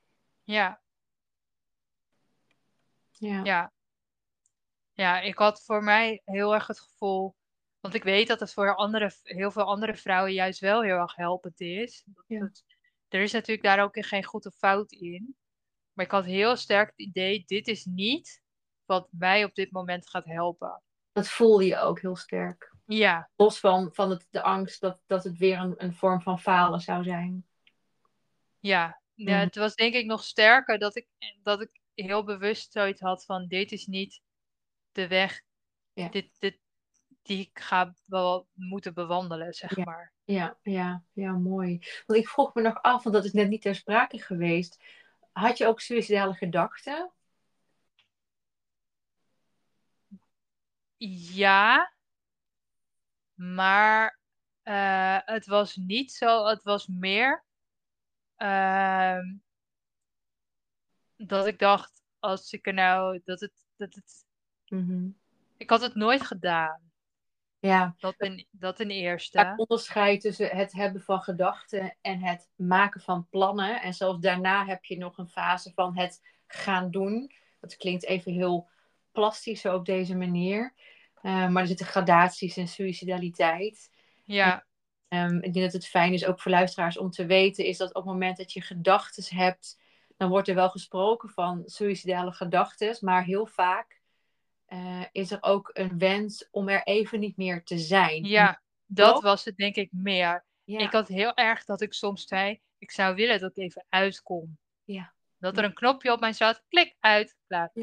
ja, 0.42 0.80
Ja. 3.12 3.40
ja. 3.44 3.72
Ja, 4.92 5.20
ik 5.20 5.38
had 5.38 5.64
voor 5.64 5.82
mij 5.82 6.22
heel 6.24 6.54
erg 6.54 6.66
het 6.66 6.80
gevoel. 6.80 7.34
Want 7.80 7.94
ik 7.94 8.02
weet 8.02 8.28
dat 8.28 8.40
het 8.40 8.52
voor 8.52 8.74
andere, 8.74 9.12
heel 9.22 9.50
veel 9.50 9.64
andere 9.64 9.96
vrouwen 9.96 10.32
juist 10.32 10.60
wel 10.60 10.82
heel 10.82 10.96
erg 10.96 11.16
helpend 11.16 11.60
is. 11.60 12.02
Dat 12.06 12.24
Ja. 12.26 12.50
er 13.08 13.20
is 13.20 13.32
natuurlijk 13.32 13.66
daar 13.66 13.82
ook 13.82 14.06
geen 14.06 14.24
goed 14.24 14.46
of 14.46 14.54
fout 14.54 14.92
in. 14.92 15.36
Maar 15.92 16.04
ik 16.04 16.10
had 16.10 16.24
heel 16.24 16.56
sterk 16.56 16.88
het 16.88 16.98
idee, 16.98 17.44
dit 17.46 17.66
is 17.68 17.84
niet 17.84 18.41
wat 18.92 19.08
mij 19.10 19.44
op 19.44 19.54
dit 19.54 19.70
moment 19.72 20.08
gaat 20.10 20.24
helpen. 20.24 20.82
Dat 21.12 21.28
voel 21.28 21.60
je 21.60 21.78
ook 21.78 22.00
heel 22.00 22.16
sterk. 22.16 22.72
Ja, 22.86 23.30
Los 23.36 23.60
van, 23.60 23.90
van 23.92 24.10
het, 24.10 24.26
de 24.30 24.42
angst 24.42 24.80
dat, 24.80 25.00
dat 25.06 25.24
het 25.24 25.38
weer 25.38 25.58
een, 25.58 25.74
een 25.76 25.94
vorm 25.94 26.20
van 26.22 26.40
falen 26.40 26.80
zou 26.80 27.04
zijn. 27.04 27.46
ja. 28.60 29.00
ja 29.14 29.34
Mhm. 29.36 29.44
het 29.44 29.56
was 29.56 29.74
denk 29.74 29.94
ik 29.94 30.06
nog 30.06 30.24
sterker 30.24 30.78
dat 30.78 30.96
ik, 30.96 31.06
dat 31.42 31.60
ik 31.60 31.80
heel 31.94 32.24
bewust 32.24 32.72
zoiets 32.72 33.00
had 33.00 33.24
van, 33.24 33.46
dit 33.46 33.72
is 33.72 33.86
niet 33.86 34.20
de 34.92 35.08
weg 35.08 35.42
Ja. 35.92 36.08
dit, 36.08 36.36
dit, 36.38 36.58
die 37.22 37.40
ik 37.40 37.58
ga 37.58 37.94
wel 38.04 38.48
moeten 38.52 38.94
bewandelen, 38.94 39.52
zeg 39.52 39.76
Ja. 39.76 39.84
maar. 39.84 40.12
Ja, 40.24 40.58
ja, 40.62 41.04
ja, 41.12 41.32
mooi. 41.32 41.78
Want 42.06 42.18
ik 42.20 42.28
vroeg 42.28 42.54
me 42.54 42.62
nog 42.62 42.82
af, 42.82 43.02
want 43.02 43.14
dat 43.14 43.24
is 43.24 43.32
net 43.32 43.48
niet 43.48 43.62
ter 43.62 43.74
sprake 43.74 44.18
geweest. 44.18 44.82
Had 45.32 45.58
je 45.58 45.66
ook 45.66 45.80
suïcidale 45.80 46.34
gedachten? 46.34 47.10
Ja, 51.10 51.92
maar 53.34 54.18
eh, 54.62 55.18
het 55.24 55.46
was 55.46 55.76
niet 55.76 56.12
zo, 56.12 56.46
het 56.46 56.62
was 56.62 56.86
meer 56.86 57.44
ehm, 58.36 59.34
dat 61.16 61.46
ik 61.46 61.58
dacht, 61.58 62.02
als 62.18 62.52
ik 62.52 62.66
er 62.66 62.74
nou, 62.74 63.20
dat 63.24 63.40
het, 63.40 63.52
dat 63.76 63.94
het, 63.94 64.24
Mhm. 64.68 65.08
ik 65.56 65.70
had 65.70 65.80
het 65.80 65.94
nooit 65.94 66.22
gedaan. 66.22 66.90
Ja, 67.58 67.94
Dat 67.98 68.14
een, 68.18 68.46
dat 68.50 68.80
een 68.80 68.90
eerste. 68.90 69.52
onderscheid 69.56 70.20
tussen 70.20 70.56
het 70.56 70.72
hebben 70.72 71.02
van 71.02 71.22
gedachten 71.22 71.96
en 72.00 72.22
het 72.22 72.48
maken 72.54 73.00
van 73.00 73.28
plannen. 73.28 73.80
En 73.82 73.94
zelfs 73.94 74.20
daarna 74.20 74.66
heb 74.66 74.84
je 74.84 74.98
nog 74.98 75.18
een 75.18 75.28
fase 75.28 75.72
van 75.72 75.98
het 75.98 76.20
gaan 76.46 76.90
doen. 76.90 77.32
Dat 77.60 77.76
klinkt 77.76 78.04
even 78.04 78.32
heel 78.32 78.70
plastisch 79.12 79.60
zo 79.60 79.74
op 79.74 79.84
deze 79.84 80.14
manier. 80.16 80.74
Eh, 81.14 81.48
maar 81.48 81.62
er 81.62 81.68
zitten 81.68 81.86
gradaties 81.86 82.56
in 82.56 82.68
suïcidaliteit. 82.68 83.90
Ja, 84.24 84.66
Ehm, 85.08 85.36
ik 85.36 85.52
denk 85.52 85.64
dat 85.64 85.72
het 85.72 85.86
fijn 85.86 86.12
is 86.12 86.26
ook 86.26 86.40
voor 86.40 86.50
luisteraars 86.50 86.98
om 86.98 87.10
te 87.10 87.26
weten, 87.26 87.64
is 87.64 87.76
dat 87.76 87.88
op 87.88 87.94
het 87.94 88.04
moment 88.12 88.36
dat 88.36 88.52
je 88.52 88.60
gedachten 88.60 89.36
hebt, 89.36 89.80
dan 90.16 90.28
wordt 90.28 90.48
er 90.48 90.54
wel 90.54 90.70
gesproken 90.70 91.28
van 91.28 91.62
suïcidale 91.66 92.32
gedachten, 92.32 92.96
maar 93.00 93.24
heel 93.24 93.46
vaak 93.46 94.00
eh, 94.66 95.04
is 95.12 95.30
er 95.30 95.38
ook 95.40 95.70
een 95.72 95.98
wens 95.98 96.48
om 96.50 96.68
er 96.68 96.82
even 96.82 97.20
niet 97.20 97.36
meer 97.36 97.64
te 97.64 97.78
zijn. 97.78 98.24
ja, 98.24 98.62
dat 98.86 99.14
Ook? 99.14 99.22
was 99.22 99.44
het 99.44 99.56
denk 99.56 99.76
ik 99.76 99.88
meer. 99.92 100.44
ja, 100.64 100.78
Ik 100.78 100.92
had 100.92 101.08
heel 101.08 101.34
erg 101.34 101.64
dat 101.64 101.80
ik 101.80 101.92
soms 101.92 102.26
zei, 102.26 102.60
ik 102.78 102.90
zou 102.90 103.14
willen 103.14 103.40
dat 103.40 103.56
ik 103.56 103.64
even 103.64 103.84
uitkom. 103.88 104.58
Ja. 104.84 105.12
Dat 105.38 105.58
er 105.58 105.64
een 105.64 105.74
knopje 105.74 106.12
op 106.12 106.20
mij 106.20 106.32
zat, 106.32 106.62
klik 106.68 106.96
uit, 107.00 107.36
klaar. 107.46 107.70
ja, 107.74 107.82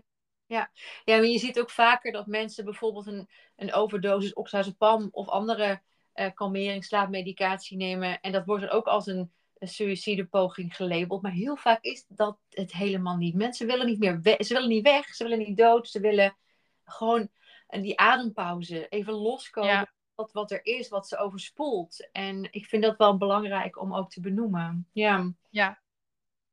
maar 1.06 1.26
je 1.26 1.38
ziet 1.40 1.60
ook 1.60 1.70
vaker 1.70 2.12
dat 2.12 2.28
mensen 2.28 2.66
bijvoorbeeld 2.66 3.08
een, 3.08 3.30
een 3.56 3.74
overdosis 3.74 4.34
oxazepam 4.34 5.08
of 5.12 5.28
andere 5.28 5.82
eh 6.14 6.32
kalmering, 6.34 6.86
slaapmedicatie 6.86 7.78
nemen. 7.78 8.20
En 8.22 8.32
dat 8.32 8.46
wordt 8.46 8.64
dan 8.64 8.72
ook 8.72 8.86
als 8.88 9.08
een, 9.08 9.32
een 9.58 9.68
suïcidepoging 9.68 10.76
gelabeld. 10.76 11.22
Maar 11.22 11.32
heel 11.32 11.56
vaak 11.56 11.84
is 11.84 12.06
dat 12.08 12.38
het 12.50 12.72
helemaal 12.72 13.16
niet. 13.18 13.36
Mensen 13.36 13.68
willen 13.68 13.86
niet 13.86 14.00
meer 14.00 14.22
weg. 14.22 14.46
Ze 14.46 14.54
willen 14.54 14.70
niet 14.70 14.84
weg, 14.84 15.06
ze 15.16 15.24
willen 15.24 15.40
niet 15.40 15.58
dood. 15.58 15.88
Ze 15.88 16.00
willen 16.00 16.36
gewoon 16.84 17.30
die 17.68 18.00
adempauze. 18.00 18.88
Even 18.88 19.14
loskomen 19.14 19.70
Ja. 19.70 19.92
wat, 20.16 20.32
wat 20.32 20.52
er 20.52 20.66
is, 20.66 20.90
wat 20.90 21.08
ze 21.08 21.18
overspoelt. 21.18 22.10
En 22.12 22.48
ik 22.52 22.66
vind 22.66 22.84
dat 22.84 22.98
wel 22.98 23.18
belangrijk 23.18 23.82
om 23.82 23.96
ook 23.96 24.10
te 24.12 24.22
benoemen. 24.22 24.88
Ja, 24.94 25.32
Ja, 25.50 25.80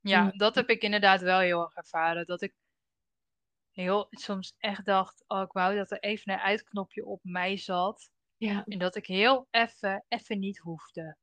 ja, 0.01 0.23
Mm. 0.23 0.33
dat 0.39 0.55
heb 0.55 0.69
ik 0.71 0.83
inderdaad 0.83 1.21
wel 1.21 1.39
heel 1.39 1.63
erg 1.63 1.75
ervaren. 1.75 2.27
Dat 2.27 2.43
ik 2.43 2.55
heel 3.77 4.07
soms 4.11 4.55
echt 4.59 4.85
dacht, 4.85 5.25
oh, 5.27 5.41
ik 5.41 5.53
wou 5.53 5.77
dat 5.77 5.91
er 5.91 6.01
even 6.01 6.33
een 6.33 6.39
uitknopje 6.39 7.05
op 7.05 7.21
mij 7.23 7.57
zat. 7.57 8.11
ja, 8.37 8.65
En 8.67 8.79
dat 8.79 8.97
ik 8.97 9.07
heel 9.07 9.47
even, 9.51 10.05
even 10.09 10.39
niet 10.39 10.59
hoefde. 10.59 11.17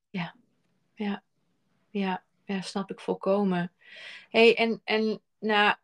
ja, 1.89 2.23
ja, 2.45 2.61
snap 2.61 2.91
ik 2.91 2.99
volkomen. 2.99 3.71
hey, 4.29 4.57
en, 4.57 4.81
en 4.83 5.21
na 5.39 5.79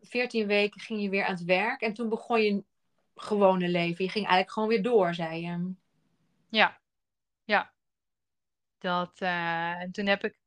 14 0.00 0.46
weken 0.46 0.80
ging 0.80 1.02
je 1.02 1.08
weer 1.08 1.24
aan 1.24 1.34
het 1.34 1.44
werk. 1.44 1.80
En 1.80 1.92
toen 1.94 2.08
begon 2.08 2.42
je 2.42 2.64
gewone 3.14 3.68
leven. 3.68 4.04
Je 4.04 4.10
ging 4.10 4.26
eigenlijk 4.26 4.50
gewoon 4.50 4.68
weer 4.68 4.82
door, 4.82 5.14
zei 5.14 5.40
je. 5.46 5.72
Ja, 6.48 6.80
ja. 7.44 7.72
Dat, 8.78 9.20
eh, 9.20 9.80
en 9.80 9.92
toen 9.92 10.06
heb 10.06 10.24
ik 10.24 10.40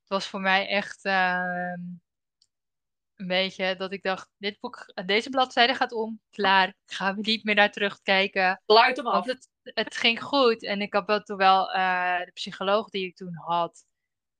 het 0.00 0.14
was 0.14 0.28
voor 0.28 0.40
mij 0.40 0.68
echt 0.68 1.04
ehm, 1.04 1.80
een 3.16 3.26
beetje 3.26 3.76
dat 3.76 3.92
ik 3.92 4.02
dacht, 4.02 4.30
dit 4.36 4.60
boek, 4.60 4.92
deze 5.06 5.30
bladzijde 5.30 5.74
gaat 5.74 5.92
om, 5.92 6.20
klaar, 6.30 6.68
ik 6.68 6.92
ga 6.92 7.08
er 7.08 7.18
niet 7.18 7.44
meer 7.44 7.54
naar 7.54 7.72
terugkijken. 7.72 8.62
Sluit 8.66 8.96
hem 8.96 9.06
af. 9.06 9.26
Het, 9.26 9.48
het 9.62 9.96
ging 9.96 10.22
goed 10.22 10.62
en 10.64 10.80
ik 10.80 10.92
had 10.92 11.06
wel 11.06 11.22
toen 11.22 11.36
wel 11.36 11.72
eh, 11.72 12.18
de 12.24 12.30
psycholoog 12.32 12.88
die 12.88 13.06
ik 13.06 13.16
toen 13.16 13.34
had, 13.34 13.84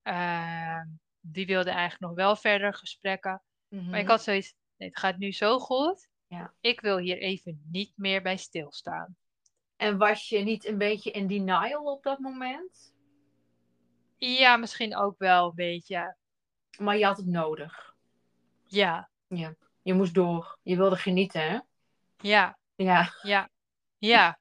ehm, 0.03 0.87
die 1.21 1.47
wilde 1.47 1.71
eigenlijk 1.71 2.01
nog 2.01 2.15
wel 2.15 2.37
verder 2.37 2.75
gesprekken. 2.75 3.43
Maar 3.69 3.81
ik 3.81 3.91
Mhm. 3.91 4.07
had 4.07 4.23
zoiets, 4.23 4.55
nee, 4.77 4.89
het 4.89 4.99
gaat 4.99 5.17
nu 5.19 5.33
zo 5.33 5.59
goed. 5.59 6.09
Ja. 6.27 6.55
Ik 6.61 6.81
wil 6.81 6.99
hier 6.99 7.19
even 7.19 7.63
niet 7.71 7.93
meer 7.97 8.23
bij 8.23 8.37
stilstaan. 8.37 9.17
En 9.77 9.99
was 9.99 10.29
je 10.29 10.39
niet 10.39 10.65
een 10.67 10.79
beetje 10.79 11.11
in 11.11 11.27
denial 11.27 11.85
op 11.85 12.03
dat 12.03 12.19
moment? 12.19 12.95
Ja, 14.17 14.57
misschien 14.57 14.97
ook 14.97 15.19
wel 15.19 15.49
een 15.49 15.55
beetje. 15.55 16.17
Maar 16.79 16.97
je 16.97 17.05
had 17.05 17.17
het 17.17 17.27
nodig. 17.27 17.96
Ja, 18.77 19.11
Je 19.83 19.95
moest 19.95 20.15
door. 20.15 20.59
Je 20.63 20.77
wilde 20.77 20.97
genieten, 20.97 21.41
hè? 21.51 21.59
ja, 22.17 22.59
Ja, 22.75 23.13
ja, 23.23 23.51
ja. 23.99 24.39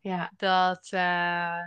ja. 0.00 0.32
Dat, 0.36 0.88
eh, 0.90 1.62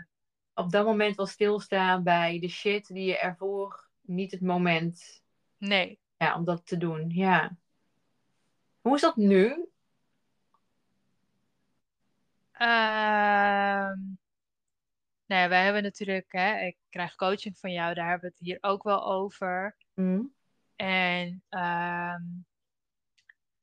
Op 0.53 0.71
dat 0.71 0.85
moment 0.85 1.15
wel 1.15 1.25
stilstaan 1.25 2.03
bij 2.03 2.39
de 2.39 2.47
shit 2.47 2.87
die 2.87 3.05
je 3.05 3.17
ervoor 3.17 3.89
niet 4.01 4.31
het 4.31 4.41
moment 4.41 5.23
nee. 5.57 5.99
ja, 6.17 6.35
om 6.35 6.45
dat 6.45 6.65
te 6.65 6.77
doen. 6.77 7.09
Ja. 7.09 7.55
Hoe 8.81 8.95
is 8.95 9.01
dat 9.01 9.15
nu? 9.15 9.67
Ehm 12.51 14.15
nou 15.25 15.41
ja, 15.41 15.49
wij 15.49 15.63
hebben 15.63 15.83
natuurlijk, 15.83 16.31
hè, 16.31 16.59
ik 16.59 16.77
krijg 16.89 17.15
coaching 17.15 17.57
van 17.57 17.71
jou, 17.71 17.93
daar 17.93 18.09
hebben 18.09 18.29
we 18.29 18.35
het 18.35 18.45
hier 18.47 18.57
ook 18.61 18.83
wel 18.83 19.05
over. 19.05 19.75
Hm? 19.93 20.21
En 20.83 21.43
ehm, 21.49 22.21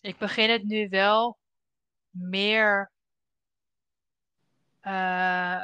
ik 0.00 0.18
begin 0.18 0.50
het 0.50 0.64
nu 0.64 0.88
wel 0.88 1.38
meer 2.10 2.92
eh, 4.80 5.62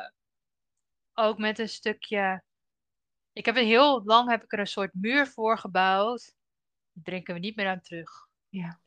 ook 1.15 1.39
met 1.39 1.59
een 1.59 1.69
stukje. 1.69 2.43
Ik 3.33 3.45
heb 3.45 3.57
er 3.57 3.63
heel 3.63 4.05
lang 4.05 4.31
heb 4.31 4.43
ik 4.43 4.53
er 4.53 4.59
een 4.59 4.67
soort 4.67 4.95
muur 4.95 5.27
voor 5.27 5.59
gebouwd. 5.59 6.35
Die 6.93 7.03
drinken 7.03 7.35
we 7.35 7.41
niet 7.41 7.57
meer 7.57 7.69
aan 7.69 7.81
terug. 7.81 8.29
Ja. 8.49 8.81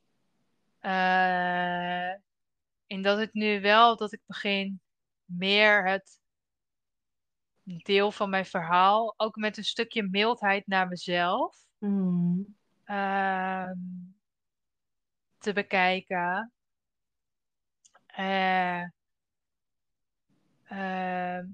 Eh, 0.80 2.12
en 2.88 3.02
dat 3.02 3.18
het 3.18 3.34
nu 3.34 3.62
wel 3.62 3.98
dat 3.98 4.14
ik 4.14 4.22
begin 4.26 4.82
meer 5.26 5.88
het 5.88 6.20
deel 7.64 8.12
van 8.12 8.30
mijn 8.30 8.46
verhaal, 8.46 9.14
ook 9.18 9.36
met 9.36 9.58
een 9.58 9.64
stukje 9.64 10.04
mildheid 10.04 10.68
naar 10.68 10.88
mezelf, 10.88 11.68
Hm. 11.80 12.41
Ehm, 12.90 13.78
te 15.38 15.53
bekijken. 15.53 16.52
Eh, 18.06 18.84
ehm, 20.64 21.45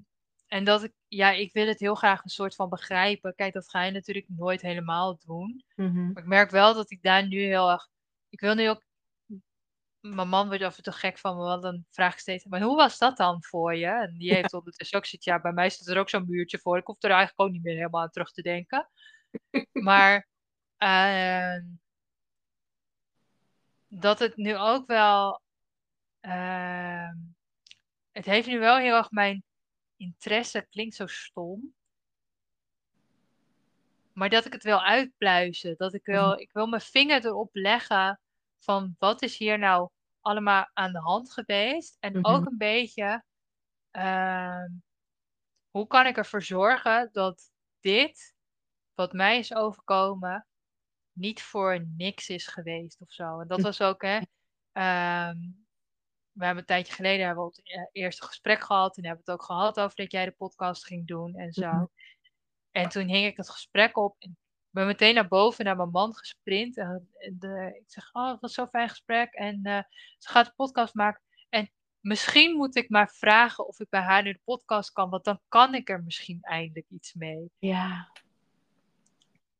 en 0.46 0.64
dat 0.64 0.82
ik, 0.82 0.92
ja, 1.08 1.30
ik 1.30 1.52
wil 1.52 1.66
het 1.66 1.80
heel 1.80 1.94
graag 1.94 2.22
een 2.22 2.30
soort 2.30 2.54
van 2.54 2.68
begrijpen. 2.68 3.34
Kijk, 3.34 3.52
dat 3.52 3.70
ga 3.70 3.82
je 3.84 3.90
natuurlijk 3.92 4.26
nooit 4.28 4.62
helemaal 4.62 5.18
doen. 5.26 5.64
Mhm. 5.74 6.12
Maar 6.12 6.22
ik 6.22 6.28
merk 6.28 6.50
wel 6.50 6.74
dat 6.74 6.90
ik 6.90 7.02
daar 7.02 7.26
nu 7.26 7.40
heel 7.40 7.70
erg. 7.70 7.88
Ik 8.28 8.40
wil 8.40 8.54
nu 8.54 8.68
ook. 8.68 8.84
Mijn 10.00 10.28
man 10.28 10.48
wordt 10.48 10.62
af 10.62 10.76
en 10.76 10.82
toe 10.82 10.92
gek 10.92 11.18
van 11.18 11.36
me, 11.36 11.42
want 11.42 11.62
dan 11.62 11.84
vraag 11.90 12.12
ik 12.12 12.18
steeds: 12.18 12.44
Maar 12.44 12.60
hoe 12.60 12.76
was 12.76 12.98
dat 12.98 13.16
dan 13.16 13.42
voor 13.42 13.76
je? 13.76 13.86
En 13.86 14.16
die 14.18 14.34
heeft 14.34 14.52
ondertussen 14.52 14.98
ook 14.98 15.06
zoiets. 15.06 15.26
Ja, 15.26 15.40
bij 15.40 15.52
mij 15.52 15.70
staat 15.70 15.88
er 15.88 15.98
ook 15.98 16.08
zo'n 16.10 16.26
muurtje 16.28 16.58
voor. 16.58 16.78
Ik 16.78 16.86
hoef 16.86 17.02
er 17.02 17.10
eigenlijk 17.10 17.40
ook 17.40 17.50
niet 17.50 17.62
meer 17.62 17.76
helemaal 17.76 18.02
aan 18.02 18.10
terug 18.10 18.30
te 18.32 18.42
denken. 18.42 18.88
Maar. 19.72 20.34
Ehm, 20.78 21.64
dat 23.88 24.18
het 24.18 24.36
nu 24.36 24.56
ook 24.56 24.86
wel. 24.86 25.40
ehm, 26.20 27.16
het 28.12 28.24
heeft 28.24 28.46
nu 28.48 28.58
wel 28.58 28.76
heel 28.76 28.94
erg 28.96 29.10
mijn 29.10 29.44
interesse. 29.96 30.66
Klinkt 30.70 30.94
zo 30.94 31.06
stom. 31.06 31.74
Maar 34.12 34.28
dat 34.28 34.44
ik 34.44 34.52
het 34.52 34.62
wil 34.62 34.82
uitpluizen. 34.82 35.74
Dat 35.76 35.94
ik 35.94 36.04
wil, 36.04 36.32
ik 36.32 36.52
wil 36.52 36.66
mijn 36.66 36.82
vinger 36.82 37.24
erop 37.24 37.50
leggen 37.52 38.20
van 38.58 38.94
wat 38.98 39.22
is 39.22 39.36
hier 39.38 39.58
nou 39.58 39.90
allemaal 40.20 40.70
aan 40.72 40.92
de 40.92 40.98
hand 41.00 41.32
geweest. 41.32 41.96
En 42.00 42.12
Mhm. 42.12 42.24
ook 42.26 42.46
een 42.46 42.56
beetje, 42.56 43.24
ehm, 43.90 44.70
hoe 45.70 45.86
kan 45.86 46.06
ik 46.06 46.16
ervoor 46.16 46.42
zorgen 46.42 47.08
dat 47.12 47.50
dit, 47.80 48.34
wat 48.94 49.12
mij 49.12 49.38
is 49.38 49.54
overkomen, 49.54 50.46
niet 51.16 51.42
voor 51.42 51.86
niks 51.96 52.28
is 52.28 52.46
geweest 52.46 53.00
of 53.00 53.12
zo. 53.12 53.40
En 53.40 53.48
dat 53.48 53.60
was 53.60 53.80
ook, 53.80 54.02
hè. 54.02 54.18
ehm, 54.72 55.38
we 56.32 56.44
hebben 56.44 56.62
een 56.62 56.68
tijdje 56.68 56.94
geleden 56.94 57.26
hebben 57.26 57.44
we 57.44 57.50
het 57.54 57.72
eh, 57.76 58.02
eerste 58.02 58.24
gesprek 58.24 58.64
gehad. 58.64 58.96
En 58.96 59.04
hebben 59.04 59.24
we 59.24 59.30
het 59.30 59.40
ook 59.40 59.46
gehad 59.46 59.80
over 59.80 59.96
dat 59.96 60.12
jij 60.12 60.24
de 60.24 60.30
podcast 60.30 60.86
ging 60.86 61.06
doen 61.06 61.34
en 61.34 61.52
zo. 61.52 61.70
Mhm. 61.70 61.84
En 62.70 62.88
toen 62.88 63.08
hing 63.08 63.26
ik 63.26 63.36
het 63.36 63.50
gesprek 63.50 63.96
op. 63.96 64.16
En 64.18 64.36
ben 64.76 64.86
meteen 64.86 65.14
naar 65.14 65.28
boven 65.28 65.64
naar 65.64 65.76
mijn 65.76 65.90
man 65.90 66.14
gesprint. 66.14 66.76
En 66.76 67.08
de, 67.32 67.78
ik 67.80 67.90
zeg, 67.90 68.08
oh, 68.12 68.40
was 68.40 68.54
zo'n 68.54 68.68
fijn 68.68 68.88
gesprek. 68.88 69.32
En 69.32 69.60
eh, 69.62 69.82
ze 70.18 70.28
gaat 70.28 70.46
de 70.46 70.52
podcast 70.56 70.94
maken. 70.94 71.22
En 71.48 71.70
misschien 72.00 72.56
moet 72.56 72.76
ik 72.76 72.88
maar 72.88 73.08
vragen 73.08 73.66
of 73.66 73.80
ik 73.80 73.88
bij 73.88 74.00
haar 74.00 74.22
nu 74.22 74.32
de 74.32 74.40
podcast 74.44 74.92
kan. 74.92 75.10
Want 75.10 75.24
dan 75.24 75.40
kan 75.48 75.74
ik 75.74 75.88
er 75.88 76.02
misschien 76.02 76.38
eindelijk 76.42 76.86
iets 76.88 77.14
mee. 77.14 77.50
Ja. 77.58 78.12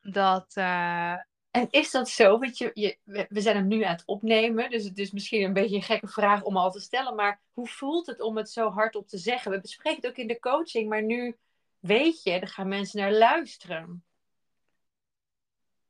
Dat, 0.01 0.57
eh, 0.57 1.16
En 1.57 1.69
is 1.70 1.91
dat 1.91 2.09
zo? 2.09 2.39
Want 2.39 2.59
je, 2.59 2.70
je, 2.74 2.99
we 3.28 3.41
zijn 3.41 3.57
hem 3.57 3.66
nu 3.66 3.83
aan 3.83 3.93
het 3.93 4.07
opnemen, 4.07 4.70
dus 4.70 4.85
het 4.85 4.99
is 4.99 5.11
misschien 5.11 5.43
een 5.43 5.53
beetje 5.53 5.77
een 5.77 5.83
gekke 5.83 6.09
vraag 6.09 6.43
om 6.43 6.57
al 6.57 6.70
te 6.70 6.81
stellen. 6.81 7.15
Maar 7.15 7.41
hoe 7.53 7.66
voelt 7.66 8.07
het 8.07 8.20
om 8.20 8.37
het 8.37 8.51
zo 8.51 8.70
hardop 8.70 9.09
te 9.09 9.19
zeggen? 9.19 9.51
We 9.51 9.61
bespreken 9.61 10.01
het 10.01 10.11
ook 10.11 10.16
in 10.16 10.27
de 10.27 10.39
coaching, 10.39 10.89
maar 10.89 11.03
nu 11.03 11.37
weet 11.78 12.23
je, 12.23 12.31
er 12.31 12.49
gaan 12.49 12.69
mensen 12.69 13.01
naar 13.01 13.12
luisteren. 13.12 14.05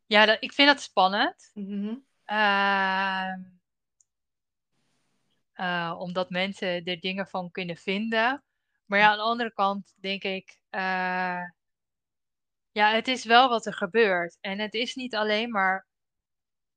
ja, 0.07 0.27
dat, 0.27 0.37
ik 0.41 0.53
vind 0.53 0.69
dat 0.69 0.81
spannend. 0.81 1.51
Mhm. 1.55 1.95
Ehm, 2.25 3.41
eh, 5.53 5.97
omdat 5.99 6.31
mensen 6.31 6.85
er 6.85 7.01
dingen 7.01 7.27
van 7.27 7.51
kunnen 7.51 7.77
vinden. 7.77 8.45
Maar 8.85 8.99
ja, 8.99 9.11
aan 9.11 9.17
de 9.17 9.23
andere 9.23 9.53
kant 9.53 9.95
denk 10.01 10.23
ik, 10.23 10.59
eh, 10.71 11.43
ja, 12.77 12.93
het 12.94 13.09
is 13.09 13.24
wel 13.24 13.48
wat 13.48 13.66
er 13.66 13.74
gebeurt. 13.74 14.39
En 14.40 14.59
het 14.59 14.74
is 14.74 14.94
niet 14.94 15.15
alleen 15.15 15.51
maar, 15.51 15.86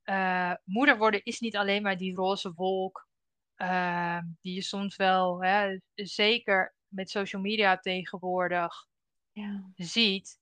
eh, 0.04 0.54
moeder 0.64 0.98
worden 0.98 1.24
is 1.24 1.40
niet 1.40 1.56
alleen 1.58 1.82
maar 1.82 1.98
die 1.98 2.16
roze 2.16 2.54
wolk, 2.54 3.08
ehm, 3.56 4.26
die 4.42 4.54
je 4.54 4.62
soms 4.62 4.96
wel, 4.96 5.44
hè, 5.44 5.80
zeker 5.96 6.76
met 6.88 7.10
social 7.10 7.42
media 7.42 7.78
tegenwoordig, 7.78 8.88
Ja. 9.32 9.64
ziet. 9.76 10.40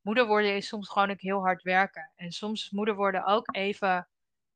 Moeder 0.00 0.26
worden 0.26 0.56
is 0.56 0.66
soms 0.68 0.88
gewoon 0.88 1.10
ook 1.10 1.20
heel 1.20 1.40
hard 1.40 1.62
werken. 1.62 2.12
En 2.16 2.32
soms 2.32 2.70
moeder 2.70 2.94
worden 2.94 3.24
ook 3.24 3.54
even 3.56 4.08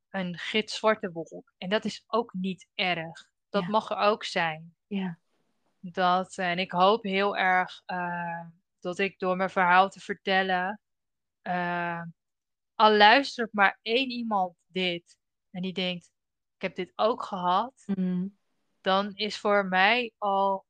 een 0.09 0.37
gitzwarte 0.37 1.11
wolk. 1.11 1.53
En 1.57 1.69
dat 1.69 1.85
is 1.85 2.03
ook 2.07 2.33
niet 2.33 2.67
erg. 2.75 3.29
Dat 3.49 3.63
Ja. 3.63 3.69
mag 3.69 3.89
er 3.89 3.97
ook 3.97 4.23
zijn. 4.23 4.75
Ja. 4.87 5.17
Dat, 5.79 6.37
en 6.37 6.59
ik 6.59 6.71
hoop 6.71 7.03
heel 7.03 7.37
erg 7.37 7.81
eh, 7.85 8.45
dat 8.85 8.99
ik 8.99 9.19
door 9.19 9.35
mijn 9.35 9.49
verhaal 9.49 9.89
te 9.89 9.99
vertellen, 9.99 10.79
eh, 11.41 12.01
al 12.75 12.91
luistert 12.91 13.53
maar 13.53 13.79
één 13.81 14.09
iemand 14.09 14.55
dit 14.67 15.17
en 15.49 15.61
die 15.61 15.73
denkt, 15.73 16.11
ik 16.55 16.61
heb 16.61 16.75
dit 16.75 16.91
ook 16.95 17.23
gehad, 17.23 17.83
Mhm. 17.85 18.27
dan 18.81 19.13
is 19.13 19.37
voor 19.37 19.65
mij 19.65 20.13
al 20.17 20.65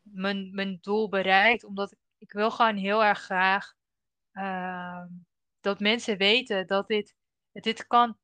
mijn, 0.00 0.54
mijn 0.54 0.78
doel 0.80 1.08
bereikt. 1.08 1.64
Omdat 1.64 1.92
ik, 1.92 1.98
ik 2.18 2.32
wil 2.32 2.50
gewoon 2.50 2.76
heel 2.76 3.04
erg 3.04 3.18
graag 3.20 3.72
ehm, 4.32 5.08
dat 5.60 5.80
mensen 5.80 6.16
weten 6.18 6.66
dat 6.66 6.88
dit, 6.88 7.14
dit 7.52 7.86
kan 7.86 8.18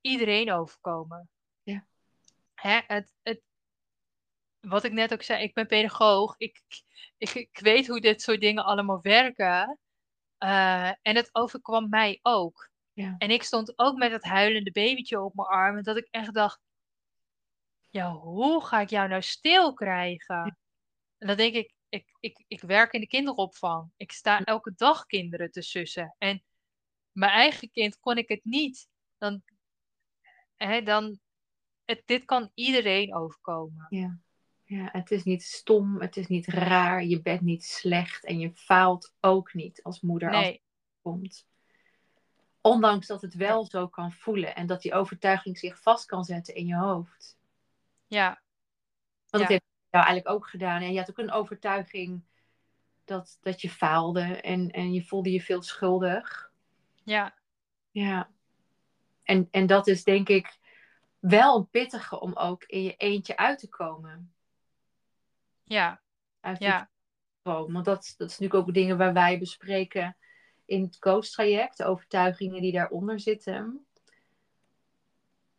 iedereen 0.00 0.52
overkomen. 0.52 1.28
Ja. 1.62 1.86
Hè, 2.54 2.80
het, 2.86 3.14
het, 3.22 3.42
wat 4.68 4.84
ik 4.84 4.92
net 4.92 5.12
ook 5.12 5.22
zei, 5.22 5.42
ik 5.42 5.54
ben 5.54 5.66
pedagoog. 5.66 6.34
Ik, 6.38 6.62
ik, 7.16 7.34
ik 7.34 7.58
weet 7.58 7.86
hoe 7.86 8.00
dit 8.00 8.22
soort 8.22 8.40
dingen 8.40 8.64
allemaal 8.64 9.00
werken. 9.02 9.78
Eh, 10.38 10.88
en 10.88 11.16
het 11.16 11.28
overkwam 11.32 11.88
mij 11.88 12.18
ook. 12.22 12.70
Ja. 12.92 13.14
En 13.18 13.30
ik 13.30 13.42
stond 13.42 13.78
ook 13.78 13.96
met 13.96 14.12
het 14.12 14.24
huilende 14.24 14.70
babytje 14.70 15.20
op 15.20 15.34
mijn 15.34 15.48
arm. 15.48 15.76
En 15.76 15.82
dat 15.82 15.96
ik 15.96 16.08
echt 16.10 16.34
dacht, 16.34 16.60
ja, 17.90 18.12
hoe 18.12 18.64
ga 18.64 18.80
ik 18.80 18.90
jou 18.90 19.08
nou 19.08 19.22
stil 19.22 19.74
krijgen? 19.74 20.58
En 21.18 21.26
dan 21.26 21.36
denk 21.36 21.54
ik, 21.54 21.74
ik, 21.88 22.16
ik, 22.20 22.44
ik 22.46 22.60
werk 22.60 22.92
in 22.92 23.00
de 23.00 23.06
kinderopvang. 23.06 23.90
Ik 23.96 24.12
sta 24.12 24.44
elke 24.44 24.72
dag 24.76 25.06
kinderen 25.06 25.50
te 25.50 25.62
sussen. 25.62 26.14
En 26.18 26.42
mijn 27.12 27.32
eigen 27.32 27.70
kind 27.70 27.98
kon 27.98 28.16
ik 28.16 28.28
het 28.28 28.44
niet. 28.44 28.88
Dan, 29.18 29.42
hè, 30.56 30.82
dan 30.82 31.18
het, 31.84 32.02
dit 32.04 32.24
kan 32.24 32.50
iedereen 32.54 33.14
overkomen. 33.14 33.86
Ja. 33.88 34.18
Ja, 34.68 34.88
het 34.92 35.10
is 35.10 35.22
niet 35.24 35.42
stom, 35.42 36.00
het 36.00 36.16
is 36.16 36.26
niet 36.26 36.46
raar, 36.46 37.04
je 37.04 37.22
bent 37.22 37.40
niet 37.40 37.64
slecht 37.64 38.24
en 38.24 38.38
je 38.38 38.52
faalt 38.54 39.14
ook 39.20 39.54
niet 39.54 39.82
als 39.82 40.00
moeder 40.00 40.28
als 40.28 40.36
Nee, 40.44 40.52
het 40.52 40.62
komt. 41.02 41.46
Ondanks 42.60 43.06
dat 43.06 43.22
het 43.22 43.34
wel 43.34 43.64
zo 43.64 43.88
kan 43.88 44.12
voelen 44.12 44.54
en 44.54 44.66
dat 44.66 44.82
die 44.82 44.94
overtuiging 44.94 45.58
zich 45.58 45.80
vast 45.82 46.06
kan 46.06 46.24
zetten 46.24 46.54
in 46.54 46.66
je 46.66 46.76
hoofd. 46.76 47.38
ja, 48.06 48.26
Want 49.30 49.30
dat 49.30 49.40
Ja. 49.40 49.48
heeft 49.48 49.64
jou 49.90 50.04
eigenlijk 50.04 50.36
ook 50.36 50.48
gedaan. 50.48 50.82
En 50.82 50.92
je 50.92 50.98
had 50.98 51.10
ook 51.10 51.18
een 51.18 51.30
overtuiging 51.32 52.22
dat, 53.04 53.38
dat 53.40 53.60
je 53.60 53.70
faalde 53.70 54.20
en, 54.40 54.70
en 54.70 54.92
je 54.92 55.04
voelde 55.04 55.32
je 55.32 55.40
veel 55.42 55.62
schuldig. 55.62 56.52
ja, 57.02 57.34
Ja. 57.90 58.30
En, 59.22 59.48
en 59.50 59.66
dat 59.66 59.86
is 59.86 60.04
denk 60.04 60.28
ik 60.28 60.58
wel 61.18 61.56
een 61.56 61.68
pittige 61.68 62.20
om 62.20 62.32
ook 62.36 62.64
in 62.64 62.82
je 62.82 62.96
eentje 62.96 63.36
uit 63.36 63.58
te 63.58 63.68
komen. 63.68 64.34
Ja, 65.66 66.00
ja, 66.58 66.90
stroom. 67.40 67.72
Want 67.72 67.84
dat, 67.84 68.14
dat 68.16 68.30
is 68.30 68.38
natuurlijk 68.38 68.68
ook 68.68 68.74
dingen 68.74 68.98
waar 68.98 69.12
wij 69.12 69.38
bespreken 69.38 70.16
in 70.64 70.82
het 70.82 70.98
coach-traject. 70.98 71.82
Overtuigingen 71.82 72.60
die 72.60 72.72
daaronder 72.72 73.20
zitten. 73.20 73.86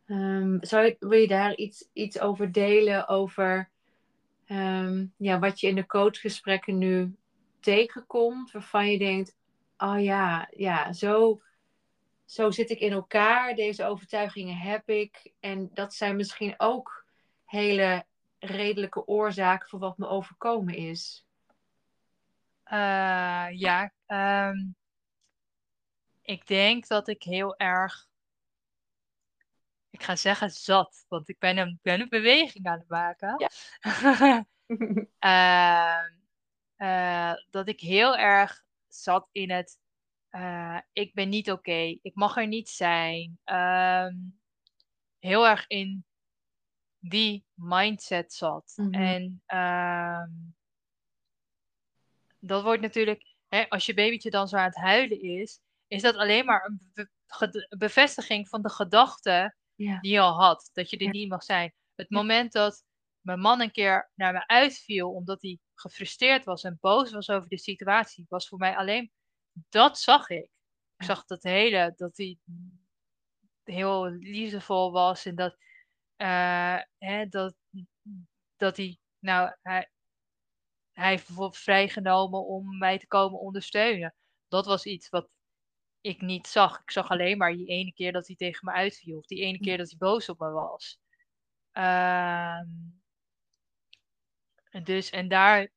Ehm, 0.06 0.56
zou 0.60 0.84
je, 0.84 0.96
wil 0.98 1.18
je 1.18 1.28
daar 1.28 1.54
iets, 1.54 1.88
iets 1.92 2.20
over 2.20 2.52
delen? 2.52 3.08
Over 3.08 3.70
ehm, 4.44 5.06
ja, 5.16 5.38
wat 5.38 5.60
je 5.60 5.68
in 5.68 5.74
de 5.74 5.86
coachgesprekken 5.86 6.78
nu 6.78 7.16
tegenkomt. 7.60 8.50
Waarvan 8.50 8.90
je 8.90 8.98
denkt, 8.98 9.36
oh 9.76 10.02
ja, 10.02 10.48
ja 10.56 10.92
zo, 10.92 11.40
zo 12.24 12.50
zit 12.50 12.70
ik 12.70 12.80
in 12.80 12.92
elkaar. 12.92 13.54
Deze 13.54 13.84
overtuigingen 13.84 14.56
heb 14.56 14.88
ik. 14.88 15.32
En 15.40 15.70
dat 15.72 15.94
zijn 15.94 16.16
misschien 16.16 16.54
ook 16.56 17.04
hele 17.44 18.06
redelijke 18.38 19.06
oorzaken 19.06 19.68
voor 19.68 19.78
wat 19.78 19.98
me 19.98 20.06
overkomen 20.06 20.74
is. 20.74 21.26
Eh, 22.62 23.48
ja. 23.52 23.92
ehm, 24.06 24.56
ik 26.22 26.46
denk 26.46 26.86
dat 26.86 27.08
ik 27.08 27.22
heel 27.22 27.56
erg, 27.56 28.08
ik 29.90 30.02
ga 30.02 30.16
zeggen 30.16 30.50
zat, 30.50 31.04
want 31.08 31.28
ik 31.28 31.38
ben 31.38 31.56
een, 31.56 31.78
ben 31.82 32.00
een 32.00 32.08
beweging 32.08 32.66
aan 32.66 32.78
het 32.78 32.88
maken. 32.88 33.36
Ehm, 35.18 36.12
eh, 36.76 37.32
dat 37.50 37.68
ik 37.68 37.80
heel 37.80 38.16
erg 38.16 38.64
zat 38.88 39.28
in 39.32 39.50
het, 39.50 39.78
eh, 40.28 40.78
ik 40.92 41.14
ben 41.14 41.28
niet 41.28 41.50
oké, 41.50 41.98
ik 42.02 42.14
mag 42.14 42.36
er 42.36 42.46
niet 42.46 42.68
zijn. 42.68 43.38
Ehm, 43.44 44.14
heel 45.18 45.46
erg 45.46 45.66
in 45.66 46.04
die 47.08 47.44
mindset 47.54 48.32
zat. 48.32 48.72
Mhm. 48.76 48.94
En 48.94 49.42
ehm, 49.46 50.30
dat 52.38 52.62
wordt 52.62 52.82
natuurlijk, 52.82 53.34
hè, 53.48 53.68
als 53.68 53.86
je 53.86 53.94
babytje 53.94 54.30
dan 54.30 54.48
zo 54.48 54.56
aan 54.56 54.64
het 54.64 54.76
huilen 54.76 55.20
is, 55.20 55.60
is 55.86 56.02
dat 56.02 56.16
alleen 56.16 56.44
maar 56.44 56.64
een 56.64 56.80
be- 56.94 57.76
bevestiging 57.78 58.48
van 58.48 58.62
de 58.62 58.70
gedachte 58.70 59.54
die 59.76 59.98
je 60.00 60.20
al 60.20 60.42
had, 60.42 60.70
dat 60.72 60.90
je 60.90 60.96
er 60.96 61.10
niet 61.10 61.28
mag 61.28 61.42
zijn. 61.42 61.74
Het 61.94 62.10
moment 62.10 62.52
dat 62.52 62.84
mijn 63.20 63.40
man 63.40 63.60
een 63.60 63.70
keer 63.70 64.10
naar 64.14 64.32
me 64.32 64.46
uitviel 64.46 65.10
omdat 65.10 65.42
hij 65.42 65.58
gefrustreerd 65.74 66.44
was 66.44 66.64
en 66.64 66.78
boos 66.80 67.12
was 67.12 67.30
over 67.30 67.48
de 67.48 67.58
situatie, 67.58 68.26
was 68.28 68.48
voor 68.48 68.58
mij 68.58 68.76
alleen 68.76 69.12
dat 69.52 69.98
zag 69.98 70.28
ik. 70.28 70.50
Ik 70.96 71.04
zag 71.04 71.24
dat 71.24 71.42
hele, 71.42 71.92
dat 71.96 72.16
hij 72.16 72.38
heel 73.64 74.10
liefdevol 74.10 74.92
was 74.92 75.24
en 75.24 75.34
dat, 75.34 75.56
eh, 76.18 76.78
hè, 76.98 77.26
dat, 77.28 77.54
dat 78.56 78.76
hij, 78.76 78.98
nou, 79.18 79.56
hij, 79.62 79.90
hij 80.92 81.08
heeft 81.10 81.26
bijvoorbeeld 81.26 81.58
vrijgenomen 81.58 82.46
om 82.46 82.78
mij 82.78 82.98
te 82.98 83.06
komen 83.06 83.40
ondersteunen. 83.40 84.14
Dat 84.48 84.66
was 84.66 84.84
iets 84.84 85.08
wat 85.08 85.28
ik 86.00 86.20
niet 86.20 86.46
zag. 86.46 86.80
Ik 86.80 86.90
zag 86.90 87.08
alleen 87.08 87.38
maar 87.38 87.52
die 87.52 87.66
ene 87.68 87.92
keer 87.92 88.12
dat 88.12 88.26
hij 88.26 88.36
tegen 88.36 88.60
me 88.64 88.72
uitviel. 88.72 89.18
Of 89.18 89.26
die 89.26 89.40
ene 89.40 89.58
keer 89.58 89.76
dat 89.78 89.88
hij 89.88 89.98
boos 89.98 90.28
op 90.28 90.38
me 90.38 90.50
was. 90.50 90.98
En 94.70 94.84
dus, 94.84 95.10
en 95.10 95.28
daar 95.28 95.68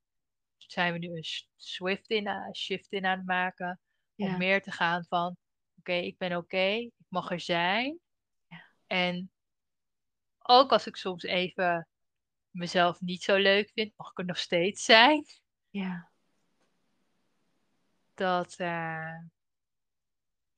zijn 0.57 0.93
we 0.93 0.99
nu 0.99 1.07
een 1.07 1.26
swift 1.55 2.09
in, 2.09 2.27
a- 2.27 2.53
shift 2.53 2.91
in 2.91 3.05
aan 3.05 3.18
het 3.18 3.27
maken. 3.27 3.80
Om 4.15 4.27
Ja. 4.27 4.38
meer 4.38 4.61
te 4.61 4.72
gaan 4.72 5.05
van, 5.05 5.38
oké, 5.80 5.93
ik 5.93 6.18
ben 6.18 6.35
oké. 6.38 6.57
ik 6.68 6.91
mag 7.07 7.31
er 7.31 7.39
zijn. 7.39 7.99
Ja. 8.47 8.65
En 8.88 9.31
ook 10.43 10.72
als 10.72 10.88
ik 10.88 10.95
soms 10.95 11.23
even 11.23 11.88
mezelf 12.49 13.01
niet 13.01 13.23
zo 13.23 13.35
leuk 13.38 13.72
vind, 13.73 13.93
mag 13.97 14.11
ik 14.11 14.18
er 14.19 14.26
nog 14.26 14.38
steeds 14.38 14.84
zijn. 14.84 15.26
Ja. 15.69 16.09
Dat, 18.13 18.55
eh, 18.55 19.18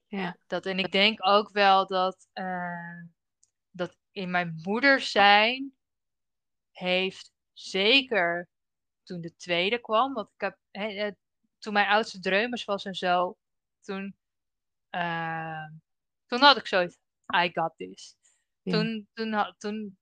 Ja. 0.05 0.37
Dat, 0.47 0.65
en 0.65 0.79
ik 0.79 0.91
denk 0.91 1.27
ook 1.27 1.49
wel 1.51 1.87
dat, 1.87 2.27
eh, 2.33 3.01
dat 3.71 3.97
in 4.11 4.31
mijn 4.31 4.59
moeder 4.63 5.01
zijn 5.01 5.73
heeft 6.71 7.31
zeker 7.53 8.49
toen 9.03 9.21
de 9.21 9.35
tweede 9.35 9.79
kwam, 9.79 10.13
want 10.13 10.29
ik 10.33 10.41
heb, 10.41 10.57
eh, 10.71 11.11
toen 11.59 11.73
mijn 11.73 11.87
oudste 11.87 12.19
dreumers 12.19 12.65
was 12.65 12.85
en 12.85 12.95
zo, 12.95 13.37
toen, 13.81 14.15
toen 16.25 16.39
had 16.41 16.57
ik 16.57 16.67
zoiets, 16.67 16.97
I 17.35 17.49
got 17.53 17.73
this. 17.77 18.15
Ja. 18.63 18.71
Toen, 18.71 19.07
toen, 19.13 19.31
had- 19.31 19.55
toen 19.57 19.97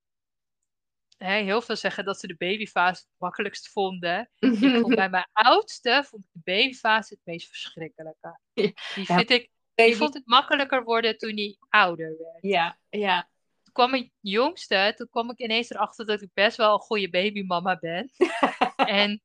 hè, 1.18 1.42
heel 1.42 1.62
veel 1.62 1.76
zeggen 1.76 2.06
dat 2.06 2.20
ze 2.20 2.28
de 2.28 2.36
babyfase 2.38 3.02
het 3.02 3.16
makkelijkst 3.18 3.70
vonden. 3.70 4.30
Ik 4.40 4.58
vond 4.58 4.96
bij 4.96 5.10
mijn 5.10 5.28
oudste 5.32 6.04
vond 6.08 6.24
ik 6.24 6.30
de 6.32 6.52
babyfase 6.52 7.14
het 7.14 7.26
meest 7.26 7.48
verschrikkelijke. 7.48 8.40
Die 8.54 8.74
Ja, 8.96 9.16
vind 9.16 9.30
ik 9.30 9.50
die 9.76 9.96
vond 9.96 10.14
het 10.14 10.26
makkelijker 10.28 10.84
worden 10.84 11.18
toen 11.18 11.36
hij 11.36 11.58
ouder 11.70 12.18
werd. 12.18 12.38
Ja, 12.42 12.78
ja. 12.90 13.30
Toen 13.64 13.74
kwam 13.74 13.90
mijn 13.90 14.12
jongste, 14.20 14.94
toen 14.96 15.10
kwam 15.10 15.30
ik 15.30 15.40
ineens 15.40 15.70
erachter 15.70 16.06
dat 16.06 16.22
ik 16.22 16.30
best 16.34 16.58
wel 16.58 16.74
een 16.74 16.80
goede 16.80 17.10
babymama 17.10 17.78
ben. 17.80 18.12
en 18.76 19.22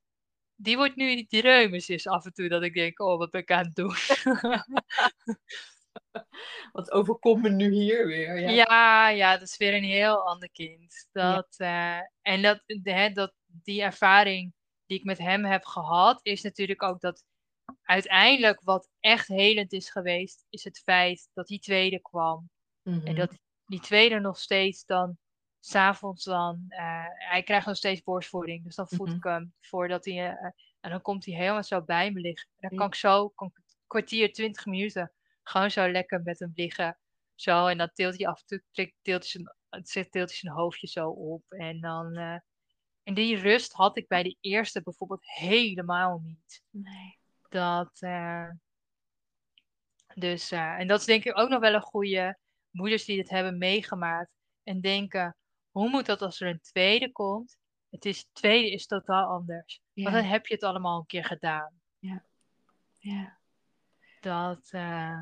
die 0.54 0.76
wordt 0.76 0.96
nu 0.96 1.14
die 1.14 1.26
dreumes 1.26 1.88
is 1.88 2.06
af 2.06 2.24
en 2.24 2.32
toe 2.32 2.48
dat 2.48 2.62
ik 2.62 2.74
denk, 2.74 3.00
oh, 3.00 3.18
wat 3.18 3.30
ben 3.30 3.40
ik 3.40 3.50
aan 3.50 3.64
het 3.64 3.74
doen? 3.74 3.94
Wat 6.72 6.90
overkomt 6.92 7.42
me 7.42 7.48
nu 7.48 7.72
hier 7.72 8.06
weer? 8.06 8.40
Ja. 8.40 8.50
ja, 8.50 9.08
ja, 9.08 9.32
dat 9.32 9.48
is 9.48 9.56
weer 9.56 9.74
een 9.74 9.84
heel 9.84 10.26
ander 10.26 10.50
kind. 10.50 11.08
Ja. 11.12 11.34
Dat, 11.34 11.54
eh, 11.56 11.98
en 12.22 12.42
dat, 12.42 12.62
hè, 12.82 13.10
dat, 13.10 13.32
die 13.46 13.82
ervaring 13.82 14.54
die 14.86 14.98
ik 14.98 15.04
met 15.04 15.18
hem 15.18 15.44
heb 15.44 15.64
gehad, 15.64 16.20
is 16.22 16.42
natuurlijk 16.42 16.82
ook 16.82 17.00
dat 17.00 17.24
uiteindelijk 17.82 18.60
wat 18.62 18.88
echt 19.00 19.28
helend 19.28 19.72
is 19.72 19.90
geweest, 19.90 20.44
is 20.50 20.64
het 20.64 20.78
feit 20.84 21.28
dat 21.34 21.46
die 21.46 21.58
tweede 21.60 22.00
kwam. 22.00 22.50
Mhm. 22.82 23.06
En 23.06 23.14
dat 23.14 23.32
die 23.66 23.80
tweede 23.80 24.20
nog 24.20 24.38
steeds 24.38 24.84
dan, 24.84 25.18
s'avonds 25.60 26.24
dan, 26.24 26.64
eh, 26.68 27.04
hij 27.08 27.42
krijgt 27.42 27.66
nog 27.66 27.76
steeds 27.76 28.02
borstvoeding. 28.02 28.64
Dus 28.64 28.74
dan 28.74 28.88
voed 28.88 29.06
Mhm. 29.08 29.16
ik 29.16 29.22
hem 29.24 29.54
voordat 29.60 30.04
hij, 30.04 30.30
eh, 30.30 30.50
en 30.80 30.90
dan 30.90 31.02
komt 31.02 31.24
hij 31.24 31.34
helemaal 31.34 31.64
zo 31.64 31.82
bij 31.82 32.10
me 32.10 32.20
liggen. 32.20 32.48
En 32.58 32.68
dan 32.68 32.78
kan 32.78 32.86
ik 32.86 32.94
zo, 32.94 33.28
kan 33.28 33.52
kwartier, 33.86 34.32
twintig 34.32 34.66
minuten, 34.66 35.12
gewoon 35.48 35.70
zo 35.70 35.90
lekker 35.90 36.22
met 36.22 36.38
hem 36.38 36.52
liggen. 36.54 36.98
Zo, 37.34 37.66
en 37.66 37.78
dan 37.78 37.90
tilt 37.92 38.16
hij 38.16 38.26
af 38.26 38.40
en 38.40 38.46
toe, 38.46 38.92
tilt 39.02 39.32
hij 39.32 39.42
zijn, 39.82 40.08
tilt 40.10 40.12
hij 40.12 40.26
zijn 40.38 40.52
hoofdje 40.52 40.86
zo 40.86 41.08
op. 41.08 41.42
En 41.48 41.80
dan, 41.80 42.16
eh, 42.16 42.38
en 43.02 43.14
die 43.14 43.36
rust 43.36 43.72
had 43.72 43.96
ik 43.96 44.08
bij 44.08 44.22
de 44.22 44.36
eerste 44.40 44.82
bijvoorbeeld 44.82 45.26
helemaal 45.30 46.20
niet. 46.24 46.62
Nee. 46.70 47.18
Dat, 47.48 47.96
eh, 48.00 48.50
dus, 50.14 50.50
eh, 50.50 50.78
en 50.78 50.86
dat 50.86 51.00
is 51.00 51.06
denk 51.06 51.24
ik 51.24 51.38
ook 51.38 51.48
nog 51.48 51.60
wel 51.60 51.74
een 51.74 51.80
goede 51.80 52.38
moeders 52.70 53.04
die 53.04 53.16
dit 53.16 53.30
hebben 53.30 53.58
meegemaakt 53.58 54.30
en 54.62 54.80
denken, 54.80 55.36
hoe 55.70 55.88
moet 55.88 56.06
dat 56.06 56.22
als 56.22 56.40
er 56.40 56.48
een 56.48 56.60
tweede 56.60 57.12
komt? 57.12 57.56
Het 57.90 58.04
is, 58.04 58.28
tweede 58.32 58.70
is 58.70 58.86
totaal 58.86 59.28
anders. 59.28 59.80
Want 59.92 60.14
dan 60.14 60.22
Ja. 60.24 60.28
heb 60.28 60.46
je 60.46 60.54
het 60.54 60.62
allemaal 60.62 60.98
een 60.98 61.06
keer 61.06 61.24
gedaan. 61.24 61.80
Ja. 61.98 63.38
Dat, 64.20 64.68
eh, 64.70 65.20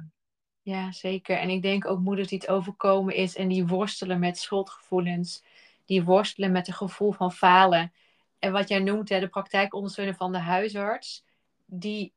ja, 0.65 0.93
zeker. 0.93 1.39
En 1.39 1.49
ik 1.49 1.62
denk 1.62 1.86
ook 1.86 1.99
moeders 1.99 2.28
die 2.28 2.39
het 2.39 2.49
overkomen 2.49 3.15
is 3.15 3.36
en 3.36 3.49
die 3.49 3.66
worstelen 3.66 4.19
met 4.19 4.39
schuldgevoelens. 4.39 5.45
Die 5.85 6.05
worstelen 6.05 6.53
met 6.53 6.66
het 6.66 6.77
gevoel 6.77 7.12
van 7.12 7.32
falen. 7.32 7.93
En 8.39 8.53
wat 8.53 8.69
jij 8.69 8.78
noemt, 8.78 9.09
hè, 9.09 9.20
de 9.20 9.28
praktijkondersteuner 9.28 10.15
van 10.15 10.32
de 10.32 10.39
huisarts. 10.39 11.24
Die 11.66 12.12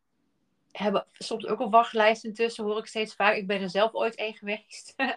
hebben 0.72 1.08
soms 1.12 1.46
ook 1.46 1.60
een 1.60 1.70
wachtlijst 1.70 2.24
intussen, 2.24 2.64
hoor 2.64 2.78
ik 2.78 2.86
steeds 2.86 3.16
vaak. 3.16 3.36
Ik 3.36 3.48
ben 3.48 3.62
er 3.62 3.70
zelf 3.70 3.94
ooit 3.94 4.16
één 4.16 4.34
geweest. 4.34 4.94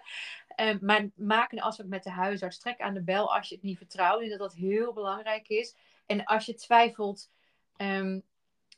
Eh, 0.50 0.78
maar 0.80 1.08
maak 1.14 1.52
een 1.52 1.60
afspraak 1.60 1.88
met 1.88 2.02
de 2.02 2.10
huisarts. 2.10 2.58
Trek 2.58 2.80
aan 2.80 2.94
de 2.94 3.02
bel 3.02 3.34
als 3.34 3.48
je 3.48 3.54
het 3.54 3.64
niet 3.64 3.76
vertrouwt. 3.76 4.18
Denk 4.18 4.30
dat 4.30 4.38
dat 4.38 4.54
heel 4.54 4.92
belangrijk 4.92 5.48
is. 5.48 5.76
En 6.06 6.24
als 6.24 6.46
je 6.46 6.54
twijfelt, 6.54 7.30
ehm, 7.76 8.18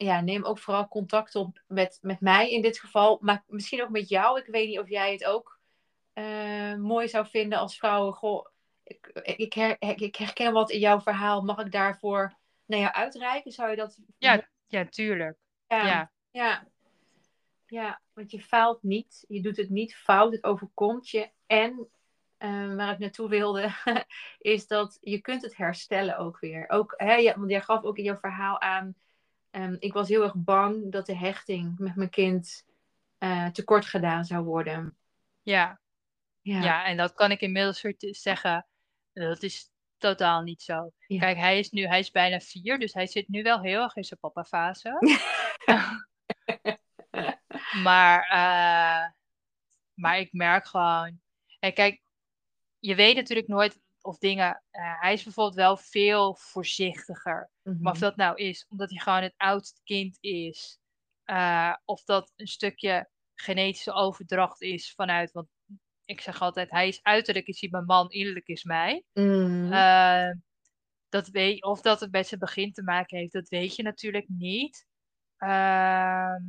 ja, 0.05 0.21
neem 0.21 0.45
ook 0.45 0.59
vooral 0.59 0.89
contact 0.89 1.35
op 1.35 1.63
met, 1.67 1.99
met 2.03 2.21
mij 2.21 2.51
in 2.51 2.63
dit 2.63 2.79
geval. 2.79 3.19
Maar 3.21 3.45
misschien 3.47 3.83
ook 3.83 3.91
met 3.91 4.09
jou. 4.09 4.39
Ik 4.41 4.47
weet 4.47 4.69
niet 4.69 4.79
of 4.79 4.89
jij 4.89 5.13
het 5.13 5.25
ook 5.25 5.59
eh, 6.13 6.75
mooi 6.75 7.09
zou 7.09 7.27
vinden 7.27 7.59
als 7.59 7.79
vrouwen. 7.79 8.15
Goh, 8.15 8.47
ik, 8.83 9.07
ik, 9.37 9.53
her- 9.53 9.77
ik 9.79 10.17
herken 10.17 10.53
wat 10.53 10.71
in 10.71 10.79
jouw 10.79 11.01
verhaal. 11.01 11.43
Mag 11.43 11.59
ik 11.59 11.73
daarvoor 11.73 12.37
naar 12.67 12.79
jou 12.81 12.93
uitreiken? 12.93 13.53
Zou 13.53 13.71
je 13.71 13.77
dat... 13.77 13.99
Ja, 14.19 14.49
ja, 14.67 14.85
tuurlijk. 14.85 15.39
ja. 15.67 15.87
Ja, 15.87 16.13
Ja. 16.31 16.67
Ja, 17.67 18.01
want 18.13 18.31
je 18.31 18.41
faalt 18.41 18.83
niet. 18.83 19.25
Je 19.29 19.41
doet 19.43 19.57
het 19.57 19.71
niet 19.71 19.97
fout. 19.97 20.33
Het 20.33 20.45
overkomt 20.45 21.09
je. 21.09 21.31
En 21.47 21.89
eh, 22.37 22.75
waar 22.75 22.93
ik 22.93 22.99
naartoe 22.99 23.29
wilde, 23.29 23.71
is 24.39 24.67
dat 24.67 24.99
je 25.01 25.21
kunt 25.21 25.43
het 25.43 25.57
herstellen 25.57 26.17
ook 26.17 26.41
weer. 26.41 26.65
Ook, 26.69 26.95
hè, 26.97 27.15
ja, 27.15 27.39
want 27.39 27.51
jij 27.51 27.61
gaf 27.61 27.83
ook 27.83 27.99
in 27.99 28.05
jouw 28.05 28.17
verhaal 28.19 28.61
aan. 28.61 28.95
Ehm, 29.53 29.77
ik 29.79 29.93
was 29.93 30.09
heel 30.09 30.23
erg 30.23 30.35
bang 30.37 30.93
dat 30.93 31.07
de 31.07 31.17
hechting 31.17 31.79
met 31.79 31.97
mijn 31.97 32.11
kind 32.11 32.65
eh, 33.19 33.47
tekort 33.47 33.87
gedaan 33.87 34.25
zou 34.25 34.45
worden. 34.45 34.97
ja, 35.43 35.81
Ja. 36.41 36.63
ja. 36.63 36.85
En 36.85 36.97
dat 36.97 37.13
kan 37.15 37.31
ik 37.31 37.41
inmiddels 37.41 37.85
zeggen. 37.99 38.67
Dat 39.13 39.43
is 39.43 39.71
totaal 39.99 40.43
niet 40.43 40.63
zo. 40.63 40.93
Ja. 41.07 41.19
Kijk, 41.19 41.37
hij 41.37 41.59
is 41.59 41.71
nu, 41.71 41.87
hij 41.87 41.99
is 41.99 42.11
bijna 42.11 42.41
vier, 42.41 42.79
dus 42.79 42.93
hij 42.93 43.07
zit 43.07 43.29
nu 43.29 43.43
wel 43.43 43.61
heel 43.61 43.83
erg 43.83 43.97
in 43.97 44.05
zijn 44.05 44.21
papa-fase. 44.21 44.99
Maar, 47.83 48.23
eh, 48.23 49.11
maar 49.95 50.19
ik 50.19 50.33
merk 50.33 50.67
gewoon. 50.67 51.21
Kijk, 51.59 52.01
je 52.79 52.95
weet 52.95 53.17
natuurlijk 53.17 53.49
nooit 53.49 53.81
of 54.03 54.19
dingen. 54.19 54.63
eh, 54.71 55.01
hij 55.01 55.13
is 55.13 55.23
bijvoorbeeld 55.25 55.57
wel 55.57 55.77
veel 55.77 56.35
voorzichtiger. 56.37 57.51
Mhm. 57.63 57.83
Maar 57.83 57.93
of 57.93 57.99
dat 57.99 58.17
nou 58.17 58.37
is 58.37 58.67
omdat 58.69 58.91
hij 58.91 58.99
gewoon 58.99 59.23
het 59.23 59.35
oudste 59.37 59.81
kind 59.85 60.17
is. 60.21 60.79
eh, 61.25 61.75
of 61.85 62.05
dat 62.05 62.33
een 62.37 62.47
stukje 62.47 63.11
genetische 63.35 63.93
overdracht 63.93 64.61
is 64.63 64.93
vanuit. 64.95 65.33
Want 65.33 65.49
ik 66.05 66.21
zeg 66.21 66.41
altijd: 66.43 66.71
hij 66.71 66.89
is 66.89 67.03
uiterlijk 67.03 67.47
is 67.47 67.61
hij 67.61 67.71
mijn 67.71 67.85
man, 67.85 68.11
innerlijk 68.11 68.47
is 68.49 68.65
mij. 68.65 69.05
Mhm. 69.13 69.73
Eh, 69.73 70.31
dat 71.09 71.29
weet, 71.29 71.63
of 71.65 71.81
dat 71.81 72.01
het 72.01 72.11
met 72.13 72.27
zijn 72.27 72.41
begin 72.41 72.73
te 72.73 72.83
maken 72.83 73.19
heeft, 73.19 73.33
dat 73.33 73.49
weet 73.49 73.77
je 73.77 73.83
natuurlijk 73.83 74.29
niet. 74.29 74.87
Ehm, 75.37 76.43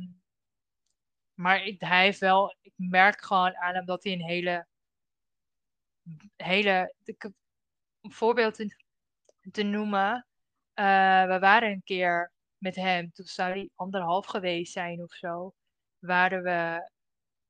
maar 1.34 1.64
ik, 1.64 1.80
hij 1.80 2.02
heeft 2.04 2.18
wel, 2.20 2.56
ik 2.60 2.72
merk 2.76 3.22
gewoon 3.24 3.56
aan 3.56 3.74
hem 3.74 3.84
dat 3.86 4.04
hij 4.04 4.12
een 4.12 4.22
hele, 4.24 4.66
hele, 6.36 6.94
ik 7.04 7.30
een 8.04 8.12
voorbeeld 8.12 8.54
te, 8.54 8.76
te 9.50 9.62
noemen. 9.62 10.26
Eh, 10.72 11.26
we 11.26 11.38
waren 11.38 11.70
een 11.70 11.82
keer 11.84 12.32
met 12.58 12.74
hem, 12.74 13.12
toen 13.12 13.26
zou 13.26 13.50
hij 13.50 13.70
anderhalf 13.74 14.26
geweest 14.26 14.72
zijn 14.72 15.02
of 15.02 15.12
zo. 15.12 15.54
Waren 15.98 16.42
we, 16.42 16.90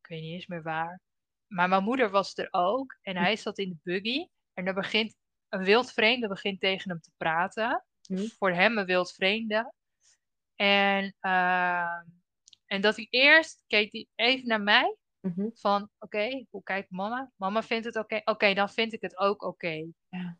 ik 0.00 0.06
weet 0.06 0.20
niet 0.20 0.32
eens 0.32 0.46
meer 0.46 0.62
waar. 0.62 1.00
Maar 1.46 1.68
mijn 1.68 1.84
moeder 1.84 2.10
was 2.10 2.36
er 2.36 2.48
ook 2.50 2.96
en 3.02 3.16
hij 3.16 3.36
zat 3.36 3.58
in 3.58 3.68
de 3.68 3.78
buggy. 3.82 4.26
En 4.52 4.66
er 4.66 4.74
begint 4.74 5.16
een 5.48 5.64
wild 5.64 5.92
vreemde 5.92 6.28
begint 6.28 6.60
tegen 6.60 6.90
hem 6.90 7.00
te 7.00 7.12
praten. 7.16 7.84
Hm. 8.06 8.26
Voor 8.26 8.52
hem 8.52 8.78
een 8.78 8.86
wild 8.86 9.12
vreemde. 9.12 9.72
En, 10.54 11.14
ehm, 11.20 12.04
en 12.66 12.80
dat 12.80 12.96
hij 12.96 13.06
eerst 13.10 13.62
keek 13.66 13.92
hij 13.92 14.06
even 14.14 14.48
naar 14.48 14.62
mij. 14.62 14.96
Mhm. 15.20 15.48
Van 15.54 15.90
oké, 15.98 16.44
hoe 16.50 16.62
kijkt 16.62 16.90
mama? 16.90 17.32
Mama 17.36 17.62
vindt 17.62 17.84
het 17.84 17.96
oké. 17.96 18.20
Oké, 18.24 18.54
dan 18.54 18.70
vind 18.70 18.92
ik 18.92 19.00
het 19.00 19.18
ook 19.18 19.42
oké. 19.42 19.86
Ja. 20.08 20.38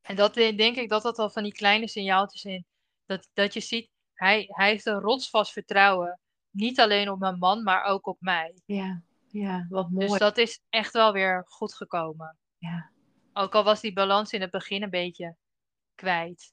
En 0.00 0.16
dat 0.16 0.34
denk 0.34 0.76
ik 0.76 0.88
dat 0.88 1.02
dat 1.02 1.18
al 1.18 1.30
van 1.30 1.42
die 1.42 1.52
kleine 1.52 1.88
signaaltjes 1.88 2.44
in. 2.44 2.64
Dat, 3.06 3.28
dat 3.32 3.54
je 3.54 3.60
ziet, 3.60 3.90
hij, 4.12 4.44
hij 4.48 4.68
heeft 4.70 4.86
een 4.86 5.00
rotsvast 5.00 5.52
vertrouwen. 5.52 6.20
Niet 6.50 6.80
alleen 6.80 7.10
op 7.10 7.18
mijn 7.18 7.38
man, 7.38 7.62
maar 7.62 7.84
ook 7.84 8.06
op 8.06 8.16
mij. 8.20 8.54
ja, 8.64 9.02
ja, 9.28 9.66
wat 9.68 9.90
mooi. 9.90 10.06
Dus 10.06 10.18
dat 10.18 10.38
is 10.38 10.62
echt 10.68 10.92
wel 10.92 11.12
weer 11.12 11.44
goed 11.46 11.74
gekomen. 11.74 12.38
Ja. 12.58 12.90
Ook 13.32 13.54
al 13.54 13.64
was 13.64 13.80
die 13.80 13.92
balans 13.92 14.32
in 14.32 14.40
het 14.40 14.50
begin 14.50 14.82
een 14.82 14.90
beetje 14.90 15.36
kwijt. 15.94 16.52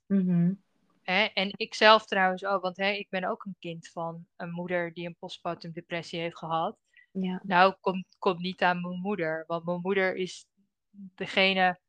Hè? 1.02 1.24
En 1.24 1.52
ik 1.56 1.74
zelf 1.74 2.06
trouwens 2.06 2.46
ook, 2.46 2.62
want 2.62 2.78
hè, 2.78 2.90
ik 2.90 3.10
ben 3.10 3.24
ook 3.24 3.46
een 3.46 3.56
kind 3.60 3.88
van 3.88 4.26
een 4.36 4.52
moeder 4.52 4.94
die 4.94 5.08
een 5.08 5.16
postpartum 5.20 5.72
depressie 5.72 6.20
heeft 6.20 6.38
gehad. 6.38 6.78
Ja. 7.12 7.42
Nou, 7.44 7.76
komt 7.80 8.06
komt 8.18 8.40
niet 8.40 8.62
aan 8.62 8.82
mijn 8.82 9.00
moeder, 9.00 9.44
want 9.48 9.66
mijn 9.66 9.82
moeder 9.82 10.16
is 10.16 10.46
degene 10.92 11.80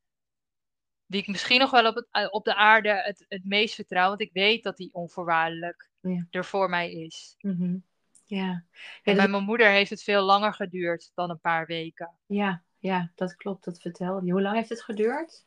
die 1.09 1.21
ik 1.21 1.27
misschien 1.29 1.59
nog 1.61 1.71
wel 1.71 1.87
op, 1.87 1.95
het, 1.95 2.07
eh, 2.11 2.27
op 2.31 2.45
de 2.45 2.55
aarde 2.55 2.89
het, 3.03 3.25
het 3.29 3.45
meest 3.45 3.75
vertrouw, 3.75 4.09
want 4.09 4.21
ik 4.21 4.33
weet 4.33 4.63
dat 4.63 4.77
die 4.77 4.91
onvoorwaardelijk 4.93 5.91
Ja. 6.01 6.27
er 6.31 6.45
voor 6.45 6.69
mij 6.71 6.93
is. 6.93 7.35
Mhm. 7.41 7.77
Ja. 8.25 8.65
Ja, 9.03 9.15
bij 9.15 9.29
mijn 9.29 9.45
moeder 9.45 9.69
heeft 9.69 9.91
het 9.91 10.03
veel 10.03 10.23
langer 10.23 10.55
geduurd 10.55 11.11
dan 11.15 11.31
een 11.31 11.41
paar 11.41 11.67
weken. 11.67 12.11
ja, 12.27 12.63
ja, 12.79 13.13
dat 13.15 13.37
klopt. 13.37 13.65
Dat 13.65 13.81
vertelde 13.81 14.27
je. 14.27 14.33
Hoe 14.33 14.43
lang 14.43 14.57
heeft 14.57 14.69
het 14.69 14.83
geduurd? 14.83 15.47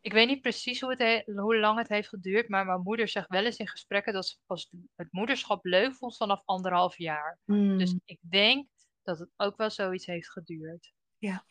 Ik 0.00 0.12
weet 0.12 0.26
niet 0.28 0.40
precies 0.40 0.80
hoe, 0.80 0.90
het 0.90 0.98
he- 0.98 1.32
hoe 1.40 1.56
lang 1.58 1.78
het 1.78 1.88
heeft 1.88 2.08
geduurd, 2.08 2.48
maar 2.48 2.66
mijn 2.66 2.80
moeder 2.82 3.08
zegt 3.08 3.28
wel 3.28 3.44
eens 3.44 3.56
in 3.56 3.68
gesprekken 3.68 4.12
dat 4.12 4.26
ze 4.26 4.36
pas 4.46 4.70
het 4.96 5.08
moederschap 5.12 5.64
leuk 5.64 5.94
vond 5.94 6.16
vanaf 6.16 6.42
anderhalf 6.44 6.98
jaar. 6.98 7.38
Mm, 7.44 7.78
Dus 7.78 7.94
ik 8.04 8.18
denk 8.20 8.66
dat 9.02 9.18
het 9.18 9.28
ook 9.36 9.56
wel 9.56 9.70
zoiets 9.70 10.06
heeft 10.06 10.30
geduurd. 10.30 10.92
ja. 11.18 11.44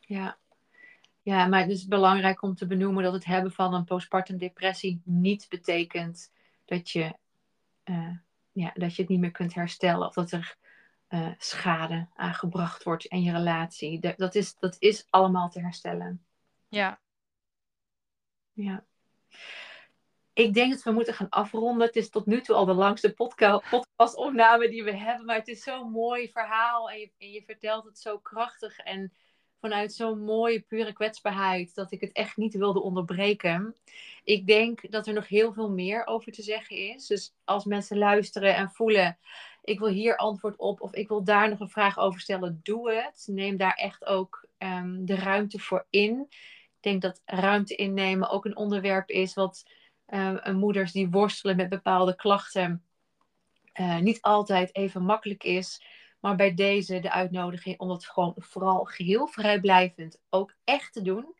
ja, 0.00 0.38
maar 1.22 1.60
het 1.60 1.70
is 1.70 1.86
belangrijk 1.86 2.42
om 2.42 2.54
te 2.54 2.66
benoemen 2.66 3.02
dat 3.02 3.12
het 3.12 3.24
hebben 3.24 3.52
van 3.52 3.74
een 3.74 3.84
postpartum 3.84 4.38
depressie 4.38 5.00
niet 5.04 5.46
betekent 5.48 6.32
dat 6.64 6.90
je, 6.90 7.14
eh, 7.82 8.16
ja, 8.52 8.70
dat 8.74 8.94
je 8.94 9.02
het 9.02 9.10
niet 9.10 9.20
meer 9.20 9.30
kunt 9.30 9.54
herstellen 9.54 10.06
of 10.06 10.14
dat 10.14 10.30
er 10.30 10.56
eh, 11.08 11.30
schade 11.38 12.08
aangebracht 12.14 12.82
wordt 12.82 13.04
in 13.04 13.22
je 13.22 13.32
relatie. 13.32 14.00
Dat, 14.00 14.18
dat, 14.18 14.34
is, 14.34 14.54
dat 14.58 14.76
is 14.78 15.06
allemaal 15.10 15.50
te 15.50 15.60
herstellen. 15.60 16.24
Ja, 16.68 17.00
Ja. 18.52 18.84
Ik 20.32 20.54
denk 20.54 20.72
dat 20.72 20.82
we 20.82 20.90
moeten 20.90 21.14
gaan 21.14 21.28
afronden. 21.28 21.86
Het 21.86 21.96
is 21.96 22.10
tot 22.10 22.26
nu 22.26 22.40
toe 22.40 22.54
al 22.54 22.64
de 22.64 22.72
langste 22.72 23.12
podca- 23.12 23.62
podcastopname 23.70 24.68
die 24.68 24.84
we 24.84 24.96
hebben. 24.96 25.26
Maar 25.26 25.36
het 25.36 25.48
is 25.48 25.62
zo'n 25.62 25.90
mooi 25.90 26.30
verhaal. 26.30 26.90
En 26.90 26.98
je, 26.98 27.12
en 27.18 27.30
je 27.30 27.42
vertelt 27.42 27.84
het 27.84 27.98
zo 27.98 28.18
krachtig. 28.18 28.78
En 28.78 29.12
vanuit 29.60 29.92
zo'n 29.92 30.24
mooie, 30.24 30.60
pure 30.60 30.92
kwetsbaarheid. 30.92 31.74
Dat 31.74 31.92
ik 31.92 32.00
het 32.00 32.12
echt 32.12 32.36
niet 32.36 32.54
wilde 32.54 32.82
onderbreken. 32.82 33.76
Ik 34.24 34.46
denk 34.46 34.90
dat 34.90 35.06
er 35.06 35.14
nog 35.14 35.28
heel 35.28 35.52
veel 35.52 35.70
meer 35.70 36.06
over 36.06 36.32
te 36.32 36.42
zeggen 36.42 36.76
is. 36.76 37.06
Dus 37.06 37.34
als 37.44 37.64
mensen 37.64 37.98
luisteren 37.98 38.56
en 38.56 38.70
voelen. 38.70 39.18
Ik 39.62 39.78
wil 39.78 39.88
hier 39.88 40.16
antwoord 40.16 40.56
op. 40.56 40.80
Of 40.80 40.94
ik 40.94 41.08
wil 41.08 41.24
daar 41.24 41.48
nog 41.48 41.60
een 41.60 41.70
vraag 41.70 41.98
over 41.98 42.20
stellen. 42.20 42.60
Doe 42.62 42.92
het. 42.92 43.26
Neem 43.26 43.56
daar 43.56 43.74
echt 43.74 44.06
ook 44.06 44.48
ehm, 44.58 45.04
de 45.04 45.14
ruimte 45.14 45.58
voor 45.58 45.86
in. 45.90 46.26
Ik 46.30 46.90
denk 46.90 47.02
dat 47.02 47.22
ruimte 47.24 47.74
innemen 47.74 48.30
ook 48.30 48.44
een 48.44 48.56
onderwerp 48.56 49.08
is 49.08 49.34
wat 49.34 49.62
eh, 50.06 50.46
moeders 50.46 50.92
die 50.92 51.10
worstelen 51.10 51.56
met 51.56 51.68
bepaalde 51.68 52.16
klachten 52.16 52.84
eh, 53.72 53.98
niet 53.98 54.20
altijd 54.20 54.74
even 54.74 55.02
makkelijk 55.02 55.44
is. 55.44 55.82
Maar 56.20 56.36
bij 56.36 56.54
deze 56.54 57.00
de 57.00 57.10
uitnodiging 57.10 57.78
om 57.78 57.88
dat 57.88 58.06
gewoon 58.06 58.34
vooral 58.36 58.84
geheel 58.84 59.26
vrijblijvend 59.26 60.20
ook 60.28 60.54
echt 60.64 60.92
te 60.92 61.02
doen. 61.02 61.34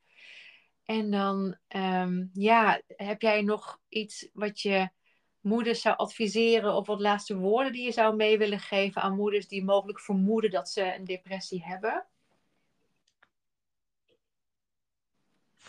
En 0.84 1.10
dan, 1.10 1.56
ehm, 1.68 2.26
ja, 2.32 2.80
heb 2.86 3.22
jij 3.22 3.42
nog 3.42 3.80
iets 3.88 4.28
wat 4.32 4.60
je 4.60 4.88
moeders 5.40 5.80
zou 5.80 5.96
adviseren 5.96 6.74
of 6.74 6.86
wat 6.86 7.00
laatste 7.00 7.36
woorden 7.36 7.72
die 7.72 7.84
je 7.84 7.92
zou 7.92 8.16
mee 8.16 8.38
willen 8.38 8.60
geven 8.60 9.02
aan 9.02 9.16
moeders 9.16 9.48
die 9.48 9.64
mogelijk 9.64 10.00
vermoeden 10.00 10.50
dat 10.50 10.68
ze 10.68 10.94
een 10.94 11.04
depressie 11.04 11.64
hebben? 11.64 12.10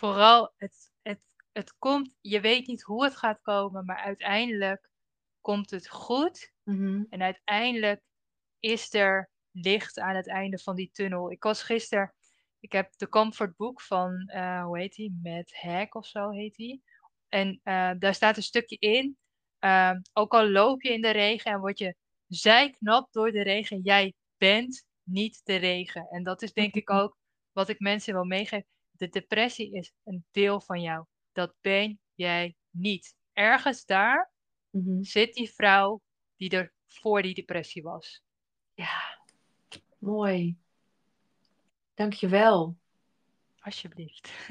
vooral 0.02 0.52
het, 0.56 0.92
het, 1.02 1.26
het 1.52 1.78
komt, 1.78 2.16
je 2.20 2.40
weet 2.40 2.66
niet 2.66 2.82
hoe 2.82 3.04
het 3.04 3.16
gaat 3.16 3.40
komen, 3.42 3.84
maar 3.84 3.96
uiteindelijk 3.96 4.90
komt 5.40 5.70
het 5.70 5.88
goed. 5.88 6.52
Mhm. 6.62 7.04
En 7.10 7.22
uiteindelijk 7.22 8.02
is 8.62 8.94
er 8.94 9.30
licht 9.50 9.98
aan 9.98 10.16
het 10.16 10.28
einde 10.28 10.58
van 10.58 10.76
die 10.76 10.90
tunnel. 10.92 11.30
Ik 11.30 11.42
was 11.42 11.62
gisteren, 11.62 12.14
ik 12.60 12.72
heb 12.72 12.92
de 12.96 13.08
Comfort 13.08 13.56
Book 13.56 13.80
van, 13.80 14.26
eh, 14.26 14.64
hoe 14.64 14.78
heet 14.78 14.94
die? 14.94 15.18
Matt 15.22 15.54
Hack 15.60 15.94
of 15.94 16.06
zo 16.06 16.30
heet 16.30 16.54
die. 16.54 16.82
En 17.28 17.60
eh, 17.62 17.90
daar 17.98 18.14
staat 18.14 18.36
een 18.36 18.42
stukje 18.42 18.76
in. 18.78 19.16
ehm, 19.58 20.00
ook 20.12 20.32
al 20.34 20.48
loop 20.48 20.82
je 20.82 20.92
in 20.92 21.02
de 21.02 21.10
regen 21.10 21.52
en 21.52 21.60
word 21.60 21.78
je 21.78 21.96
zijknap 22.28 23.12
door 23.12 23.32
de 23.32 23.42
regen, 23.42 23.80
jij 23.82 24.14
bent 24.36 24.84
niet 25.02 25.40
de 25.44 25.56
regen. 25.56 26.06
En 26.10 26.22
dat 26.22 26.42
is 26.42 26.52
denk 26.52 26.74
ik 26.74 26.90
ook 27.00 27.16
wat 27.52 27.68
ik 27.68 27.80
mensen 27.80 28.14
wil 28.14 28.24
meegeven. 28.24 28.66
De 28.90 29.08
depressie 29.08 29.72
is 29.74 29.92
een 30.04 30.24
deel 30.30 30.60
van 30.60 30.80
jou. 30.80 31.04
Dat 31.32 31.54
ben 31.60 32.00
jij 32.14 32.54
niet. 32.70 33.14
Ergens 33.32 33.84
daar 33.84 34.30
Mhm. 34.70 35.02
zit 35.02 35.34
die 35.34 35.50
vrouw 35.50 36.00
die 36.36 36.50
er 36.50 36.72
voor 36.86 37.22
die 37.22 37.34
depressie 37.34 37.82
was. 37.82 38.22
Ja, 38.82 39.18
mooi. 39.98 40.56
Dankjewel. 41.94 42.76
Alsjeblieft. 43.60 44.32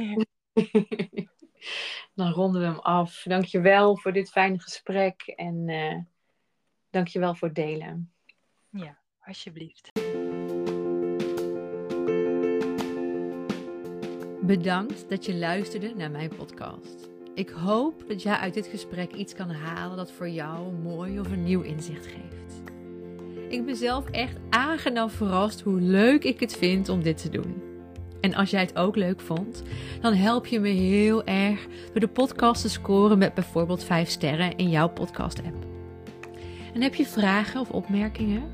Dan 2.16 2.32
ronden 2.32 2.62
we 2.62 2.68
hem 2.68 2.80
af. 2.80 3.24
Dankjewel 3.24 3.98
voor 3.98 4.14
dit 4.14 4.30
fijne 4.32 4.60
gesprek 4.60 5.22
en 5.22 5.70
eh 5.70 5.98
dankjewel 6.90 7.36
voor 7.36 7.48
het 7.48 7.58
delen. 7.58 8.14
ja, 8.70 8.98
alsjeblieft. 9.20 9.92
Bedankt 14.42 15.10
dat 15.10 15.26
je 15.26 15.36
luisterde 15.36 15.96
naar 15.96 16.12
mijn 16.12 16.36
podcast. 16.36 17.10
Ik 17.34 17.50
hoop 17.50 18.08
dat 18.08 18.22
jij 18.22 18.36
uit 18.36 18.54
dit 18.54 18.68
gesprek 18.68 19.14
iets 19.14 19.34
kan 19.34 19.50
halen 19.50 19.98
dat 19.98 20.12
voor 20.12 20.30
jou 20.30 20.68
een 20.68 20.82
mooi 20.82 21.20
of 21.20 21.32
een 21.32 21.44
nieuw 21.44 21.62
inzicht 21.62 22.06
geeft. 22.06 22.71
Ik 23.52 23.66
ben 23.66 23.76
zelf 23.76 24.10
echt 24.10 24.38
aangenaam 24.50 25.10
verrast 25.10 25.62
hoe 25.62 25.82
leuk 25.82 26.24
ik 26.24 26.40
het 26.40 26.58
vind 26.58 26.90
om 26.90 27.04
dit 27.04 27.22
te 27.22 27.30
doen. 27.30 27.64
En 28.22 28.34
als 28.34 28.50
jij 28.50 28.62
het 28.62 28.78
ook 28.78 28.96
leuk 28.96 29.22
vond, 29.22 29.64
dan 30.02 30.14
help 30.14 30.46
je 30.46 30.60
me 30.60 30.70
heel 30.70 31.24
erg 31.24 31.68
door 31.92 32.00
de 32.00 32.08
podcast 32.08 32.62
te 32.62 32.70
scoren 32.70 33.18
met 33.18 33.34
bijvoorbeeld 33.34 33.84
5 33.84 34.10
sterren 34.10 34.56
in 34.56 34.70
jouw 34.70 34.90
podcast-app. 34.90 35.66
En 36.74 36.82
heb 36.82 36.96
je 36.96 37.06
vragen 37.06 37.60
of 37.60 37.70
opmerkingen? 37.70 38.52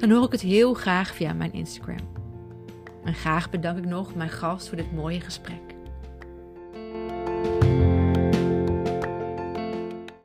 Dan 0.00 0.10
hoor 0.10 0.24
ik 0.24 0.32
het 0.32 0.40
heel 0.40 0.74
graag 0.74 1.14
via 1.14 1.32
mijn 1.32 1.52
Instagram. 1.52 2.08
En 3.04 3.14
graag 3.14 3.50
bedank 3.50 3.78
ik 3.78 3.86
nog 3.86 4.14
mijn 4.14 4.30
gast 4.30 4.68
voor 4.68 4.76
dit 4.76 4.92
mooie 4.92 5.20
gesprek. 5.20 5.67